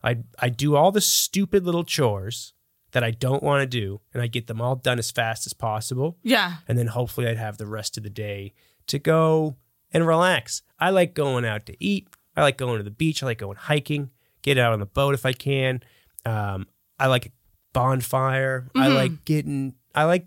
I 0.02 0.18
I 0.38 0.48
do 0.48 0.74
all 0.74 0.90
the 0.90 1.00
stupid 1.02 1.64
little 1.66 1.84
chores 1.84 2.53
that 2.94 3.04
I 3.04 3.10
don't 3.10 3.42
want 3.42 3.60
to 3.60 3.66
do 3.66 4.00
and 4.12 4.22
I 4.22 4.26
get 4.26 4.46
them 4.46 4.60
all 4.60 4.74
done 4.76 4.98
as 4.98 5.10
fast 5.10 5.46
as 5.46 5.52
possible 5.52 6.16
Yeah. 6.22 6.54
and 6.66 6.78
then 6.78 6.86
hopefully 6.86 7.28
I'd 7.28 7.36
have 7.36 7.58
the 7.58 7.66
rest 7.66 7.96
of 7.96 8.02
the 8.02 8.10
day 8.10 8.54
to 8.86 8.98
go 8.98 9.56
and 9.92 10.06
relax. 10.06 10.62
I 10.80 10.90
like 10.90 11.12
going 11.14 11.44
out 11.44 11.66
to 11.66 11.76
eat. 11.78 12.08
I 12.36 12.40
like 12.42 12.56
going 12.56 12.78
to 12.78 12.82
the 12.84 12.90
beach. 12.90 13.22
I 13.22 13.26
like 13.26 13.38
going 13.38 13.56
hiking. 13.56 14.10
Get 14.42 14.58
out 14.58 14.72
on 14.72 14.80
the 14.80 14.86
boat 14.86 15.14
if 15.14 15.24
I 15.26 15.32
can. 15.32 15.82
Um, 16.24 16.66
I 16.98 17.06
like 17.06 17.26
a 17.26 17.30
bonfire. 17.72 18.68
I 18.74 18.88
like 18.88 19.24
getting. 19.24 19.74
I 19.94 20.04
like 20.04 20.26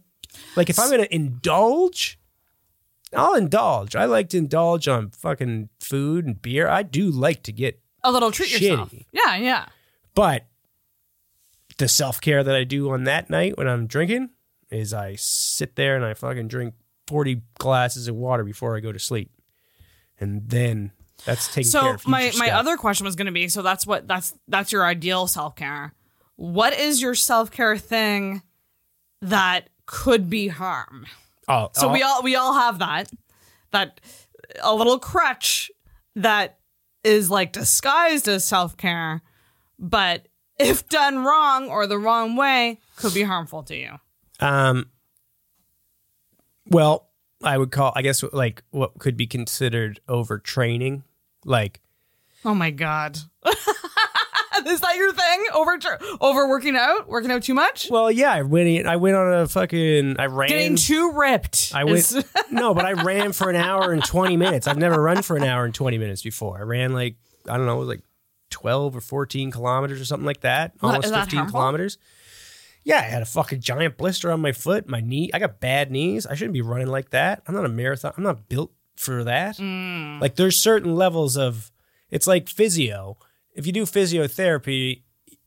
like 0.55 0.69
if 0.69 0.77
I'm 0.79 0.89
gonna 0.91 1.07
indulge, 1.11 2.19
I'll 3.13 3.35
indulge. 3.35 3.95
I 3.95 4.05
like 4.05 4.29
to 4.29 4.37
indulge 4.37 4.87
on 4.87 5.09
fucking 5.11 5.69
food 5.79 6.25
and 6.25 6.41
beer. 6.41 6.67
I 6.67 6.83
do 6.83 7.09
like 7.09 7.43
to 7.43 7.51
get, 7.51 7.79
A 8.03 8.11
little 8.11 8.31
treat 8.31 8.51
yourself. 8.51 8.93
Yeah, 9.11 9.35
yeah. 9.37 9.65
but 10.13 10.45
the 11.77 11.87
self 11.87 12.19
care 12.21 12.43
that 12.43 12.55
I 12.55 12.63
do 12.63 12.89
on 12.91 13.03
that 13.05 13.29
night 13.29 13.57
when 13.57 13.67
I'm 13.67 13.87
drinking 13.87 14.29
is 14.69 14.93
I 14.93 15.15
sit 15.15 15.75
there 15.75 15.95
and 15.95 16.03
I 16.03 16.13
fucking 16.13 16.47
drink 16.47 16.73
40 17.07 17.41
glasses 17.57 18.07
of 18.07 18.15
water 18.15 18.43
before 18.43 18.75
I 18.75 18.79
go 18.79 18.91
to 18.91 18.99
sleep. 18.99 19.31
And 20.19 20.49
then 20.49 20.91
that's 21.25 21.47
taking 21.47 21.71
care 21.71 21.81
So 21.81 21.93
of 21.93 22.01
future 22.01 22.09
my 22.09 22.31
my 22.37 22.47
stuff. 22.47 22.59
other 22.59 22.77
question 22.77 23.05
was 23.05 23.15
going 23.15 23.27
to 23.27 23.31
be 23.31 23.47
so 23.47 23.61
that's 23.61 23.85
what 23.87 24.07
that's 24.07 24.33
that's 24.47 24.71
your 24.71 24.85
ideal 24.85 25.27
self-care. 25.27 25.93
What 26.35 26.73
is 26.73 27.01
your 27.01 27.15
self-care 27.15 27.77
thing 27.77 28.41
that 29.21 29.69
could 29.85 30.29
be 30.29 30.47
harm? 30.49 31.05
oh, 31.47 31.69
So 31.73 31.89
oh, 31.89 31.93
we 31.93 32.03
uh, 32.03 32.07
all 32.07 32.23
we 32.23 32.35
all 32.35 32.53
have 32.53 32.79
that 32.79 33.11
that 33.71 34.01
a 34.61 34.73
little 34.73 34.99
crutch 34.99 35.71
that 36.15 36.57
is 37.03 37.29
like 37.29 37.51
disguised 37.53 38.27
as 38.27 38.43
self-care, 38.43 39.21
but 39.79 40.26
if 40.59 40.87
done 40.89 41.23
wrong 41.23 41.69
or 41.69 41.87
the 41.87 41.97
wrong 41.97 42.35
way 42.35 42.79
could 42.95 43.13
be 43.13 43.23
harmful 43.23 43.63
to 43.63 43.75
you. 43.75 43.91
Um, 44.39 44.89
well, 46.69 47.09
I 47.43 47.57
would 47.57 47.71
call, 47.71 47.93
I 47.95 48.01
guess, 48.01 48.23
like 48.33 48.63
what 48.71 48.97
could 48.99 49.17
be 49.17 49.27
considered 49.27 49.99
overtraining. 50.07 51.03
Like, 51.45 51.81
Oh 52.45 52.53
my 52.53 52.71
god. 52.71 53.17
is 53.45 54.81
that 54.81 54.95
your 54.95 55.11
thing? 55.13 55.45
Over 55.53 55.79
over 56.21 56.47
working 56.47 56.75
out? 56.75 57.07
Working 57.07 57.31
out 57.31 57.43
too 57.43 57.53
much? 57.53 57.89
well, 57.89 58.11
yeah, 58.11 58.31
I 58.31 58.41
went, 58.43 58.85
I 58.85 58.95
went 58.95 59.15
on 59.15 59.33
a 59.33 59.47
fucking, 59.47 60.17
I 60.19 60.25
ran. 60.27 60.49
Getting 60.49 60.75
too 60.75 61.11
ripped. 61.13 61.71
I 61.73 61.83
went, 61.83 61.97
is- 61.97 62.25
no, 62.51 62.73
but 62.73 62.85
I 62.85 62.93
ran 62.93 63.33
for 63.33 63.49
an 63.49 63.55
hour 63.55 63.91
and 63.91 64.03
20 64.03 64.37
minutes. 64.37 64.67
I've 64.67 64.77
never 64.77 65.01
run 65.01 65.21
for 65.23 65.35
an 65.35 65.43
hour 65.43 65.65
and 65.65 65.73
20 65.73 65.97
minutes 65.97 66.21
before. 66.21 66.57
I 66.57 66.61
ran 66.61 66.93
like, 66.93 67.15
I 67.49 67.57
don't 67.57 67.65
know, 67.65 67.75
it 67.77 67.79
was 67.79 67.87
like 67.89 68.01
12 68.49 68.95
or 68.95 69.01
14 69.01 69.51
kilometers 69.51 69.99
or 70.01 70.05
something 70.05 70.25
like 70.25 70.41
that. 70.41 70.73
Almost 70.81 71.05
is 71.05 71.11
that 71.11 71.23
15 71.25 71.37
harmful? 71.39 71.59
kilometers. 71.59 71.97
Yeah, 72.83 72.97
I 72.99 73.01
had 73.01 73.21
a 73.21 73.25
fucking 73.25 73.59
giant 73.59 73.97
blister 73.97 74.31
on 74.31 74.39
my 74.41 74.53
foot. 74.53 74.87
My 74.87 75.01
knee, 75.01 75.29
I 75.33 75.39
got 75.39 75.59
bad 75.59 75.91
knees. 75.91 76.25
I 76.25 76.35
shouldn't 76.35 76.53
be 76.53 76.61
running 76.61 76.87
like 76.87 77.09
that. 77.09 77.43
I'm 77.45 77.53
not 77.55 77.65
a 77.65 77.69
marathon. 77.69 78.13
I'm 78.15 78.23
not 78.23 78.47
built 78.47 78.71
for 78.95 79.23
that. 79.25 79.57
Mm. 79.57 80.21
Like 80.21 80.35
there's 80.37 80.57
certain 80.57 80.95
levels 80.95 81.35
of 81.37 81.71
it's 82.09 82.27
like 82.27 82.47
physio. 82.47 83.17
If 83.53 83.65
you 83.67 83.73
do 83.73 83.83
physiotherapy, 83.83 85.03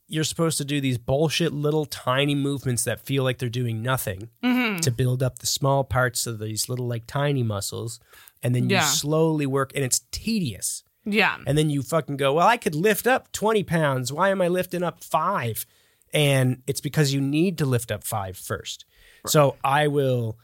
you're 0.07 0.23
supposed 0.23 0.57
to 0.59 0.65
do 0.65 0.81
these 0.81 0.97
bullshit 0.97 1.53
little 1.53 1.85
tiny 1.85 2.35
movements 2.35 2.83
that 2.83 2.99
feel 3.05 3.23
like 3.23 3.39
they're 3.39 3.49
doing 3.49 3.81
nothing 3.81 4.29
Mm-hmm. 4.43 4.79
to 4.81 4.91
build 4.91 5.23
up 5.23 5.39
the 5.39 5.45
small 5.47 5.83
parts 5.83 6.27
of 6.27 6.39
these 6.39 6.69
little 6.69 6.87
like 6.87 7.07
tiny 7.07 7.43
muscles 7.43 7.99
and 8.43 8.53
then 8.55 8.69
you 8.69 8.79
slowly 8.81 9.45
work 9.45 9.71
and 9.75 9.83
it's 9.83 10.01
tedious. 10.11 10.83
Yeah. 11.05 11.37
And 11.47 11.57
then 11.57 11.69
you 11.69 11.81
fucking 11.81 12.17
go, 12.17 12.33
well, 12.33 12.47
I 12.47 12.57
could 12.57 12.75
lift 12.75 13.07
up 13.07 13.31
20 13.31 13.63
pounds. 13.63 14.11
Why 14.13 14.29
am 14.29 14.41
I 14.41 14.47
lifting 14.47 14.83
up 14.83 15.03
five? 15.03 15.65
And 16.13 16.61
it's 16.67 16.81
because 16.81 17.13
you 17.13 17.21
need 17.21 17.57
to 17.59 17.65
lift 17.65 17.91
up 17.91 18.03
five 18.03 18.37
first. 18.37 18.85
So 19.27 19.55
I 19.63 19.87
will, 19.87 20.37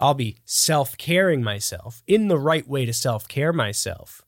I'll 0.00 0.14
be 0.14 0.38
self 0.44 0.96
caring 0.96 1.42
myself 1.42 2.02
in 2.06 2.28
the 2.28 2.38
right 2.38 2.66
way 2.66 2.86
to 2.86 2.92
self 2.92 3.28
care 3.28 3.52
myself. 3.52 4.22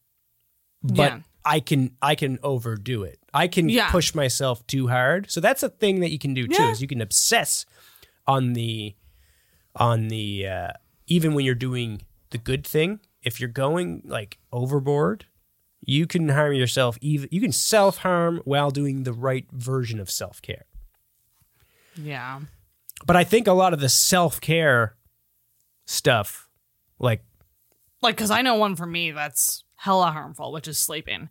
But 0.83 0.97
Yeah. 0.97 1.19
I 1.47 1.61
can, 1.61 1.97
I 2.01 2.15
can 2.15 2.39
overdo 2.43 3.03
it. 3.03 3.19
I 3.33 3.49
can 3.49 3.69
Yeah. 3.69 3.91
push 3.91 4.15
myself 4.15 4.67
too 4.67 4.89
hard. 4.89 5.31
So 5.31 5.41
that's 5.41 5.63
a 5.63 5.69
thing 5.69 6.01
that 6.01 6.11
you 6.11 6.19
can 6.19 6.35
do 6.35 6.47
too, 6.47 6.63
Yeah. 6.63 6.71
is 6.71 6.81
you 6.83 6.89
can 6.89 7.01
obsess 7.01 7.67
on 8.27 8.53
the, 8.55 8.95
on 9.77 10.09
the, 10.09 10.47
uh, 10.47 10.69
even 11.07 11.35
when 11.35 11.45
you're 11.45 11.55
doing 11.55 12.03
the 12.31 12.39
good 12.39 12.67
thing, 12.67 13.01
if 13.23 13.41
you're 13.41 13.49
going 13.49 14.03
like 14.05 14.39
overboard, 14.53 15.27
you 15.87 16.07
can 16.07 16.29
harm 16.29 16.53
yourself 16.55 16.97
even 17.01 17.29
you 17.33 17.41
can 17.41 17.53
self-harm 17.53 18.41
while 18.45 18.71
doing 18.71 19.03
the 19.05 19.13
right 19.13 19.47
version 19.53 20.01
of 20.01 20.11
self-care 20.11 20.65
Yeah. 21.97 22.41
but 23.07 23.17
i 23.17 23.25
think 23.25 23.47
a 23.47 23.53
lot 23.53 23.73
of 23.73 23.81
the 23.81 23.89
self-care 23.89 24.97
stuff 25.87 26.49
like 26.99 27.23
Like, 28.03 28.17
because 28.17 28.31
I 28.31 28.43
know 28.43 28.55
one 28.57 28.77
for 28.77 28.87
me 28.87 29.11
that's 29.13 29.65
hella 29.77 30.11
harmful, 30.11 30.53
which 30.53 30.67
is 30.69 30.79
sleeping. 30.79 31.29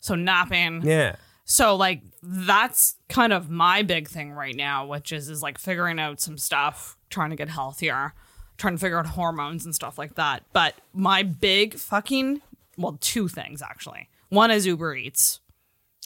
So 0.00 0.14
napping. 0.14 0.82
yeah 0.82 1.16
So 1.44 1.76
like 1.76 2.02
that's 2.22 2.96
kind 3.08 3.32
of 3.32 3.50
my 3.50 3.82
big 3.82 4.08
thing 4.08 4.32
right 4.32 4.54
now, 4.54 4.86
which 4.86 5.12
is 5.12 5.28
is 5.28 5.42
like 5.42 5.58
figuring 5.58 5.98
out 6.00 6.20
some 6.20 6.38
stuff, 6.38 6.96
trying 7.10 7.30
to 7.30 7.36
get 7.36 7.48
healthier, 7.50 8.14
trying 8.56 8.74
to 8.74 8.78
figure 8.80 8.98
out 8.98 9.06
hormones 9.08 9.64
and 9.66 9.74
stuff 9.74 9.98
like 9.98 10.14
that. 10.14 10.44
But 10.54 10.74
my 10.94 11.22
big 11.22 11.74
fucking 11.74 12.40
well, 12.80 12.98
two 13.00 13.28
things 13.28 13.62
actually. 13.62 14.08
One 14.28 14.50
is 14.50 14.66
Uber 14.66 14.94
Eats. 14.94 15.40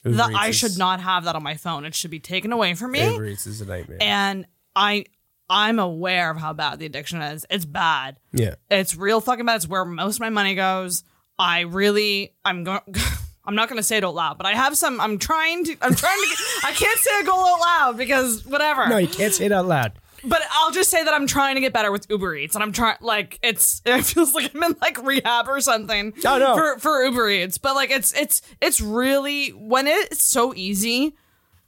Uber 0.05 0.17
that 0.17 0.31
Eats 0.31 0.39
I 0.39 0.51
should 0.51 0.79
not 0.79 1.01
have 1.01 1.25
that 1.25 1.37
on 1.37 1.43
my 1.43 1.55
phone. 1.55 1.85
It 1.85 1.95
should 1.95 2.11
be 2.11 2.21
taken 2.21 2.53
away 2.53 2.75
from 2.75 2.93
me. 2.93 3.13
Uber 3.13 3.27
Eats 3.27 3.47
is 3.47 3.61
a 3.61 3.67
nightmare 3.67 3.99
And 4.01 4.47
I 4.75 5.07
I'm 5.49 5.79
aware 5.79 6.31
of 6.31 6.39
how 6.39 6.53
bad 6.53 6.79
the 6.79 6.87
addiction 6.87 7.21
is. 7.21 7.47
It's 7.51 7.65
bad. 7.65 8.19
yeah 8.33 8.55
It's 8.71 8.97
real 8.97 9.21
fucking 9.21 9.47
bad. 9.47 9.57
It's 9.57 9.69
where 9.69 9.85
most 9.85 10.17
of 10.17 10.21
my 10.21 10.31
money 10.31 10.55
goes. 10.55 11.05
I 11.39 11.61
really, 11.61 12.35
I'm 12.45 12.65
going. 12.65 12.81
I'm 13.47 13.57
not 13.57 13.69
going 13.69 13.77
to 13.77 13.83
say 13.83 13.99
it 13.99 14.05
out 14.05 14.15
loud, 14.15 14.39
but 14.39 14.47
I 14.47 14.53
have 14.53 14.75
some. 14.75 14.99
I'm 15.03 15.19
trying 15.19 15.65
to. 15.65 15.77
I'm 15.83 15.95
trying 15.95 16.19
to. 16.19 16.29
Get, 16.29 16.39
I 16.65 16.73
can't 16.73 16.99
say 16.99 17.21
a 17.21 17.25
goal 17.25 17.45
out 17.45 17.61
loud 17.61 17.99
because 17.99 18.47
whatever. 18.47 18.89
no 18.89 18.97
you 18.97 19.09
can't 19.09 19.35
say 19.35 19.45
it 19.45 19.53
out 19.53 19.67
loud 19.67 19.93
But 20.27 20.43
I'll 20.53 20.71
just 20.71 20.91
say 20.91 21.03
that 21.05 21.13
I'm 21.13 21.27
trying 21.27 21.55
to 21.57 21.61
get 21.61 21.73
better 21.73 21.93
with 21.93 22.07
Uber 22.09 22.35
Eats, 22.37 22.55
and 22.55 22.63
I'm 22.63 22.73
trying. 22.73 22.97
Like 23.01 23.39
it's. 23.43 23.83
It 23.87 24.05
feels 24.05 24.35
like 24.35 24.55
I'm 24.55 24.63
in 24.63 24.77
like 24.81 25.03
rehab 25.05 25.49
or 25.49 25.61
something. 25.61 26.13
Oh, 26.27 26.39
no. 26.39 26.57
For 26.57 26.79
for 26.79 27.03
Uber 27.05 27.29
Eats, 27.31 27.59
but 27.59 27.75
like 27.75 27.91
it's 27.91 28.13
it's 28.15 28.43
it's 28.61 28.81
really 28.81 29.51
when 29.51 29.87
it's 29.87 30.25
so 30.25 30.55
easy 30.55 31.15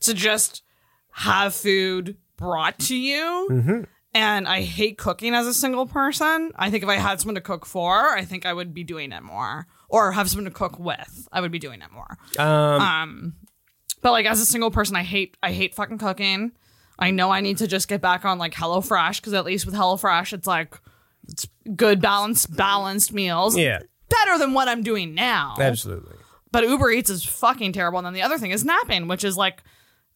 to 0.00 0.14
just 0.14 0.62
have 1.10 1.54
food 1.54 2.16
brought 2.36 2.78
to 2.80 2.96
you. 2.96 3.48
Mm-hmm. 3.50 3.80
And 4.14 4.48
I 4.48 4.62
hate 4.62 4.96
cooking 4.96 5.34
as 5.34 5.46
a 5.46 5.52
single 5.52 5.84
person. 5.86 6.50
I 6.56 6.70
think 6.70 6.82
if 6.82 6.88
I 6.88 6.96
had 6.96 7.20
someone 7.20 7.34
to 7.34 7.40
cook 7.42 7.66
for, 7.66 8.10
I 8.16 8.24
think 8.24 8.46
I 8.46 8.52
would 8.54 8.72
be 8.72 8.82
doing 8.82 9.12
it 9.12 9.22
more. 9.22 9.66
Or 9.90 10.12
have 10.12 10.30
someone 10.30 10.46
to 10.46 10.50
cook 10.50 10.78
with, 10.78 11.28
I 11.32 11.40
would 11.42 11.52
be 11.52 11.58
doing 11.58 11.82
it 11.82 11.92
more. 11.92 12.16
Um, 12.38 12.80
Um, 12.80 13.34
but 14.02 14.12
like 14.12 14.24
as 14.26 14.40
a 14.40 14.46
single 14.46 14.70
person, 14.70 14.96
I 14.96 15.02
hate 15.02 15.36
I 15.42 15.52
hate 15.52 15.74
fucking 15.74 15.98
cooking. 15.98 16.52
I 16.98 17.10
know 17.10 17.30
I 17.30 17.40
need 17.40 17.58
to 17.58 17.66
just 17.66 17.88
get 17.88 18.00
back 18.00 18.24
on 18.24 18.38
like 18.38 18.54
HelloFresh 18.54 19.16
because 19.16 19.34
at 19.34 19.44
least 19.44 19.66
with 19.66 19.74
HelloFresh, 19.74 20.32
it's 20.32 20.46
like 20.46 20.78
it's 21.28 21.46
good 21.74 22.00
balanced 22.00 22.56
balanced 22.56 23.12
meals. 23.12 23.56
yeah, 23.56 23.80
Better 24.08 24.38
than 24.38 24.54
what 24.54 24.68
I'm 24.68 24.82
doing 24.82 25.14
now. 25.14 25.56
absolutely. 25.58 26.16
But 26.52 26.64
Uber 26.64 26.90
Eats 26.90 27.10
is 27.10 27.24
fucking 27.24 27.72
terrible. 27.72 27.98
And 27.98 28.06
then 28.06 28.14
the 28.14 28.22
other 28.22 28.38
thing 28.38 28.50
is 28.52 28.64
napping, 28.64 29.08
which 29.08 29.24
is 29.24 29.36
like 29.36 29.62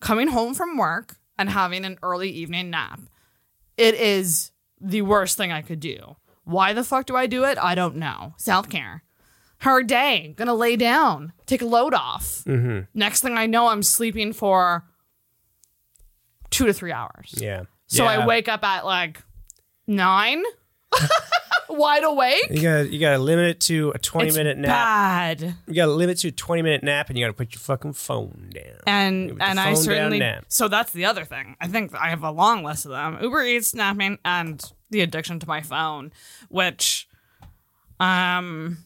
coming 0.00 0.28
home 0.28 0.54
from 0.54 0.78
work 0.78 1.16
and 1.38 1.50
having 1.50 1.84
an 1.84 1.98
early 2.02 2.30
evening 2.30 2.70
nap. 2.70 3.00
It 3.76 3.94
is 3.94 4.52
the 4.80 5.02
worst 5.02 5.36
thing 5.36 5.52
I 5.52 5.60
could 5.60 5.80
do. 5.80 6.16
Why 6.44 6.72
the 6.72 6.84
fuck 6.84 7.06
do 7.06 7.16
I 7.16 7.26
do 7.26 7.44
it? 7.44 7.58
I 7.58 7.74
don't 7.74 7.96
know. 7.96 8.34
Self 8.38 8.68
care. 8.70 9.02
Her 9.58 9.82
day, 9.82 10.32
gonna 10.38 10.54
lay 10.54 10.76
down, 10.76 11.34
take 11.44 11.60
a 11.60 11.66
load 11.66 11.92
off. 11.92 12.42
Mm-hmm. 12.46 12.86
Next 12.98 13.20
thing 13.20 13.36
I 13.36 13.44
know, 13.46 13.66
I'm 13.66 13.82
sleeping 13.82 14.32
for 14.32 14.86
two 16.50 16.66
to 16.66 16.72
three 16.72 16.92
hours. 16.92 17.34
Yeah. 17.36 17.64
So 17.86 18.04
Yeah. 18.04 18.10
I 18.20 18.26
wake 18.26 18.48
up 18.48 18.62
at 18.64 18.84
like 18.84 19.22
nine, 19.86 20.42
wide 21.68 22.04
awake. 22.04 22.46
You 22.50 22.62
gotta 22.62 22.88
you 22.92 22.98
gotta 22.98 23.18
limit 23.18 23.46
it 23.46 23.60
to 23.62 23.92
a 23.94 23.98
twenty 23.98 24.28
It's 24.28 24.36
minute 24.36 24.58
nap. 24.58 24.68
bad. 24.70 25.54
You 25.66 25.74
gotta 25.74 25.92
limit 25.92 26.18
it 26.18 26.20
to 26.22 26.28
a 26.28 26.32
twenty 26.32 26.62
minute 26.62 26.82
nap, 26.82 27.08
and 27.08 27.18
you 27.18 27.24
gotta 27.24 27.36
put 27.36 27.52
your 27.54 27.60
fucking 27.60 27.92
phone 27.94 28.50
down. 28.54 28.80
and 28.86 29.30
and 29.40 29.58
I 29.60 29.74
phone 29.74 29.74
down 29.74 29.76
certainly 29.76 30.34
so 30.48 30.68
that's 30.68 30.92
the 30.92 31.04
other 31.04 31.24
thing. 31.24 31.56
I 31.60 31.68
think 31.68 31.94
I 31.94 32.10
have 32.10 32.22
a 32.22 32.30
long 32.30 32.62
list 32.64 32.84
of 32.86 32.90
them: 32.92 33.18
Uber 33.22 33.42
Eats, 33.44 33.68
snapping, 33.68 34.18
and 34.24 34.62
the 34.90 35.00
addiction 35.00 35.38
to 35.40 35.46
my 35.48 35.60
phone. 35.62 36.12
Which, 36.48 37.08
um, 37.98 38.78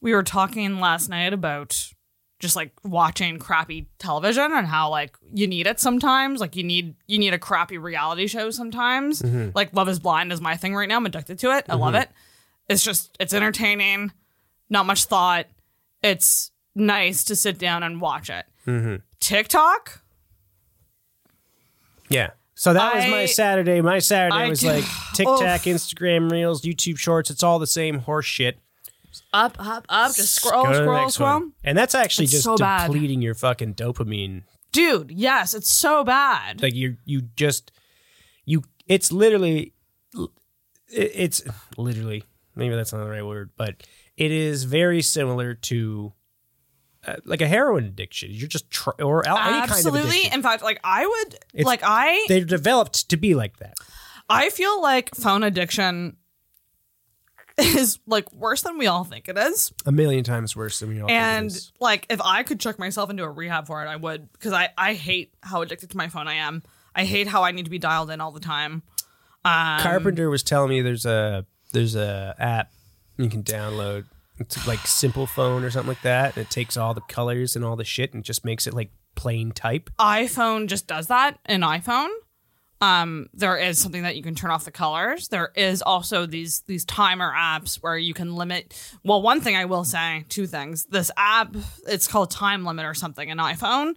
we 0.00 0.14
were 0.14 0.22
talking 0.22 0.80
last 0.80 1.08
night 1.08 1.32
about 1.32 1.92
just 2.38 2.54
like 2.54 2.72
watching 2.84 3.38
crappy 3.38 3.88
television 3.98 4.52
and 4.52 4.66
how 4.66 4.90
like 4.90 5.16
you 5.32 5.46
need 5.46 5.66
it 5.66 5.80
sometimes. 5.80 6.40
Like 6.40 6.54
you 6.56 6.62
need 6.62 6.94
you 7.06 7.18
need 7.18 7.34
a 7.34 7.38
crappy 7.38 7.78
reality 7.78 8.26
show 8.26 8.50
sometimes. 8.50 9.22
Mm-hmm. 9.22 9.50
Like 9.54 9.74
Love 9.74 9.88
Is 9.88 9.98
Blind 9.98 10.32
is 10.32 10.40
my 10.40 10.56
thing 10.56 10.74
right 10.74 10.88
now. 10.88 10.96
I'm 10.96 11.06
addicted 11.06 11.38
to 11.40 11.56
it. 11.56 11.66
I 11.68 11.74
love 11.74 11.94
it. 11.94 12.08
It's 12.68 12.84
just 12.84 13.16
it's 13.18 13.34
entertaining, 13.34 14.12
not 14.70 14.86
much 14.86 15.04
thought. 15.04 15.46
It's 16.02 16.52
nice 16.74 17.24
to 17.24 17.36
sit 17.36 17.58
down 17.58 17.82
and 17.82 18.00
watch 18.00 18.30
it. 18.30 18.46
Mm-hmm. 18.66 18.96
TikTok. 19.20 20.02
Yeah. 22.08 22.30
So 22.54 22.72
that 22.72 22.94
was 22.94 23.06
my 23.06 23.26
Saturday. 23.26 23.80
My 23.80 23.98
Saturday 24.00 24.34
I 24.36 24.48
was 24.48 24.60
d- 24.60 24.68
like 24.68 24.84
TikTok, 25.14 25.62
Instagram 25.62 26.30
Reels, 26.30 26.62
YouTube 26.62 26.98
Shorts. 26.98 27.30
It's 27.30 27.42
all 27.42 27.58
the 27.58 27.66
same 27.66 28.00
horse 28.00 28.26
shit. 28.26 28.58
Up, 29.32 29.56
up, 29.58 29.84
up. 29.88 30.14
Just 30.14 30.34
scroll, 30.36 30.64
Go 30.64 30.72
to 30.72 30.78
the 30.78 30.84
scroll, 30.84 31.00
next 31.02 31.14
scroll. 31.14 31.32
one. 31.40 31.52
And 31.64 31.76
that's 31.76 31.94
actually 31.94 32.24
It's 32.24 32.32
just 32.32 32.44
so 32.44 32.56
bad. 32.56 32.86
depleting 32.90 33.22
your 33.22 33.34
fucking 33.34 33.74
dopamine. 33.74 34.42
Dude, 34.72 35.10
yes, 35.10 35.54
it's 35.54 35.70
so 35.70 36.04
bad. 36.04 36.62
Like 36.62 36.74
you, 36.74 36.96
you 37.04 37.22
just, 37.36 37.72
you. 38.44 38.64
It's 38.86 39.10
literally, 39.12 39.72
it- 40.88 41.12
it's 41.14 41.42
literally. 41.76 42.24
Maybe 42.54 42.74
that's 42.74 42.92
not 42.92 43.04
the 43.04 43.10
right 43.10 43.24
word, 43.24 43.50
but 43.56 43.86
it 44.16 44.30
is 44.32 44.64
very 44.64 45.02
similar 45.02 45.54
to. 45.54 46.12
Uh, 47.06 47.14
like 47.24 47.40
a 47.40 47.46
heroin 47.46 47.84
addiction, 47.84 48.28
you're 48.32 48.48
just 48.48 48.68
tr- 48.70 48.90
or 49.00 49.26
al- 49.26 49.38
any 49.38 49.52
kind 49.52 49.64
of 49.64 49.70
Absolutely. 49.70 50.10
addiction. 50.10 50.32
In 50.34 50.42
fact, 50.42 50.62
like 50.64 50.80
I 50.82 51.06
would, 51.06 51.34
It's- 51.54 51.64
like 51.64 51.80
I, 51.84 52.24
They're 52.28 52.44
developed 52.44 53.08
to 53.10 53.16
be 53.16 53.34
like 53.36 53.58
that. 53.58 53.74
I 54.28 54.50
feel 54.50 54.82
like 54.82 55.14
phone 55.14 55.44
addiction 55.44 56.16
is 57.58 57.98
like 58.06 58.32
worse 58.32 58.62
than 58.62 58.78
we 58.78 58.86
all 58.86 59.04
think 59.04 59.28
it 59.28 59.36
is. 59.38 59.72
A 59.86 59.92
million 59.92 60.24
times 60.24 60.54
worse 60.56 60.78
than 60.80 60.88
we 60.90 61.00
all. 61.00 61.08
think 61.08 61.16
it 61.16 61.20
And 61.22 61.46
is. 61.46 61.72
like, 61.80 62.06
if 62.10 62.20
I 62.22 62.42
could 62.42 62.60
chuck 62.60 62.78
myself 62.78 63.10
into 63.10 63.24
a 63.24 63.30
rehab 63.30 63.66
for 63.66 63.82
it, 63.84 63.88
I 63.88 63.96
would 63.96 64.32
because 64.32 64.52
I 64.52 64.70
I 64.78 64.94
hate 64.94 65.34
how 65.42 65.62
addicted 65.62 65.90
to 65.90 65.96
my 65.96 66.08
phone 66.08 66.28
I 66.28 66.34
am. 66.34 66.62
I 66.94 67.04
hate 67.04 67.26
how 67.28 67.42
I 67.44 67.52
need 67.52 67.64
to 67.64 67.70
be 67.70 67.78
dialed 67.78 68.10
in 68.10 68.20
all 68.20 68.32
the 68.32 68.40
time. 68.40 68.82
Um, 69.44 69.80
Carpenter 69.80 70.28
was 70.30 70.42
telling 70.42 70.70
me 70.70 70.80
there's 70.82 71.06
a 71.06 71.46
there's 71.72 71.94
a 71.94 72.34
app 72.38 72.70
you 73.16 73.28
can 73.28 73.42
download. 73.42 74.04
It's 74.38 74.66
like 74.68 74.80
Simple 74.86 75.26
Phone 75.26 75.64
or 75.64 75.70
something 75.70 75.88
like 75.88 76.02
that. 76.02 76.36
And 76.36 76.44
it 76.46 76.50
takes 76.50 76.76
all 76.76 76.94
the 76.94 77.00
colors 77.02 77.56
and 77.56 77.64
all 77.64 77.74
the 77.76 77.84
shit 77.84 78.14
and 78.14 78.22
just 78.24 78.44
makes 78.44 78.66
it 78.68 78.74
like 78.74 78.90
plain 79.16 79.50
type. 79.50 79.90
iPhone 79.98 80.68
just 80.68 80.86
does 80.86 81.08
that 81.08 81.38
in 81.48 81.62
iPhone. 81.62 82.08
Um, 82.80 83.28
there 83.34 83.56
is 83.56 83.78
something 83.78 84.04
that 84.04 84.16
you 84.16 84.22
can 84.22 84.34
turn 84.34 84.50
off 84.50 84.64
the 84.64 84.70
colors. 84.70 85.28
There 85.28 85.50
is 85.56 85.82
also 85.82 86.26
these 86.26 86.60
these 86.60 86.84
timer 86.84 87.32
apps 87.36 87.76
where 87.76 87.96
you 87.98 88.14
can 88.14 88.36
limit. 88.36 88.72
Well, 89.02 89.20
one 89.20 89.40
thing 89.40 89.56
I 89.56 89.64
will 89.64 89.84
say, 89.84 90.24
two 90.28 90.46
things. 90.46 90.84
This 90.84 91.10
app, 91.16 91.56
it's 91.88 92.06
called 92.06 92.30
Time 92.30 92.64
Limit 92.64 92.84
or 92.84 92.94
something 92.94 93.28
in 93.28 93.38
iPhone. 93.38 93.94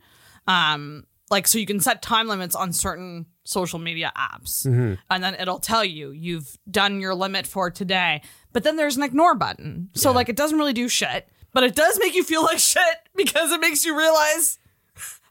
Um, 0.47 1.05
like 1.29 1.47
so 1.47 1.59
you 1.59 1.65
can 1.65 1.79
set 1.79 2.01
time 2.01 2.27
limits 2.27 2.55
on 2.55 2.73
certain 2.73 3.27
social 3.43 3.79
media 3.79 4.11
apps, 4.17 4.65
and 5.09 5.23
then 5.23 5.35
it'll 5.35 5.59
tell 5.59 5.85
you 5.85 6.11
you've 6.11 6.57
done 6.69 6.99
your 6.99 7.13
limit 7.15 7.47
for 7.47 7.69
today. 7.71 8.21
But 8.51 8.63
then 8.63 8.75
there's 8.75 8.97
an 8.97 9.03
ignore 9.03 9.35
button, 9.35 9.89
so 9.93 10.11
like 10.11 10.27
it 10.27 10.35
doesn't 10.35 10.57
really 10.57 10.73
do 10.73 10.89
shit, 10.89 11.29
but 11.53 11.63
it 11.63 11.75
does 11.75 11.97
make 11.99 12.15
you 12.15 12.23
feel 12.23 12.43
like 12.43 12.59
shit 12.73 12.97
because 13.15 13.51
it 13.51 13.61
makes 13.61 13.85
you 13.85 13.97
realize 13.97 14.59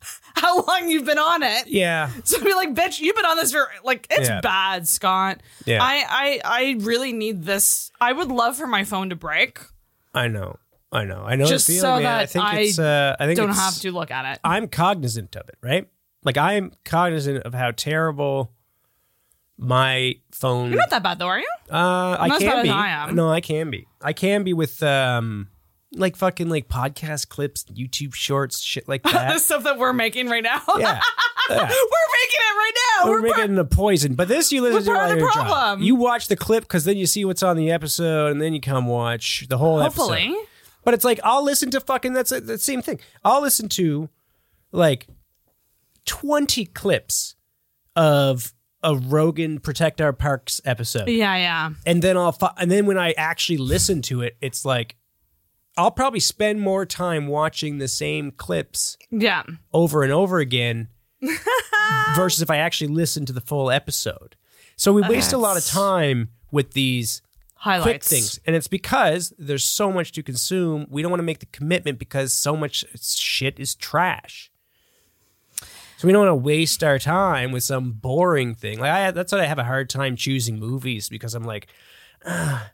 how 0.35 0.63
long 0.63 0.89
you've 0.89 1.05
been 1.05 1.19
on 1.19 1.43
it. 1.43 1.67
Yeah. 1.67 2.11
So 2.25 2.43
be 2.43 2.55
like, 2.55 2.75
bitch, 2.75 3.01
you've 3.01 3.17
been 3.17 3.25
on 3.27 3.37
this 3.37 3.53
for 3.53 3.69
like 3.85 4.07
it's 4.11 4.29
Yeah. 4.29 4.41
bad, 4.41 4.89
Scott. 4.89 5.43
Yeah. 5.67 5.83
I, 5.83 6.05
I 6.09 6.41
I 6.45 6.77
really 6.81 7.13
need 7.13 7.45
this. 7.45 7.91
I 8.01 8.13
would 8.13 8.29
love 8.29 8.57
for 8.57 8.67
my 8.67 8.85
phone 8.85 9.11
to 9.11 9.17
break. 9.17 9.61
I 10.15 10.29
know. 10.29 10.57
I 10.93 11.05
know. 11.05 11.23
I 11.25 11.37
know 11.37 11.45
Just 11.47 11.67
the 11.69 11.75
so 11.77 11.83
feeling, 11.89 12.03
man. 12.05 12.15
I 12.15 12.19
that 12.23 12.31
think 12.31 12.45
I 12.45 12.59
it's 12.61 12.79
uh 12.79 13.17
I 13.21 13.27
think 13.27 13.37
Don't 13.37 13.51
have 13.55 13.75
to 13.81 13.93
look 13.93 14.11
at 14.11 14.33
it. 14.35 14.41
I'm 14.43 14.67
cognizant 14.69 15.37
of 15.37 15.49
it, 15.49 15.57
right? 15.63 15.87
Like 16.25 16.37
I'm 16.37 16.73
cognizant 16.85 17.45
of 17.45 17.55
how 17.55 17.71
terrible 17.71 18.53
my 19.57 20.15
phone 20.33 20.71
You're 20.71 20.79
not 20.79 20.91
that 20.91 21.03
bad 21.03 21.19
though, 21.19 21.27
are 21.27 21.39
you? 21.39 21.47
Uh, 21.71 22.17
I 22.19 22.25
as 22.27 22.31
bad 22.31 22.41
can 22.41 22.63
be. 22.65 22.71
I 22.71 22.89
am. 22.89 23.15
No, 23.15 23.31
I 23.31 23.41
can 23.43 23.71
be. 23.71 23.87
I 24.01 24.13
can 24.15 24.43
be 24.43 24.55
with 24.55 24.83
um, 24.83 25.49
like 25.93 26.17
fucking 26.17 26.49
like 26.49 26.69
podcast 26.69 27.29
clips, 27.29 27.65
YouTube 27.65 28.15
shorts, 28.15 28.61
shit 28.61 28.89
like 28.89 29.03
that. 29.05 29.33
the 29.35 29.39
stuff 29.39 29.65
that 29.65 29.79
we're 29.79 29.93
making 29.93 30.29
right 30.29 30.43
now. 30.43 30.63
yeah, 30.79 31.01
we're 31.51 31.57
making 31.57 31.69
it 31.69 32.57
right 32.57 32.73
now. 32.99 33.07
we're, 33.11 33.23
We're, 33.23 33.37
making 33.37 33.55
the 33.57 33.65
poison. 33.65 34.15
But 34.15 34.29
this 34.29 34.53
you 34.53 34.63
listen 34.63 34.85
to 34.85 34.87
part 34.87 34.99
while 34.99 35.11
of 35.11 35.15
the 35.17 35.21
you're 35.21 35.33
driving. 35.33 35.51
problem. 35.53 35.83
You 35.87 35.95
watch 35.97 36.29
the 36.29 36.37
clip 36.37 36.65
because 36.65 36.85
then 36.85 36.97
you 36.97 37.07
see 37.07 37.25
what's 37.25 37.43
on 37.43 37.57
the 37.57 37.71
episode, 37.71 38.31
and 38.33 38.41
then 38.41 38.55
you 38.55 38.61
come 38.61 38.87
watch 38.87 39.47
the 39.49 39.59
whole 39.59 39.81
episode. 39.81 40.01
hopefully. 40.03 40.27
episode. 40.29 40.47
But 40.85 40.95
it's 40.95 41.05
like 41.05 41.21
I'll 41.25 41.45
listen 41.45 41.71
to 41.73 41.81
fucking 41.81 42.13
that's 42.13 42.31
the 42.31 42.59
same 42.59 42.83
thing. 42.83 43.01
I'll 43.25 43.43
listen 43.43 43.69
to 43.71 44.09
like 44.73 45.09
twenty 46.07 46.65
clips 46.67 47.35
of 47.97 48.55
a 48.83 48.97
Rogan 48.97 49.59
Protect 49.59 50.01
Our 50.01 50.13
Parks 50.13 50.61
episode. 50.65 51.09
Yeah, 51.09 51.37
yeah. 51.37 51.71
and 51.85 52.01
then 52.01 52.17
I'll 52.17 52.37
and 52.57 52.71
then 52.71 52.87
when 52.87 52.97
I 52.97 53.13
actually 53.13 53.59
listen 53.59 54.01
to 54.03 54.23
it, 54.23 54.37
it's 54.41 54.65
like 54.65 54.97
I'll 55.81 55.91
probably 55.91 56.21
spend 56.21 56.61
more 56.61 56.85
time 56.87 57.27
watching 57.27 57.79
the 57.79 57.89
same 57.89 58.31
clips 58.31 58.97
Yeah. 59.11 59.43
over 59.73 60.03
and 60.03 60.13
over 60.13 60.39
again 60.39 60.89
versus 62.15 62.43
if 62.43 62.51
I 62.51 62.57
actually 62.59 62.89
listen 62.89 63.27
to 63.27 63.33
the 63.33 63.41
full 63.41 63.71
episode. 63.71 64.37
So 64.77 64.93
we 64.93 65.03
waste 65.03 65.33
a 65.33 65.39
lot 65.39 65.57
of 65.57 65.65
time 65.67 66.31
with 66.51 66.73
these 66.73 67.21
Highlights. 67.55 67.83
quick 67.85 68.05
things, 68.05 68.41
and 68.47 68.57
it's 68.57 68.69
because 68.69 69.35
there's 69.39 69.65
so 69.65 69.93
much 69.93 70.13
to 70.13 70.23
consume. 70.23 70.87
We 70.89 71.03
don't 71.03 71.11
want 71.11 71.19
to 71.21 71.25
make 71.25 71.41
the 71.41 71.47
commitment 71.47 71.99
because 71.99 72.33
so 72.33 72.57
much 72.57 72.85
shit 72.99 73.61
is 73.61 73.75
trash. 73.75 74.51
So 75.99 76.07
we 76.07 76.13
don't 76.13 76.23
want 76.27 76.31
to 76.31 76.37
waste 76.43 76.83
our 76.83 76.99
time 76.99 77.53
with 77.53 77.63
some 77.63 77.93
boring 77.93 78.55
thing. 78.55 78.79
Like 78.79 78.91
I, 78.91 79.11
that's 79.11 79.33
what 79.33 79.43
I 79.43 79.47
have 79.47 79.59
a 79.59 79.65
hard 79.65 79.91
time 79.91 80.17
choosing 80.17 80.59
movies 80.59 81.11
because 81.11 81.35
I'm 81.35 81.45
like, 81.45 81.67
"Ah, 82.25 82.71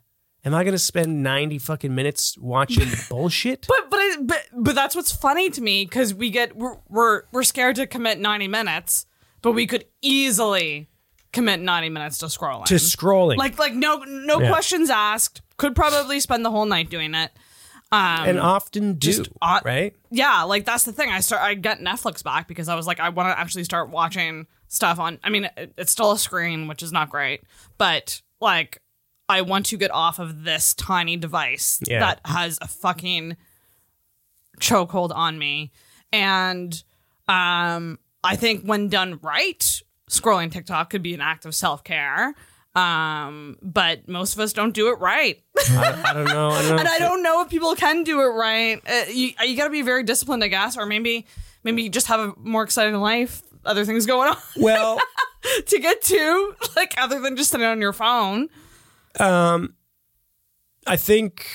am 0.47 0.55
I 0.55 0.63
going 0.63 0.73
to 0.73 0.79
spend 0.79 1.21
ninety 1.21 1.57
fucking 1.59 1.93
minutes 1.93 2.37
watching 2.37 2.87
bullshit? 3.09 3.65
But 3.67 3.89
but 3.91 3.97
I, 3.99 4.15
but 4.21 4.43
but 4.53 4.75
that's 4.75 4.95
what's 4.95 5.11
funny 5.11 5.49
to 5.51 5.61
me 5.61 5.85
because 5.85 6.13
we 6.13 6.29
get 6.29 6.55
we're, 6.55 6.77
we're 6.87 7.23
we're 7.31 7.43
scared 7.43 7.75
to 7.75 7.85
commit 7.87 8.19
ninety 8.19 8.47
minutes, 8.47 9.05
but 9.41 9.51
we 9.51 9.67
could 9.67 9.85
easily 10.01 10.87
commit 11.33 11.59
ninety 11.59 11.89
minutes 11.89 12.17
to 12.19 12.27
scrolling. 12.27 12.65
to 12.65 12.75
scrolling, 12.75 13.37
like 13.37 13.59
like 13.59 13.73
no 13.73 13.97
no 14.07 14.39
Yeah. 14.41 14.49
questions 14.49 14.89
asked. 14.89 15.41
Could 15.57 15.75
probably 15.75 16.19
spend 16.19 16.45
the 16.45 16.51
whole 16.51 16.65
night 16.65 16.89
doing 16.89 17.13
it. 17.15 17.31
Um, 17.91 17.99
and 18.27 18.39
often 18.39 18.95
do 18.95 19.07
just 19.11 19.29
odd- 19.41 19.63
right. 19.63 19.95
yeah, 20.11 20.43
like 20.43 20.65
that's 20.65 20.83
the 20.83 20.91
thing. 20.91 21.09
I 21.09 21.21
start 21.21 21.41
I 21.41 21.53
got 21.55 21.79
Netflix 21.79 22.21
back 22.23 22.47
because 22.47 22.67
I 22.69 22.75
was 22.75 22.85
like 22.85 22.99
I 22.99 23.09
want 23.09 23.33
to 23.33 23.39
actually 23.39 23.63
start 23.63 23.89
watching 23.89 24.45
stuff 24.67 24.99
on. 24.99 25.19
I 25.23 25.29
mean, 25.29 25.49
it, 25.55 25.73
it's 25.77 25.91
still 25.93 26.11
a 26.11 26.17
screen, 26.19 26.67
which 26.67 26.83
is 26.83 26.91
not 26.91 27.09
great, 27.09 27.41
but 27.77 28.21
like 28.41 28.81
I 29.29 29.41
want 29.41 29.65
to 29.67 29.77
get 29.77 29.91
off 29.91 30.19
of 30.19 30.43
this 30.43 30.73
tiny 30.73 31.17
device 31.17 31.79
Yeah. 31.87 31.99
that 31.99 32.21
has 32.25 32.57
a 32.61 32.67
fucking 32.67 33.35
chokehold 34.59 35.11
on 35.15 35.37
me, 35.37 35.71
and 36.11 36.73
um, 37.27 37.99
I 38.23 38.35
think 38.35 38.63
when 38.63 38.87
done 38.89 39.19
right, 39.21 39.81
scrolling 40.09 40.51
TikTok 40.51 40.89
could 40.89 41.03
be 41.03 41.13
an 41.13 41.21
act 41.21 41.45
of 41.45 41.53
self 41.55 41.83
care. 41.83 42.33
Um, 42.75 43.57
but 43.63 44.07
most 44.07 44.35
of 44.35 44.39
us 44.39 44.53
don't 44.53 44.71
do 44.73 44.89
it 44.89 44.99
right. 44.99 45.41
I, 45.57 46.03
I 46.05 46.13
don't 46.13 46.25
know. 46.25 46.49
I 46.51 46.61
don't 46.61 46.69
know. 46.69 46.77
and 46.77 46.87
I 46.87 46.99
don't 46.99 47.23
know 47.23 47.41
if 47.41 47.49
people 47.49 47.73
can 47.75 48.03
do 48.03 48.21
it 48.21 48.25
right. 48.27 48.79
Uh, 48.87 49.05
you 49.11 49.31
you 49.43 49.57
got 49.57 49.63
to 49.65 49.71
be 49.71 49.81
very 49.81 50.03
disciplined, 50.03 50.43
I 50.43 50.47
guess, 50.47 50.77
or 50.77 50.85
maybe 50.85 51.25
maybe 51.63 51.81
you 51.83 51.89
just 51.89 52.05
have 52.07 52.19
a 52.19 52.33
more 52.37 52.63
exciting 52.63 52.93
life, 52.95 53.41
other 53.65 53.83
things 53.83 54.05
going 54.05 54.29
on 54.29 54.37
Well, 54.57 54.99
to 55.65 55.79
get 55.79 56.03
to, 56.03 56.55
like 56.75 56.93
other 56.97 57.19
than 57.19 57.35
just 57.35 57.49
sitting 57.51 57.65
on 57.65 57.81
your 57.81 57.93
phone. 57.93 58.47
Um, 59.19 59.75
I 60.85 60.97
think, 60.97 61.47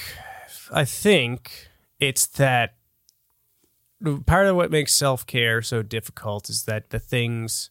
I 0.73 0.85
think 0.85 1.69
it's 1.99 2.27
that 2.27 2.75
part 4.27 4.47
of 4.47 4.57
what 4.57 4.71
makes 4.71 4.95
self 4.95 5.27
care 5.27 5.63
so 5.63 5.83
difficult 5.83 6.49
is 6.49 6.65
that 6.65 6.91
the 6.91 6.99
things 6.99 7.71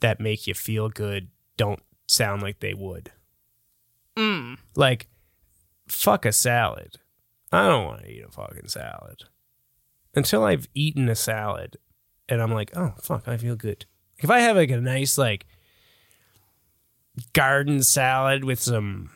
that 0.00 0.20
make 0.20 0.46
you 0.46 0.54
feel 0.54 0.88
good 0.88 1.28
don't 1.56 1.82
sound 2.08 2.42
like 2.42 2.60
they 2.60 2.74
would. 2.74 3.12
Mm. 4.16 4.58
Like, 4.74 5.08
fuck 5.88 6.24
a 6.24 6.32
salad. 6.32 6.96
I 7.52 7.66
don't 7.66 7.84
want 7.84 8.02
to 8.02 8.10
eat 8.10 8.24
a 8.24 8.30
fucking 8.30 8.68
salad 8.68 9.24
until 10.14 10.44
I've 10.44 10.68
eaten 10.74 11.08
a 11.08 11.14
salad, 11.14 11.76
and 12.28 12.40
I'm 12.40 12.52
like, 12.52 12.76
oh 12.76 12.94
fuck, 13.00 13.26
I 13.26 13.36
feel 13.36 13.56
good. 13.56 13.86
If 14.18 14.30
I 14.30 14.40
have 14.40 14.56
like 14.56 14.70
a 14.70 14.80
nice 14.80 15.18
like 15.18 15.46
garden 17.32 17.82
salad 17.82 18.44
with 18.44 18.60
some 18.60 19.10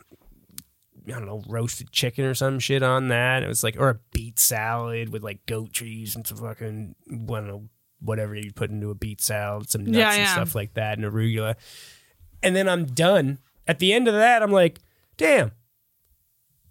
I 1.07 1.11
don't 1.11 1.27
know, 1.27 1.43
roasted 1.47 1.91
chicken 1.91 2.25
or 2.25 2.33
some 2.35 2.59
shit 2.59 2.83
on 2.83 3.09
that. 3.09 3.43
It 3.43 3.47
was 3.49 3.63
like, 3.63 3.77
or 3.79 3.91
a 3.91 4.01
beet 4.13 4.39
salad 4.39 5.11
with 5.11 5.23
like 5.23 5.45
goat 5.45 5.73
cheese 5.73 6.17
and 6.17 6.27
some 6.27 6.39
fucking, 6.39 6.95
I 7.11 7.15
don't 7.15 7.47
know, 7.47 7.69
whatever 8.01 8.35
you 8.35 8.53
put 8.55 8.71
into 8.71 8.89
a 8.91 8.95
beet 8.95 9.21
salad, 9.21 9.69
some 9.69 9.85
nuts 9.85 9.99
Yeah, 9.99 10.11
and 10.13 10.19
yeah. 10.23 10.33
stuff 10.33 10.55
like 10.55 10.73
that, 10.75 10.97
and 10.99 11.07
arugula. 11.07 11.57
And 12.43 12.57
then 12.57 12.71
I'm 12.71 12.87
done. 12.87 13.39
At 13.67 13.81
the 13.81 13.93
end 13.93 14.09
of 14.09 14.15
that, 14.15 14.43
I'm 14.43 14.51
like, 14.51 14.79
damn, 15.19 15.53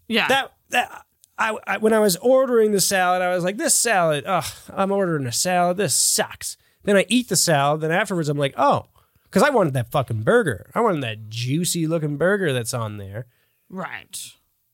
Yeah. 0.07 0.27
that, 0.29 0.53
that, 0.69 1.05
I, 1.38 1.55
I, 1.67 1.77
when 1.77 1.93
I 1.93 1.99
was 1.99 2.15
ordering 2.17 2.71
the 2.71 2.81
salad, 2.81 3.21
I 3.21 3.34
was 3.36 3.43
like, 3.43 3.57
this 3.57 3.75
salad, 3.75 4.23
ugh, 4.25 4.45
I'm 4.71 4.91
ordering 4.91 5.27
a 5.27 5.31
salad. 5.31 5.77
This 5.77 5.93
sucks. 5.93 6.57
Then 6.84 6.97
I 6.97 7.05
eat 7.07 7.29
the 7.29 7.36
salad. 7.36 7.81
Then 7.81 7.91
afterwards, 7.91 8.29
I'm 8.29 8.38
like, 8.38 8.53
oh, 8.57 8.88
because 9.34 9.47
I 9.47 9.49
wanted 9.49 9.73
that 9.73 9.89
fucking 9.91 10.21
burger. 10.21 10.69
I 10.75 10.81
wanted 10.81 11.01
that 11.01 11.27
juicy 11.29 11.88
looking 11.88 12.17
burger 12.17 12.53
that's 12.53 12.73
on 12.73 12.97
there. 12.97 13.25
right. 13.67 14.19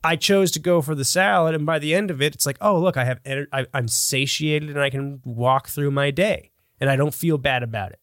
I 0.01 0.16
chose 0.16 0.51
to 0.51 0.60
go 0.60 0.82
for 0.82 0.95
the 0.95 1.03
salad, 1.03 1.53
and 1.55 1.66
by 1.66 1.78
the 1.78 1.93
end 1.93 2.10
of 2.10 2.22
it, 2.22 2.34
it's 2.34 2.45
like, 2.45 2.57
oh 2.62 2.80
look, 2.80 2.95
I 2.95 3.03
have 3.03 3.20
I, 3.51 3.66
I'm 3.74 3.89
satiated 3.89 4.70
and 4.70 4.80
I 4.80 4.89
can 4.89 5.22
walk 5.26 5.68
through 5.68 5.91
my 5.91 6.10
day, 6.10 6.51
and 6.80 6.89
I 6.89 6.95
don't 6.95 7.14
feel 7.14 7.38
bad 7.38 7.64
about 7.64 7.91
it. 7.91 7.99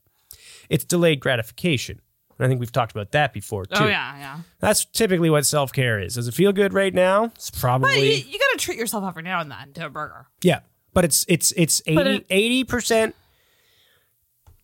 It's 0.68 0.84
delayed 0.84 1.20
gratification, 1.20 2.02
and 2.38 2.44
I 2.44 2.48
think 2.48 2.60
we've 2.60 2.70
talked 2.70 2.92
about 2.92 3.12
that 3.12 3.32
before 3.32 3.64
oh, 3.72 3.78
too. 3.78 3.84
Oh 3.84 3.88
yeah, 3.88 4.18
yeah. 4.18 4.38
That's 4.60 4.84
typically 4.84 5.30
what 5.30 5.46
self 5.46 5.72
care 5.72 5.98
is. 5.98 6.16
Does 6.16 6.28
it 6.28 6.34
feel 6.34 6.52
good 6.52 6.74
right 6.74 6.92
now? 6.92 7.24
It's 7.34 7.50
But 7.50 7.60
probably 7.60 8.14
you, 8.16 8.24
you 8.30 8.38
got 8.38 8.58
to 8.58 8.58
treat 8.58 8.76
yourself 8.78 9.02
every 9.08 9.22
now 9.22 9.40
and 9.40 9.50
then 9.50 9.72
to 9.74 9.86
a 9.86 9.88
burger. 9.88 10.26
yeah, 10.42 10.60
but 10.92 11.06
it's 11.06 11.24
it's 11.28 11.52
it's 11.56 11.80
But 11.86 12.24
80 12.28 12.60
it- 12.60 12.68
percent 12.68 13.14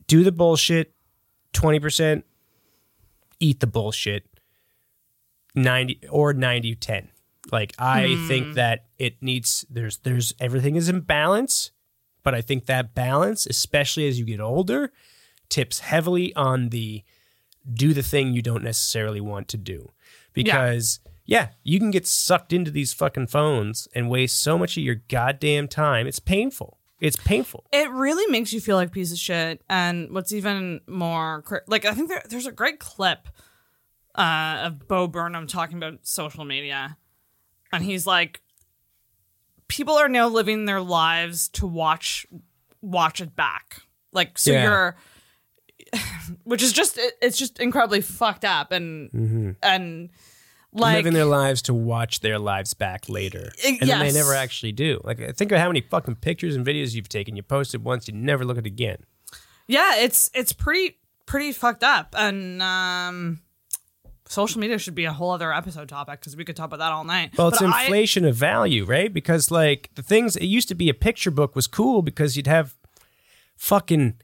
do 0.07 0.23
the 0.23 0.33
bullshit, 0.33 0.93
twenty 1.53 1.81
percent 1.81 2.25
eat 3.41 3.61
the 3.61 3.67
bullshit, 3.67 4.25
ninety 5.55 6.01
or 6.11 6.33
90 6.33 6.75
10. 6.77 7.09
Like 7.51 7.75
I 7.79 8.15
Hmm. 8.17 8.27
think 8.27 8.55
that 8.55 8.87
it 8.99 9.21
needs 9.21 9.67
there's 9.69 9.99
there's 9.99 10.33
everything 10.41 10.77
is 10.77 10.89
in 10.89 11.01
balance, 11.01 11.73
but 12.23 12.35
I 12.35 12.41
think 12.41 12.67
that 12.67 12.95
balance, 12.95 13.47
especially 13.47 14.07
as 14.07 14.19
you 14.19 14.25
get 14.25 14.41
older, 14.41 14.93
tips 15.49 15.81
heavily 15.81 16.33
on 16.35 16.69
the 16.69 17.03
do 17.73 17.93
the 17.93 18.03
thing 18.03 18.33
you 18.33 18.43
don't 18.43 18.63
necessarily 18.65 19.21
want 19.21 19.49
to 19.49 19.57
do. 19.57 19.93
Because 20.33 21.01
yeah, 21.27 21.49
you 21.63 21.79
can 21.79 21.91
get 21.91 22.07
sucked 22.07 22.53
into 22.53 22.71
these 22.71 22.93
fucking 22.93 23.27
phones 23.29 23.87
and 23.95 24.09
waste 24.09 24.41
so 24.41 24.57
much 24.59 24.77
of 24.77 24.83
your 24.85 24.97
goddamn 25.09 25.69
time. 25.69 26.07
It's 26.07 26.19
painful. 26.21 26.79
It's 27.03 27.17
painful. 27.17 27.65
It 27.73 27.91
really 27.91 28.31
makes 28.31 28.53
you 28.53 28.61
feel 28.61 28.77
like 28.77 28.89
a 28.89 28.93
piece 28.93 29.11
of 29.11 29.19
shit. 29.19 29.61
And 29.69 30.11
what's 30.13 30.31
even 30.33 30.81
more, 30.87 31.43
like, 31.67 31.85
I 31.85 31.95
think 31.95 32.09
there, 32.09 32.23
there's 32.31 32.47
a 32.47 32.53
great 32.53 32.79
clip 32.79 33.29
uh, 34.15 34.63
of 34.67 34.87
Bo 34.87 35.09
Burnham 35.09 35.49
talking 35.49 35.77
about 35.79 36.07
social 36.07 36.45
media. 36.45 36.97
And 37.73 37.83
he's 37.83 38.07
like, 38.07 38.41
people 39.67 39.95
are 39.95 40.09
now 40.09 40.29
living 40.29 40.65
their 40.67 40.81
lives 40.81 41.49
to 41.49 41.67
watch 41.67 42.25
watch 42.83 43.21
it 43.21 43.35
back. 43.35 43.81
Like, 44.13 44.39
so 44.39 44.53
Yeah. 44.53 44.63
you're, 44.63 44.97
which 46.45 46.63
is 46.63 46.73
just, 46.73 46.99
it, 46.99 47.15
it's 47.21 47.37
just 47.39 47.59
incredibly 47.59 48.01
fucked 48.01 48.45
up. 48.45 48.71
And, 48.71 49.57
and 49.63 50.11
like, 50.73 50.97
living 50.97 51.13
their 51.13 51.25
lives 51.27 51.63
to 51.63 51.75
watch 51.75 52.21
their 52.21 52.39
lives 52.39 52.73
back 52.75 53.09
later. 53.09 53.53
Uh, 53.65 53.69
And 53.81 53.89
then 53.91 54.01
they 54.01 54.13
never 54.13 54.35
actually 54.35 54.73
do. 54.73 55.01
Like 55.05 55.19
think 55.37 55.53
of 55.53 55.59
how 55.59 55.69
many 55.69 55.81
fucking 55.83 56.17
pictures 56.17 56.57
and 56.57 56.65
videos 56.67 56.95
you've 56.95 57.09
taken. 57.09 57.37
You 57.37 57.43
posted 57.43 57.85
once, 57.85 58.09
you 58.09 58.15
never 58.15 58.45
look 58.45 58.59
at 58.59 58.65
it 58.67 58.69
again. 58.69 58.99
yeah, 59.69 59.97
it's, 59.97 60.31
it's 60.35 60.53
pretty, 60.53 60.99
pretty 61.27 61.53
fucked 61.53 61.85
up. 61.85 62.15
And, 62.19 62.61
um, 62.63 63.41
social 64.29 64.61
media 64.61 64.79
should 64.79 64.95
be 64.95 65.05
a 65.05 65.13
whole 65.13 65.31
other 65.31 65.53
episode 65.53 65.89
topic 65.91 66.19
because 66.21 66.35
we 66.37 66.45
could 66.45 66.57
talk 66.57 66.67
about 66.67 66.79
that 66.79 66.91
all 66.91 67.05
night. 67.05 67.37
Well, 67.37 67.49
it's 67.49 67.59
But 67.61 67.69
I- 67.69 67.83
inflation 67.83 68.25
of 68.25 68.35
value, 68.35 68.85
right? 68.87 69.13
Because 69.13 69.51
like 69.51 69.91
the 69.95 70.03
things 70.03 70.37
it 70.37 70.47
used 70.47 70.69
to 70.69 70.75
be 70.75 70.89
a 70.89 70.95
picture 70.95 71.31
book 71.31 71.55
was 71.55 71.67
cool 71.67 72.01
because 72.01 72.35
you'd 72.37 72.47
have 72.47 72.75
fucking 73.57 74.15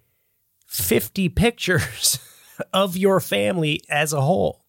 50 0.66 1.28
pictures 1.28 2.18
of 2.72 2.96
your 2.96 3.20
family 3.20 3.82
as 3.88 4.12
a 4.14 4.20
whole. 4.22 4.64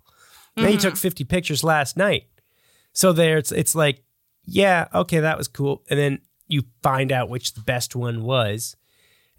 Mm-hmm. 0.68 0.78
took 0.78 0.98
50 0.98 1.24
pictures 1.26 1.64
last 1.64 1.98
night. 1.98 2.24
So 2.94 3.14
there 3.14 3.38
it's 3.38 3.52
it's 3.52 3.76
like, 3.76 4.04
yeah, 4.46 4.88
okay, 4.94 5.20
that 5.20 5.38
was 5.38 5.48
cool. 5.48 5.84
And 5.90 6.00
then 6.00 6.20
you 6.48 6.64
find 6.82 7.12
out 7.12 7.30
which 7.30 7.54
the 7.54 7.62
best 7.62 7.96
one 7.96 8.24
was. 8.24 8.76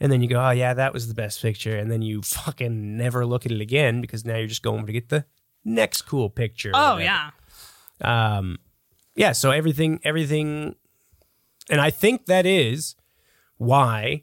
And 0.02 0.10
then 0.10 0.22
you 0.22 0.28
go, 0.28 0.40
oh 0.40 0.50
yeah, 0.50 0.72
that 0.74 0.94
was 0.94 1.08
the 1.08 1.14
best 1.14 1.42
picture. 1.42 1.76
And 1.76 1.90
then 1.90 2.00
you 2.00 2.22
fucking 2.22 2.96
never 2.96 3.26
look 3.26 3.44
at 3.44 3.52
it 3.52 3.60
again 3.60 4.00
because 4.00 4.24
now 4.24 4.36
you're 4.36 4.46
just 4.46 4.62
going 4.62 4.86
to 4.86 4.92
get 4.92 5.08
the 5.10 5.24
next 5.64 6.02
cool 6.02 6.30
picture. 6.30 6.72
oh 6.74 6.96
yeah. 6.96 7.30
um 8.00 8.58
yeah 9.14 9.32
so 9.32 9.50
everything 9.50 10.00
everything 10.04 10.74
and 11.68 11.82
i 11.82 11.90
think 11.90 12.24
that 12.26 12.46
is 12.46 12.94
why 13.58 14.22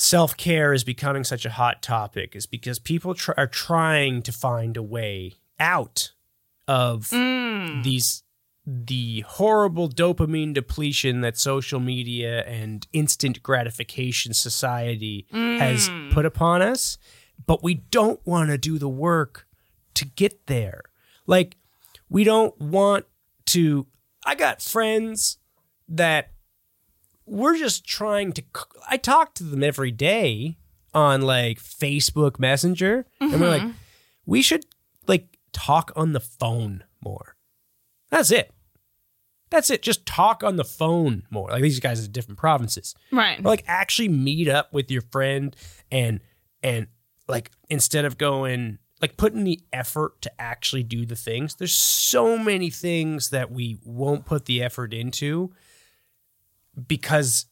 self-care 0.00 0.72
is 0.72 0.84
becoming 0.84 1.24
such 1.24 1.44
a 1.44 1.50
hot 1.50 1.82
topic 1.82 2.36
is 2.36 2.46
because 2.46 2.78
people 2.78 3.14
tr- 3.14 3.32
are 3.36 3.48
trying 3.48 4.22
to 4.22 4.30
find 4.30 4.76
a 4.76 4.82
way 4.82 5.34
out 5.58 6.12
of 6.68 7.08
mm. 7.08 7.82
these 7.82 8.22
the 8.64 9.24
horrible 9.26 9.88
dopamine 9.88 10.54
depletion 10.54 11.20
that 11.22 11.36
social 11.36 11.80
media 11.80 12.44
and 12.44 12.86
instant 12.92 13.42
gratification 13.42 14.32
society 14.32 15.26
has 15.32 15.88
mm. 15.88 16.12
put 16.12 16.24
upon 16.24 16.62
us. 16.62 16.96
But 17.44 17.64
we 17.64 17.74
don't 17.74 18.24
want 18.24 18.50
to 18.50 18.58
do 18.58 18.78
the 18.78 18.88
work 18.88 19.48
to 19.94 20.04
get 20.04 20.46
there. 20.46 20.82
Like 21.26 21.56
we 22.08 22.22
don't 22.22 22.56
want 22.60 23.06
to 23.46 23.86
i 24.24 24.34
got 24.34 24.60
friends 24.60 25.38
that 25.88 26.32
we're 27.30 27.56
just 27.56 27.84
trying 27.86 28.32
to 28.32 28.42
i 28.88 28.96
talk 28.96 29.34
to 29.34 29.44
them 29.44 29.62
every 29.62 29.90
day 29.90 30.56
on 30.94 31.22
like 31.22 31.58
facebook 31.58 32.38
messenger 32.38 33.06
and 33.20 33.40
we're 33.40 33.48
like 33.48 33.62
mm-hmm. 33.62 33.72
we 34.26 34.42
should 34.42 34.64
like 35.06 35.38
talk 35.52 35.90
on 35.96 36.12
the 36.12 36.20
phone 36.20 36.84
more. 37.02 37.36
That's 38.10 38.30
it. 38.30 38.52
That's 39.50 39.70
it. 39.70 39.82
Just 39.82 40.04
talk 40.06 40.44
on 40.44 40.56
the 40.56 40.64
phone 40.64 41.24
more. 41.30 41.50
Like 41.50 41.62
these 41.62 41.80
guys 41.80 42.04
are 42.04 42.10
different 42.10 42.38
provinces. 42.38 42.94
Right. 43.10 43.38
or 43.40 43.42
like 43.42 43.64
actually 43.66 44.08
meet 44.08 44.48
up 44.48 44.72
with 44.72 44.90
your 44.90 45.02
friend 45.02 45.56
and 45.90 46.20
and 46.62 46.88
like 47.28 47.50
instead 47.68 48.04
of 48.04 48.18
going 48.18 48.78
like 49.00 49.16
putting 49.16 49.44
the 49.44 49.60
effort 49.72 50.20
to 50.22 50.40
actually 50.40 50.82
do 50.82 51.06
the 51.06 51.14
things 51.14 51.54
there's 51.54 51.74
so 51.74 52.36
many 52.36 52.68
things 52.68 53.30
that 53.30 53.48
we 53.48 53.78
won't 53.84 54.24
put 54.24 54.46
the 54.46 54.60
effort 54.60 54.92
into 54.92 55.52
because 56.86 57.46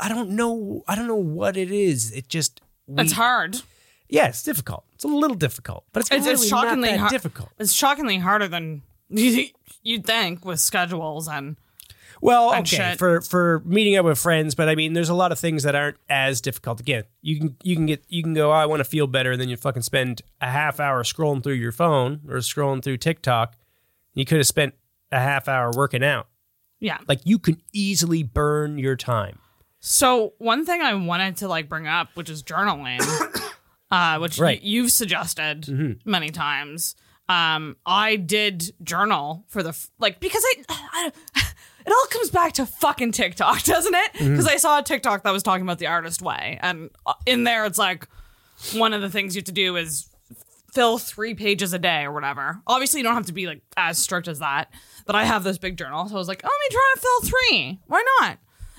i 0.00 0.08
don't 0.08 0.30
know 0.30 0.82
i 0.88 0.94
don't 0.94 1.06
know 1.06 1.14
what 1.14 1.56
it 1.56 1.70
is 1.70 2.12
it 2.12 2.28
just 2.28 2.60
we, 2.86 3.02
It's 3.02 3.12
hard. 3.12 3.60
yeah 4.08 4.26
it's 4.28 4.42
difficult 4.42 4.84
it's 4.94 5.04
a 5.04 5.08
little 5.08 5.36
difficult 5.36 5.84
but 5.92 6.00
it's, 6.00 6.10
It's, 6.10 6.20
really 6.26 6.32
it's 6.34 6.48
shockingly 6.48 6.88
not 6.90 6.94
that 6.94 7.00
hard. 7.00 7.10
difficult 7.12 7.48
It's 7.58 7.72
shockingly 7.72 8.18
harder 8.18 8.48
than 8.48 8.82
you 9.08 9.48
you'd 9.82 10.04
think 10.06 10.44
with 10.44 10.60
schedules 10.60 11.28
and 11.28 11.56
Well, 12.20 12.52
and 12.52 12.66
okay, 12.66 12.76
shit. 12.76 12.98
for 12.98 13.20
for 13.20 13.60
meeting 13.64 13.96
up 13.96 14.04
with 14.06 14.16
friends, 14.18 14.54
but 14.54 14.68
I 14.68 14.74
mean, 14.76 14.92
there's 14.92 15.08
a 15.08 15.14
lot 15.14 15.32
of 15.32 15.40
things 15.40 15.64
that 15.64 15.74
aren't 15.74 15.96
as 16.08 16.40
difficult. 16.40 16.78
Again, 16.78 17.02
you 17.20 17.36
can 17.38 17.56
you 17.64 17.74
can 17.74 17.86
get 17.86 18.04
you 18.08 18.22
can 18.22 18.32
go. 18.32 18.50
Oh, 18.50 18.54
I 18.54 18.64
want 18.66 18.78
to 18.78 18.84
feel 18.84 19.08
better, 19.08 19.32
and 19.32 19.40
then 19.40 19.48
you 19.48 19.56
fucking 19.56 19.82
spend 19.82 20.22
a 20.40 20.48
half 20.48 20.78
hour 20.78 21.02
scrolling 21.02 21.42
through 21.42 21.54
your 21.58 21.72
phone 21.72 22.20
or 22.28 22.36
scrolling 22.36 22.80
through 22.80 22.98
TikTok. 22.98 23.56
You 24.14 24.24
could 24.24 24.38
have 24.38 24.46
spent 24.46 24.74
a 25.10 25.18
half 25.18 25.48
hour 25.48 25.72
working 25.74 26.04
out. 26.04 26.28
Yeah. 26.82 26.98
Like 27.08 27.20
you 27.24 27.38
can 27.38 27.60
easily 27.72 28.22
burn 28.22 28.76
your 28.76 28.96
time. 28.96 29.38
So 29.80 30.34
one 30.38 30.66
thing 30.66 30.80
I 30.82 30.92
wanted 30.94 31.38
to 31.38 31.48
like 31.48 31.68
bring 31.68 31.86
up, 31.86 32.08
which 32.14 32.28
is 32.28 32.42
journaling, 32.42 33.00
uh, 33.90 34.18
which 34.18 34.38
y- 34.38 34.44
Right. 34.44 34.62
you've 34.62 34.92
suggested 34.92 35.98
many 36.04 36.28
times. 36.30 36.94
Um, 37.28 37.76
I 37.86 38.16
did 38.16 38.74
journal 38.82 39.44
for 39.48 39.62
the 39.62 39.70
f- 39.70 39.90
like 39.98 40.20
because 40.20 40.42
I, 40.44 40.64
I 40.68 41.12
it 41.86 41.92
all 41.92 42.06
comes 42.10 42.30
back 42.30 42.52
to 42.54 42.66
fucking 42.66 43.12
TikTok, 43.12 43.62
doesn't 43.64 43.94
it? 43.94 44.12
Because 44.14 44.46
I 44.46 44.56
saw 44.56 44.78
a 44.78 44.82
TikTok 44.82 45.22
that 45.24 45.32
was 45.32 45.42
talking 45.42 45.62
about 45.62 45.78
the 45.78 45.86
artist 45.86 46.20
way, 46.20 46.58
and 46.62 46.90
uh, 47.06 47.14
in 47.26 47.44
there 47.44 47.64
it's 47.64 47.78
like 47.78 48.06
one 48.74 48.92
of 48.92 49.00
the 49.00 49.08
things 49.10 49.34
you 49.34 49.40
have 49.40 49.46
to 49.46 49.52
do 49.52 49.76
is 49.76 50.08
fill 50.72 50.98
three 50.98 51.34
pages 51.34 51.72
a 51.72 51.78
day 51.78 52.02
or 52.04 52.12
whatever. 52.12 52.60
Obviously, 52.66 53.00
you 53.00 53.04
don't 53.04 53.14
have 53.14 53.26
to 53.26 53.32
be 53.32 53.46
like 53.46 53.62
as 53.76 53.98
strict 53.98 54.28
as 54.28 54.38
that. 54.40 54.70
But 55.06 55.16
I 55.16 55.24
have 55.24 55.44
this 55.44 55.58
big 55.58 55.76
journal, 55.76 56.08
so 56.08 56.14
I 56.14 56.18
was 56.18 56.28
like, 56.28 56.42
oh, 56.44 56.48
let 56.48 56.70
me 56.70 56.76
try 56.76 56.92
to 56.94 57.00
fill 57.00 57.30
three. 57.30 57.80
Why 57.86 58.04
not? 58.20 58.38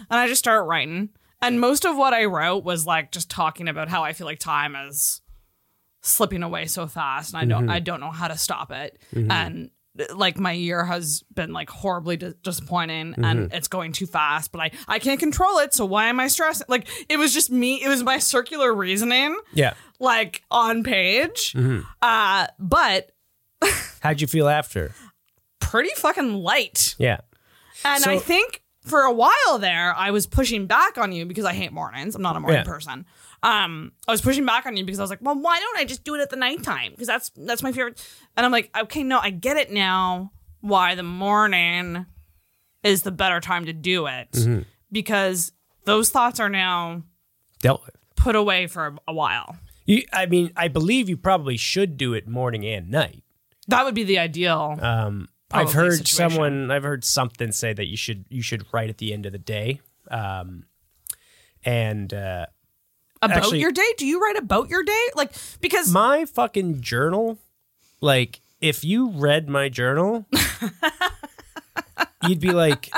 And 0.10 0.20
I 0.20 0.28
just 0.28 0.40
start 0.40 0.68
writing. 0.68 1.10
And 1.42 1.60
most 1.60 1.86
of 1.86 1.98
what 1.98 2.14
I 2.14 2.26
wrote 2.26 2.64
was 2.64 2.86
like 2.86 3.12
just 3.12 3.30
talking 3.30 3.68
about 3.68 3.90
how 3.90 4.04
I 4.04 4.14
feel 4.14 4.26
like 4.26 4.40
time 4.40 4.76
is 4.76 5.22
slipping 6.02 6.44
away 6.44 6.66
so 6.66 6.88
fast, 6.88 7.34
and 7.34 7.42
I 7.42 7.46
don't, 7.46 7.70
I 7.70 7.80
don't 7.80 8.00
know 8.00 8.12
how 8.12 8.28
to 8.28 8.38
stop 8.38 8.72
it. 8.72 8.98
And 9.14 9.70
like 10.16 10.40
my 10.40 10.54
year 10.54 10.84
has 10.86 11.24
been 11.36 11.54
like 11.54 11.70
horribly 11.70 12.18
di- 12.18 12.34
disappointing, 12.42 13.14
and 13.18 13.54
it's 13.54 13.68
going 13.68 13.92
too 13.92 14.06
fast. 14.08 14.52
But 14.52 14.62
I, 14.62 14.72
I 14.88 15.00
can't 15.00 15.20
control 15.20 15.60
it. 15.60 15.74
So 15.74 15.86
why 15.86 16.08
am 16.08 16.20
I 16.20 16.28
stressing? 16.28 16.66
Like 16.70 16.88
it 17.10 17.18
was 17.18 17.34
just 17.34 17.52
me. 17.52 17.84
It 17.84 17.88
was 17.90 18.04
my 18.04 18.18
circular 18.20 18.74
reasoning 18.74 19.38
Yeah. 19.54 19.74
like 20.00 20.44
on 20.50 20.84
page. 20.84 21.54
Mm-hmm. 21.54 21.82
Uh, 22.02 22.48
but 22.60 23.12
How'd 24.02 24.20
you 24.20 24.28
feel 24.28 24.50
after? 24.50 24.94
Pretty 25.74 25.90
fucking 25.98 26.34
light. 26.36 26.96
Yeah. 27.00 27.22
And 27.84 28.04
So- 28.04 28.12
I 28.12 28.20
think 28.20 28.62
for 28.86 29.02
a 29.02 29.12
while 29.12 29.58
there, 29.60 29.94
I 29.96 30.12
was 30.12 30.28
pushing 30.28 30.68
back 30.68 30.98
on 30.98 31.12
you 31.12 31.26
because 31.26 31.46
I 31.46 31.54
hate 31.54 31.72
mornings. 31.72 32.16
I'm 32.16 32.22
not 32.22 32.36
a 32.36 32.40
morning 32.40 32.60
Yeah. 32.60 32.64
person. 32.64 33.06
Um, 33.42 33.92
I 34.08 34.12
was 34.12 34.22
pushing 34.22 34.46
back 34.46 34.66
on 34.66 34.78
you 34.78 34.86
because 34.86 35.00
I 35.00 35.04
was 35.04 35.10
like, 35.10 35.20
well, 35.22 35.36
why 35.40 35.60
don't 35.60 35.78
I 35.78 35.84
just 35.86 36.04
do 36.04 36.16
it 36.16 36.22
at 36.22 36.30
the 36.30 36.36
nighttime? 36.36 36.92
Because 36.92 37.08
that's 37.08 37.32
that's 37.36 37.64
my 37.64 37.72
favorite. 37.72 38.06
And 38.38 38.46
I'm 38.46 38.52
like, 38.52 38.70
okay, 38.78 39.04
no, 39.04 39.20
I 39.20 39.32
get 39.32 39.58
it 39.58 39.72
now. 39.72 40.32
Why 40.62 40.96
the 40.96 41.04
morning 41.04 42.06
is 42.84 43.02
the 43.04 43.12
better 43.12 43.40
time 43.40 43.66
to 43.66 43.74
do 43.74 44.06
it 44.08 44.32
Mm-hmm. 44.34 44.62
because 44.92 45.52
those 45.86 46.10
thoughts 46.10 46.40
are 46.40 46.50
now 46.50 47.04
Dealt 47.62 47.82
with. 47.86 47.96
put 48.16 48.36
away 48.36 48.68
for 48.68 48.86
a, 48.88 48.96
a 49.10 49.14
while. 49.14 49.58
You, 49.86 50.04
I 50.14 50.26
mean, 50.28 50.52
I 50.56 50.68
believe 50.70 51.10
you 51.10 51.18
probably 51.18 51.58
should 51.58 51.98
do 51.98 52.14
it 52.14 52.28
morning 52.28 52.66
and 52.66 52.90
night. 52.92 53.24
That 53.68 53.84
would 53.86 53.96
be 53.96 54.04
the 54.04 54.20
ideal. 54.20 54.78
Um, 54.82 55.28
I've 55.54 55.74
heard 55.74 56.06
situation. 56.06 56.32
someone, 56.32 56.72
I've 56.72 56.84
heard 56.84 57.04
something 57.04 57.52
say 57.52 57.74
that 57.74 57.86
you 57.86 57.98
should 57.98 58.26
you 58.30 58.42
should 58.42 58.66
write 58.74 58.90
at 58.90 58.98
the 58.98 59.14
end 59.14 59.26
of 59.26 59.32
the 59.32 59.38
day. 59.38 59.82
Um, 60.10 60.66
and 61.64 62.14
uh, 62.14 62.48
about 63.22 63.38
actually- 63.38 63.60
your 63.60 63.72
day? 63.72 63.94
Do 63.98 64.06
you 64.06 64.20
write 64.22 64.38
about 64.38 64.70
your 64.70 64.84
day? 64.84 65.06
Like 65.16 65.34
because 65.62 65.92
my 65.92 66.26
fucking 66.26 66.82
journal, 66.82 67.38
like 68.02 68.42
if 68.62 68.84
you 68.84 69.10
read 69.10 69.50
my 69.50 69.70
journal, 69.70 70.26
you'd 72.28 72.40
be 72.40 72.52
like, 72.52 72.90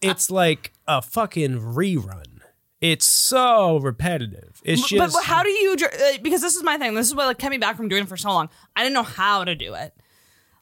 it's 0.00 0.30
like 0.30 0.72
a 0.86 1.02
fucking 1.02 1.60
rerun. 1.60 2.40
It's 2.80 3.06
so 3.06 3.78
repetitive. 3.78 4.60
It's 4.62 4.86
just 4.86 5.14
but 5.14 5.24
how 5.24 5.42
do 5.42 5.48
you 5.48 5.74
uh, 5.74 6.18
because 6.22 6.42
this 6.42 6.54
is 6.54 6.62
my 6.62 6.76
thing. 6.76 6.94
This 6.94 7.06
is 7.06 7.14
what 7.14 7.26
like 7.26 7.38
kept 7.38 7.50
me 7.50 7.58
back 7.58 7.76
from 7.76 7.88
doing 7.88 8.02
it 8.02 8.08
for 8.08 8.16
so 8.16 8.28
long. 8.28 8.50
I 8.76 8.82
didn't 8.82 8.94
know 8.94 9.02
how 9.02 9.44
to 9.44 9.54
do 9.54 9.74
it. 9.74 9.94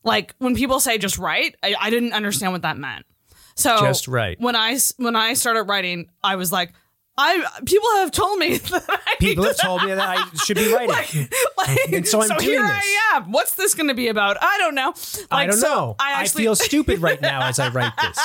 Like 0.04 0.34
when 0.38 0.54
people 0.54 0.80
say 0.80 0.98
just 0.98 1.18
write, 1.18 1.56
I, 1.62 1.74
I 1.78 1.90
didn't 1.90 2.12
understand 2.12 2.52
what 2.52 2.62
that 2.62 2.76
meant. 2.76 3.06
So 3.54 3.76
Just 3.78 4.08
write. 4.08 4.40
When 4.40 4.56
I 4.56 4.78
when 4.96 5.14
I 5.14 5.34
started 5.34 5.64
writing, 5.64 6.08
I 6.24 6.36
was 6.36 6.50
like, 6.50 6.72
I 7.18 7.44
people 7.66 7.88
have 7.96 8.10
told 8.10 8.38
me 8.38 8.56
that 8.56 8.84
I 8.88 9.14
people 9.20 9.44
have 9.44 9.56
told 9.62 9.82
me 9.84 9.92
that 9.94 10.00
I 10.18 10.36
should 10.38 10.56
be 10.56 10.72
writing. 10.72 11.28
like, 11.58 11.92
And 11.92 12.08
so 12.08 12.22
I'm 12.22 12.28
doing 12.28 12.40
here 12.40 12.62
this. 12.62 12.70
I 12.70 13.16
am. 13.16 13.30
What's 13.30 13.54
this 13.56 13.74
going 13.74 13.88
to 13.88 13.94
be 13.94 14.08
about? 14.08 14.38
I 14.40 14.56
don't 14.58 14.74
know. 14.74 14.94
I 15.30 15.34
Like, 15.36 15.50
don't 15.50 15.58
so 15.60 15.68
know. 15.68 15.96
I 15.98 16.22
I, 16.22 16.26
feel 16.26 16.56
stupid 16.56 17.00
right 17.00 17.20
now 17.20 17.42
as 17.46 17.58
I 17.58 17.68
write 17.68 17.92
this. 18.00 18.18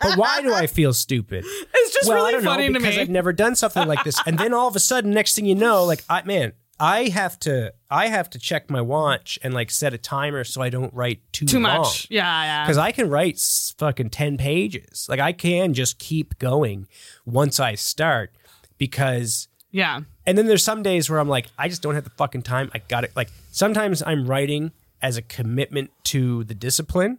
But 0.00 0.16
why 0.16 0.40
do 0.40 0.54
I 0.54 0.66
feel 0.66 0.94
stupid? 0.94 1.44
it's 1.46 1.92
just 1.94 2.08
well, 2.08 2.16
really 2.16 2.28
I 2.30 2.32
don't 2.32 2.42
funny 2.44 2.68
know 2.68 2.72
to 2.74 2.78
because 2.80 2.96
me. 2.96 3.02
I've 3.02 3.10
never 3.10 3.34
done 3.34 3.54
something 3.54 3.86
like 3.86 4.02
this. 4.04 4.16
And 4.26 4.38
then 4.38 4.54
all 4.54 4.66
of 4.68 4.74
a 4.74 4.80
sudden, 4.80 5.10
next 5.10 5.34
thing 5.36 5.44
you 5.44 5.54
know, 5.54 5.84
like 5.84 6.02
I 6.08 6.22
man, 6.22 6.54
I 6.82 7.08
have 7.10 7.38
to 7.40 7.72
I 7.88 8.08
have 8.08 8.28
to 8.30 8.38
check 8.40 8.68
my 8.68 8.80
watch 8.80 9.38
and 9.42 9.54
like 9.54 9.70
set 9.70 9.94
a 9.94 9.98
timer 9.98 10.42
so 10.42 10.60
I 10.62 10.68
don't 10.68 10.92
write 10.92 11.20
too 11.32 11.46
Too 11.46 11.60
long. 11.60 11.78
much. 11.82 12.08
Yeah, 12.10 12.24
yeah. 12.44 12.64
Because 12.64 12.76
I 12.78 12.90
can 12.90 13.08
write 13.08 13.34
s- 13.36 13.72
fucking 13.78 14.10
ten 14.10 14.36
pages. 14.36 15.06
Like 15.08 15.20
I 15.20 15.32
can 15.32 15.74
just 15.74 15.98
keep 16.00 16.38
going 16.40 16.88
once 17.24 17.60
I 17.60 17.76
start 17.76 18.32
because 18.78 19.48
yeah. 19.70 20.00
and 20.26 20.36
then 20.36 20.46
there's 20.46 20.64
some 20.64 20.82
days 20.82 21.08
where 21.08 21.20
I'm 21.20 21.28
like, 21.28 21.46
I 21.56 21.68
just 21.68 21.82
don't 21.82 21.94
have 21.94 22.04
the 22.04 22.10
fucking 22.10 22.42
time. 22.42 22.70
I 22.74 22.78
got 22.88 23.04
it. 23.04 23.12
Like 23.14 23.30
sometimes 23.52 24.02
I'm 24.04 24.26
writing 24.26 24.72
as 25.00 25.16
a 25.16 25.22
commitment 25.22 25.90
to 26.04 26.44
the 26.44 26.54
discipline, 26.54 27.18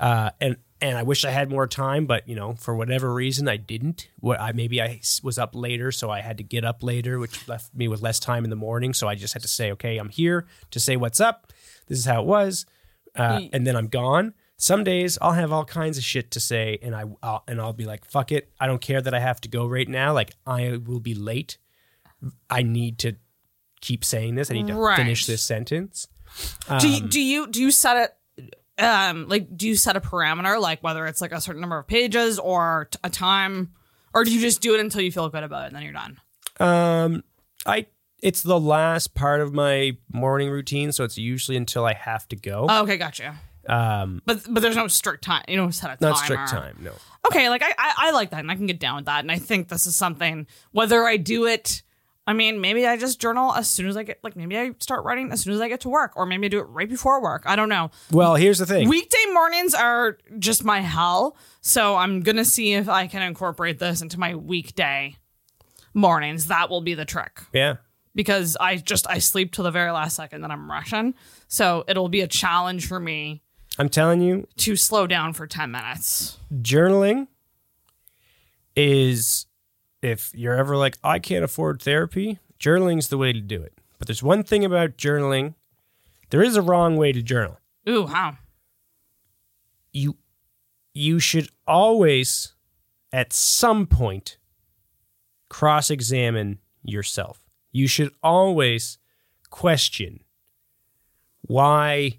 uh, 0.00 0.30
and 0.40 0.56
and 0.82 0.98
I 0.98 1.02
wish 1.04 1.24
I 1.24 1.30
had 1.30 1.48
more 1.50 1.66
time, 1.66 2.04
but 2.06 2.28
you 2.28 2.34
know, 2.34 2.54
for 2.54 2.74
whatever 2.74 3.14
reason, 3.14 3.48
I 3.48 3.56
didn't. 3.56 4.08
What 4.20 4.40
I 4.40 4.52
maybe 4.52 4.82
I 4.82 5.00
was 5.22 5.38
up 5.38 5.54
later, 5.54 5.92
so 5.92 6.10
I 6.10 6.20
had 6.20 6.36
to 6.38 6.44
get 6.44 6.64
up 6.64 6.82
later, 6.82 7.18
which 7.18 7.48
left 7.48 7.74
me 7.74 7.88
with 7.88 8.02
less 8.02 8.18
time 8.18 8.44
in 8.44 8.50
the 8.50 8.56
morning. 8.56 8.92
So 8.92 9.08
I 9.08 9.14
just 9.14 9.32
had 9.32 9.42
to 9.42 9.48
say, 9.48 9.72
okay, 9.72 9.96
I'm 9.96 10.08
here 10.10 10.46
to 10.72 10.80
say 10.80 10.96
what's 10.96 11.20
up. 11.20 11.52
This 11.86 11.98
is 11.98 12.04
how 12.04 12.20
it 12.22 12.26
was, 12.26 12.66
uh, 13.16 13.40
and 13.52 13.66
then 13.66 13.76
I'm 13.76 13.86
gone. 13.88 14.34
Some 14.56 14.84
days 14.84 15.18
I'll 15.22 15.32
have 15.32 15.52
all 15.52 15.64
kinds 15.64 15.98
of 15.98 16.04
shit 16.04 16.30
to 16.32 16.40
say, 16.40 16.78
and 16.82 16.94
I 16.94 17.04
I'll, 17.22 17.42
and 17.48 17.60
I'll 17.60 17.72
be 17.72 17.84
like, 17.86 18.04
"Fuck 18.04 18.30
it, 18.32 18.52
I 18.60 18.66
don't 18.66 18.80
care 18.80 19.00
that 19.00 19.14
I 19.14 19.20
have 19.20 19.40
to 19.42 19.48
go 19.48 19.66
right 19.66 19.88
now. 19.88 20.12
Like 20.12 20.32
I 20.46 20.78
will 20.84 21.00
be 21.00 21.14
late. 21.14 21.58
I 22.50 22.62
need 22.62 22.98
to 23.00 23.14
keep 23.80 24.04
saying 24.04 24.34
this. 24.36 24.50
I 24.50 24.54
need 24.54 24.68
to 24.68 24.74
Right. 24.74 24.96
finish 24.96 25.26
this 25.26 25.42
sentence." 25.42 26.08
do 26.80 26.88
Um, 26.88 26.92
you, 26.94 27.00
do 27.08 27.20
you 27.20 27.46
do 27.48 27.60
you 27.60 27.70
set 27.70 27.96
it 27.98 28.14
um 28.78 29.28
like 29.28 29.54
do 29.56 29.68
you 29.68 29.76
set 29.76 29.96
a 29.96 30.00
parameter 30.00 30.60
like 30.60 30.82
whether 30.82 31.06
it's 31.06 31.20
like 31.20 31.32
a 31.32 31.40
certain 31.40 31.60
number 31.60 31.78
of 31.78 31.86
pages 31.86 32.38
or 32.38 32.88
t- 32.90 32.98
a 33.04 33.10
time 33.10 33.72
or 34.14 34.24
do 34.24 34.32
you 34.32 34.40
just 34.40 34.60
do 34.62 34.74
it 34.74 34.80
until 34.80 35.00
you 35.02 35.12
feel 35.12 35.28
good 35.28 35.44
about 35.44 35.64
it 35.64 35.66
and 35.68 35.76
then 35.76 35.82
you're 35.82 35.92
done 35.92 36.18
Um, 36.60 37.24
I 37.66 37.86
it's 38.22 38.42
the 38.42 38.58
last 38.60 39.14
part 39.14 39.40
of 39.40 39.52
my 39.52 39.96
morning 40.12 40.48
routine, 40.48 40.92
so 40.92 41.02
it's 41.02 41.18
usually 41.18 41.56
until 41.56 41.84
I 41.84 41.92
have 41.92 42.28
to 42.28 42.36
go. 42.36 42.66
oh, 42.68 42.82
okay 42.84 42.96
gotcha 42.96 43.34
um, 43.68 44.22
but 44.26 44.42
but 44.48 44.60
there's 44.60 44.74
no 44.76 44.88
strict 44.88 45.22
time 45.22 45.44
you 45.48 45.56
don't 45.56 45.72
set 45.72 45.90
a 45.90 46.04
not 46.04 46.18
strict 46.18 46.48
time, 46.48 46.76
no. 46.80 46.92
okay 47.30 47.48
like 47.48 47.62
I, 47.62 47.72
I 47.78 47.94
i 47.98 48.10
like 48.10 48.30
that 48.30 48.40
and 48.40 48.50
i 48.50 48.56
can 48.56 48.66
get 48.66 48.80
down 48.80 48.96
with 48.96 49.04
that 49.04 49.20
and 49.20 49.30
i 49.30 49.38
think 49.38 49.68
this 49.68 49.86
is 49.86 49.94
something 49.94 50.48
whether 50.72 51.04
i 51.04 51.16
do 51.16 51.46
it 51.46 51.82
I 52.26 52.34
mean, 52.34 52.60
maybe 52.60 52.86
I 52.86 52.96
just 52.96 53.20
journal 53.20 53.52
as 53.52 53.68
soon 53.68 53.88
as 53.88 53.96
I 53.96 54.04
get, 54.04 54.20
like, 54.22 54.36
maybe 54.36 54.56
I 54.56 54.70
start 54.78 55.04
writing 55.04 55.32
as 55.32 55.42
soon 55.42 55.54
as 55.54 55.60
I 55.60 55.68
get 55.68 55.80
to 55.80 55.88
work, 55.88 56.12
or 56.16 56.24
maybe 56.24 56.46
I 56.46 56.48
do 56.48 56.60
it 56.60 56.64
right 56.64 56.88
before 56.88 57.20
work. 57.20 57.42
I 57.46 57.56
don't 57.56 57.68
know. 57.68 57.90
Well, 58.12 58.36
here's 58.36 58.58
the 58.58 58.66
thing. 58.66 58.88
Weekday 58.88 59.24
mornings 59.32 59.74
are 59.74 60.18
just 60.38 60.64
my 60.64 60.80
hell. 60.80 61.36
So 61.60 61.96
I'm 61.96 62.20
going 62.20 62.36
to 62.36 62.44
see 62.44 62.74
if 62.74 62.88
I 62.88 63.08
can 63.08 63.22
incorporate 63.22 63.80
this 63.80 64.02
into 64.02 64.20
my 64.20 64.36
weekday 64.36 65.16
mornings. 65.94 66.46
That 66.46 66.70
will 66.70 66.80
be 66.80 66.94
the 66.94 67.04
trick 67.04 67.40
yeah. 67.52 67.76
because 68.14 68.56
I 68.60 68.76
just, 68.76 69.08
I 69.10 69.18
sleep 69.18 69.52
till 69.52 69.64
the 69.64 69.72
very 69.72 69.90
last 69.90 70.14
second 70.14 70.42
that 70.42 70.52
I'm 70.52 70.70
rushing. 70.70 71.14
So 71.48 71.84
it'll 71.88 72.08
be 72.08 72.20
a 72.20 72.28
challenge 72.28 72.86
for 72.86 73.00
me 73.00 73.42
I'm 73.78 73.88
telling 73.88 74.20
you, 74.20 74.46
to 74.58 74.76
slow 74.76 75.06
down 75.06 75.32
for 75.32 75.46
10 75.46 75.70
minutes. 75.70 76.38
journaling 76.60 77.28
is 78.76 79.46
if 80.02 80.32
you're 80.34 80.56
ever 80.56 80.76
like, 80.76 80.98
I 81.02 81.18
can't 81.18 81.44
afford 81.44 81.80
therapy, 81.80 82.38
journaling's 82.58 83.08
the 83.08 83.18
way 83.18 83.32
to 83.32 83.40
do 83.40 83.62
it. 83.62 83.78
But 83.98 84.08
there's 84.08 84.22
one 84.22 84.42
thing 84.42 84.64
about 84.64 84.98
journaling. 84.98 85.54
There 86.30 86.42
is 86.42 86.56
a 86.56 86.62
wrong 86.62 86.96
way 86.96 87.12
to 87.12 87.22
journal. 87.22 87.58
Ooh, 87.88 88.06
how? 88.06 88.38
You 89.92 90.16
you 90.94 91.18
should 91.18 91.48
always 91.66 92.54
at 93.12 93.32
some 93.32 93.86
point 93.86 94.38
cross-examine 95.48 96.58
yourself. 96.82 97.46
You 97.70 97.86
should 97.86 98.12
always 98.22 98.98
question 99.50 100.20
why 101.42 102.18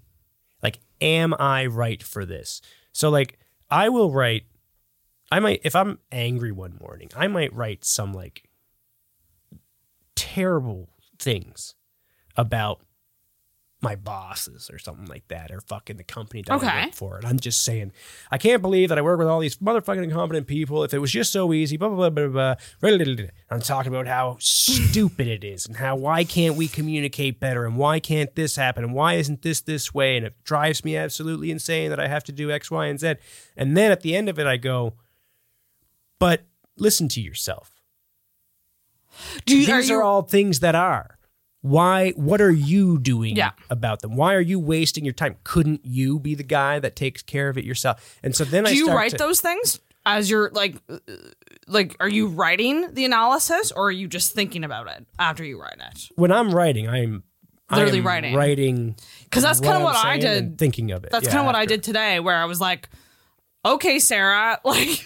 like 0.62 0.78
am 1.00 1.34
I 1.38 1.66
right 1.66 2.02
for 2.02 2.24
this? 2.24 2.60
So 2.92 3.10
like 3.10 3.38
I 3.70 3.88
will 3.88 4.10
write 4.10 4.44
I 5.34 5.40
might 5.40 5.60
if 5.64 5.74
I'm 5.74 5.98
angry 6.12 6.52
one 6.52 6.76
morning, 6.80 7.08
I 7.16 7.26
might 7.26 7.52
write 7.52 7.84
some 7.84 8.12
like 8.12 8.48
terrible 10.14 10.90
things 11.18 11.74
about 12.36 12.80
my 13.82 13.96
bosses 13.96 14.70
or 14.72 14.78
something 14.78 15.06
like 15.06 15.26
that, 15.28 15.50
or 15.50 15.60
fucking 15.60 15.96
the 15.98 16.04
company 16.04 16.40
that 16.42 16.52
I 16.52 16.56
Okay. 16.56 16.84
work 16.86 16.94
for. 16.94 17.16
And 17.18 17.26
I'm 17.26 17.38
just 17.38 17.64
saying, 17.64 17.92
I 18.30 18.38
can't 18.38 18.62
believe 18.62 18.88
that 18.88 18.96
I 18.96 19.02
work 19.02 19.18
with 19.18 19.28
all 19.28 19.40
these 19.40 19.56
motherfucking 19.58 20.04
incompetent 20.04 20.46
people. 20.46 20.84
If 20.84 20.94
it 20.94 21.00
was 21.00 21.10
just 21.12 21.30
so 21.32 21.52
easy, 21.52 21.76
blah 21.76 21.88
blah 21.90 22.08
blah 22.08 22.28
blah 22.28 22.54
blah. 22.80 23.26
I'm 23.50 23.60
talking 23.60 23.92
about 23.92 24.06
how 24.06 24.36
stupid 24.40 25.26
it 25.26 25.44
is, 25.44 25.66
and 25.66 25.76
how 25.76 25.96
why 25.96 26.24
can't 26.24 26.54
we 26.56 26.66
communicate 26.68 27.40
better, 27.40 27.66
and 27.66 27.76
why 27.76 27.98
can't 28.00 28.34
this 28.36 28.56
happen, 28.56 28.84
and 28.84 28.94
why 28.94 29.14
isn't 29.14 29.42
this 29.42 29.60
this 29.60 29.92
way, 29.92 30.16
and 30.16 30.24
it 30.24 30.34
drives 30.44 30.82
me 30.84 30.96
absolutely 30.96 31.50
insane 31.50 31.90
that 31.90 32.00
I 32.00 32.06
have 32.08 32.24
to 32.24 32.32
do 32.32 32.50
X, 32.50 32.70
Y, 32.70 32.86
and 32.86 32.98
Z. 33.00 33.16
And 33.56 33.76
then 33.76 33.90
at 33.90 34.00
the 34.00 34.16
end 34.16 34.28
of 34.30 34.38
it, 34.38 34.46
I 34.46 34.56
go, 34.56 34.94
but 36.18 36.42
listen 36.76 37.08
to 37.08 37.20
yourself. 37.20 37.70
Do 39.46 39.54
you, 39.56 39.66
These 39.66 39.90
are, 39.90 39.94
you, 39.98 40.02
all 40.02 40.22
things 40.22 40.60
that 40.60 40.74
are. 40.74 41.18
Why? 41.60 42.10
What 42.12 42.40
are 42.40 42.50
you 42.50 42.98
doing 42.98 43.36
Yeah. 43.36 43.52
about 43.70 44.00
them? 44.02 44.16
Why 44.16 44.34
are 44.34 44.40
you 44.40 44.58
wasting 44.58 45.04
your 45.04 45.14
time? 45.14 45.36
Couldn't 45.44 45.80
you 45.84 46.18
be 46.18 46.34
the 46.34 46.42
guy 46.42 46.78
that 46.78 46.96
takes 46.96 47.22
care 47.22 47.48
of 47.48 47.56
it 47.56 47.64
yourself? 47.64 48.18
And 48.22 48.34
so 48.36 48.44
then 48.44 48.66
I 48.66 48.70
do 48.70 48.76
you 48.76 48.84
start 48.86 48.96
write 48.98 49.10
to- 49.12 49.16
those 49.18 49.40
things 49.40 49.80
as 50.04 50.28
you're 50.28 50.50
like 50.50 50.76
uh, 50.90 50.98
like 51.66 51.96
are 52.00 52.08
you 52.08 52.26
writing 52.26 52.92
the 52.92 53.06
analysis 53.06 53.72
or 53.72 53.86
are 53.86 53.92
you 53.92 54.06
just 54.08 54.32
thinking 54.34 54.62
about 54.62 54.88
it 54.88 55.06
after 55.18 55.42
you 55.42 55.58
write 55.58 55.78
it 55.78 56.08
when 56.16 56.30
I'm 56.30 56.54
writing. 56.54 56.86
I'm 56.88 57.22
I 57.70 57.76
Literally 57.76 58.02
writing. 58.02 58.34
writing 58.34 58.96
because 59.22 59.42
that's 59.42 59.60
kind 59.60 59.78
of 59.78 59.82
what 59.82 59.96
i 59.96 60.18
did 60.18 60.58
thinking 60.58 60.90
of 60.90 61.02
it. 61.04 61.10
that's 61.10 61.24
Yeah, 61.24 61.30
kind 61.30 61.40
of 61.40 61.46
what 61.46 61.54
i 61.54 61.64
did 61.64 61.82
today 61.82 62.20
where 62.20 62.36
i 62.36 62.44
was 62.44 62.60
like 62.60 62.90
okay 63.64 63.98
sarah 63.98 64.58
like 64.64 65.04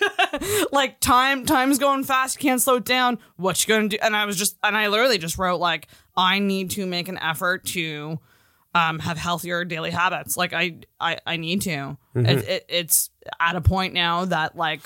like 0.73 1.01
time 1.01 1.45
time's 1.47 1.79
going 1.79 2.03
fast 2.05 2.39
can't 2.39 2.61
slow 2.61 2.77
it 2.77 2.85
down 2.85 3.19
what 3.37 3.63
you 3.63 3.73
gonna 3.75 3.89
do 3.89 3.97
and 4.03 4.17
i 4.17 4.25
was 4.25 4.37
just 4.37 4.57
and 4.63 4.77
i 4.77 4.89
literally 4.89 5.19
just 5.19 5.39
wrote 5.39 5.59
like 5.61 5.87
i 6.17 6.39
need 6.39 6.71
to 6.71 6.85
make 6.87 7.09
an 7.09 7.19
effort 7.19 7.65
to 7.65 8.19
um, 8.75 8.99
have 8.99 9.17
healthier 9.17 9.65
daily 9.65 9.91
habits 9.91 10.37
like 10.37 10.53
i 10.53 10.77
i, 11.01 11.19
I 11.27 11.37
need 11.37 11.63
to 11.63 11.71
Mm-hmm. 12.15 12.27
it, 12.27 12.49
it, 12.49 12.65
it's 12.69 13.11
at 13.39 13.55
a 13.57 13.61
point 13.61 13.95
now 13.95 14.25
that 14.25 14.57
like 14.57 14.83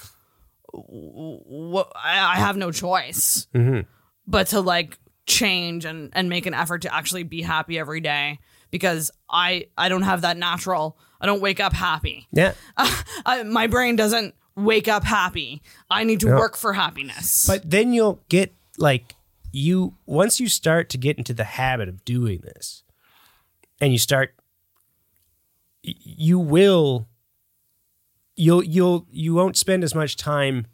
w- 0.73 1.85
I, 1.95 2.35
I 2.35 2.37
have 2.37 2.57
no 2.57 2.71
choice 2.71 3.47
Mm-hmm. 3.55 3.81
but 4.27 4.49
to 4.49 4.61
like 4.61 4.99
change 5.27 5.85
and 5.85 6.11
and 6.15 6.29
make 6.29 6.47
an 6.47 6.55
effort 6.55 6.83
to 6.83 6.95
actually 6.95 7.23
be 7.23 7.43
happy 7.43 7.79
every 7.79 8.01
day 8.01 8.39
because 8.71 9.11
I 9.31 9.67
I 9.79 9.89
don't 9.89 10.03
have 10.03 10.23
that 10.23 10.37
natural. 10.37 10.99
I 11.23 11.27
don't 11.27 11.41
wake 11.41 11.61
up 11.61 11.73
happy. 11.73 12.27
Yeah. 12.33 12.53
I, 12.77 13.45
my 13.45 13.69
brain 13.69 13.97
doesn't 13.97 14.35
wake 14.57 14.89
up 14.89 15.05
happy. 15.05 15.63
I 15.89 16.05
need 16.05 16.21
to 16.21 16.27
work 16.27 16.57
for 16.57 16.75
happiness. 16.75 17.47
But 17.47 17.71
then 17.71 17.93
you'll 17.95 18.21
get 18.29 18.53
like 18.77 19.15
you 19.53 19.97
once 20.05 20.41
you 20.41 20.49
start 20.49 20.91
to 20.91 20.99
get 20.99 21.17
into 21.17 21.33
the 21.33 21.45
habit 21.45 21.89
of 21.89 22.05
doing 22.05 22.41
this 22.43 22.83
and 23.81 23.93
you 23.93 23.99
start 23.99 24.35
you 25.83 26.39
will 26.39 27.09
you'll 28.37 28.63
you'll 28.65 29.07
you 29.11 29.35
won't 29.35 29.57
spend 29.57 29.85
as 29.85 29.95
much 29.95 30.17
time 30.17 30.67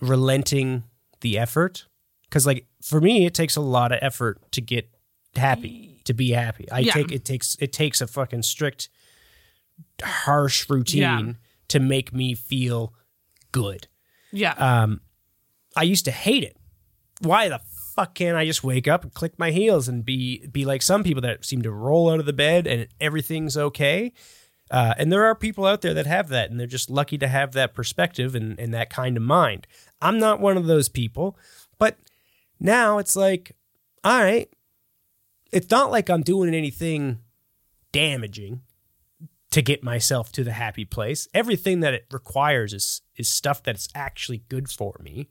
relenting 0.00 0.84
the 1.20 1.38
effort 1.38 1.86
cuz 2.30 2.46
like 2.46 2.66
for 2.82 3.00
me 3.00 3.26
it 3.26 3.34
takes 3.34 3.56
a 3.56 3.60
lot 3.60 3.92
of 3.92 3.98
effort 4.02 4.40
to 4.52 4.60
get 4.60 4.88
happy 5.34 6.00
to 6.04 6.14
be 6.14 6.30
happy 6.30 6.70
i 6.70 6.78
Yeah. 6.80 6.92
take 6.92 7.12
it 7.12 7.24
takes 7.24 7.56
it 7.60 7.72
takes 7.72 8.00
a 8.00 8.06
fucking 8.06 8.42
strict 8.42 8.88
harsh 10.02 10.68
routine 10.68 11.00
Yeah. 11.02 11.32
to 11.68 11.80
make 11.80 12.12
me 12.12 12.34
feel 12.34 12.92
good 13.52 13.88
yeah, 14.32 14.52
um, 14.58 15.00
I 15.74 15.84
used 15.84 16.04
to 16.06 16.10
hate 16.10 16.42
it. 16.42 16.56
Why 17.22 17.48
the 17.48 17.60
fuck 17.94 18.14
can't 18.14 18.36
I 18.36 18.44
just 18.44 18.62
wake 18.62 18.86
up 18.86 19.02
and 19.02 19.14
click 19.14 19.38
my 19.38 19.50
heels 19.50 19.88
and 19.88 20.04
be 20.04 20.46
be 20.48 20.66
like 20.66 20.82
some 20.82 21.02
people 21.02 21.22
that 21.22 21.44
seem 21.44 21.62
to 21.62 21.70
roll 21.70 22.10
out 22.10 22.20
of 22.20 22.26
the 22.26 22.34
bed 22.34 22.66
and 22.66 22.86
everything's 23.00 23.56
okay? 23.56 24.12
Uh, 24.70 24.92
and 24.98 25.10
there 25.10 25.24
are 25.24 25.34
people 25.34 25.64
out 25.64 25.80
there 25.80 25.94
that 25.94 26.06
have 26.06 26.28
that, 26.28 26.50
and 26.50 26.58
they're 26.60 26.66
just 26.66 26.90
lucky 26.90 27.16
to 27.16 27.28
have 27.28 27.52
that 27.52 27.72
perspective 27.72 28.34
and, 28.34 28.58
and 28.58 28.74
that 28.74 28.90
kind 28.90 29.16
of 29.16 29.22
mind. 29.22 29.66
I'm 30.02 30.18
not 30.18 30.40
one 30.40 30.56
of 30.58 30.66
those 30.66 30.88
people, 30.90 31.38
but 31.78 31.96
now 32.60 32.98
it's 32.98 33.16
like, 33.16 33.52
all 34.04 34.20
right, 34.22 34.50
it's 35.52 35.70
not 35.70 35.90
like 35.90 36.10
I'm 36.10 36.22
doing 36.22 36.52
anything 36.54 37.20
damaging 37.92 38.60
to 39.50 39.62
get 39.62 39.82
myself 39.82 40.32
to 40.32 40.44
the 40.44 40.52
happy 40.52 40.84
place. 40.84 41.28
Everything 41.32 41.80
that 41.80 41.94
it 41.94 42.06
requires 42.10 42.72
is 42.72 43.02
is 43.16 43.28
stuff 43.28 43.62
that's 43.62 43.88
actually 43.94 44.44
good 44.48 44.68
for 44.68 44.98
me. 45.02 45.30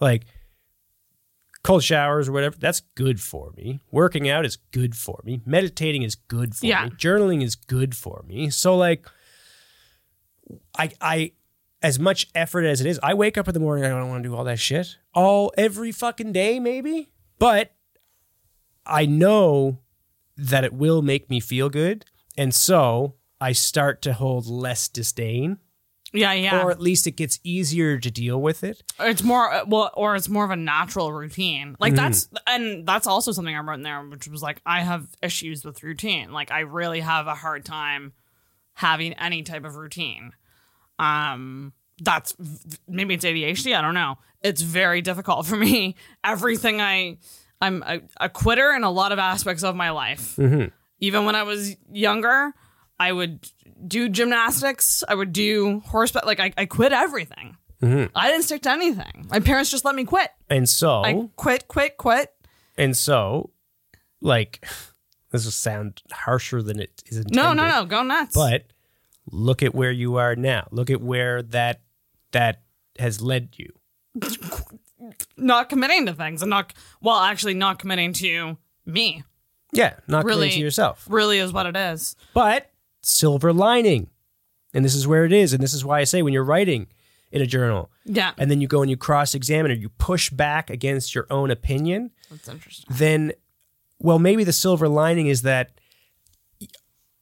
Like 0.00 0.24
cold 1.62 1.84
showers 1.84 2.28
or 2.28 2.32
whatever, 2.32 2.56
that's 2.58 2.80
good 2.96 3.20
for 3.20 3.52
me. 3.56 3.80
Working 3.92 4.28
out 4.28 4.44
is 4.44 4.56
good 4.72 4.96
for 4.96 5.20
me. 5.24 5.40
Meditating 5.46 6.02
is 6.02 6.14
good 6.16 6.56
for 6.56 6.66
Yeah. 6.66 6.86
me. 6.86 6.90
Journaling 6.90 7.42
is 7.42 7.54
good 7.54 7.96
for 7.96 8.24
me. 8.26 8.50
So 8.50 8.76
like 8.76 9.06
I 10.76 10.90
I 11.00 11.32
as 11.82 11.98
much 11.98 12.28
effort 12.34 12.64
as 12.64 12.80
it 12.80 12.86
is, 12.86 12.98
I 13.02 13.14
wake 13.14 13.36
up 13.36 13.48
in 13.48 13.54
the 13.54 13.60
morning, 13.60 13.84
I 13.84 13.88
don't 13.88 14.08
want 14.08 14.22
to 14.22 14.28
do 14.28 14.34
all 14.36 14.44
that 14.44 14.58
shit. 14.60 14.96
All 15.14 15.52
every 15.58 15.90
fucking 15.92 16.32
day, 16.32 16.58
maybe. 16.60 17.10
But 17.38 17.72
I 18.86 19.04
know 19.06 19.80
that 20.36 20.64
it 20.64 20.72
will 20.72 21.02
make 21.02 21.28
me 21.28 21.38
feel 21.40 21.68
good. 21.68 22.04
And 22.36 22.54
so 22.54 23.14
I 23.42 23.52
start 23.52 24.02
to 24.02 24.12
hold 24.12 24.46
less 24.46 24.88
disdain, 24.88 25.58
yeah, 26.12 26.32
yeah. 26.32 26.62
or 26.62 26.70
at 26.70 26.80
least 26.80 27.06
it 27.06 27.16
gets 27.16 27.40
easier 27.42 27.98
to 27.98 28.10
deal 28.10 28.40
with 28.40 28.62
it. 28.64 28.82
it's 29.00 29.22
more 29.22 29.52
uh, 29.52 29.64
well, 29.66 29.90
or 29.94 30.14
it's 30.16 30.28
more 30.28 30.44
of 30.44 30.50
a 30.50 30.56
natural 30.56 31.12
routine. 31.12 31.76
Like 31.80 31.94
Mm-hmm. 31.94 32.02
that's 32.02 32.28
and 32.46 32.86
that's 32.86 33.06
also 33.06 33.32
something 33.32 33.54
I 33.54 33.60
wrote 33.60 33.74
in 33.74 33.82
there, 33.82 34.00
which 34.02 34.28
was 34.28 34.42
like 34.42 34.60
I 34.64 34.80
have 34.82 35.06
issues 35.22 35.64
with 35.64 35.82
routine. 35.82 36.32
Like 36.32 36.50
I 36.50 36.60
really 36.60 37.00
have 37.00 37.26
a 37.26 37.34
hard 37.34 37.64
time 37.64 38.12
having 38.74 39.12
any 39.14 39.42
type 39.42 39.64
of 39.64 39.76
routine. 39.76 40.32
Um, 40.98 41.72
that's 42.02 42.34
maybe 42.88 43.14
it's 43.14 43.24
ADHD. 43.24 43.76
I 43.76 43.80
don't 43.82 43.94
know. 43.94 44.18
It's 44.42 44.62
very 44.62 45.02
difficult 45.02 45.46
for 45.46 45.56
me. 45.68 45.94
Everything 46.24 46.80
I, 46.80 47.18
I'm 47.60 47.82
a, 47.86 48.00
a 48.20 48.28
quitter 48.28 48.72
in 48.72 48.82
a 48.84 48.90
lot 48.90 49.12
of 49.12 49.18
aspects 49.18 49.62
of 49.62 49.74
my 49.76 49.90
life. 49.90 50.38
Even 51.00 51.24
when 51.24 51.34
I 51.34 51.42
was 51.42 51.74
younger, 51.90 52.52
I 53.02 53.10
would 53.12 53.48
do 53.86 54.08
gymnastics. 54.08 55.02
I 55.08 55.14
would 55.16 55.32
do 55.32 55.80
horseback. 55.86 56.24
Like 56.24 56.38
I, 56.40 56.52
I 56.56 56.66
quit 56.66 56.92
everything. 56.92 57.56
Mm-hmm. 57.82 58.12
I 58.14 58.28
didn't 58.28 58.44
stick 58.44 58.62
to 58.62 58.70
anything. 58.70 59.26
My 59.28 59.40
parents 59.40 59.70
just 59.70 59.84
let 59.84 59.96
me 59.96 60.04
quit. 60.04 60.30
And 60.48 60.68
so 60.68 61.02
I 61.02 61.28
quit, 61.34 61.66
quit, 61.66 61.96
quit. 61.96 62.32
and 62.78 62.96
so 62.96 63.50
like 64.20 64.64
this 65.32 65.44
will 65.44 65.50
sound 65.50 66.00
harsher 66.12 66.62
than 66.62 66.78
it 66.78 67.02
is 67.06 67.16
intended. 67.16 67.34
No, 67.36 67.52
no, 67.54 67.68
no. 67.68 67.84
Go 67.84 68.04
nuts. 68.04 68.36
But 68.36 68.66
look 69.30 69.62
at 69.64 69.74
where 69.74 69.90
you 69.90 70.16
are 70.16 70.36
now. 70.36 70.68
Look 70.70 70.90
at 70.90 71.00
where 71.00 71.42
that 71.42 71.80
that 72.30 72.62
has 73.00 73.20
led 73.20 73.54
you. 73.56 73.72
not 75.36 75.68
committing 75.68 76.06
to 76.06 76.14
things 76.14 76.42
and 76.42 76.50
not 76.50 76.72
well, 77.00 77.18
actually 77.18 77.54
not 77.54 77.78
committing 77.80 78.12
to 78.14 78.56
me. 78.86 79.24
Yeah, 79.72 79.94
not 80.06 80.24
Really- 80.24 80.42
really 80.46 80.50
to 80.52 80.60
yourself. 80.60 81.04
Really 81.08 81.38
is 81.38 81.52
what 81.52 81.66
it 81.66 81.76
is. 81.76 82.14
But 82.34 82.70
silver 83.02 83.52
lining. 83.52 84.08
And 84.74 84.84
this 84.84 84.94
is 84.94 85.06
where 85.06 85.24
it 85.24 85.32
is. 85.32 85.52
And 85.52 85.62
this 85.62 85.74
is 85.74 85.84
why 85.84 86.00
I 86.00 86.04
say 86.04 86.22
when 86.22 86.32
you're 86.32 86.44
writing 86.44 86.86
in 87.30 87.42
a 87.42 87.46
journal 87.46 87.90
Yeah. 88.04 88.32
and 88.38 88.50
then 88.50 88.60
you 88.60 88.68
go 88.68 88.82
and 88.82 88.90
you 88.90 88.96
cross 88.96 89.34
examine 89.34 89.70
or 89.70 89.74
you 89.74 89.88
push 89.88 90.30
back 90.30 90.70
against 90.70 91.14
your 91.14 91.26
own 91.30 91.50
opinion, 91.50 92.10
That's 92.30 92.48
interesting. 92.48 92.86
then, 92.96 93.32
well, 93.98 94.18
maybe 94.18 94.44
the 94.44 94.52
silver 94.52 94.88
lining 94.88 95.26
is 95.28 95.42
that 95.42 95.72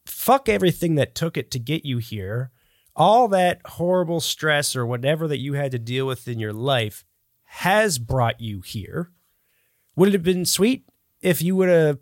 fuck 0.06 0.48
everything 0.48 0.96
that 0.96 1.14
took 1.14 1.36
it 1.36 1.50
to 1.52 1.58
get 1.58 1.84
you 1.84 1.98
here. 1.98 2.50
All 2.96 3.28
that 3.28 3.60
horrible 3.64 4.20
stress 4.20 4.74
or 4.76 4.84
whatever 4.84 5.26
that 5.28 5.38
you 5.38 5.54
had 5.54 5.70
to 5.72 5.78
deal 5.78 6.06
with 6.06 6.26
in 6.28 6.38
your 6.38 6.52
life 6.52 7.04
has 7.44 7.98
brought 7.98 8.40
you 8.40 8.60
here. 8.60 9.10
Would 9.96 10.08
it 10.10 10.12
have 10.12 10.22
been 10.22 10.44
sweet 10.44 10.86
if 11.20 11.40
you 11.42 11.56
would 11.56 11.68
have 11.68 11.98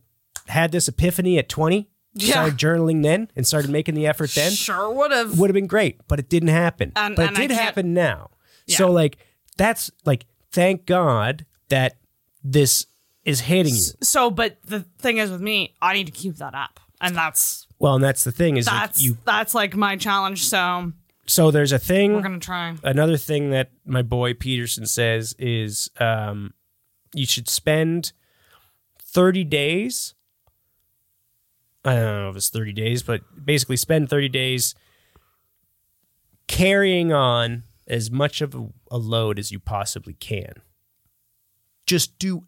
had 0.48 0.72
this 0.72 0.88
epiphany 0.88 1.38
at 1.38 1.48
20? 1.48 1.88
Yeah. 2.18 2.32
Started 2.32 2.58
journaling 2.58 3.02
then 3.02 3.30
and 3.36 3.46
started 3.46 3.70
making 3.70 3.94
the 3.94 4.06
effort 4.06 4.30
then? 4.34 4.52
Sure 4.52 4.90
would 4.92 5.12
have. 5.12 5.38
would 5.38 5.48
have 5.50 5.54
been 5.54 5.66
great, 5.66 6.00
but 6.08 6.18
it 6.18 6.28
didn't 6.28 6.48
happen. 6.50 6.92
And- 6.96 7.16
but 7.16 7.28
and 7.28 7.38
it 7.38 7.48
did 7.48 7.50
happen 7.52 7.94
now. 7.94 8.30
Yeah. 8.66 8.76
So 8.76 8.90
like 8.90 9.18
that's 9.56 9.90
like 10.04 10.26
thank 10.52 10.84
God 10.86 11.46
that 11.68 11.96
this 12.44 12.86
is 13.24 13.40
hitting 13.40 13.74
you. 13.74 13.82
So, 14.02 14.30
but 14.30 14.56
the 14.64 14.80
thing 14.98 15.18
is 15.18 15.30
with 15.30 15.40
me, 15.42 15.74
I 15.82 15.92
need 15.94 16.06
to 16.06 16.12
keep 16.12 16.36
that 16.36 16.54
up. 16.54 16.80
And 17.00 17.14
that's 17.14 17.66
Well, 17.78 17.94
and 17.94 18.02
that's 18.02 18.24
the 18.24 18.32
thing 18.32 18.56
is 18.56 18.66
like, 18.66 18.80
that's 18.80 19.02
you 19.02 19.16
that's 19.24 19.54
like 19.54 19.76
my 19.76 19.96
challenge. 19.96 20.44
So 20.46 20.92
so 21.26 21.50
there's 21.50 21.72
a 21.72 21.78
thing 21.78 22.14
we're 22.14 22.22
gonna 22.22 22.38
try. 22.40 22.74
another 22.82 23.16
thing 23.16 23.50
that 23.50 23.70
my 23.84 24.02
boy 24.02 24.34
Peterson 24.34 24.86
says 24.86 25.34
is 25.38 25.90
um 26.00 26.54
you 27.14 27.26
should 27.26 27.48
spend 27.48 28.12
30 29.02 29.44
days 29.44 30.14
Uh, 31.84 31.90
I 31.90 31.94
don't 31.94 32.22
know 32.22 32.30
if 32.30 32.36
it's 32.36 32.50
30 32.50 32.72
days, 32.72 33.02
but 33.02 33.22
basically 33.44 33.76
spend 33.76 34.10
30 34.10 34.28
days 34.28 34.74
carrying 36.46 37.12
on 37.12 37.64
as 37.86 38.10
much 38.10 38.40
of 38.40 38.54
a, 38.90 38.96
load 38.98 39.38
as 39.38 39.50
you 39.52 39.58
possibly 39.60 40.14
can. 40.14 40.52
Just 41.86 42.18
do 42.18 42.44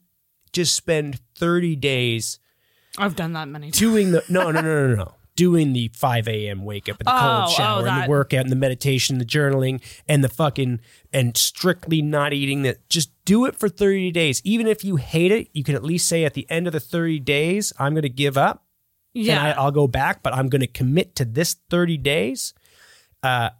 just 0.53 0.75
spend 0.75 1.21
30 1.37 1.77
days 1.77 2.41
I've 2.99 3.15
done 3.15 3.35
that 3.35 3.47
many 3.49 3.67
times. 3.67 3.79
doing 3.79 4.11
the 4.11 4.25
no 4.29 4.51
no 4.51 4.61
no 4.61 4.89
no 4.89 4.95
no 4.97 5.15
doing 5.37 5.73
the 5.73 5.89
5 5.95 6.27
a.m. 6.29 6.65
wake 6.65 6.89
up 6.89 6.99
and 6.99 7.07
the 7.07 7.15
Oh, 7.15 7.19
cold 7.21 7.45
oh, 7.47 7.51
shower 7.53 7.87
and 7.87 8.03
the 8.05 8.11
workout 8.11 8.41
and 8.41 8.51
the 8.51 8.57
meditation 8.57 9.19
the 9.19 9.25
journaling 9.25 9.81
and 10.09 10.25
the 10.25 10.29
fucking 10.29 10.81
and 11.13 11.37
strictly 11.37 12.03
not 12.03 12.33
eating 12.33 12.63
that 12.63 12.87
just 12.91 13.11
do 13.25 13.45
it 13.47 13.55
for 13.57 13.69
30 13.69 14.11
days 14.11 14.43
even 14.45 14.67
if 14.67 14.83
you 14.85 14.97
hate 14.97 15.31
it 15.31 15.49
you 15.53 15.63
can 15.63 15.77
at 15.77 15.85
least 15.85 16.09
say 16.09 16.25
at 16.25 16.35
the 16.35 16.51
end 16.51 16.67
of 16.67 16.73
the 16.73 16.81
30 16.81 17.21
days 17.21 17.73
i'm 17.79 17.93
going 17.95 18.03
to 18.03 18.09
give 18.09 18.37
up 18.37 18.65
Yeah. 19.13 19.39
and 19.39 19.49
I, 19.49 19.51
i'll 19.63 19.71
go 19.71 19.87
back 19.87 20.23
but 20.23 20.35
i'm 20.35 20.49
going 20.49 20.61
to 20.61 20.67
commit 20.67 21.15
to 21.17 21.25
this 21.25 21.57
30 21.69 21.97
days 21.99 22.55
uh 23.23 23.51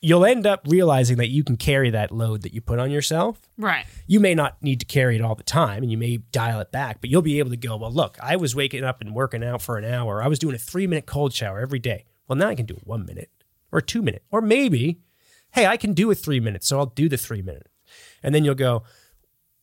you'll 0.00 0.24
end 0.24 0.46
up 0.46 0.62
realizing 0.66 1.18
that 1.18 1.28
you 1.28 1.44
can 1.44 1.56
carry 1.56 1.90
that 1.90 2.10
load 2.10 2.42
that 2.42 2.54
you 2.54 2.60
put 2.60 2.78
on 2.78 2.90
yourself. 2.90 3.40
Right. 3.58 3.84
You 4.06 4.18
may 4.18 4.34
not 4.34 4.62
need 4.62 4.80
to 4.80 4.86
carry 4.86 5.16
it 5.16 5.20
all 5.20 5.34
the 5.34 5.42
time 5.42 5.82
and 5.82 5.92
you 5.92 5.98
may 5.98 6.18
dial 6.32 6.60
it 6.60 6.72
back, 6.72 7.00
but 7.00 7.10
you'll 7.10 7.22
be 7.22 7.38
able 7.38 7.50
to 7.50 7.56
go, 7.56 7.76
well, 7.76 7.92
look, 7.92 8.16
I 8.22 8.36
was 8.36 8.56
waking 8.56 8.82
up 8.82 9.00
and 9.00 9.14
working 9.14 9.44
out 9.44 9.60
for 9.60 9.76
an 9.76 9.84
hour. 9.84 10.22
I 10.22 10.28
was 10.28 10.38
doing 10.38 10.54
a 10.54 10.58
three 10.58 10.86
minute 10.86 11.06
cold 11.06 11.34
shower 11.34 11.60
every 11.60 11.78
day. 11.78 12.06
Well, 12.26 12.36
now 12.38 12.48
I 12.48 12.54
can 12.54 12.66
do 12.66 12.74
a 12.76 12.84
one 12.88 13.04
minute 13.04 13.30
or 13.72 13.80
two 13.80 14.02
minute, 14.02 14.24
or 14.30 14.40
maybe, 14.40 15.00
hey, 15.52 15.66
I 15.66 15.76
can 15.76 15.92
do 15.92 16.10
a 16.10 16.14
three 16.14 16.40
minutes, 16.40 16.66
so 16.66 16.78
I'll 16.78 16.86
do 16.86 17.08
the 17.08 17.16
three 17.16 17.42
minutes. 17.42 17.70
And 18.22 18.34
then 18.34 18.44
you'll 18.44 18.54
go, 18.54 18.84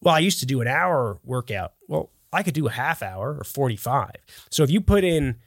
well, 0.02 0.16
I 0.16 0.20
used 0.20 0.40
to 0.42 0.46
do 0.46 0.62
an 0.62 0.68
hour 0.68 1.20
workout. 1.24 1.74
Well, 1.88 2.12
I 2.34 2.44
could 2.44 2.54
do 2.54 2.68
a 2.68 2.72
half 2.72 3.02
hour 3.02 3.36
or 3.40 3.44
45. 3.44 4.12
So 4.50 4.64
if 4.64 4.70
you 4.70 4.82
put 4.82 5.04
in 5.04 5.38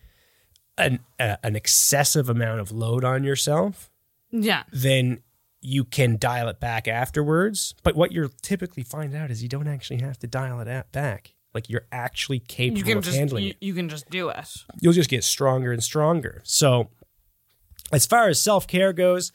an, 0.78 1.00
uh, 1.18 1.36
an 1.42 1.56
excessive 1.56 2.28
amount 2.28 2.60
of 2.60 2.72
load 2.72 3.04
on 3.04 3.22
yourself, 3.24 3.90
Yeah. 4.30 4.62
then 4.72 5.22
you 5.60 5.84
can 5.84 6.16
dial 6.16 6.48
it 6.48 6.58
back 6.58 6.88
afterwards. 6.88 7.74
But 7.82 7.94
what 7.96 8.12
you'll 8.12 8.30
typically 8.42 8.82
find 8.82 9.14
out 9.14 9.30
is 9.30 9.42
you 9.42 9.48
don't 9.48 9.68
actually 9.68 10.00
have 10.00 10.18
to 10.20 10.26
dial 10.26 10.60
it 10.60 10.68
at 10.68 10.90
back. 10.92 11.34
Like 11.52 11.68
you're 11.68 11.86
actually 11.92 12.38
capable 12.38 12.88
You 12.88 12.96
of 12.98 13.04
just 13.04 13.18
handling 13.18 13.44
you, 13.44 13.50
it. 13.50 13.56
you 13.60 13.74
can 13.74 13.88
just 13.88 14.08
do 14.08 14.28
it. 14.30 14.48
You'll 14.80 14.92
just 14.94 15.10
get 15.10 15.24
stronger 15.24 15.72
and 15.72 15.82
stronger. 15.82 16.40
So, 16.44 16.90
as 17.92 18.06
far 18.06 18.28
as 18.28 18.40
self 18.40 18.66
care 18.68 18.92
goes, 18.92 19.32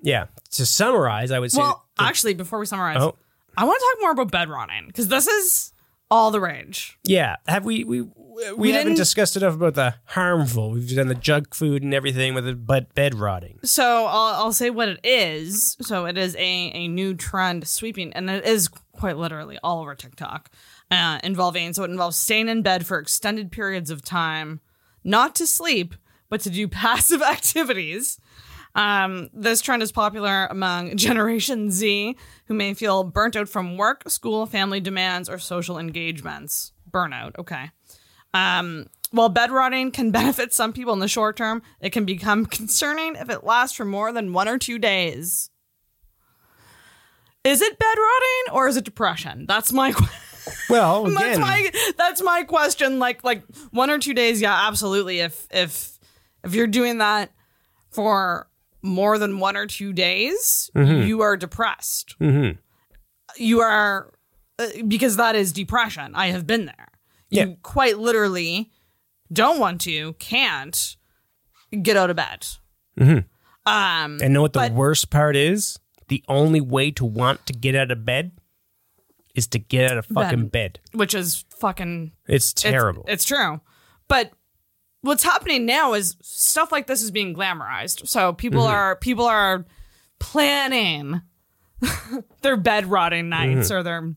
yeah. 0.00 0.26
To 0.52 0.64
summarize, 0.64 1.30
I 1.32 1.40
would 1.40 1.50
say, 1.52 1.58
Well, 1.60 1.84
actually, 1.98 2.34
before 2.34 2.58
we 2.60 2.66
summarize, 2.66 2.98
Oh. 3.02 3.16
I 3.56 3.64
want 3.64 3.78
to 3.80 3.84
talk 3.96 4.00
more 4.00 4.12
about 4.12 4.30
bed 4.30 4.48
rotting 4.48 4.86
because 4.86 5.08
this 5.08 5.26
is 5.26 5.72
all 6.10 6.30
the 6.30 6.40
rage. 6.40 6.98
yeah. 7.04 7.36
Have 7.46 7.64
we 7.64 7.84
we 7.84 8.02
we, 8.02 8.52
We 8.52 8.72
haven't 8.72 8.94
discussed 8.94 9.36
enough 9.36 9.54
about 9.54 9.74
the 9.74 9.94
harmful. 10.06 10.70
We've 10.70 10.94
done 10.94 11.08
the 11.08 11.14
junk 11.14 11.54
food 11.54 11.82
and 11.82 11.92
everything 11.92 12.34
with 12.34 12.44
the 12.46 12.54
but 12.54 12.94
bed 12.94 13.14
rotting. 13.14 13.58
So 13.64 14.06
I'll, 14.06 14.44
I'll 14.44 14.52
say 14.52 14.70
what 14.70 14.88
it 14.88 15.00
is. 15.04 15.76
So 15.82 16.06
it 16.06 16.16
is 16.16 16.34
a, 16.36 16.38
a 16.72 16.88
new 16.88 17.14
trend 17.14 17.66
sweeping, 17.68 18.12
and 18.12 18.30
it 18.30 18.44
is 18.44 18.68
quite 18.92 19.16
literally 19.16 19.58
all 19.62 19.80
over 19.80 19.94
TikTok, 19.94 20.50
uh, 20.90 21.18
involving 21.22 21.72
so 21.72 21.84
it 21.84 21.90
involves 21.90 22.16
staying 22.16 22.48
in 22.48 22.62
bed 22.62 22.86
for 22.86 22.98
extended 22.98 23.50
periods 23.52 23.90
of 23.90 24.02
time, 24.02 24.60
not 25.04 25.34
to 25.36 25.46
sleep, 25.46 25.94
but 26.28 26.40
to 26.42 26.50
do 26.50 26.66
passive 26.84 27.22
activities. 27.22 28.18
Um, 28.74 29.28
this 29.32 29.60
trend 29.60 29.82
is 29.82 29.90
popular 29.92 30.46
among 30.46 30.96
Generation 30.96 31.70
Z, 31.70 32.16
who 32.46 32.54
may 32.54 32.74
feel 32.74 33.04
burnt 33.04 33.36
out 33.36 33.48
from 33.48 33.76
work, 33.76 34.08
school, 34.08 34.46
family 34.46 34.80
demands, 34.80 35.28
or 35.28 35.38
social 35.38 35.78
engagements. 35.78 36.72
Burnout, 36.90 37.38
okay. 37.38 37.70
Um, 38.32 38.86
while 39.10 39.28
bed 39.28 39.50
rotting 39.50 39.90
can 39.90 40.10
benefit 40.12 40.52
some 40.52 40.72
people 40.72 40.92
in 40.92 41.00
the 41.00 41.08
short 41.08 41.36
term, 41.36 41.62
it 41.80 41.90
can 41.90 42.04
become 42.04 42.46
concerning 42.58 43.16
if 43.16 43.28
it 43.28 43.44
lasts 43.44 43.76
for 43.76 43.84
more 43.84 44.12
than 44.12 44.32
one 44.32 44.48
or 44.48 44.58
two 44.58 44.78
days. 44.78 45.50
Is 47.42 47.62
it 47.62 47.78
bed 47.78 47.86
rotting 47.96 48.54
or 48.54 48.68
is 48.68 48.76
it 48.76 48.84
depression? 48.84 49.46
That's 49.48 49.72
my 49.72 49.92
que- 49.92 50.06
Well, 50.68 51.04
that's 51.04 51.38
my 51.38 51.70
that's 51.96 52.22
my 52.22 52.42
question. 52.44 52.98
Like 52.98 53.24
like 53.24 53.42
one 53.70 53.88
or 53.88 53.98
two 53.98 54.12
days, 54.12 54.42
yeah, 54.42 54.66
absolutely. 54.68 55.20
If 55.20 55.46
if 55.50 55.98
if 56.44 56.54
you're 56.54 56.66
doing 56.66 56.98
that 56.98 57.30
for 57.90 58.46
more 58.82 59.18
than 59.18 59.38
one 59.38 59.56
or 59.56 59.66
two 59.66 59.92
days, 59.92 60.70
Mm-hmm. 60.74 61.06
you 61.06 61.20
are 61.22 61.36
depressed. 61.36 62.16
You 63.36 63.60
are 63.60 64.12
uh, 64.58 64.66
because 64.88 65.16
that 65.16 65.36
is 65.36 65.52
depression. 65.52 66.12
I 66.14 66.28
have 66.28 66.46
been 66.46 66.66
there. 66.66 66.88
You 67.30 67.40
Yeah. 67.40 67.54
quite 67.62 67.98
literally 67.98 68.70
don't 69.32 69.58
want 69.60 69.80
to, 69.82 70.14
can't 70.14 70.96
get 71.82 71.96
out 71.96 72.10
of 72.10 72.16
bed. 72.16 72.46
Um, 73.66 74.18
and 74.22 74.32
know 74.32 74.42
what 74.42 74.52
the 74.52 74.58
but- 74.60 74.72
worst 74.72 75.10
part 75.10 75.36
is? 75.36 75.78
The 76.08 76.24
only 76.26 76.60
way 76.60 76.90
to 76.92 77.04
want 77.04 77.46
to 77.46 77.52
get 77.52 77.76
out 77.76 77.92
of 77.92 78.04
bed 78.04 78.32
is 79.36 79.46
to 79.48 79.60
get 79.60 79.92
out 79.92 79.98
of 79.98 80.06
fucking 80.06 80.48
bed. 80.48 80.80
which 80.92 81.14
is 81.14 81.44
fucking 81.60 82.10
It's 82.26 82.50
It's- 82.52 82.62
terrible. 82.72 83.04
It's, 83.06 83.24
true. 83.24 83.60
But 84.08 84.32
what's 85.02 85.22
happening 85.24 85.66
now 85.66 85.94
is 85.94 86.16
stuff 86.22 86.70
like 86.72 86.86
this 86.86 87.02
is 87.02 87.10
being 87.10 87.34
glamorized. 87.34 88.06
So 88.08 88.32
people 88.32 88.62
Mm-hmm. 88.62 88.74
are 88.74 88.96
people 88.96 89.24
are 89.26 89.64
planning 90.18 91.22
their 92.42 92.56
bed 92.56 92.86
rotting 92.86 93.28
nights 93.28 93.68
Mm-hmm. 93.70 93.74
or 93.78 93.82
their 93.82 94.14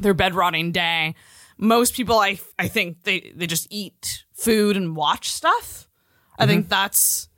their 0.00 0.14
bed 0.14 0.34
rotting 0.34 0.72
day. 0.72 1.14
Most 1.58 1.94
people 1.94 2.18
I 2.18 2.38
I 2.58 2.68
think 2.68 3.02
they 3.04 3.32
they 3.34 3.46
just 3.46 3.66
eat 3.70 4.24
food 4.32 4.76
and 4.76 4.96
watch 4.96 5.30
stuff. 5.30 5.88
I 6.38 6.46
think 6.46 6.64
Mm-hmm. 6.64 6.70
that's 6.70 7.28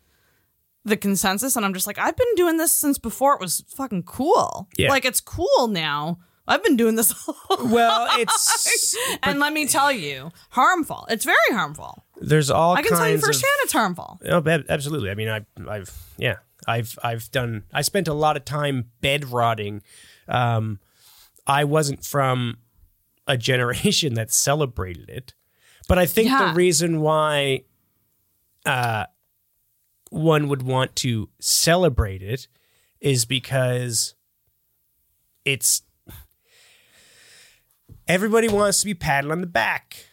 the 0.85 0.97
consensus 0.97 1.55
and 1.57 1.65
I'm 1.65 1.75
just 1.75 1.87
like 1.87 1.99
I've 1.99 2.17
been 2.17 2.35
doing 2.35 2.57
this 2.57 2.73
since 2.73 2.99
before 2.99 3.35
it 3.35 3.41
was 3.41 3.65
fucking 3.69 4.03
cool. 4.05 4.69
Yeah. 4.77 4.89
Like 4.91 5.05
it's 5.05 5.21
cool 5.21 5.69
now. 5.69 6.19
I've 6.49 6.63
been 6.65 6.77
doing 6.77 6.97
this 6.97 7.15
well, 7.61 8.09
it's 8.19 8.97
and 9.23 9.39
let 9.39 9.53
me 9.53 9.67
tell 9.69 9.93
you, 9.93 10.31
harmful. 10.51 11.07
It's 11.09 11.25
very 11.25 11.37
harmful. 11.53 12.05
There's 12.23 12.51
all 12.51 12.75
kinds. 12.77 12.87
I 12.87 12.89
can 12.89 12.99
tell 12.99 13.07
you 13.09 13.13
kinds 13.15 13.23
of- 13.23 13.27
firsthand 13.29 13.53
it's 13.63 13.73
harmful. 13.73 14.21
Oh, 14.29 14.43
absolutely. 14.69 15.11
I 15.11 15.15
mean, 15.15 15.29
I, 15.29 15.41
I've, 15.69 15.91
yeah, 16.17 16.37
I've, 16.67 16.99
I've 17.03 17.31
done. 17.31 17.65
I 17.73 17.83
spent 17.83 18.09
a 18.09 18.15
lot 18.15 18.37
of 18.37 18.45
time 18.45 18.91
bed 19.01 19.27
rotting. 19.27 19.83
Um, 20.29 20.79
I 21.47 21.65
wasn't 21.65 22.05
from 22.05 22.59
a 23.27 23.37
generation 23.37 24.15
that 24.21 24.33
celebrated 24.33 25.09
it, 25.11 25.35
but 25.89 25.99
I 25.99 26.07
think 26.07 26.29
Yeah. 26.29 26.49
the 26.49 26.55
reason 26.55 27.01
why, 27.01 27.63
uh, 28.65 29.07
one 30.11 30.49
would 30.49 30.63
want 30.63 30.95
to 30.97 31.31
celebrate 31.41 32.23
it 32.23 32.47
is 33.01 33.25
because 33.25 34.15
it's 35.45 35.83
everybody 38.07 38.49
wants 38.49 38.81
to 38.81 38.85
be 38.87 38.95
patted 38.95 39.31
on 39.31 39.41
the 39.41 39.47
back. 39.47 40.07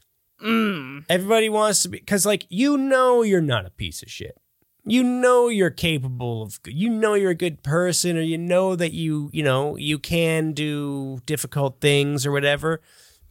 Mm. 0.44 1.06
Everybody 1.10 1.50
wants 1.50 1.84
to 1.84 1.90
be 1.90 2.00
because, 2.00 2.26
like, 2.26 2.46
you 2.50 2.78
know, 2.78 3.22
you're 3.24 3.42
not 3.42 3.66
a 3.66 3.72
piece 3.72 4.02
of 4.02 4.10
shit. 4.10 4.38
You 4.86 5.04
know 5.04 5.50
you're 5.50 5.70
capable 5.70 6.42
of. 6.42 6.60
You 6.66 6.90
know 6.90 7.14
you're 7.14 7.32
a 7.32 7.36
good 7.36 7.62
person, 7.64 8.18
or 8.18 8.22
you 8.22 8.38
know 8.38 8.76
that 8.76 8.94
you, 8.94 9.30
you 9.34 9.44
know, 9.44 9.76
you 9.76 10.00
can 10.00 10.54
do 10.54 11.20
difficult 11.26 11.80
things 11.82 12.26
or 12.26 12.32
whatever. 12.32 12.82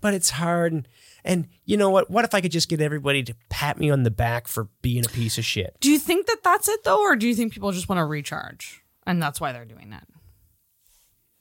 But 0.00 0.14
it's 0.14 0.30
hard, 0.30 0.72
and, 0.72 0.88
and 1.24 1.48
you 1.64 1.76
know 1.76 1.90
what? 1.90 2.10
What 2.10 2.24
if 2.24 2.34
I 2.34 2.40
could 2.40 2.52
just 2.52 2.68
get 2.68 2.80
everybody 2.80 3.22
to 3.24 3.34
pat 3.48 3.78
me 3.78 3.90
on 3.90 4.04
the 4.04 4.10
back 4.10 4.46
for 4.46 4.68
being 4.82 5.04
a 5.04 5.08
piece 5.08 5.38
of 5.38 5.44
shit? 5.44 5.76
Do 5.80 5.90
you 5.90 5.98
think 5.98 6.26
that 6.26 6.44
that's 6.44 6.68
it 6.68 6.84
though, 6.84 7.00
or 7.00 7.16
do 7.16 7.26
you 7.26 7.34
think 7.34 7.52
people 7.52 7.72
just 7.72 7.88
want 7.88 7.98
to 7.98 8.04
recharge 8.04 8.84
and 9.06 9.20
that's 9.20 9.40
why 9.40 9.50
they're 9.52 9.64
doing 9.64 9.90
that? 9.90 10.06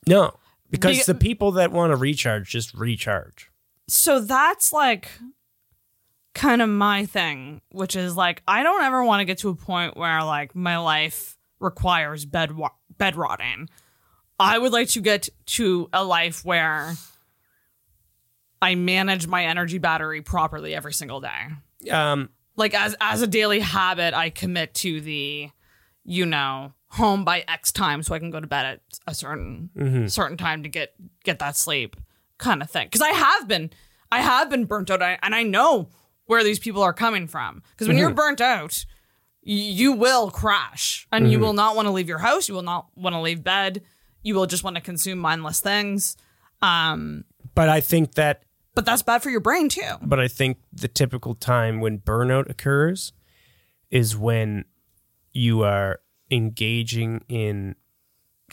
No, 0.08 0.40
because 0.72 0.98
Be- 0.98 1.04
the 1.04 1.16
people 1.16 1.52
that 1.54 1.72
want 1.72 1.92
to 1.92 1.96
recharge 1.96 2.50
just 2.50 2.74
recharge. 2.74 3.52
So 3.88 4.20
that's 4.20 4.74
like 4.74 5.12
kind 6.38 6.62
of 6.62 6.70
my 6.70 7.06
thing, 7.06 7.62
which 7.72 7.96
is 7.96 8.16
like 8.16 8.42
I 8.48 8.64
don't 8.64 8.84
ever 8.84 9.04
want 9.04 9.22
to 9.22 9.26
get 9.26 9.40
to 9.40 9.50
a 9.50 9.56
point 9.56 9.98
where 9.98 10.24
like 10.24 10.56
my 10.56 10.78
life 10.78 11.38
requires 11.60 12.26
bed 12.26 12.56
wa- 12.56 12.72
bed 12.98 13.16
rotting. 13.16 13.70
I 14.40 14.58
would 14.58 14.72
like 14.72 14.90
to 14.90 15.02
get 15.02 15.30
to 15.48 15.90
a 15.92 16.04
life 16.04 16.46
where 16.46 16.94
I 18.62 18.76
manage 18.76 19.28
my 19.28 19.46
energy 19.46 19.80
battery 19.80 20.22
properly 20.22 20.76
every 20.76 20.94
single 20.94 21.20
day. 21.20 21.48
Um, 21.92 22.30
like 22.58 22.74
as 22.74 22.96
as 23.00 23.22
a 23.22 23.28
daily 23.28 23.62
habit 23.62 24.14
i 24.14 24.30
commit 24.30 24.74
to 24.74 25.00
the 25.00 25.50
you 26.04 26.26
know 26.26 26.74
home 26.90 27.24
by 27.24 27.46
x 27.48 27.72
time 27.72 28.04
so 28.04 28.14
i 28.14 28.20
can 28.20 28.32
go 28.32 28.40
to 28.40 28.48
bed 28.48 28.66
at 28.66 28.82
a 29.08 29.14
certain 29.14 29.70
certain 30.10 30.36
time 30.36 30.64
to 30.64 30.70
get 30.70 30.94
get 31.24 31.40
that 31.40 31.56
sleep 31.56 31.96
kind 32.38 32.62
of 32.62 32.70
thing 32.70 32.88
because 32.88 33.02
i 33.02 33.10
have 33.10 33.48
been 33.48 33.70
i 34.12 34.20
have 34.22 34.50
been 34.50 34.66
burnt 34.66 34.90
out 34.90 35.02
and 35.02 35.34
i 35.34 35.44
know 35.44 35.88
where 36.28 36.44
these 36.44 36.60
people 36.60 36.82
are 36.82 36.94
coming 36.94 37.28
from. 37.28 37.64
Because 37.72 37.88
when 37.88 37.98
you're 37.98 38.14
burnt 38.14 38.42
out 38.42 38.86
you 39.50 39.94
will 39.94 40.30
crash 40.30 41.08
and 41.10 41.32
you 41.32 41.40
will 41.40 41.54
not 41.54 41.74
want 41.74 41.86
to 41.86 41.92
leave 41.92 42.10
your 42.10 42.18
house 42.18 42.50
you 42.50 42.54
will 42.54 42.64
not 42.64 42.88
want 42.98 43.14
to 43.14 43.22
leave 43.22 43.46
bed 43.46 43.82
you 44.22 44.36
will 44.36 44.46
just 44.46 44.62
want 44.62 44.76
to 44.76 44.82
consume 44.82 45.18
mindless 45.18 45.62
things 45.62 46.18
um 46.62 47.24
but 47.58 47.70
I 47.70 47.82
think 47.82 48.14
that 48.14 48.44
but 48.76 48.86
that's 48.86 49.02
bad 49.02 49.24
for 49.24 49.32
your 49.32 49.40
brain 49.40 49.68
too. 49.68 49.96
But 50.04 50.20
I 50.20 50.28
think 50.28 50.60
the 50.72 50.88
typical 50.88 51.34
time 51.34 51.80
when 51.80 51.98
burnout 51.98 52.48
occurs 52.48 53.12
is 53.90 54.16
when 54.16 54.66
you 55.34 55.64
are 55.64 56.00
engaging 56.30 57.24
in 57.28 57.76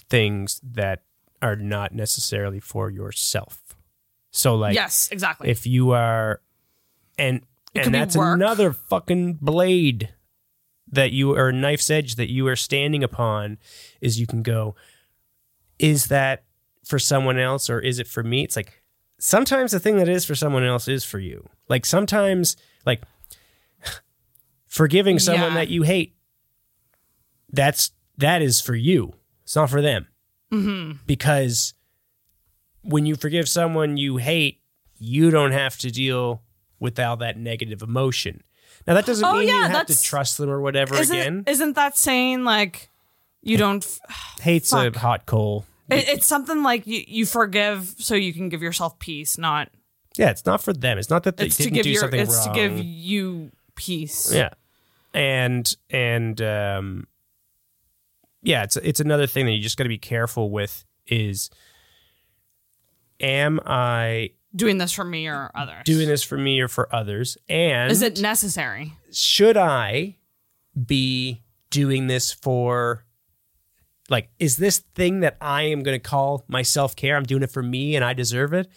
things 0.08 0.58
that 0.62 1.02
are 1.42 1.56
not 1.56 1.92
necessarily 1.92 2.60
for 2.60 2.88
yourself. 2.88 3.76
So 4.30 4.54
like 4.54 4.74
yes 4.74 5.10
exactly. 5.12 5.50
if 5.50 5.66
you 5.66 5.90
are 5.90 6.40
and 7.18 7.42
could 7.74 7.86
and 7.86 7.94
that's 7.94 8.16
work. 8.16 8.34
another 8.34 8.72
fucking 8.72 9.34
blade 9.34 10.10
that 10.90 11.12
you 11.12 11.34
or 11.36 11.50
knife's 11.52 11.90
edge 11.90 12.14
that 12.16 12.30
you 12.30 12.46
are 12.46 12.56
standing 12.56 13.02
upon 13.02 13.58
is 14.00 14.20
you 14.20 14.26
can 14.26 14.42
go 14.42 14.74
is 15.78 16.06
that 16.06 16.44
for 16.84 16.98
someone 16.98 17.38
else 17.38 17.68
or 17.68 17.80
is 17.80 17.98
it 17.98 18.06
for 18.06 18.22
me 18.22 18.44
it's 18.44 18.54
like 18.56 18.82
sometimes 19.18 19.72
the 19.72 19.80
thing 19.80 19.96
that 19.96 20.08
is 20.08 20.24
for 20.24 20.34
someone 20.34 20.62
else 20.62 20.86
is 20.86 21.04
for 21.04 21.18
you 21.18 21.48
like 21.68 21.84
sometimes 21.86 22.56
like 22.86 23.02
forgiving 24.68 25.18
someone 25.18 25.50
Yeah. 25.52 25.54
that 25.58 25.68
you 25.68 25.82
hate 25.82 26.16
that's 27.52 27.92
that 28.18 28.42
is 28.42 28.60
for 28.60 28.74
you 28.74 29.14
It's 29.44 29.56
not 29.56 29.70
for 29.70 29.80
them. 29.82 30.06
Mm-hmm. 30.52 30.98
Because 31.06 31.74
when 32.82 33.06
you 33.06 33.16
forgive 33.16 33.48
someone 33.48 33.96
you 33.96 34.18
hate, 34.18 34.60
you 34.98 35.30
don't 35.30 35.50
have 35.52 35.76
to 35.78 35.90
deal 35.90 36.42
with 36.84 37.00
all 37.00 37.16
that 37.16 37.36
negative 37.36 37.82
emotion. 37.82 38.42
Now 38.86 38.94
that 38.94 39.06
doesn't 39.06 39.24
Oh, 39.24 39.38
mean 39.38 39.48
yeah, 39.48 39.66
you 39.68 39.72
have 39.74 39.86
to 39.86 40.00
trust 40.02 40.38
them 40.38 40.50
or 40.50 40.60
whatever 40.60 40.94
Isn't, 40.94 41.16
again. 41.18 41.44
isn't 41.46 41.72
that 41.74 41.96
saying 41.96 42.44
like 42.44 42.90
you 43.42 43.56
don't? 43.56 43.84
f- 43.84 43.98
Hate's 44.40 44.70
fuck. 44.70 44.94
a 44.94 44.98
hot 44.98 45.26
coal. 45.26 45.64
It, 45.90 46.08
it's 46.08 46.26
something 46.26 46.62
like 46.62 46.86
you, 46.86 47.02
you 47.06 47.26
forgive 47.26 47.94
so 47.98 48.14
you 48.14 48.32
can 48.32 48.48
give 48.48 48.62
yourself 48.62 48.98
peace, 48.98 49.36
not 49.38 49.70
Yeah, 50.16 50.30
it's 50.30 50.44
not 50.46 50.62
for 50.62 50.72
them. 50.72 50.98
It's 50.98 51.10
not 51.10 51.24
that 51.24 51.36
they 51.38 51.46
it's 51.46 51.56
didn't 51.56 51.82
do 51.82 51.90
your 51.90 52.00
something 52.00 52.20
it's 52.20 52.46
wrong. 52.46 52.54
to 52.54 52.60
give 52.60 52.78
you 52.78 53.50
peace. 53.74 54.32
Yeah, 54.32 54.50
and 55.14 55.74
and 55.90 56.40
um, 56.42 57.06
yeah, 58.42 58.62
it's 58.64 58.76
it's 58.76 59.00
another 59.00 59.26
thing 59.26 59.46
that 59.46 59.52
you 59.52 59.62
just 59.62 59.76
got 59.76 59.84
to 59.84 59.88
be 59.88 59.98
careful 59.98 60.50
with. 60.50 60.84
Is 61.06 61.50
am 63.20 63.60
I 63.66 64.30
Doing 64.56 64.78
this 64.78 64.92
for 64.92 65.04
me 65.04 65.26
or 65.28 65.50
others. 65.54 65.82
doing 65.84 66.08
this 66.08 66.22
for 66.22 66.38
me 66.38 66.60
or 66.60 66.68
for 66.68 66.94
others? 66.94 67.36
And 67.48 67.90
Is 67.90 68.02
it 68.02 68.20
necessary? 68.20 68.92
should 69.12 69.56
I 69.56 70.16
be 70.86 71.42
doing 71.70 72.06
this 72.06 72.32
for? 72.32 73.04
Like, 74.10 74.28
is 74.38 74.56
this 74.58 74.80
thing 74.94 75.20
that 75.20 75.36
I 75.40 75.62
am 75.62 75.82
going 75.82 75.98
to 75.98 76.08
call 76.08 76.44
my 76.46 76.62
self 76.62 76.94
care? 76.94 77.16
I'm 77.16 77.22
doing 77.24 77.42
it 77.42 77.50
for 77.50 77.62
me, 77.62 77.96
and 77.96 78.04
I 78.04 78.12
deserve 78.12 78.52
it. 78.52 78.68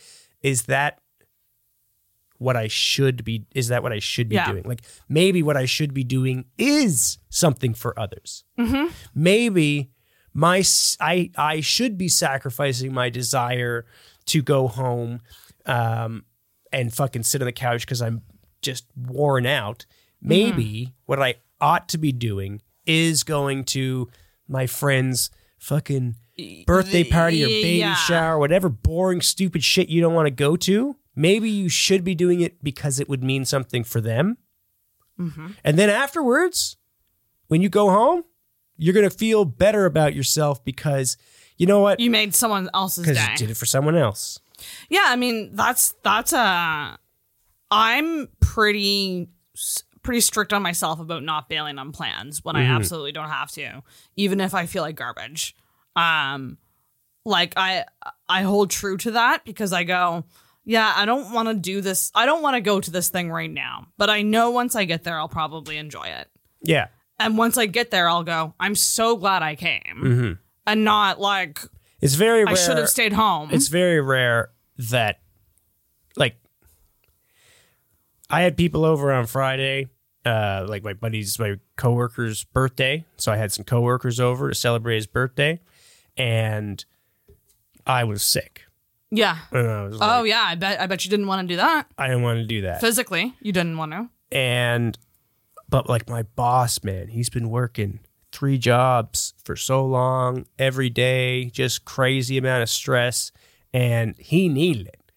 Is 0.41 0.63
that 0.63 0.99
what 2.37 2.55
I 2.55 2.67
should 2.67 3.23
be? 3.23 3.45
Is 3.53 3.67
that 3.69 3.83
what 3.83 3.91
I 3.91 3.99
should 3.99 4.29
be 4.29 4.35
Yeah. 4.35 4.51
doing? 4.51 4.63
Like, 4.63 4.81
maybe 5.09 5.41
what 5.43 5.57
I 5.57 5.65
should 5.65 5.93
be 5.93 6.03
doing 6.03 6.45
is 6.57 7.17
something 7.29 7.73
for 7.73 7.99
others. 7.99 8.43
Mm-hmm. 8.59 8.91
Maybe 9.15 9.89
my 10.33 10.63
I 10.99 11.31
I 11.35 11.61
should 11.61 11.97
be 11.97 12.07
sacrificing 12.09 12.93
my 12.93 13.09
desire 13.09 13.85
to 14.27 14.41
go 14.41 14.67
home 14.67 15.19
um, 15.67 16.25
and 16.71 16.93
fucking 16.93 17.23
sit 17.23 17.41
on 17.41 17.45
the 17.45 17.51
couch 17.51 17.81
because 17.81 18.01
I'm 18.01 18.21
just 18.61 18.85
worn 18.95 19.45
out. 19.45 19.85
Maybe 20.21 20.95
what 21.05 21.21
I 21.21 21.35
ought 21.61 21.87
to 21.89 21.97
be 21.97 22.11
doing 22.11 22.61
is 22.85 23.23
going 23.23 23.65
to 23.65 24.09
my 24.47 24.65
friend's 24.65 25.29
fucking 25.59 26.15
birthday 26.65 27.03
party 27.03 27.43
or 27.43 27.47
baby 27.47 27.79
yeah. 27.79 27.95
shower, 27.95 28.39
whatever 28.39 28.69
boring, 28.69 29.21
stupid 29.21 29.63
shit 29.63 29.89
you 29.89 30.01
don't 30.01 30.13
want 30.13 30.25
to 30.25 30.31
go 30.31 30.55
to. 30.55 30.95
Maybe 31.15 31.49
you 31.49 31.69
should 31.69 32.03
be 32.03 32.15
doing 32.15 32.41
it 32.41 32.63
because 32.63 32.99
it 32.99 33.09
would 33.09 33.23
mean 33.23 33.45
something 33.45 33.83
for 33.83 34.01
them. 34.01 34.37
And 35.63 35.79
then 35.79 35.89
afterwards, 35.89 36.77
when 37.47 37.61
you 37.61 37.69
go 37.69 37.89
home, 37.89 38.23
you're 38.77 38.93
going 38.93 39.09
to 39.09 39.15
feel 39.15 39.45
better 39.45 39.85
about 39.85 40.13
yourself 40.13 40.63
because 40.63 41.17
you 41.57 41.65
know 41.65 41.79
what? 41.79 41.99
You 41.99 42.11
made 42.11 42.35
someone 42.35 42.69
else's 42.73 43.05
day. 43.07 43.27
you 43.31 43.37
did 43.37 43.49
it 43.49 43.57
for 43.57 43.65
someone 43.65 43.95
else. 43.95 44.39
Yeah, 44.89 45.05
I 45.05 45.15
mean 45.15 45.55
that's 45.55 45.95
that's 46.03 46.33
a. 46.33 46.97
I'm 47.69 48.29
pretty 48.39 49.29
pretty 50.03 50.21
strict 50.21 50.53
on 50.53 50.61
myself 50.61 51.01
about 51.01 51.21
not 51.21 51.49
bailing 51.49 51.77
on 51.77 51.91
plans 51.91 52.43
when 52.43 52.55
I 52.55 52.61
mm-hmm. 52.61 52.77
absolutely 52.77 53.11
don't 53.11 53.27
have 53.27 53.51
to, 53.51 53.83
even 54.15 54.39
if 54.39 54.53
I 54.53 54.65
feel 54.65 54.81
like 54.81 54.95
garbage. 54.95 55.53
Um, 55.97 56.57
like 57.25 57.53
I 57.57 57.85
I 58.29 58.43
hold 58.43 58.69
true 58.69 58.95
to 58.97 59.11
that 59.11 59.43
because 59.43 59.73
I 59.73 59.83
go, 59.83 60.23
yeah, 60.63 60.93
I 60.95 61.05
don't 61.05 61.33
want 61.33 61.49
to 61.49 61.55
do 61.55 61.81
this. 61.81 62.11
I 62.15 62.25
don't 62.25 62.41
want 62.41 62.55
to 62.55 62.61
go 62.61 62.79
to 62.79 62.89
this 62.89 63.09
thing 63.09 63.29
right 63.29 63.51
now, 63.51 63.87
but 63.97 64.09
I 64.09 64.21
know 64.21 64.51
once 64.51 64.75
I 64.75 64.85
get 64.85 65.03
there, 65.03 65.19
I'll 65.19 65.27
probably 65.27 65.77
enjoy 65.77 66.05
it. 66.05 66.29
Yeah. 66.61 66.87
And 67.19 67.37
once 67.37 67.57
I 67.57 67.65
get 67.65 67.91
there, 67.91 68.07
I'll 68.07 68.23
go, 68.23 68.53
I'm 68.59 68.75
so 68.75 69.17
glad 69.17 69.41
I 69.43 69.55
came, 69.55 70.01
mm-hmm. 70.01 70.31
and 70.67 70.83
not 70.85 71.19
like 71.19 71.59
It's 72.01 72.15
very 72.15 72.43
rare. 72.45 72.53
I 72.53 72.55
should 72.55 72.77
have 72.77 72.89
stayed 72.89 73.13
home. 73.13 73.49
It's 73.51 73.67
very 73.69 73.99
rare 74.01 74.49
that, 74.77 75.19
like, 76.15 76.35
I 78.29 78.41
had 78.41 78.57
people 78.57 78.85
over 78.85 79.11
on 79.11 79.25
Friday, 79.25 79.87
uh, 80.25 80.65
like 80.67 80.83
my 80.83 80.93
buddy's, 80.93 81.39
my 81.39 81.55
coworker's 81.75 82.43
birthday. 82.43 83.05
So 83.17 83.31
I 83.31 83.37
had 83.37 83.51
some 83.51 83.63
coworkers 83.65 84.19
over 84.19 84.49
to 84.49 84.55
celebrate 84.55 84.95
his 84.95 85.07
birthday, 85.07 85.59
and 86.17 86.83
I 87.85 88.03
was 88.03 88.21
sick. 88.21 88.63
yeah. 89.09 89.37
And 89.51 89.67
I 89.67 89.83
was 89.83 89.97
Oh 90.01 90.23
yeah, 90.23 90.43
I 90.45 90.55
bet 90.55 90.81
I 90.81 90.87
bet 90.87 91.05
you 91.05 91.09
didn't 91.09 91.27
want 91.27 91.47
to 91.47 91.53
do 91.53 91.57
that. 91.57 91.87
I 91.97 92.07
didn't 92.07 92.23
want 92.23 92.39
to 92.39 92.45
do 92.45 92.61
that. 92.61 92.81
Physically, 92.81 93.33
you 93.41 93.51
didn't 93.53 93.77
want 93.77 93.93
to. 93.93 94.09
and 94.31 94.97
but 95.69 95.87
like 95.89 96.09
my 96.09 96.23
boss 96.23 96.83
man 96.83 97.07
he's 97.07 97.29
been 97.29 97.49
working 97.49 97.99
three 98.31 98.57
jobs 98.57 99.33
for 99.43 99.55
so 99.55 99.85
long 99.85 100.45
every 100.59 100.89
day 100.89 101.45
just 101.45 101.85
crazy 101.85 102.37
amount 102.37 102.63
of 102.63 102.69
stress 102.69 103.31
and 103.73 104.15
he 104.17 104.49
needed 104.49 104.87
it. 104.87 105.11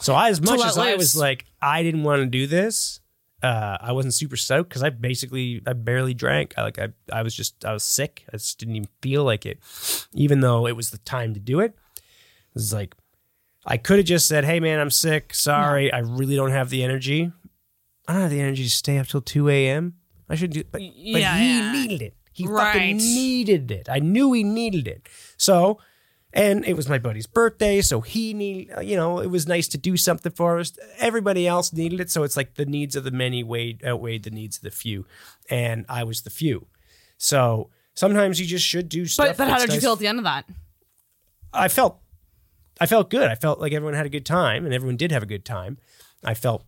So 0.00 0.14
I, 0.14 0.28
as 0.28 0.42
much 0.42 0.60
as 0.60 0.76
i 0.76 0.94
was 0.94 1.16
like 1.16 1.46
i 1.62 1.82
didn't 1.82 2.02
want 2.02 2.20
to 2.20 2.26
do 2.26 2.46
this 2.46 3.00
uh, 3.42 3.78
i 3.80 3.92
wasn't 3.92 4.12
super 4.12 4.36
stoked 4.36 4.68
because 4.68 4.82
i 4.82 4.90
basically 4.90 5.62
i 5.66 5.72
barely 5.72 6.12
drank. 6.12 6.54
I, 6.58 6.62
like 6.62 6.78
I, 6.78 6.88
I 7.12 7.22
was 7.22 7.34
just 7.34 7.64
i 7.64 7.72
was 7.72 7.84
sick. 7.84 8.24
I 8.32 8.36
just 8.36 8.58
didn't 8.58 8.76
even 8.76 8.88
feel 9.00 9.24
like 9.24 9.46
it 9.46 9.58
even 10.12 10.40
though 10.40 10.66
it 10.66 10.76
was 10.76 10.90
the 10.90 10.98
time 10.98 11.34
to 11.34 11.40
do 11.40 11.60
it. 11.60 11.74
It 11.96 12.54
was 12.54 12.72
like 12.72 12.94
i 13.64 13.76
could 13.76 13.98
have 13.98 14.06
just 14.06 14.28
said 14.28 14.44
hey 14.44 14.60
man 14.60 14.80
i'm 14.80 14.90
sick. 14.90 15.32
Sorry. 15.32 15.92
I 15.92 16.00
really 16.00 16.36
don't 16.36 16.50
have 16.50 16.70
the 16.70 16.82
energy. 16.82 17.32
I 18.06 18.12
don't 18.12 18.22
have 18.22 18.30
the 18.30 18.40
energy 18.40 18.64
to 18.64 18.70
stay 18.70 18.98
up 18.98 19.06
till 19.06 19.22
2 19.22 19.48
a.m. 19.48 19.94
I 20.28 20.34
should 20.34 20.50
do 20.50 20.62
but, 20.64 20.80
but 20.80 20.82
yeah, 20.82 21.38
he 21.38 21.58
yeah. 21.58 21.72
needed 21.72 22.02
it. 22.02 22.14
He 22.36 22.46
Right. 22.46 22.72
fucking 22.74 22.96
needed 22.98 23.70
it. 23.70 23.88
I 23.90 23.98
knew 23.98 24.32
he 24.34 24.44
needed 24.44 24.86
it. 24.86 25.08
So, 25.38 25.78
and 26.34 26.66
it 26.66 26.74
was 26.76 26.86
my 26.86 26.98
buddy's 26.98 27.26
birthday, 27.26 27.80
so 27.80 28.02
he 28.02 28.34
need 28.34 28.70
you 28.82 28.94
know, 28.94 29.20
it 29.20 29.28
was 29.28 29.46
nice 29.46 29.68
to 29.68 29.78
do 29.78 29.96
something 29.96 30.30
for 30.32 30.58
us. 30.58 30.72
Everybody 30.98 31.46
else 31.46 31.72
needed 31.72 31.98
it, 31.98 32.10
so 32.10 32.24
it's 32.24 32.36
like 32.36 32.56
the 32.56 32.66
needs 32.66 32.94
of 32.94 33.04
the 33.04 33.10
many 33.10 33.42
weighed 33.42 33.82
outweighed 33.82 34.24
the 34.24 34.30
needs 34.30 34.58
of 34.58 34.64
the 34.64 34.70
few. 34.70 35.06
And 35.48 35.86
I 35.88 36.04
was 36.04 36.22
the 36.22 36.30
few. 36.30 36.66
So, 37.16 37.70
sometimes 37.94 38.38
you 38.38 38.44
just 38.44 38.66
should 38.66 38.90
do 38.90 39.06
stuff. 39.06 39.28
But 39.28 39.36
but 39.38 39.48
how 39.48 39.58
did 39.64 39.72
you 39.72 39.80
feel 39.80 39.94
at 39.94 39.98
the 39.98 40.08
end 40.08 40.18
of 40.18 40.24
that? 40.24 40.44
I 41.54 41.68
felt 41.68 42.00
I 42.78 42.84
felt 42.84 43.08
good. 43.08 43.30
I 43.30 43.34
felt 43.34 43.60
like 43.60 43.72
everyone 43.72 43.94
had 43.94 44.04
a 44.04 44.10
good 44.10 44.26
time 44.26 44.66
and 44.66 44.74
everyone 44.74 44.98
did 44.98 45.10
have 45.12 45.22
a 45.22 45.26
good 45.26 45.46
time. 45.46 45.78
I 46.22 46.34
felt 46.34 46.65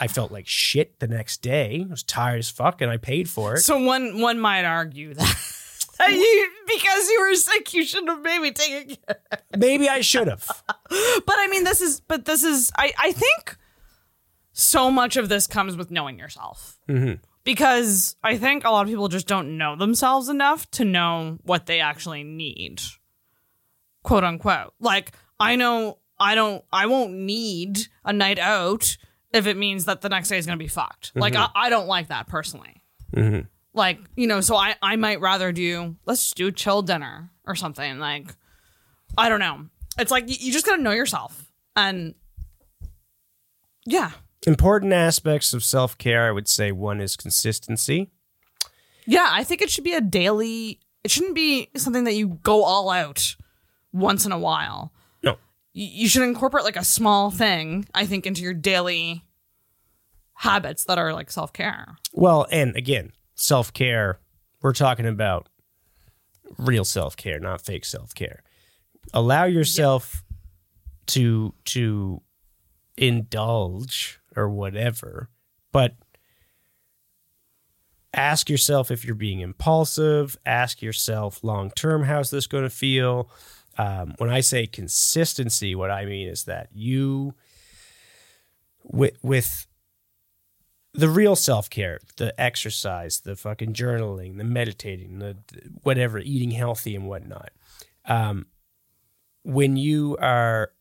I 0.00 0.08
felt 0.08 0.32
like 0.32 0.46
shit 0.48 0.98
the 0.98 1.06
next 1.06 1.42
day. 1.42 1.84
I 1.86 1.90
was 1.90 2.02
tired 2.02 2.38
as 2.38 2.48
fuck 2.48 2.80
and 2.80 2.90
I 2.90 2.96
paid 2.96 3.28
for 3.28 3.54
it. 3.54 3.60
So 3.60 3.78
one 3.78 4.20
one 4.20 4.40
might 4.40 4.64
argue 4.64 5.14
that. 5.14 5.46
you, 6.08 6.50
because 6.66 7.08
you 7.08 7.20
were 7.20 7.34
sick, 7.34 7.74
you 7.74 7.84
shouldn't 7.84 8.08
have 8.08 8.22
maybe 8.22 8.52
taken. 8.52 8.96
Maybe 9.56 9.88
I 9.88 10.00
should 10.00 10.28
have. 10.28 10.46
But 11.26 11.36
I 11.38 11.46
mean, 11.48 11.64
this 11.64 11.80
is. 11.80 12.00
But 12.00 12.24
this 12.24 12.42
is. 12.42 12.72
I 12.76 12.92
I 12.98 13.12
think 13.12 13.56
so 14.52 14.90
much 14.90 15.16
of 15.16 15.28
this 15.28 15.46
comes 15.46 15.76
with 15.76 15.90
knowing 15.90 16.18
yourself. 16.18 16.78
Mm-hmm. 16.88 17.22
Because 17.44 18.16
I 18.24 18.36
think 18.36 18.64
a 18.64 18.70
lot 18.70 18.82
of 18.82 18.88
people 18.88 19.08
just 19.08 19.28
don't 19.28 19.56
know 19.56 19.76
themselves 19.76 20.28
enough 20.28 20.70
to 20.72 20.84
know 20.84 21.38
what 21.44 21.66
they 21.66 21.80
actually 21.80 22.24
need, 22.24 22.82
quote 24.02 24.24
unquote. 24.24 24.74
Like 24.80 25.12
I 25.38 25.54
know 25.56 25.98
I 26.18 26.34
don't. 26.34 26.64
I 26.72 26.86
won't 26.86 27.12
need 27.12 27.78
a 28.04 28.12
night 28.12 28.38
out 28.38 28.96
if 29.32 29.46
it 29.46 29.56
means 29.56 29.84
that 29.84 30.00
the 30.00 30.08
next 30.08 30.28
day 30.28 30.38
is 30.38 30.46
going 30.46 30.58
to 30.58 30.62
be 30.62 30.68
fucked. 30.68 31.10
Mm-hmm. 31.10 31.20
Like 31.20 31.36
I, 31.36 31.48
I 31.54 31.70
don't 31.70 31.86
like 31.86 32.08
that 32.08 32.26
personally. 32.26 32.82
Mm-hmm. 33.14 33.46
Like 33.72 33.98
you 34.16 34.26
know, 34.26 34.40
so 34.40 34.56
I 34.56 34.76
I 34.82 34.96
might 34.96 35.20
rather 35.20 35.52
do 35.52 35.96
let's 36.06 36.32
do 36.32 36.48
a 36.48 36.52
chill 36.52 36.82
dinner 36.82 37.30
or 37.46 37.54
something. 37.54 37.98
Like 37.98 38.34
I 39.16 39.28
don't 39.28 39.40
know. 39.40 39.66
It's 39.98 40.10
like 40.10 40.28
you, 40.28 40.36
you 40.38 40.52
just 40.52 40.66
got 40.66 40.76
to 40.76 40.82
know 40.82 40.92
yourself 40.92 41.50
and 41.76 42.14
yeah. 43.86 44.12
Important 44.46 44.92
aspects 44.92 45.52
of 45.52 45.62
self 45.62 45.98
care, 45.98 46.26
I 46.26 46.30
would 46.30 46.48
say 46.48 46.72
one 46.72 47.00
is 47.00 47.16
consistency. 47.16 48.10
Yeah, 49.06 49.28
I 49.30 49.44
think 49.44 49.62
it 49.62 49.70
should 49.70 49.84
be 49.84 49.94
a 49.94 50.00
daily. 50.00 50.80
It 51.04 51.10
shouldn't 51.10 51.34
be 51.34 51.68
something 51.76 52.04
that 52.04 52.14
you 52.14 52.38
go 52.42 52.62
all 52.62 52.90
out 52.90 53.36
once 53.92 54.24
in 54.24 54.32
a 54.32 54.38
while. 54.38 54.92
You 55.72 56.08
should 56.08 56.22
incorporate 56.22 56.64
like 56.64 56.76
a 56.76 56.84
small 56.84 57.30
thing, 57.30 57.86
I 57.94 58.04
think, 58.06 58.26
into 58.26 58.42
your 58.42 58.54
daily 58.54 59.24
habits 60.34 60.84
that 60.84 60.98
are 60.98 61.12
like 61.12 61.30
self 61.30 61.52
care. 61.52 61.96
Well, 62.12 62.46
and 62.50 62.74
again, 62.76 63.12
self 63.34 63.72
care, 63.72 64.18
we're 64.62 64.72
talking 64.72 65.06
about 65.06 65.48
real 66.58 66.84
self 66.84 67.16
care, 67.16 67.38
not 67.38 67.60
fake 67.60 67.84
self 67.84 68.14
care. 68.14 68.42
Allow 69.14 69.44
yourself 69.44 70.24
to 71.08 71.54
to 71.66 72.22
indulge 72.96 74.20
or 74.36 74.48
whatever, 74.48 75.28
but 75.72 75.94
ask 78.12 78.50
yourself 78.50 78.90
if 78.90 79.04
you're 79.04 79.14
being 79.14 79.40
impulsive. 79.40 80.36
Ask 80.44 80.82
yourself 80.82 81.44
long 81.44 81.70
term, 81.70 82.04
how's 82.04 82.30
this 82.30 82.46
going 82.46 82.64
to 82.64 82.70
feel? 82.70 83.30
Um, 83.78 84.14
when 84.18 84.30
I 84.30 84.40
say 84.40 84.66
consistency, 84.66 85.74
what 85.74 85.90
I 85.90 86.04
mean 86.04 86.28
is 86.28 86.44
that 86.44 86.68
you, 86.72 87.34
with, 88.82 89.16
with 89.22 89.66
the 90.92 91.08
real 91.08 91.36
self 91.36 91.70
care, 91.70 92.00
the 92.16 92.38
exercise, 92.38 93.20
the 93.20 93.36
fucking 93.36 93.72
journaling, 93.74 94.38
the 94.38 94.44
meditating, 94.44 95.18
the, 95.18 95.36
the 95.48 95.60
whatever, 95.82 96.18
eating 96.18 96.50
healthy 96.50 96.94
and 96.94 97.06
whatnot. 97.06 97.50
um, 98.06 98.46
when 99.42 99.76
you 99.76 100.16
are 100.20 100.72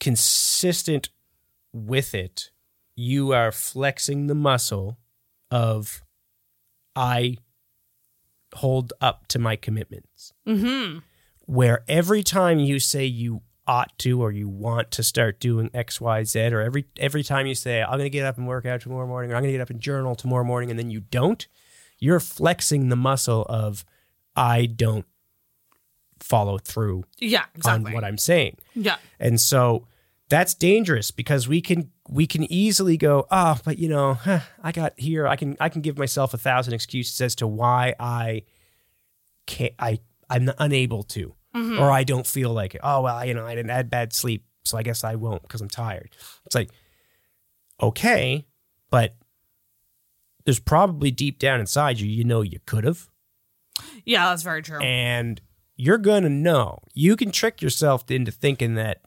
consistent 0.00 1.08
with 1.72 2.14
it, 2.14 2.50
you 2.96 3.32
are 3.32 3.52
flexing 3.52 4.26
the 4.26 4.34
muscle 4.34 4.98
of 5.50 6.02
I 6.96 7.38
hold 8.54 8.92
up 9.00 9.26
to 9.28 9.38
my 9.38 9.56
commitments. 9.56 10.32
Mm-hmm. 10.46 10.98
Where 11.46 11.84
every 11.88 12.22
time 12.22 12.58
you 12.58 12.78
say 12.80 13.04
you 13.04 13.42
ought 13.66 13.96
to 13.98 14.20
or 14.22 14.30
you 14.30 14.48
want 14.48 14.90
to 14.90 15.02
start 15.02 15.40
doing 15.40 15.70
X, 15.72 16.00
Y, 16.00 16.24
Z, 16.24 16.38
or 16.52 16.60
every 16.60 16.86
every 16.98 17.22
time 17.22 17.46
you 17.46 17.54
say 17.54 17.82
I'm 17.82 17.92
going 17.92 18.00
to 18.04 18.10
get 18.10 18.26
up 18.26 18.36
and 18.38 18.46
work 18.46 18.66
out 18.66 18.80
tomorrow 18.80 19.06
morning, 19.06 19.30
or 19.32 19.36
I'm 19.36 19.42
going 19.42 19.52
to 19.52 19.58
get 19.58 19.62
up 19.62 19.70
and 19.70 19.80
journal 19.80 20.14
tomorrow 20.14 20.44
morning, 20.44 20.70
and 20.70 20.78
then 20.78 20.90
you 20.90 21.00
don't, 21.00 21.46
you're 21.98 22.20
flexing 22.20 22.88
the 22.88 22.96
muscle 22.96 23.44
of 23.48 23.84
I 24.36 24.66
don't 24.66 25.06
follow 26.20 26.58
through 26.58 27.04
Yeah, 27.20 27.44
exactly. 27.54 27.90
on 27.90 27.94
what 27.94 28.04
I'm 28.04 28.18
saying. 28.18 28.56
yeah. 28.74 28.96
And 29.20 29.40
so 29.40 29.86
that's 30.30 30.54
dangerous 30.54 31.10
because 31.10 31.46
we 31.46 31.60
can 31.60 31.90
we 32.08 32.26
can 32.26 32.50
easily 32.50 32.96
go, 32.96 33.26
oh, 33.30 33.58
but 33.64 33.78
you 33.78 33.88
know, 33.88 34.14
huh, 34.14 34.40
I 34.62 34.72
got 34.72 34.94
here. 34.98 35.26
I 35.26 35.36
can 35.36 35.56
I 35.60 35.68
can 35.68 35.82
give 35.82 35.98
myself 35.98 36.32
a 36.34 36.38
thousand 36.38 36.72
excuses 36.74 37.20
as 37.20 37.34
to 37.36 37.46
why 37.46 37.94
I 38.00 38.42
can't. 39.46 39.74
I 39.78 40.00
I'm 40.30 40.50
unable 40.58 41.02
to, 41.04 41.34
mm-hmm. 41.54 41.78
or 41.78 41.90
I 41.90 42.04
don't 42.04 42.26
feel 42.26 42.50
like 42.52 42.74
it. 42.74 42.80
Oh 42.82 43.02
well, 43.02 43.24
you 43.24 43.34
know, 43.34 43.46
I 43.46 43.54
didn't 43.54 43.70
had 43.70 43.90
bad 43.90 44.12
sleep, 44.12 44.44
so 44.64 44.78
I 44.78 44.82
guess 44.82 45.04
I 45.04 45.14
won't 45.14 45.42
because 45.42 45.60
I'm 45.60 45.68
tired. 45.68 46.10
It's 46.46 46.54
like, 46.54 46.70
okay, 47.82 48.46
but 48.90 49.16
there's 50.44 50.60
probably 50.60 51.10
deep 51.10 51.38
down 51.38 51.60
inside 51.60 51.98
you, 52.00 52.08
you 52.08 52.24
know, 52.24 52.42
you 52.42 52.58
could 52.66 52.84
have 52.84 53.08
Yeah, 54.04 54.28
that's 54.28 54.42
very 54.42 54.62
true. 54.62 54.80
and 54.80 55.40
you're 55.76 55.98
gonna 55.98 56.28
know. 56.28 56.80
You 56.92 57.16
can 57.16 57.30
trick 57.32 57.60
yourself 57.62 58.10
into 58.10 58.30
thinking 58.30 58.74
that, 58.74 59.00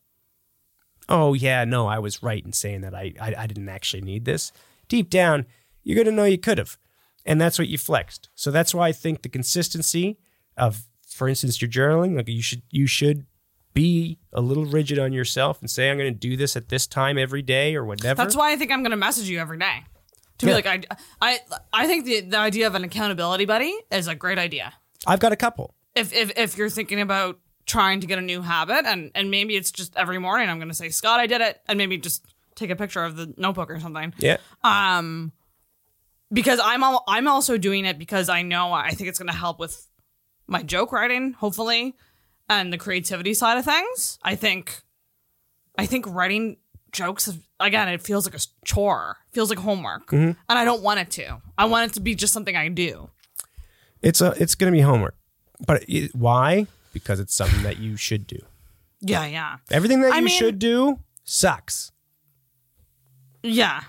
oh 1.08 1.34
yeah, 1.34 1.64
no, 1.64 1.88
I 1.88 2.00
was 2.00 2.22
right 2.24 2.44
in 2.44 2.54
saying 2.54 2.82
that 2.82 2.94
I 2.96 3.14
I, 3.22 3.36
I 3.38 3.48
didn't 3.48 3.70
actually 3.70 4.02
need 4.02 4.26
this. 4.26 4.52
Deep 4.90 5.10
down, 5.10 5.46
you're 5.84 6.02
gonna 6.02 6.16
know 6.16 6.26
you 6.26 6.38
could 6.38 6.58
have, 6.58 6.78
and 7.26 7.40
that's 7.40 7.58
what 7.60 7.68
you 7.68 7.78
flexed. 7.78 8.30
So 8.36 8.52
that's 8.52 8.74
why 8.74 8.90
I 8.90 8.92
think 8.92 9.22
the 9.22 9.30
consistency 9.30 10.18
of, 10.58 10.87
for 11.18 11.28
instance, 11.28 11.62
your 11.62 11.70
journaling, 11.70 12.16
like 12.16 12.30
you 12.30 12.42
should 12.42 12.62
you 12.72 12.88
should 12.88 13.26
be 13.74 14.18
a 14.34 14.42
little 14.42 14.66
rigid 14.66 14.98
on 14.98 15.14
yourself 15.14 15.60
and 15.60 15.70
say 15.70 15.90
I'm 15.90 15.98
gonna 15.98 16.12
do 16.12 16.38
this 16.38 16.56
at 16.56 16.70
this 16.70 16.88
time 16.88 17.18
every 17.18 17.42
day 17.42 17.76
or 17.76 17.86
whatever. 17.86 18.24
That's 18.24 18.36
why 18.36 18.52
I 18.52 18.56
think 18.56 18.72
I'm 18.72 18.82
going 18.82 18.92
to 18.92 18.98
message 18.98 19.30
you 19.30 19.40
every 19.40 19.60
day. 19.60 19.84
To 20.40 20.46
be 20.46 20.54
like, 20.54 20.68
I, 20.68 20.84
I, 21.20 21.40
I 21.74 21.88
think 21.88 22.06
the, 22.06 22.22
the 22.22 22.38
idea 22.38 22.68
of 22.68 22.76
an 22.76 22.84
accountability 22.84 23.46
buddy 23.46 23.76
is 23.92 24.08
a 24.08 24.14
great 24.14 24.38
idea. 24.38 24.74
I've 25.08 25.20
got 25.20 25.32
a 25.32 25.36
couple. 25.36 25.74
If, 25.96 26.14
if, 26.14 26.32
if 26.38 26.58
you're 26.58 26.70
thinking 26.70 27.02
about 27.02 27.40
trying 27.66 28.02
to 28.02 28.08
get 28.08 28.20
a 28.20 28.22
new 28.22 28.44
habit 28.44 28.86
and, 28.86 29.12
and 29.16 29.32
maybe 29.32 29.56
it's 29.56 29.72
just 29.72 29.96
every 29.98 30.20
morning 30.20 30.48
I'm 30.48 30.58
going 30.58 30.68
to 30.70 30.76
say, 30.76 30.90
Scott, 30.90 31.20
I 31.20 31.26
did 31.26 31.42
it. 31.42 31.60
And 31.68 31.80
maybe 31.80 31.98
just 31.98 32.24
take 32.54 32.70
a 32.70 32.76
picture 32.76 33.04
of 33.04 33.16
the 33.16 33.34
notebook 33.36 33.72
or 33.72 33.80
something. 33.80 34.14
Yeah. 34.20 34.38
Um, 34.64 35.32
because 36.32 36.60
I'm 36.64 36.84
all, 36.84 37.04
I'm 37.08 37.28
also 37.28 37.58
doing 37.58 37.86
it 37.86 37.98
because 37.98 38.30
I 38.30 38.44
know 38.44 38.74
I 38.74 38.92
think 38.92 39.10
it's 39.10 39.18
going 39.18 39.32
to 39.32 39.38
help 39.38 39.60
with 39.60 39.88
my 40.48 40.64
joke 40.64 40.92
writing, 40.92 41.34
hopefully, 41.34 41.96
and 42.50 42.72
the 42.72 42.78
creativity 42.78 43.34
side 43.34 43.58
of 43.58 43.66
things. 43.66 44.18
I 44.24 44.36
think, 44.36 44.82
I 45.78 45.86
think 45.86 46.06
writing 46.08 46.58
jokes 46.92 47.30
again, 47.60 47.90
it 47.90 48.02
feels 48.02 48.26
like 48.26 48.36
a 48.36 48.44
chore, 48.66 49.18
feels 49.32 49.50
like 49.50 49.60
homework, 49.60 50.08
mm-hmm. 50.08 50.32
and 50.50 50.60
I 50.60 50.66
don't 50.66 50.82
want 50.82 51.00
it 51.00 51.12
to. 51.12 51.42
I 51.58 51.66
want 51.66 51.92
it 51.92 51.94
to 51.96 52.00
be 52.00 52.16
just 52.16 52.34
something 52.34 52.56
I 52.56 52.70
do. 52.70 53.10
It's 54.02 54.22
a 54.22 54.34
it's 54.40 54.56
gonna 54.56 54.72
be 54.72 54.82
homework, 54.82 55.16
but 55.66 55.84
it, 55.88 56.16
why? 56.16 56.68
Because 56.94 57.20
it's 57.20 57.36
something 57.36 57.64
that 57.64 57.80
you 57.80 57.98
should 57.98 58.26
do. 58.28 58.40
Yeah, 59.02 59.26
yeah, 59.26 59.58
Everything 59.70 60.02
that 60.02 60.14
I 60.14 60.18
you 60.18 60.26
mean- 60.26 60.38
should 60.38 60.60
do 60.60 61.00
sucks. 61.24 61.92
yeah. 63.44 63.82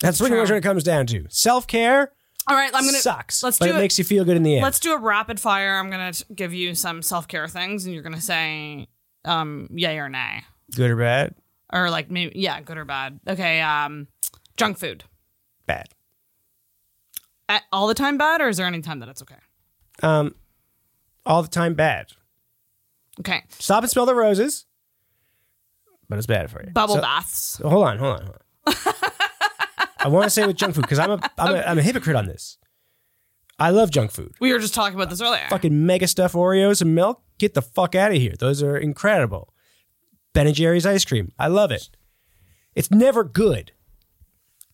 That's, 0.00 0.18
pretty 0.18 0.34
much 0.36 0.50
what 0.50 0.58
it 0.58 0.62
comes 0.62 0.82
down 0.82 1.06
to. 1.06 1.24
Self 1.30 1.66
care 1.66 2.12
All 2.46 2.56
right, 2.56 2.70
I'm 2.74 2.84
gonna 2.84 2.98
sucks, 2.98 3.42
Let's 3.42 3.58
but 3.58 3.66
do 3.66 3.72
it 3.72 3.76
it. 3.76 3.78
makes 3.80 3.98
you 3.98 4.04
feel 4.04 4.24
good 4.24 4.36
in 4.36 4.42
the 4.42 4.56
end. 4.56 4.62
Let's 4.62 4.78
do 4.80 4.92
a 4.92 4.98
rapid 4.98 5.40
fire. 5.40 5.76
I'm 5.78 5.90
gonna 5.90 6.12
give 6.34 6.52
you 6.52 6.74
some 6.74 7.00
self 7.02 7.26
care 7.28 7.48
things, 7.48 7.84
and 7.86 7.94
you're 7.94 8.02
gonna 8.02 8.20
say, 8.20 8.88
um, 9.24 9.68
yay 9.72 9.98
or 9.98 10.08
nay. 10.08 10.44
good 10.74 10.90
or 10.90 10.96
bad? 10.96 11.34
or 11.72 11.88
like 11.90 12.10
maybe 12.10 12.38
yeah, 12.38 12.60
good 12.60 12.76
or 12.76 12.84
bad. 12.84 13.18
Okay, 13.26 13.60
um, 13.62 14.08
junk 14.56 14.78
food 14.78 15.04
Bad. 15.66 15.88
At, 17.48 17.62
all 17.72 17.86
the 17.88 17.94
time 17.94 18.18
bad, 18.18 18.40
or 18.40 18.48
is 18.48 18.56
there 18.58 18.66
any 18.66 18.80
time 18.82 19.00
that 19.00 19.08
it's 19.08 19.22
okay? 19.22 19.36
Um, 20.02 20.34
all 21.26 21.42
the 21.42 21.48
time 21.48 21.74
bad. 21.74 22.08
Okay, 23.20 23.42
Stop 23.58 23.82
and 23.84 23.90
smell 23.90 24.06
the 24.06 24.14
roses, 24.14 24.66
but 26.08 26.18
it's 26.18 26.26
bad 26.26 26.50
for 26.50 26.62
you. 26.62 26.70
bubble 26.72 26.96
So- 26.96 27.00
baths. 27.00 27.60
Hold 27.64 27.86
on, 27.86 27.98
hold 27.98 28.20
on, 28.20 28.24
hold 28.26 28.36
on. 28.66 29.12
I 30.04 30.08
want 30.08 30.24
to 30.24 30.30
say 30.30 30.46
with 30.46 30.56
junk 30.56 30.74
food 30.74 30.82
because 30.82 30.98
I'm 30.98 31.12
a, 31.12 31.30
I'm 31.38 31.54
a 31.54 31.58
I'm 31.60 31.78
a 31.78 31.82
hypocrite 31.82 32.16
on 32.16 32.26
this. 32.26 32.58
I 33.58 33.70
love 33.70 33.90
junk 33.90 34.10
food. 34.10 34.34
We 34.40 34.52
were 34.52 34.58
just 34.58 34.74
talking 34.74 34.96
about 34.96 35.10
this 35.10 35.20
earlier. 35.20 35.46
Fucking 35.48 35.86
Mega 35.86 36.06
Stuf 36.06 36.34
Oreos 36.34 36.82
and 36.82 36.94
milk. 36.94 37.22
Get 37.38 37.54
the 37.54 37.62
fuck 37.62 37.94
out 37.94 38.10
of 38.10 38.18
here. 38.18 38.34
Those 38.38 38.62
are 38.62 38.76
incredible. 38.76 39.54
Ben 40.32 40.46
and 40.46 40.54
Jerry's 40.54 40.84
ice 40.84 41.04
cream. 41.04 41.32
I 41.38 41.46
love 41.46 41.70
it. 41.70 41.88
It's 42.74 42.90
never 42.90 43.24
good. 43.24 43.72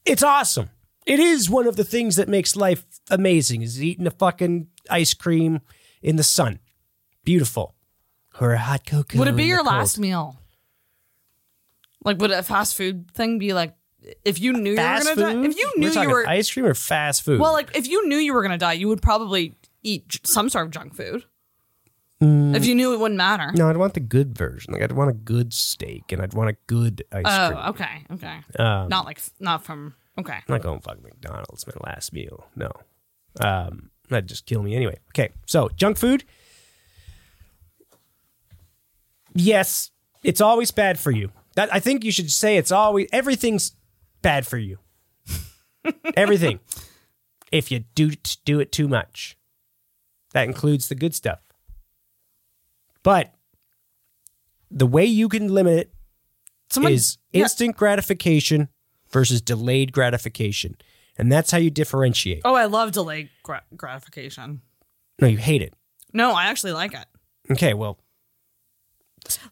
It's 0.05 0.23
awesome. 0.23 0.71
It 1.07 1.21
is 1.21 1.49
one 1.51 1.67
of 1.67 1.77
the 1.77 1.85
things 1.85 2.17
that 2.17 2.29
makes 2.29 2.57
life 2.57 2.85
amazing 3.11 3.63
is 3.63 3.83
eating 3.83 4.07
a 4.07 4.11
fucking 4.11 4.69
ice 4.89 5.15
cream 5.15 5.61
in 6.03 6.17
the 6.17 6.23
sun. 6.23 6.59
Beautiful. 7.25 7.75
Or 8.41 8.53
a 8.53 8.59
hot 8.59 8.87
cocoa. 8.87 9.19
Would 9.19 9.29
it 9.29 9.37
be 9.37 9.43
in 9.43 9.49
the 9.49 9.49
your 9.49 9.59
cold. 9.59 9.67
last 9.67 9.99
meal? 9.99 10.39
Like, 12.03 12.19
would 12.19 12.31
a 12.31 12.43
fast 12.43 12.77
food 12.77 13.11
thing 13.13 13.39
be 13.39 13.53
like 13.53 13.75
if 14.25 14.41
you 14.41 14.53
knew 14.53 14.77
fast 14.77 15.05
you 15.05 15.11
were 15.11 15.17
gonna 15.17 15.33
food? 15.35 15.43
die? 15.43 15.49
If 15.51 15.57
you 15.59 15.73
We're 15.77 15.81
knew 15.91 16.01
you 16.01 16.11
were 16.11 16.29
ice 16.29 16.51
cream 16.53 16.67
or 16.67 16.75
fast 16.75 17.23
food? 17.23 17.41
well, 17.41 17.53
like 17.53 17.77
if 17.77 17.89
you 17.89 18.07
knew 18.09 18.17
you 18.17 18.33
were 18.35 18.43
gonna 18.43 18.59
die, 18.59 18.75
you 18.75 18.89
would 18.89 19.03
probably 19.03 19.55
eat 19.83 20.09
j- 20.09 20.21
some 20.25 20.49
sort 20.49 20.67
of 20.67 20.73
junk 20.73 20.95
food. 20.95 21.25
Mm. 22.23 22.55
If 22.55 22.67
you 22.67 22.75
knew 22.75 22.93
it 22.93 23.01
wouldn't 23.01 23.17
matter. 23.17 23.51
no, 23.55 23.71
I'd 23.71 23.79
want 23.79 23.95
the 23.95 24.01
good 24.01 24.37
version. 24.37 24.75
Like 24.75 24.83
I'd 24.83 24.93
want 24.93 25.09
a 25.09 25.15
good 25.15 25.55
steak 25.55 26.13
and 26.13 26.21
I'd 26.21 26.35
want 26.35 26.51
a 26.51 26.57
good 26.67 27.03
ice 27.13 27.23
cream. 27.25 27.59
Oh, 27.65 27.71
okay, 27.71 28.05
okay. 28.13 28.41
Um, 28.59 28.89
Not 28.89 29.07
like 29.07 29.21
not 29.39 29.65
from 29.65 29.95
okay. 30.19 30.35
I'm 30.35 30.43
not 30.49 30.63
going 30.63 30.81
fucking 30.81 31.03
McDonald's 31.03 31.67
my 31.67 31.73
last 31.91 32.13
meal. 32.13 32.47
No. 32.57 32.71
Um, 33.41 33.91
that'd 34.11 34.29
just 34.29 34.45
kill 34.45 34.63
me 34.63 34.75
anyway. 34.75 34.99
Okay, 35.13 35.31
so 35.47 35.71
junk 35.77 35.97
food. 35.97 36.25
Yes, 39.35 39.91
it's 40.25 40.41
always 40.41 40.71
bad 40.71 40.99
for 40.99 41.11
you. 41.11 41.31
That 41.55 41.73
I 41.73 41.81
think 41.81 42.05
you 42.05 42.13
should 42.13 42.31
say 42.31 42.57
it's 42.57 42.73
always 42.73 43.09
everything's 43.13 43.73
bad 44.23 44.47
for 44.47 44.59
you. 44.59 44.79
Everything. 46.17 46.61
If 47.51 47.71
you 47.71 47.81
do 47.95 48.13
do 48.45 48.61
it 48.61 48.73
too 48.73 48.89
much. 48.89 49.37
That 50.33 50.45
includes 50.45 50.89
the 50.89 50.95
good 50.95 51.15
stuff. 51.15 51.41
But 53.03 53.35
the 54.71 54.87
way 54.87 55.05
you 55.05 55.29
can 55.29 55.53
limit 55.53 55.79
it 55.79 55.95
Someone 56.71 56.93
is 56.93 57.19
yeah. 57.33 57.43
instant 57.43 57.77
gratification 57.77 58.69
versus 59.11 59.41
delayed 59.41 59.93
gratification. 59.93 60.77
And 61.19 61.31
that's 61.33 61.51
how 61.51 61.59
you 61.59 61.71
differentiate. 61.71 62.43
Oh, 62.45 62.55
I 62.55 62.67
love 62.67 62.93
delayed 62.93 63.31
gra- 63.43 63.65
gratification. 63.77 64.61
No, 65.21 65.27
you 65.27 65.39
hate 65.39 65.63
it. 65.63 65.75
No, 66.13 66.33
I 66.33 66.47
actually 66.47 66.73
like 66.73 66.95
it. 66.95 67.07
Okay, 67.51 67.75
well, 67.75 67.99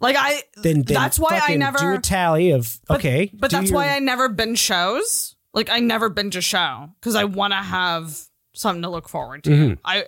Like 0.00 0.16
I 0.18 0.42
then, 0.56 0.82
then 0.82 0.94
that's 0.94 1.18
why 1.18 1.40
I 1.46 1.56
never 1.56 1.78
do 1.78 1.94
a 1.94 1.98
tally 2.00 2.50
of 2.52 2.78
but, 2.88 2.98
okay, 2.98 3.30
But 3.34 3.50
that's 3.50 3.70
your- 3.70 3.76
why 3.76 3.88
I 3.94 3.98
never 3.98 4.28
binge 4.28 4.58
shows. 4.58 5.36
Like 5.54 5.70
I 5.70 5.80
never 5.80 6.08
binge 6.08 6.36
a 6.36 6.40
show 6.40 6.90
because 7.00 7.14
I 7.14 7.24
want 7.24 7.52
to 7.52 7.56
have 7.58 8.18
something 8.54 8.82
to 8.82 8.88
look 8.90 9.08
forward 9.08 9.44
to. 9.44 9.50
Mm-hmm. 9.50 9.74
I 9.84 10.04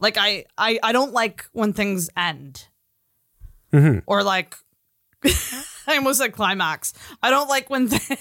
like 0.00 0.16
I 0.18 0.44
I 0.56 0.78
I 0.82 0.92
don't 0.92 1.12
like 1.12 1.46
when 1.52 1.72
things 1.72 2.10
end 2.16 2.66
Mhm. 3.72 4.02
or 4.06 4.22
like 4.22 4.54
I 5.24 5.96
almost 5.96 6.18
said 6.20 6.32
climax. 6.32 6.92
I 7.22 7.30
don't 7.30 7.48
like 7.48 7.68
when. 7.70 7.88
Th- 7.88 8.02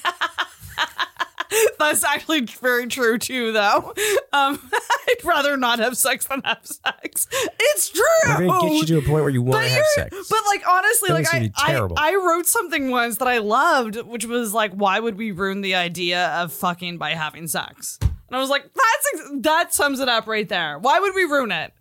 That's 1.80 2.04
actually 2.04 2.42
very 2.42 2.88
true 2.88 3.18
too, 3.18 3.52
though. 3.52 3.94
Um, 4.34 4.60
I'd 4.74 5.24
rather 5.24 5.58
not 5.58 5.80
have 5.80 5.98
sex 5.98 6.26
than 6.26 6.42
have 6.44 6.66
sex. 6.66 7.28
It's 7.32 7.90
true. 7.90 8.04
We're 8.28 8.48
gonna 8.48 8.70
get 8.70 8.74
you 8.74 8.86
to 8.86 8.98
a 8.98 9.02
point 9.02 9.24
where 9.24 9.30
you 9.30 9.42
want 9.42 9.66
to 9.66 9.70
have 9.72 9.86
sex. 9.96 10.28
But 10.30 10.40
like 10.48 10.68
honestly, 10.68 11.10
That 11.10 11.14
like 11.16 11.34
I, 11.34 11.52
I. 11.58 11.88
I 11.98 12.16
wrote 12.16 12.48
something 12.48 12.90
once 12.90 13.18
that 13.18 13.28
I 13.28 13.38
loved, 13.40 13.96
which 14.02 14.26
was 14.26 14.54
like, 14.54 14.74
why 14.74 15.00
would 15.00 15.18
we 15.18 15.32
ruin 15.32 15.62
the 15.62 15.76
idea 15.76 16.28
of 16.30 16.52
fucking 16.54 16.98
by 16.98 17.12
having 17.12 17.48
sex? 17.48 17.98
And 18.02 18.36
I 18.36 18.40
was 18.40 18.50
like, 18.50 18.64
that's 18.64 19.08
ex- 19.14 19.32
that 19.42 19.74
sums 19.74 20.00
it 20.00 20.10
up 20.10 20.28
right 20.28 20.48
there. 20.48 20.80
Why 20.80 21.00
would 21.00 21.16
we 21.16 21.24
ruin 21.24 21.52
it? 21.52 21.74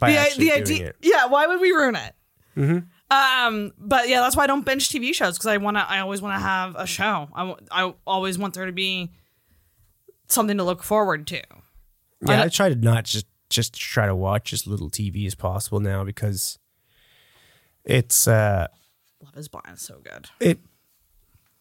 by 0.00 0.12
the 0.12 0.18
actually 0.18 0.44
the 0.46 0.50
doing 0.50 0.62
idea, 0.62 0.88
it. 0.88 0.96
Mm-hmm. 1.00 1.10
yeah. 1.12 1.26
Why 1.26 1.46
would 1.46 1.60
we 1.60 1.70
ruin 1.70 1.96
it? 1.96 2.84
Um, 3.10 3.72
but 3.78 4.08
yeah, 4.08 4.20
that's 4.20 4.36
why 4.36 4.44
I 4.44 4.46
don't 4.46 4.64
binge 4.64 4.88
TV 4.88 5.12
shows 5.14 5.34
because 5.36 5.46
I 5.48 5.56
want 5.56 5.76
to. 5.76 5.80
I 5.88 5.98
always 6.00 6.22
want 6.22 6.36
to 6.36 6.40
have 6.40 6.76
a 6.76 6.86
show. 6.86 7.28
I, 7.34 7.54
I 7.70 7.94
always 8.06 8.38
want 8.38 8.54
there 8.54 8.66
to 8.66 8.72
be 8.72 9.10
something 10.28 10.56
to 10.58 10.64
look 10.64 10.82
forward 10.82 11.26
to. 11.28 11.42
Yeah, 12.22 12.40
I- 12.42 12.44
I 12.44 12.48
try 12.48 12.68
to 12.68 12.74
not 12.76 13.04
just 13.04 13.26
just 13.48 13.74
try 13.74 14.06
to 14.06 14.14
watch 14.14 14.52
as 14.52 14.66
little 14.66 14.88
TV 14.90 15.26
as 15.26 15.34
possible 15.34 15.80
now 15.80 16.04
because 16.04 16.58
It's 17.84 18.28
uh, 18.28 18.68
Love 19.24 19.36
is 19.36 19.48
Blind 19.48 19.74
is 19.74 19.80
so 19.82 20.00
good. 20.04 20.28
it 20.38 20.60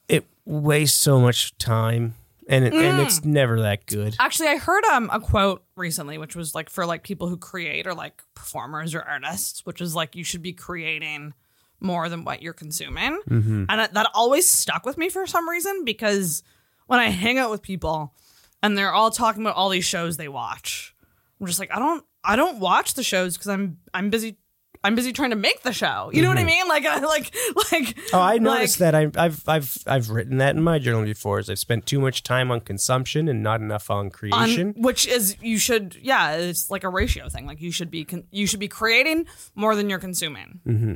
it 0.07 0.26
wastes 0.45 0.99
so 0.99 1.19
much 1.19 1.57
time, 1.57 2.13
and 2.49 2.65
it, 2.65 2.73
and 2.73 2.99
it's 2.99 3.23
never 3.23 3.61
that 3.61 3.85
good. 3.85 4.15
Actually, 4.19 4.49
I 4.49 4.57
heard 4.57 4.84
um 4.85 5.09
a 5.13 5.19
quote 5.19 5.63
recently, 5.77 6.17
which 6.17 6.35
was 6.35 6.53
like 6.53 6.69
for 6.69 6.85
like 6.85 7.03
people 7.03 7.27
who 7.30 7.38
create 7.38 7.88
or 7.88 7.93
like 7.93 8.21
performers 8.34 8.93
or 8.95 9.01
artists, 9.01 9.65
which 9.65 9.80
is 9.80 9.95
like 9.95 10.15
you 10.15 10.23
should 10.23 10.41
be 10.41 10.53
creating 10.53 11.34
more 11.80 12.09
than 12.09 12.26
what 12.26 12.41
you're 12.41 12.53
consuming, 12.53 13.21
and 13.69 13.80
that, 13.80 13.93
that 13.93 14.07
always 14.13 14.49
stuck 14.49 14.85
with 14.85 14.97
me 14.97 15.07
for 15.09 15.26
some 15.26 15.47
reason 15.47 15.85
because 15.85 16.43
when 16.88 16.99
I 16.99 17.09
hang 17.09 17.38
out 17.38 17.51
with 17.51 17.61
people 17.61 18.13
and 18.61 18.77
they're 18.77 18.91
all 18.91 19.11
talking 19.11 19.41
about 19.43 19.55
all 19.55 19.69
these 19.69 19.85
shows 19.85 20.17
they 20.17 20.27
watch, 20.27 20.93
I'm 21.39 21.47
just 21.47 21.59
like 21.59 21.73
I 21.73 21.80
don't 21.80 22.03
I 22.23 22.35
don't 22.35 22.59
watch 22.59 22.95
the 22.95 23.03
shows 23.03 23.38
because 23.38 23.47
I'm 23.47 23.77
I'm 23.93 24.09
busy. 24.09 24.38
I'm 24.84 24.95
busy 24.95 25.11
trying 25.11 25.31
to 25.31 25.35
make 25.35 25.64
the 25.64 25.73
show. 25.73 26.10
You 26.14 26.22
know 26.22 26.30
what 26.30 26.38
I 26.38 26.45
mean? 26.45 26.65
Like, 26.68 26.85
I, 26.85 26.99
like, 26.99 27.35
like. 27.72 27.97
Oh, 28.14 28.22
I 28.22 28.38
noticed 28.38 28.80
like, 28.80 28.91
that. 28.93 29.18
I, 29.18 29.26
I've 29.26 29.43
I've 29.47 29.77
I've 29.85 30.10
written 30.10 30.38
that 30.38 30.56
in 30.56 30.61
my 30.64 30.80
journal 30.80 31.03
before. 31.03 31.39
Is 31.39 31.49
I've 31.49 31.60
spent 31.60 31.85
too 31.85 31.99
much 31.99 32.23
time 32.23 32.49
on 32.49 32.61
consumption 32.61 33.27
and 33.27 33.43
not 33.43 33.60
enough 33.60 33.89
on 33.89 34.06
on- 34.06 34.10
creation. 34.10 34.73
which 34.77 35.06
is 35.07 35.35
you 35.41 35.57
should 35.57 35.97
yeah 36.01 36.35
it's 36.35 36.69
like 36.72 36.84
a 36.85 36.89
ratio 36.89 37.27
thing 37.27 37.45
like 37.45 37.60
you 37.60 37.72
should 37.72 37.91
be 37.91 38.06
con- 38.06 38.23
you 38.31 38.47
should 38.47 38.60
be 38.60 38.68
creating 38.69 39.26
more 39.56 39.76
than 39.76 39.89
you're 39.89 39.99
consuming 39.99 40.61
mm-hmm. 40.65 40.93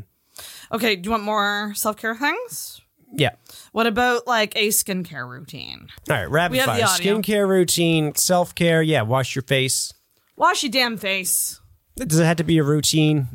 okay 0.72 0.96
do 0.96 1.08
you 1.08 1.12
want 1.12 1.24
more 1.24 1.74
self-care 1.76 2.16
things 2.16 2.80
yeah. 3.12 3.32
what 3.74 3.86
about 3.86 4.26
like 4.28 4.56
a 4.56 4.70
skincare 4.70 5.28
routine 5.30 5.88
All 6.10 6.16
right. 6.16 6.30
Rapid 6.30 6.52
We 6.54 6.58
have 6.60 6.68
fire. 6.68 6.80
the. 6.80 6.86
Skincare 6.86 7.48
routine, 7.48 8.16
self 8.16 8.56
care. 8.56 8.82
Yeah. 8.82 9.02
Wash 9.04 9.36
your 9.36 9.44
face. 9.44 9.94
wash 10.36 10.64
your 10.64 10.72
damn 10.72 10.98
face 10.98 11.60
Does 11.98 12.20
it 12.20 12.26
have 12.26 12.38
to 12.38 12.44
be 12.44 12.58
a 12.58 12.64
routine? 12.64 13.28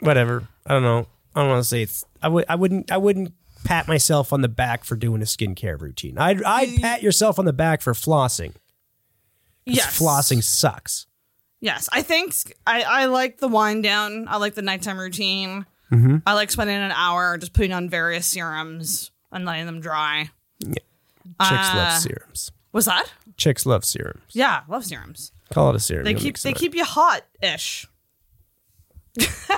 Whatever. 0.00 0.46
I 0.66 0.74
don't 0.74 0.82
know. 0.82 1.06
I 1.34 1.40
don't 1.40 1.50
want 1.50 1.62
to 1.62 1.68
say 1.68 1.82
it's. 1.82 2.04
I 2.22 2.28
would. 2.28 2.44
I 2.48 2.54
wouldn't. 2.54 2.90
I 2.92 2.96
wouldn't 2.96 3.32
pat 3.64 3.88
myself 3.88 4.32
on 4.32 4.40
the 4.42 4.48
back 4.48 4.84
for 4.84 4.96
doing 4.96 5.20
a 5.22 5.24
skincare 5.24 5.80
routine. 5.80 6.18
I'd. 6.18 6.42
I'd 6.42 6.80
pat 6.80 7.02
yourself 7.02 7.38
on 7.38 7.44
the 7.44 7.52
back 7.52 7.80
for 7.82 7.92
flossing. 7.92 8.54
yes 9.64 9.98
Flossing 9.98 10.42
sucks. 10.42 11.06
yes 11.60 11.88
i 11.92 12.00
think 12.02 12.34
i 12.66 12.82
i 12.82 13.04
like 13.06 13.38
the 13.38 13.48
wind 13.48 13.82
down 13.82 14.26
i 14.28 14.36
like 14.36 14.54
the 14.54 14.62
nighttime 14.62 14.98
routine 14.98 15.66
Mm-hmm. 15.90 16.16
i 16.26 16.34
like 16.34 16.50
spending 16.50 16.76
an 16.76 16.92
hour 16.92 17.36
just 17.38 17.52
putting 17.54 17.72
on 17.72 17.88
various 17.88 18.26
serums 18.26 19.10
and 19.32 19.44
letting 19.46 19.64
them 19.66 19.80
dry 19.80 20.28
Yeah. 20.60 20.74
Chicks 21.42 21.68
Uh, 21.70 21.74
love 21.76 21.92
serums. 22.00 22.52
what's 22.72 22.86
that 22.86 23.10
Chicks 23.36 23.64
love 23.66 23.84
serums. 23.84 24.22
yeah 24.32 24.60
love 24.68 24.84
serums 24.84 25.32
Call 25.50 25.70
it 25.70 25.76
a 25.76 25.80
serum. 25.80 26.04
they 26.04 26.10
You'll 26.12 26.20
keep 26.20 26.38
they 26.38 26.52
keep 26.52 26.74
you 26.74 26.84
hot-ish 26.84 27.86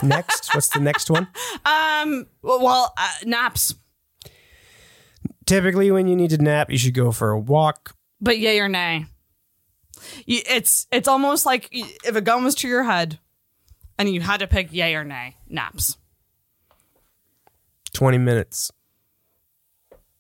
Next, 0.03 0.55
what's 0.55 0.69
the 0.69 0.81
next 0.81 1.11
one? 1.11 1.28
um 1.65 2.27
well, 2.43 2.93
uh, 2.97 3.11
naps 3.27 3.74
Typically, 5.47 5.91
when 5.91 6.07
you 6.07 6.15
need 6.15 6.31
to 6.31 6.39
nap, 6.39 6.70
you 6.70 6.78
should 6.78 6.95
go 6.95 7.11
for 7.11 7.31
a 7.32 7.39
walk. 7.39 7.97
But 8.20 8.39
yay 8.39 8.61
or 8.61 8.69
nay? 8.69 9.07
You, 10.24 10.41
it's 10.49 10.87
it's 10.93 11.09
almost 11.09 11.45
like 11.45 11.69
if 11.73 12.15
a 12.15 12.20
gun 12.20 12.45
was 12.45 12.55
to 12.57 12.69
your 12.69 12.85
head, 12.85 13.19
and 13.99 14.09
you 14.09 14.20
had 14.20 14.41
to 14.41 14.47
pick 14.47 14.73
yay 14.73 14.95
or 14.95 15.03
nay. 15.03 15.37
Naps. 15.49 15.97
Twenty 17.93 18.19
minutes. 18.19 18.70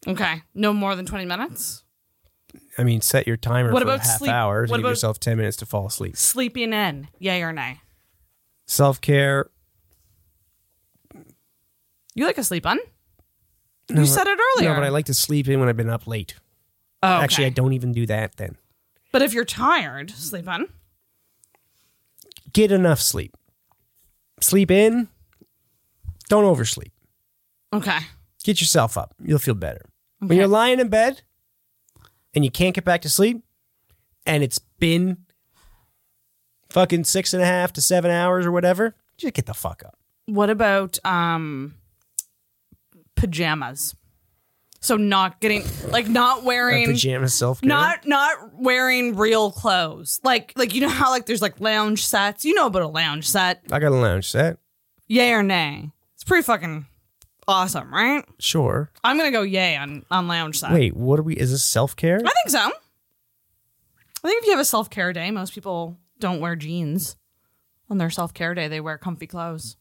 Okay, 0.06 0.42
no 0.54 0.72
more 0.72 0.96
than 0.96 1.06
twenty 1.06 1.26
minutes. 1.26 1.84
I 2.76 2.82
mean, 2.82 3.00
set 3.00 3.26
your 3.28 3.36
timer 3.36 3.72
What 3.72 3.82
for 3.82 3.88
a 3.88 3.94
about 3.94 4.04
half 4.06 4.18
sleep? 4.18 4.32
hour 4.32 4.66
to 4.66 4.70
What 4.70 4.78
give 4.78 4.86
yourself 4.86 5.20
ten 5.20 5.36
minutes 5.36 5.58
to 5.58 5.66
fall 5.66 5.86
asleep. 5.86 6.16
Sleeping 6.16 6.72
in, 6.72 7.06
yay 7.20 7.42
or 7.42 7.52
nay? 7.52 7.80
Self 8.70 9.00
care. 9.00 9.50
You 12.14 12.24
like 12.24 12.38
a 12.38 12.44
sleep 12.44 12.64
in? 12.66 12.78
you 13.88 14.06
said 14.06 14.28
it 14.28 14.38
earlier. 14.38 14.70
No, 14.70 14.76
but 14.76 14.84
I 14.84 14.90
like 14.90 15.06
to 15.06 15.14
sleep 15.14 15.48
in 15.48 15.58
when 15.58 15.68
I've 15.68 15.76
been 15.76 15.90
up 15.90 16.06
late. 16.06 16.36
Oh, 17.02 17.16
okay. 17.16 17.24
Actually, 17.24 17.46
I 17.46 17.50
don't 17.50 17.72
even 17.72 17.90
do 17.90 18.06
that 18.06 18.36
then. 18.36 18.56
But 19.10 19.22
if 19.22 19.34
you're 19.34 19.44
tired, 19.44 20.12
sleep 20.12 20.46
in. 20.46 20.68
Get 22.52 22.70
enough 22.70 23.00
sleep. 23.00 23.36
Sleep 24.40 24.70
in. 24.70 25.08
Don't 26.28 26.44
oversleep. 26.44 26.92
Okay. 27.72 27.98
Get 28.44 28.60
yourself 28.60 28.96
up. 28.96 29.16
You'll 29.20 29.40
feel 29.40 29.54
better. 29.54 29.86
When 30.20 30.38
you're 30.38 30.46
lying 30.46 30.78
in 30.78 30.88
bed 30.88 31.22
and 32.34 32.44
you 32.44 32.52
can't 32.52 32.76
get 32.76 32.84
back 32.84 33.02
to 33.02 33.10
sleep, 33.10 33.42
and 34.26 34.44
it's 34.44 34.60
been 34.60 35.26
fucking 36.70 37.04
six 37.04 37.32
and 37.34 37.42
a 37.42 37.46
half 37.46 37.72
to 37.74 37.82
seven 37.82 38.10
hours 38.10 38.46
or 38.46 38.52
whatever, 38.52 38.94
just 39.16 39.34
get 39.34 39.46
the 39.46 39.54
fuck 39.54 39.82
up. 39.84 39.98
What 40.26 40.50
about 40.50 40.98
um 41.04 41.74
pajamas? 43.16 43.94
So 44.82 44.96
not 44.96 45.40
getting 45.40 45.62
like 45.90 46.08
not 46.08 46.42
wearing 46.42 46.86
Pajama 46.86 47.28
self 47.28 47.60
care. 47.60 47.68
not 47.68 48.06
not 48.06 48.54
wearing 48.54 49.14
real 49.14 49.50
clothes. 49.52 50.20
Like 50.24 50.54
like 50.56 50.74
you 50.74 50.80
know 50.80 50.88
how 50.88 51.10
like 51.10 51.26
there's 51.26 51.42
like 51.42 51.60
lounge 51.60 52.06
sets. 52.06 52.46
You 52.46 52.54
know 52.54 52.66
about 52.66 52.82
a 52.82 52.88
lounge 52.88 53.28
set. 53.28 53.62
I 53.70 53.78
got 53.78 53.92
a 53.92 53.96
lounge 53.96 54.28
set. 54.30 54.56
Yay 55.06 55.32
or 55.32 55.42
nay? 55.42 55.90
It's 56.14 56.24
pretty 56.24 56.44
fucking 56.44 56.86
awesome, 57.46 57.92
right? 57.92 58.24
Sure. 58.38 58.90
I'm 59.04 59.18
gonna 59.18 59.30
go 59.30 59.42
yay 59.42 59.76
on 59.76 60.06
on 60.10 60.28
lounge 60.28 60.60
set. 60.60 60.72
Wait, 60.72 60.96
what 60.96 61.18
are 61.18 61.22
we? 61.24 61.34
Is 61.34 61.50
this 61.50 61.64
self 61.64 61.94
care? 61.94 62.16
I 62.16 62.20
think 62.20 62.48
so. 62.48 62.58
I 64.22 64.28
think 64.28 64.40
if 64.42 64.46
you 64.46 64.52
have 64.52 64.60
a 64.60 64.64
self 64.64 64.88
care 64.88 65.12
day, 65.12 65.30
most 65.30 65.52
people 65.52 65.98
don't 66.20 66.40
wear 66.40 66.56
jeans. 66.56 67.16
On 67.88 67.98
their 67.98 68.10
self 68.10 68.32
care 68.32 68.54
day, 68.54 68.68
they 68.68 68.80
wear 68.80 68.98
comfy 68.98 69.26
clothes. 69.26 69.76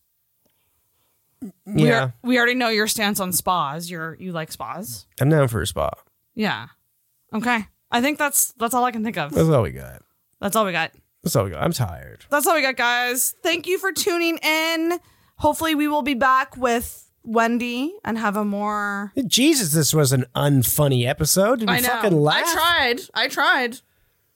We, 1.65 1.87
Yeah, 1.87 2.03
are, 2.05 2.13
we 2.23 2.37
already 2.37 2.55
know 2.55 2.69
your 2.69 2.87
stance 2.87 3.19
on 3.19 3.31
spas. 3.31 3.89
You're 3.89 4.15
you 4.19 4.31
like 4.31 4.51
spas. 4.51 5.05
I'm 5.21 5.29
down 5.29 5.47
for 5.47 5.61
a 5.61 5.67
spa. 5.67 5.91
Yeah. 6.35 6.67
Okay. 7.33 7.67
I 7.91 8.01
think 8.01 8.17
that's 8.17 8.51
that's 8.53 8.73
all 8.73 8.83
I 8.83 8.91
can 8.91 9.03
think 9.03 9.17
of. 9.17 9.31
That's 9.31 9.47
all 9.47 9.61
we 9.61 9.71
got. 9.71 10.01
That's 10.41 10.55
all 10.55 10.65
we 10.65 10.71
got. 10.71 10.91
That's 11.23 11.35
all 11.35 11.43
we 11.45 11.51
got. 11.51 11.61
I'm 11.63 11.71
tired. 11.73 12.25
That's 12.29 12.47
all 12.47 12.55
we 12.55 12.61
got, 12.61 12.75
guys. 12.77 13.35
Thank 13.43 13.67
you 13.67 13.77
for 13.77 13.91
tuning 13.91 14.37
in. 14.39 14.99
Hopefully, 15.37 15.75
we 15.75 15.87
will 15.87 16.01
be 16.01 16.13
back 16.13 16.57
with 16.57 17.09
Wendy 17.23 17.93
and 18.03 18.17
have 18.17 18.35
a 18.37 18.43
more. 18.45 19.11
Jesus, 19.27 19.71
this 19.73 19.93
was 19.93 20.11
an 20.13 20.25
unfunny 20.35 21.05
episode. 21.07 21.59
Did 21.59 21.69
we 21.69 21.75
I 21.75 21.79
know. 21.79 21.87
fucking 21.89 22.19
laugh? 22.19 22.43
I 22.47 22.53
tried. 22.53 22.99
I 23.13 23.27
tried. 23.27 23.77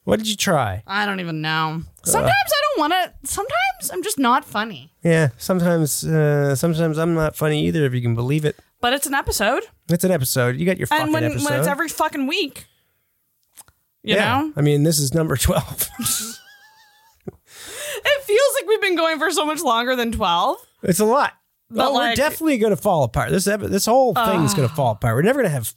What 0.04 0.18
did 0.20 0.28
you 0.30 0.36
try? 0.36 0.84
I 0.86 1.06
don't 1.06 1.20
even 1.22 1.42
know. 1.42 1.84
Sometimes 2.06 2.34
I 2.34 2.62
don't 2.76 2.80
want 2.80 2.94
to. 2.94 3.14
Sometimes 3.28 3.92
I'm 3.92 4.04
just 4.04 4.20
not 4.20 4.44
funny. 4.44 4.92
Yeah, 5.04 5.30
sometimes, 5.38 6.04
uh, 6.04 6.56
sometimes 6.56 6.98
I'm 6.98 7.14
not 7.14 7.36
funny 7.36 7.66
either. 7.68 7.86
If 7.86 7.94
you 7.94 8.02
can 8.02 8.16
believe 8.16 8.46
it, 8.46 8.58
But 8.82 8.94
it's 8.94 9.08
an 9.08 9.14
episode, 9.14 9.64
it's 9.90 10.04
an 10.04 10.12
episode. 10.12 10.58
You 10.58 10.66
got 10.66 10.78
your 10.78 10.88
fucking 10.88 11.06
and 11.06 11.14
when 11.14 11.24
episode. 11.24 11.50
when 11.50 11.60
it's 11.60 11.68
every 11.68 11.90
fucking 11.90 12.28
week, 12.28 12.66
you 14.04 14.16
yeah, 14.16 14.42
know, 14.42 14.54
I 14.58 14.62
mean, 14.62 14.84
this 14.84 15.00
is 15.00 15.14
number 15.14 15.38
twelve. 15.38 15.88
it 16.00 16.06
feels 18.24 18.54
like 18.60 18.68
we've 18.68 18.82
been 18.82 18.96
going 18.96 19.20
for 19.20 19.32
so 19.32 19.46
much 19.46 19.62
longer 19.62 19.96
than 19.96 20.12
twelve. 20.12 20.58
it's 20.82 21.00
a 21.00 21.06
lot. 21.06 21.34
But 21.70 21.92
we're 21.94 22.00
like- 22.00 22.18
definitely 22.18 22.58
going 22.60 22.76
to 22.76 22.82
fall 22.82 23.04
apart. 23.04 23.32
This 23.32 23.48
epi- 23.48 23.68
this 23.68 23.86
whole 23.86 24.14
thing's 24.14 24.54
going 24.54 24.68
to 24.68 24.76
fall 24.76 24.92
apart. 24.92 25.16
We're 25.16 25.22
never 25.24 25.40
going 25.42 25.50
to 25.50 25.54
have 25.56 25.74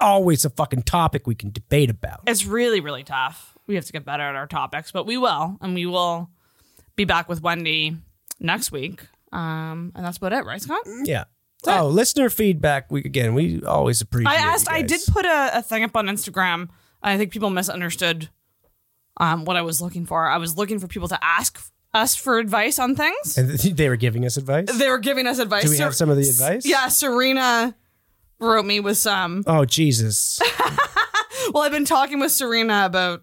always 0.00 0.44
a 0.44 0.50
fucking 0.50 0.82
topic 0.82 1.26
we 1.26 1.34
can 1.34 1.50
debate 1.50 1.90
about. 1.90 2.20
It's 2.26 2.44
really 2.44 2.80
really 2.80 3.04
tough. 3.04 3.51
We 3.72 3.76
have 3.76 3.86
to 3.86 3.92
get 3.92 4.04
better 4.04 4.22
at 4.22 4.34
our 4.34 4.46
topics, 4.46 4.92
but 4.92 5.06
we 5.06 5.16
will, 5.16 5.56
and 5.62 5.74
we 5.74 5.86
will 5.86 6.28
be 6.94 7.06
back 7.06 7.26
with 7.26 7.40
Wendy 7.40 7.96
next 8.38 8.70
week. 8.70 9.00
Um, 9.32 9.92
and 9.94 10.04
that's 10.04 10.18
about 10.18 10.34
it, 10.34 10.44
right, 10.44 10.60
Scott? 10.60 10.82
Yeah. 11.04 11.24
Oh, 11.66 11.88
listener 11.88 12.28
feedback. 12.28 12.92
We 12.92 13.00
again, 13.00 13.32
we 13.32 13.62
always 13.62 14.02
appreciate. 14.02 14.30
I 14.30 14.34
asked. 14.42 14.68
you 14.68 14.76
I 14.76 14.82
did 14.82 15.00
put 15.10 15.24
a, 15.24 15.52
a 15.54 15.62
thing 15.62 15.84
up 15.84 15.96
on 15.96 16.06
Instagram. 16.06 16.68
I 17.02 17.16
think 17.16 17.32
people 17.32 17.48
misunderstood 17.48 18.28
um, 19.16 19.46
what 19.46 19.56
I 19.56 19.62
was 19.62 19.80
looking 19.80 20.04
for. 20.04 20.28
I 20.28 20.36
was 20.36 20.58
looking 20.58 20.78
for 20.78 20.86
people 20.86 21.08
to 21.08 21.18
ask 21.24 21.58
us 21.94 22.14
for 22.14 22.38
advice 22.38 22.78
on 22.78 22.94
things. 22.94 23.38
And 23.38 23.48
they 23.58 23.88
were 23.88 23.96
giving 23.96 24.26
us 24.26 24.36
advice. 24.36 24.70
They 24.70 24.90
were 24.90 24.98
giving 24.98 25.26
us 25.26 25.38
advice. 25.38 25.62
Do 25.62 25.70
we 25.70 25.76
Ser- 25.76 25.84
have 25.84 25.96
some 25.96 26.10
of 26.10 26.18
the 26.18 26.28
advice? 26.28 26.66
Yeah, 26.66 26.88
Serena 26.88 27.74
wrote 28.38 28.66
me 28.66 28.80
with 28.80 28.98
some. 28.98 29.44
Oh 29.46 29.64
Jesus! 29.64 30.42
Well, 31.52 31.64
I've 31.64 31.72
been 31.72 31.84
talking 31.84 32.20
with 32.20 32.32
Serena 32.32 32.86
about 32.86 33.22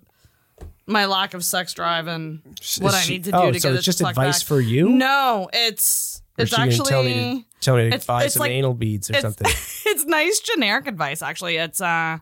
my 0.90 1.06
lack 1.06 1.34
of 1.34 1.46
sex 1.46 1.74
drive 1.74 2.08
and 2.08 2.42
what 2.80 2.94
I 2.94 3.06
need 3.06 3.24
to 3.26 3.32
do 3.32 3.38
oh, 3.38 3.52
to 3.52 3.60
so 3.60 3.70
get 3.70 3.76
it's 3.78 3.84
it 3.84 3.92
just 3.92 4.02
advice 4.02 4.42
back. 4.44 4.48
for 4.48 4.60
you? 4.60 4.90
No, 4.90 5.50
it's 5.54 6.22
Or 6.38 6.44
it's 6.44 6.56
she 6.56 6.62
actually 6.62 6.90
tell 6.90 7.04
me 7.04 7.14
to, 7.14 7.60
tell 7.62 7.76
me 7.76 7.82
to 7.84 7.88
it's- 7.88 8.06
buy 8.06 8.24
it's 8.26 8.34
some 8.34 8.42
like- 8.42 8.52
anal 8.52 8.74
beads 8.74 9.10
or 9.10 9.14
it's, 9.14 9.22
something. 9.22 9.48
it's 9.86 10.06
nice 10.06 10.40
generic 10.40 10.88
advice 10.88 11.22
actually 11.22 11.58
it's 11.58 11.80
uh 11.82 12.18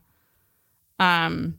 um 0.99 1.57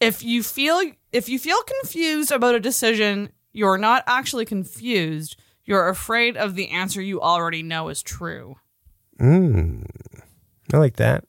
if 0.00 0.22
you 0.22 0.42
feel 0.42 0.80
if 1.12 1.28
you 1.28 1.38
feel 1.38 1.58
confused 1.80 2.30
about 2.30 2.54
a 2.54 2.60
decision 2.60 3.30
you're 3.52 3.78
not 3.78 4.04
actually 4.06 4.44
confused 4.44 5.36
you're 5.64 5.88
afraid 5.88 6.36
of 6.36 6.54
the 6.54 6.68
answer 6.68 7.00
you 7.00 7.20
already 7.20 7.62
know 7.62 7.88
is 7.88 8.02
true 8.02 8.56
Mm. 9.18 9.86
I 10.74 10.76
like 10.76 10.96
that. 10.96 11.24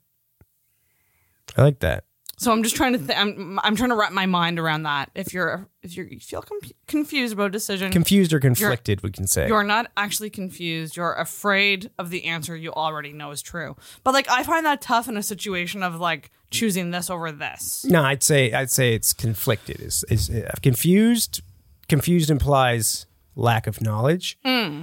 I 1.56 1.62
like 1.62 1.78
that. 1.78 2.04
So 2.40 2.52
I'm 2.52 2.62
just 2.62 2.76
trying 2.76 2.92
to. 2.92 2.98
Th- 2.98 3.18
I'm 3.18 3.58
I'm 3.64 3.74
trying 3.74 3.90
to 3.90 3.96
wrap 3.96 4.12
my 4.12 4.26
mind 4.26 4.60
around 4.60 4.84
that. 4.84 5.10
If 5.16 5.34
you're 5.34 5.68
if 5.82 5.96
you're, 5.96 6.06
you 6.06 6.20
feel 6.20 6.40
com- 6.40 6.60
confused 6.86 7.32
about 7.34 7.46
a 7.46 7.50
decision, 7.50 7.90
Confused 7.90 8.32
or 8.32 8.38
conflicted, 8.38 9.02
we 9.02 9.10
can 9.10 9.26
say. 9.26 9.48
you're 9.48 9.64
not 9.64 9.90
actually 9.96 10.30
confused. 10.30 10.96
You're 10.96 11.14
afraid 11.14 11.90
of 11.98 12.10
the 12.10 12.26
answer 12.26 12.56
you 12.56 12.72
already 12.72 13.12
know 13.12 13.32
is 13.32 13.42
true. 13.42 13.74
But 14.04 14.14
like 14.14 14.30
I 14.30 14.44
find 14.44 14.64
that 14.66 14.80
tough 14.80 15.08
in 15.08 15.16
a 15.16 15.22
situation 15.22 15.82
of 15.82 15.98
like 15.98 16.30
choosing 16.52 16.92
this 16.92 17.10
over 17.10 17.32
this. 17.32 17.84
No, 17.84 18.02
I'd 18.02 18.22
say 18.22 18.52
I'd 18.52 18.70
say 18.70 18.94
it's 18.94 19.12
conflicted. 19.12 19.80
Is 19.80 20.04
is 20.08 20.30
uh, 20.30 20.52
confused? 20.62 21.42
Confused 21.88 22.30
implies 22.30 23.06
lack 23.34 23.66
of 23.66 23.80
knowledge. 23.82 24.38
Hmm. 24.44 24.82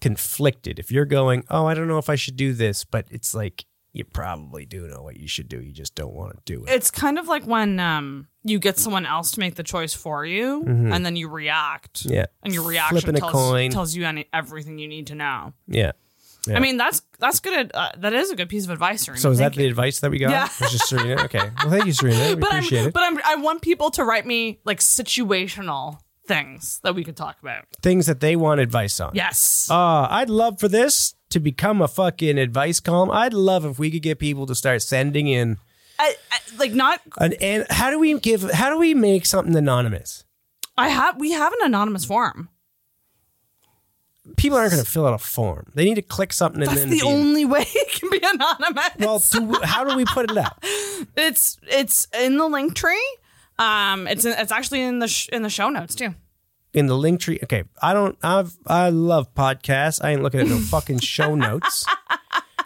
Conflicted. 0.00 0.78
If 0.78 0.92
you're 0.92 1.04
going, 1.06 1.44
oh, 1.50 1.66
I 1.66 1.74
don't 1.74 1.88
know 1.88 1.98
if 1.98 2.10
I 2.10 2.14
should 2.14 2.36
do 2.36 2.52
this, 2.52 2.84
but 2.84 3.06
it's 3.10 3.34
like 3.34 3.64
you 3.94 4.04
probably 4.04 4.66
do 4.66 4.86
know 4.88 5.02
what 5.02 5.16
you 5.16 5.28
should 5.28 5.48
do. 5.48 5.62
You 5.62 5.72
just 5.72 5.94
don't 5.94 6.12
want 6.12 6.36
to 6.36 6.42
do 6.44 6.64
it. 6.64 6.70
It's 6.70 6.90
kind 6.90 7.18
of 7.18 7.28
like 7.28 7.46
when 7.46 7.80
um 7.80 8.28
you 8.42 8.58
get 8.58 8.76
someone 8.76 9.06
else 9.06 9.30
to 9.32 9.40
make 9.40 9.54
the 9.54 9.62
choice 9.62 9.94
for 9.94 10.26
you, 10.26 10.62
and 10.66 11.06
then 11.06 11.16
you 11.16 11.28
react. 11.28 12.04
Mm-hmm. 12.04 12.12
Yeah. 12.14 12.26
And 12.42 12.52
your 12.52 12.64
reaction 12.64 12.98
Flipping 12.98 13.16
a 13.16 13.20
tells, 13.20 13.32
coin. 13.32 13.70
tells 13.70 13.96
you 13.96 14.04
any, 14.04 14.26
everything 14.34 14.78
you 14.78 14.86
need 14.88 15.06
to 15.06 15.14
know. 15.14 15.54
Yeah. 15.66 15.92
Yeah. 16.46 16.56
I 16.56 16.60
mean, 16.60 16.76
that's 16.76 17.00
that's 17.18 17.40
good. 17.40 17.70
Uh, 17.72 17.90
that 17.96 18.12
is 18.12 18.30
a 18.30 18.36
good 18.36 18.50
piece 18.50 18.64
of 18.64 18.70
advice. 18.70 19.02
Serena. 19.02 19.20
So 19.20 19.30
is 19.30 19.38
that 19.38 19.44
Thank 19.52 19.56
the 19.56 19.66
advice 19.66 20.00
that 20.00 20.10
we 20.10 20.18
got? 20.18 20.30
Yeah. 20.30 20.44
It's 20.44 20.72
just 20.72 20.88
Serena. 20.88 21.22
Okay. 21.22 21.50
Well, 21.62 21.70
thank 21.70 21.86
you, 21.86 21.92
Serena. 21.92 22.34
We 22.34 22.34
But 22.40 22.52
I'm, 22.52 22.64
it. 22.64 22.92
but 22.92 23.02
I'm, 23.02 23.18
I 23.24 23.36
want 23.36 23.62
people 23.62 23.90
to 23.92 24.04
write 24.04 24.26
me 24.26 24.58
like 24.64 24.80
situational 24.80 26.00
things 26.26 26.80
that 26.82 26.94
we 26.94 27.04
could 27.04 27.16
talk 27.16 27.40
about. 27.40 27.64
Things 27.82 28.06
that 28.06 28.20
they 28.20 28.36
want 28.36 28.60
advice 28.60 29.00
on. 29.00 29.12
Yes. 29.14 29.68
Uh, 29.70 30.06
I'd 30.10 30.30
love 30.30 30.58
for 30.60 30.68
this 30.68 31.14
to 31.34 31.40
become 31.40 31.82
a 31.82 31.88
fucking 31.88 32.38
advice 32.38 32.80
column. 32.80 33.10
I'd 33.10 33.34
love 33.34 33.64
if 33.64 33.78
we 33.78 33.90
could 33.90 34.02
get 34.02 34.18
people 34.18 34.46
to 34.46 34.54
start 34.54 34.82
sending 34.82 35.28
in 35.28 35.58
I, 35.98 36.14
I, 36.32 36.38
like 36.58 36.72
not. 36.72 37.00
an 37.18 37.34
and 37.34 37.66
how 37.70 37.90
do 37.90 37.98
we 37.98 38.18
give 38.18 38.50
how 38.50 38.70
do 38.70 38.78
we 38.78 38.94
make 38.94 39.26
something 39.26 39.54
anonymous? 39.54 40.24
I 40.76 40.88
have. 40.88 41.20
We 41.20 41.32
have 41.32 41.52
an 41.52 41.58
anonymous 41.62 42.04
form. 42.04 42.48
People 44.36 44.56
aren't 44.58 44.72
going 44.72 44.82
to 44.82 44.90
fill 44.90 45.06
out 45.06 45.12
a 45.14 45.18
form. 45.18 45.70
They 45.74 45.84
need 45.84 45.96
to 45.96 46.02
click 46.02 46.32
something 46.32 46.62
and 46.62 46.70
That's 46.70 46.80
then 46.80 46.90
the 46.90 47.00
be- 47.00 47.06
only 47.06 47.44
way 47.54 47.64
it 47.66 48.00
can 48.00 48.10
be 48.10 48.20
anonymous. 48.22 48.90
Well, 48.98 49.22
do, 49.30 49.60
how 49.62 49.84
do 49.84 49.96
we 49.96 50.04
put 50.06 50.30
it 50.30 50.36
out? 50.38 50.58
it's 51.16 51.58
it's 51.68 52.08
in 52.18 52.38
the 52.38 52.44
Linktree. 52.44 52.96
Um, 53.58 54.06
it's 54.08 54.24
it's 54.24 54.50
actually 54.50 54.82
in 54.82 54.98
the 55.00 55.08
sh- 55.08 55.28
in 55.32 55.42
the 55.42 55.50
show 55.50 55.68
notes 55.68 55.94
too. 55.94 56.14
In 56.74 56.86
the 56.86 56.94
Linktree. 56.94 57.42
Okay, 57.44 57.64
I 57.80 57.94
don't. 57.94 58.18
I've 58.22 58.52
I 58.66 58.90
love 58.90 59.32
podcasts. 59.34 60.00
I 60.04 60.10
ain't 60.12 60.22
looking 60.22 60.40
at 60.40 60.48
no 60.48 60.58
fucking 60.70 60.98
show 60.98 61.34
notes. 61.34 61.84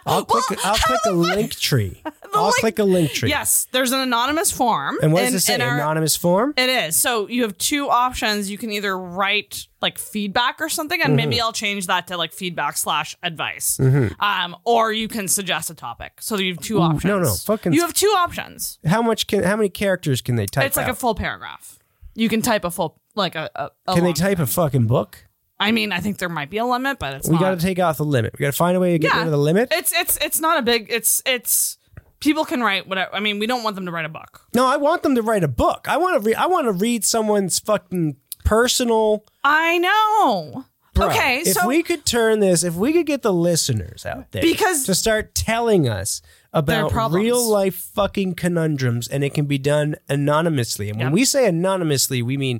I'll 0.05 0.25
click. 0.25 0.65
I'll 0.65 0.77
click 0.77 0.99
a 1.05 1.09
Linktree. 1.09 1.97
I'll 2.33 2.43
link- 2.45 2.55
click 2.55 2.79
a 2.79 2.83
Linktree. 2.83 3.29
Yes, 3.29 3.67
there's 3.71 3.91
an 3.91 3.99
anonymous 3.99 4.51
form. 4.51 4.97
And 5.03 5.13
what 5.13 5.21
does 5.21 5.33
it 5.35 5.39
say? 5.41 5.59
our- 5.59 5.75
Anonymous 5.75 6.15
form. 6.15 6.53
It 6.57 6.69
is. 6.69 6.95
So 6.95 7.27
you 7.27 7.43
have 7.43 7.57
two 7.59 7.89
options. 7.89 8.49
You 8.49 8.57
can 8.57 8.71
either 8.71 8.97
write 8.97 9.67
like 9.81 9.99
feedback 9.99 10.59
or 10.61 10.69
something, 10.69 10.99
and 11.01 11.09
Mm-hmm. 11.09 11.15
maybe 11.29 11.41
I'll 11.41 11.53
change 11.53 11.85
that 11.87 12.07
to 12.07 12.17
like 12.17 12.33
feedback 12.33 12.77
slash 12.77 13.15
advice. 13.21 13.79
Um, 14.19 14.55
or 14.63 14.91
you 14.91 15.07
can 15.07 15.27
suggest 15.27 15.69
a 15.69 15.75
topic. 15.75 16.13
So 16.21 16.37
you 16.37 16.53
have 16.53 16.63
two 16.63 16.79
options. 16.81 17.03
no, 17.05 17.19
no, 17.19 17.33
fucking- 17.33 17.73
You 17.73 17.81
have 17.81 17.93
two 17.93 18.13
options. 18.17 18.79
How 18.85 19.01
much 19.03 19.27
can? 19.27 19.43
How 19.43 19.55
many 19.55 19.69
characters 19.69 20.21
can 20.21 20.35
they 20.35 20.45
type? 20.47 20.65
It's 20.65 20.77
like 20.77 20.87
out? 20.87 20.91
a 20.93 20.95
full 20.95 21.13
paragraph. 21.15 21.77
You 22.15 22.29
can 22.29 22.41
type 22.41 22.63
a 22.65 22.71
full 22.71 22.99
like 23.19 23.35
a. 23.35 23.49
a, 23.55 23.69
a 23.87 23.93
Can 23.93 24.03
they 24.03 24.09
long- 24.09 24.13
type 24.15 24.39
a 24.39 24.47
fucking 24.47 24.87
book? 24.87 25.25
I 25.59 25.71
mean, 25.71 25.91
I 25.91 25.99
think 25.99 26.17
there 26.19 26.29
might 26.29 26.49
be 26.49 26.57
a 26.57 26.65
limit, 26.65 26.99
but 26.99 27.13
it's 27.15 27.27
We 27.27 27.33
not. 27.33 27.41
got 27.41 27.49
to 27.51 27.57
take 27.65 27.79
out 27.79 27.97
the 27.97 28.05
limit. 28.05 28.33
We 28.33 28.43
got 28.43 28.51
to 28.51 28.57
find 28.57 28.75
a 28.77 28.79
way 28.79 28.93
to 28.93 28.99
get 28.99 29.13
rid 29.13 29.25
of 29.25 29.31
the 29.31 29.37
limit. 29.37 29.67
It's 29.71 29.91
it's 29.93 30.17
it's 30.17 30.39
not 30.39 30.57
a 30.57 30.61
big. 30.61 30.87
It's 30.89 31.21
it's 31.25 31.77
people 32.21 32.45
can 32.45 32.61
write 32.61 32.87
whatever. 32.87 33.13
I 33.13 33.19
mean, 33.19 33.39
we 33.39 33.45
don't 33.45 33.61
want 33.63 33.75
them 33.75 33.85
to 33.85 33.91
write 33.91 34.05
a 34.05 34.09
book. 34.09 34.41
No, 34.55 34.65
I 34.65 34.77
want 34.77 35.03
them 35.03 35.15
to 35.15 35.21
write 35.21 35.43
a 35.43 35.49
book. 35.49 35.85
I 35.89 35.97
want 35.97 36.15
to 36.23 36.25
read. 36.27 36.35
I 36.37 36.47
want 36.47 36.65
to 36.67 36.71
read 36.71 37.03
someone's 37.03 37.59
fucking 37.59 38.15
personal. 38.45 39.25
I 39.43 39.77
know. 39.79 40.65
Bruh, 40.95 41.11
okay, 41.11 41.39
if 41.41 41.53
so 41.53 41.67
we 41.67 41.83
could 41.83 42.05
turn 42.05 42.39
this, 42.39 42.63
if 42.63 42.75
we 42.75 42.91
could 42.93 43.05
get 43.05 43.21
the 43.21 43.31
listeners 43.33 44.05
out 44.05 44.31
there 44.31 44.41
Because- 44.41 44.85
to 44.85 44.95
start 44.95 45.35
telling 45.35 45.87
us 45.87 46.21
about 46.51 46.91
problems. 46.91 47.23
real 47.23 47.47
life 47.49 47.75
fucking 47.75 48.33
conundrums, 48.33 49.07
and 49.07 49.23
it 49.23 49.33
can 49.33 49.45
be 49.45 49.57
done 49.59 49.95
anonymously. 50.09 50.89
And 50.89 50.97
when 50.97 51.07
Yep. 51.07 51.13
we 51.13 51.25
say 51.25 51.47
anonymously, 51.47 52.21
we 52.21 52.37
mean 52.37 52.59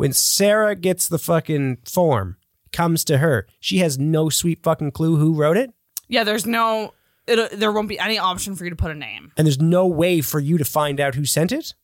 when 0.00 0.12
Sarah 0.12 0.74
gets 0.74 1.08
the 1.08 1.18
fucking 1.18 1.78
form, 1.84 2.36
comes 2.72 3.04
to 3.04 3.18
her, 3.18 3.46
she 3.60 3.78
has 3.78 3.98
no 3.98 4.28
sweet 4.28 4.62
fucking 4.62 4.92
clue 4.92 5.16
who 5.16 5.34
wrote 5.34 5.56
it, 5.56 5.72
yeah, 6.08 6.24
there's 6.24 6.46
no. 6.46 6.94
It, 7.26 7.58
there 7.60 7.70
won't 7.70 7.88
be 7.88 7.98
any 7.98 8.18
option 8.18 8.56
for 8.56 8.64
you 8.64 8.70
to 8.70 8.76
put 8.76 8.90
a 8.90 8.94
name. 8.94 9.30
and 9.36 9.46
there's 9.46 9.60
no 9.60 9.86
way 9.86 10.20
for 10.20 10.40
you 10.40 10.58
to 10.58 10.64
find 10.64 10.98
out 10.98 11.14
who 11.14 11.24
sent 11.24 11.52
it. 11.52 11.74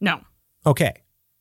No. 0.00 0.20
Okay, 0.64 0.92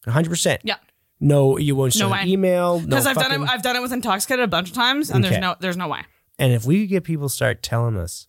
hundred 0.07 0.30
percent. 0.30 0.61
Yeah. 0.64 0.78
No, 1.19 1.57
you 1.57 1.76
won't 1.76 1.94
send 1.94 2.10
No 2.10 2.15
an 2.15 2.28
email. 2.28 2.80
No 2.80 2.86
Because 2.88 3.06
I've 3.06 3.15
done 3.15 3.26
fucking- 3.30 3.44
it. 3.44 3.49
I've 3.49 3.61
done 3.61 3.76
it 3.76 3.82
with 3.82 3.94
intoxicated 3.94 4.44
a 4.44 4.48
bunch 4.48 4.69
of 4.69 4.76
times, 4.76 5.11
and 5.11 5.23
Okay. 5.23 5.30
there's 5.34 5.41
no. 5.41 5.56
There's 5.60 5.78
no 5.78 5.88
way. 5.88 6.02
And 6.40 6.52
if 6.53 6.65
we 6.65 6.82
could 6.82 6.90
get 6.90 7.03
people 7.03 7.30
to 7.30 7.34
start 7.34 7.61
telling 7.61 7.98
us 7.98 8.28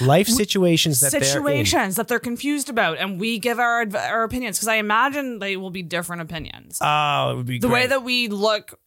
life 0.00 0.28
situations 0.28 1.00
that 1.00 1.10
Situations 1.10 1.96
that 1.96 2.08
they're 2.08 2.18
confused 2.18 2.68
about, 2.68 2.98
and 2.98 3.18
we 3.20 3.38
give 3.38 3.58
our 3.58 3.84
our 3.96 4.22
opinions. 4.24 4.58
Because 4.58 4.68
I 4.68 4.76
imagine 4.76 5.38
they 5.38 5.56
will 5.56 5.70
be 5.70 5.82
different 5.82 6.22
opinions. 6.22 6.78
oh, 6.80 7.30
it 7.32 7.36
would 7.36 7.46
be 7.46 7.58
the 7.58 7.68
great. 7.68 7.82
way 7.82 7.86
that 7.88 8.02
we 8.02 8.28
look. 8.28 8.78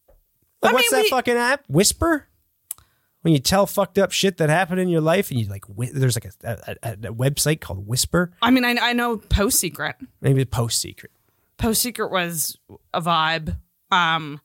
Like, 0.62 0.74
what's 0.74 0.92
mean, 0.92 1.00
that 1.00 1.04
we- 1.06 1.10
fucking 1.10 1.36
app? 1.38 1.64
Whisper. 1.68 2.28
When 3.22 3.34
you 3.34 3.40
tell 3.40 3.66
fucked 3.66 3.98
up 3.98 4.12
shit 4.12 4.38
that 4.38 4.50
happened 4.50 4.80
in 4.80 4.88
your 4.88 5.02
life, 5.02 5.32
and 5.32 5.40
you 5.40 5.48
like, 5.48 5.66
whi- 5.66 5.90
there's 5.92 6.16
like 6.16 6.32
a, 6.44 6.48
a, 6.48 6.76
a, 6.84 6.92
a 6.94 7.14
website 7.14 7.60
called 7.60 7.88
Whisper, 7.88 8.32
I 8.40 8.52
mean, 8.52 8.64
I, 8.64 8.76
I 8.80 8.94
know 8.94 9.18
PostSecret. 9.18 9.96
maybe 10.22 10.46
PostSecret. 10.46 11.08
Post 11.58 11.82
Secret 11.82 12.12
was 12.12 12.56
a 12.94 13.02
vibe. 13.02 13.58
Um, 13.90 14.42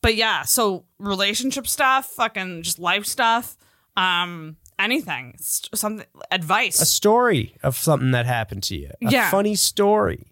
but 0.00 0.14
yeah, 0.14 0.42
so 0.42 0.84
relationship 1.00 1.66
stuff, 1.66 2.06
fucking 2.06 2.62
just 2.62 2.78
life 2.78 3.04
stuff, 3.04 3.56
um, 3.96 4.58
anything, 4.78 5.34
S- 5.38 5.62
something, 5.74 6.06
advice. 6.30 6.80
A 6.80 6.86
story 6.86 7.56
of 7.62 7.76
something 7.76 8.10
that 8.12 8.26
happened 8.26 8.62
to 8.64 8.76
you. 8.76 8.90
A 9.06 9.10
Yeah. 9.10 9.30
funny 9.30 9.54
story. 9.54 10.26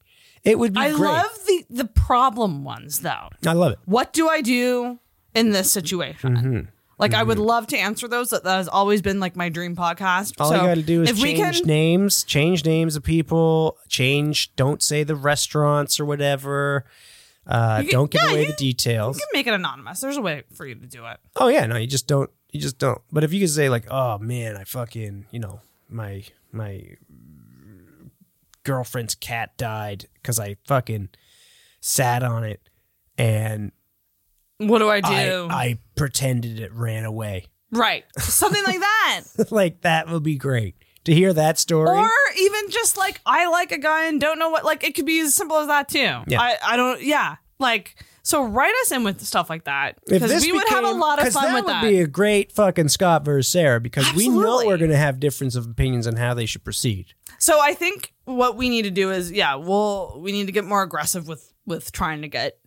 It 0.45 0.59
would 0.59 0.73
be 0.75 0.81
I 0.81 0.91
great. 0.91 1.01
love 1.01 1.39
the 1.47 1.65
the 1.71 1.85
problem 1.85 2.65
ones 2.65 3.01
though. 3.01 3.29
I 3.47 3.53
love 3.53 3.73
it. 3.73 3.79
What 3.85 4.13
do 4.13 4.29
I 4.29 4.41
do 4.41 4.99
in 5.35 5.51
this 5.51 5.71
situation? 5.71 6.37
Mm-hmm. 6.37 6.61
Like 6.99 7.15
I 7.15 7.23
would 7.25 7.39
love 7.39 7.67
to 7.69 7.77
answer 7.77 8.07
those. 8.07 8.31
That, 8.31 8.45
that 8.45 8.57
has 8.59 8.69
always 8.69 9.03
been 9.03 9.19
like 9.19 9.35
my 9.37 9.49
dream 9.49 9.75
podcast. 9.75 10.35
All 10.41 10.49
so 10.51 10.55
you 10.57 10.61
got 10.63 10.75
to 10.77 10.83
do 10.83 11.03
is 11.03 11.21
change 11.21 11.59
can, 11.61 11.67
names, 11.67 12.23
change 12.25 12.65
names 12.65 12.95
of 12.97 13.03
people, 13.03 13.77
change. 13.89 14.55
Don't 14.57 14.81
say 14.83 15.03
the 15.03 15.17
restaurants 15.17 15.99
or 15.99 16.05
whatever. 16.05 16.85
Uh, 17.45 17.79
can- 17.81 17.91
don't 17.91 18.11
give 18.11 18.23
yeah, 18.23 18.31
away 18.31 18.41
you- 18.43 18.47
the 18.49 18.53
details. 18.55 19.17
you 19.17 19.21
can 19.33 19.39
make 19.39 19.47
it 19.49 19.55
anonymous. 19.55 20.01
There's 20.01 20.17
a 20.17 20.23
way 20.23 20.45
for 20.55 20.65
you 20.65 20.77
to 20.77 20.87
do 20.87 21.05
it. 21.07 21.19
Oh 21.37 21.49
yeah, 21.49 21.67
no, 21.67 21.77
you 21.77 21.89
just 21.89 22.07
don't. 22.07 22.31
You 22.53 22.61
just 22.61 22.79
don't. 22.79 23.01
But 23.11 23.25
if 23.25 23.33
you 23.33 23.41
could 23.41 23.51
say 23.51 23.69
like, 23.69 23.87
oh 23.91 24.19
man, 24.19 24.57
I 24.57 24.65
fucking, 24.65 25.27
you 25.31 25.41
know, 25.41 25.61
my 25.89 26.23
my 26.53 26.85
girlfriend's 28.65 29.15
cat 29.15 29.57
died 29.57 30.07
because 30.15 30.39
I 30.39 30.57
fucking 30.67 31.09
sat 31.81 32.23
on 32.23 32.45
it 32.45 32.61
and 33.19 33.73
What 34.59 34.79
do 34.79 34.89
I 34.89 35.01
I, 35.03 35.25
do? 35.25 35.49
I 35.51 35.79
pretended 35.97 36.61
it 36.61 36.73
ran 36.73 37.05
away. 37.05 37.47
right, 37.73 38.05
something 38.19 38.63
like 38.65 38.81
that. 38.81 39.23
like 39.51 39.81
that 39.81 40.09
would 40.09 40.23
be 40.23 40.37
great 40.37 40.77
to 41.05 41.15
hear 41.15 41.33
that 41.33 41.59
story. 41.59 41.99
Or 41.99 42.09
even 42.39 42.71
just 42.71 42.97
like 42.97 43.21
I 43.27 43.49
like 43.49 43.73
a 43.73 43.79
guy 43.79 44.05
and 44.07 44.21
don't 44.21 44.39
know 44.39 44.51
what 44.51 44.65
like 44.65 44.85
it 44.85 44.95
could 44.95 45.07
be 45.07 45.21
as 45.21 45.35
simple 45.35 45.57
as 45.57 45.67
that 45.67 45.89
too. 45.89 45.99
Yeah. 46.29 46.41
I, 46.41 46.57
I 46.65 46.77
don't 46.77 47.03
yeah. 47.03 47.37
Like 47.63 47.97
so 48.23 48.45
write 48.45 48.75
us 48.83 48.93
in 48.93 49.03
with 49.05 49.21
stuff 49.23 49.49
like 49.51 49.65
that. 49.65 49.99
Because 50.07 50.43
we 50.43 50.53
would 50.53 50.69
have 50.69 50.85
a 50.85 50.93
lot 50.93 51.25
of 51.25 51.33
fun 51.33 51.45
with 51.45 51.53
that 51.53 51.55
with 51.55 51.65
would 51.65 51.73
that. 51.73 51.83
be 51.83 52.01
a 52.01 52.07
great 52.07 52.53
fucking 52.53 52.89
Scott 52.89 53.25
versus 53.25 53.51
Sarah 53.51 53.81
because 53.81 54.13
we 54.15 54.29
know 54.29 54.63
we're 54.67 54.77
going 54.79 54.91
to 54.91 54.97
have 54.97 55.19
difference 55.19 55.57
of 55.57 55.67
opinions 55.67 56.07
on 56.07 56.17
how 56.17 56.35
they 56.35 56.47
should 56.47 56.63
proceed. 56.65 57.15
so 57.39 57.59
I 57.61 57.75
think 57.75 58.13
what 58.25 58.57
we 58.57 58.69
need 58.69 58.83
to 58.83 58.91
do 58.91 59.11
is 59.11 59.33
yeah, 59.33 59.55
we'll 59.57 60.21
we 60.21 60.31
need 60.33 60.47
to 60.47 60.53
get 60.53 60.65
more 60.65 60.83
aggressive 60.83 61.27
with 61.27 61.53
with 61.67 61.91
trying 61.93 62.23
to 62.23 62.29
get 62.29 62.59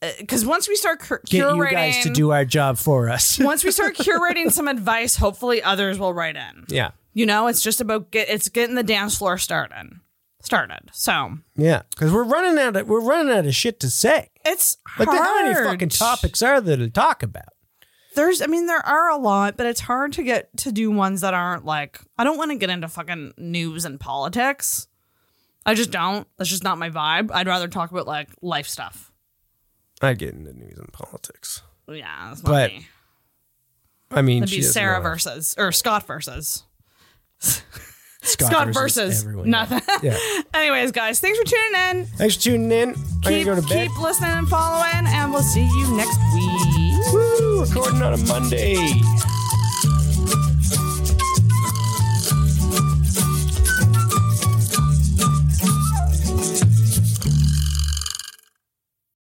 uh, 0.00 0.10
because 0.20 0.46
once 0.46 0.68
we 0.68 0.76
start 0.76 1.00
cur- 1.00 1.20
Get 1.26 1.42
curating 1.44 1.56
you 1.56 1.70
guys 1.70 2.02
to 2.04 2.10
do 2.10 2.30
our 2.30 2.44
job 2.44 2.78
for 2.78 3.08
us. 3.10 3.38
once 3.40 3.64
we 3.64 3.70
start 3.72 3.96
curating 3.96 4.50
some 4.52 4.68
advice, 4.68 5.16
hopefully 5.16 5.62
others 5.62 5.98
will 5.98 6.14
write 6.14 6.36
in. 6.36 6.64
yeah, 6.68 6.90
You 7.14 7.26
know, 7.26 7.48
it's 7.48 7.60
just 7.62 7.80
about 7.80 8.10
get 8.12 8.28
it's 8.30 8.48
getting 8.48 8.74
the 8.76 8.82
dance 8.84 9.18
floor 9.18 9.38
started. 9.38 9.98
Started. 10.40 10.90
So 10.92 11.38
yeah, 11.56 11.82
because 11.90 12.12
we're 12.12 12.22
running 12.24 12.58
out 12.62 12.76
of 12.76 12.88
we're 12.88 13.00
running 13.00 13.32
out 13.36 13.44
of 13.46 13.54
shit 13.54 13.80
to 13.80 13.90
say. 13.90 14.30
it's 14.44 14.76
Like, 14.98 15.08
hard. 15.08 15.18
how 15.20 15.42
many 15.42 15.54
fucking 15.54 15.88
topics 15.88 16.42
are 16.42 16.60
there 16.60 16.76
to 16.76 16.88
talk 16.88 17.22
about? 17.22 17.48
There's, 18.14 18.40
I 18.42 18.46
mean, 18.46 18.66
there 18.66 18.84
are 18.84 19.10
a 19.10 19.16
lot, 19.16 19.56
but 19.56 19.66
it's 19.66 19.80
hard 19.80 20.12
to 20.14 20.22
get 20.24 20.56
to 20.58 20.72
do 20.72 20.90
ones 20.90 21.20
that 21.20 21.34
aren't 21.34 21.64
like. 21.64 22.00
I 22.16 22.24
don't 22.24 22.36
want 22.38 22.50
to 22.50 22.56
get 22.56 22.70
into 22.70 22.88
fucking 22.88 23.34
news 23.36 23.84
and 23.84 23.98
politics. 24.00 24.86
I 25.66 25.74
just 25.74 25.90
don't. 25.90 26.26
That's 26.36 26.50
just 26.50 26.64
not 26.64 26.78
my 26.78 26.90
vibe. 26.90 27.30
I'd 27.32 27.46
rather 27.46 27.68
talk 27.68 27.90
about 27.90 28.06
like 28.06 28.28
life 28.40 28.66
stuff. 28.68 29.12
I 30.00 30.14
get 30.14 30.34
into 30.34 30.52
news 30.52 30.78
and 30.78 30.92
politics. 30.92 31.62
Yeah, 31.88 32.28
that's 32.28 32.42
not 32.42 32.50
But 32.50 32.70
me. 32.70 32.88
I 34.10 34.22
mean, 34.22 34.42
It'd 34.44 34.54
be 34.56 34.62
Sarah 34.62 35.00
versus 35.00 35.54
or 35.58 35.70
Scott 35.72 36.06
versus. 36.06 36.62
Scott, 38.22 38.68
versus, 38.74 39.22
everyone. 39.22 39.48
nothing. 39.50 39.80
Yeah. 40.02 40.18
Anyways, 40.54 40.92
guys, 40.92 41.20
thanks 41.20 41.38
for 41.38 41.44
tuning 41.44 41.80
in. 41.90 42.06
Thanks 42.06 42.36
for 42.36 42.42
tuning 42.42 42.72
in. 42.72 42.94
Keep, 43.22 43.46
go 43.46 43.54
to 43.54 43.62
bed. 43.62 43.88
keep 43.88 44.00
listening 44.00 44.30
and 44.30 44.48
following, 44.48 45.06
and 45.06 45.32
we'll 45.32 45.42
see 45.42 45.64
you 45.64 45.96
next 45.96 46.18
week. 46.34 47.12
Woo! 47.12 47.60
Recording 47.62 48.02
on 48.02 48.14
a 48.14 48.16
Monday. 48.18 48.92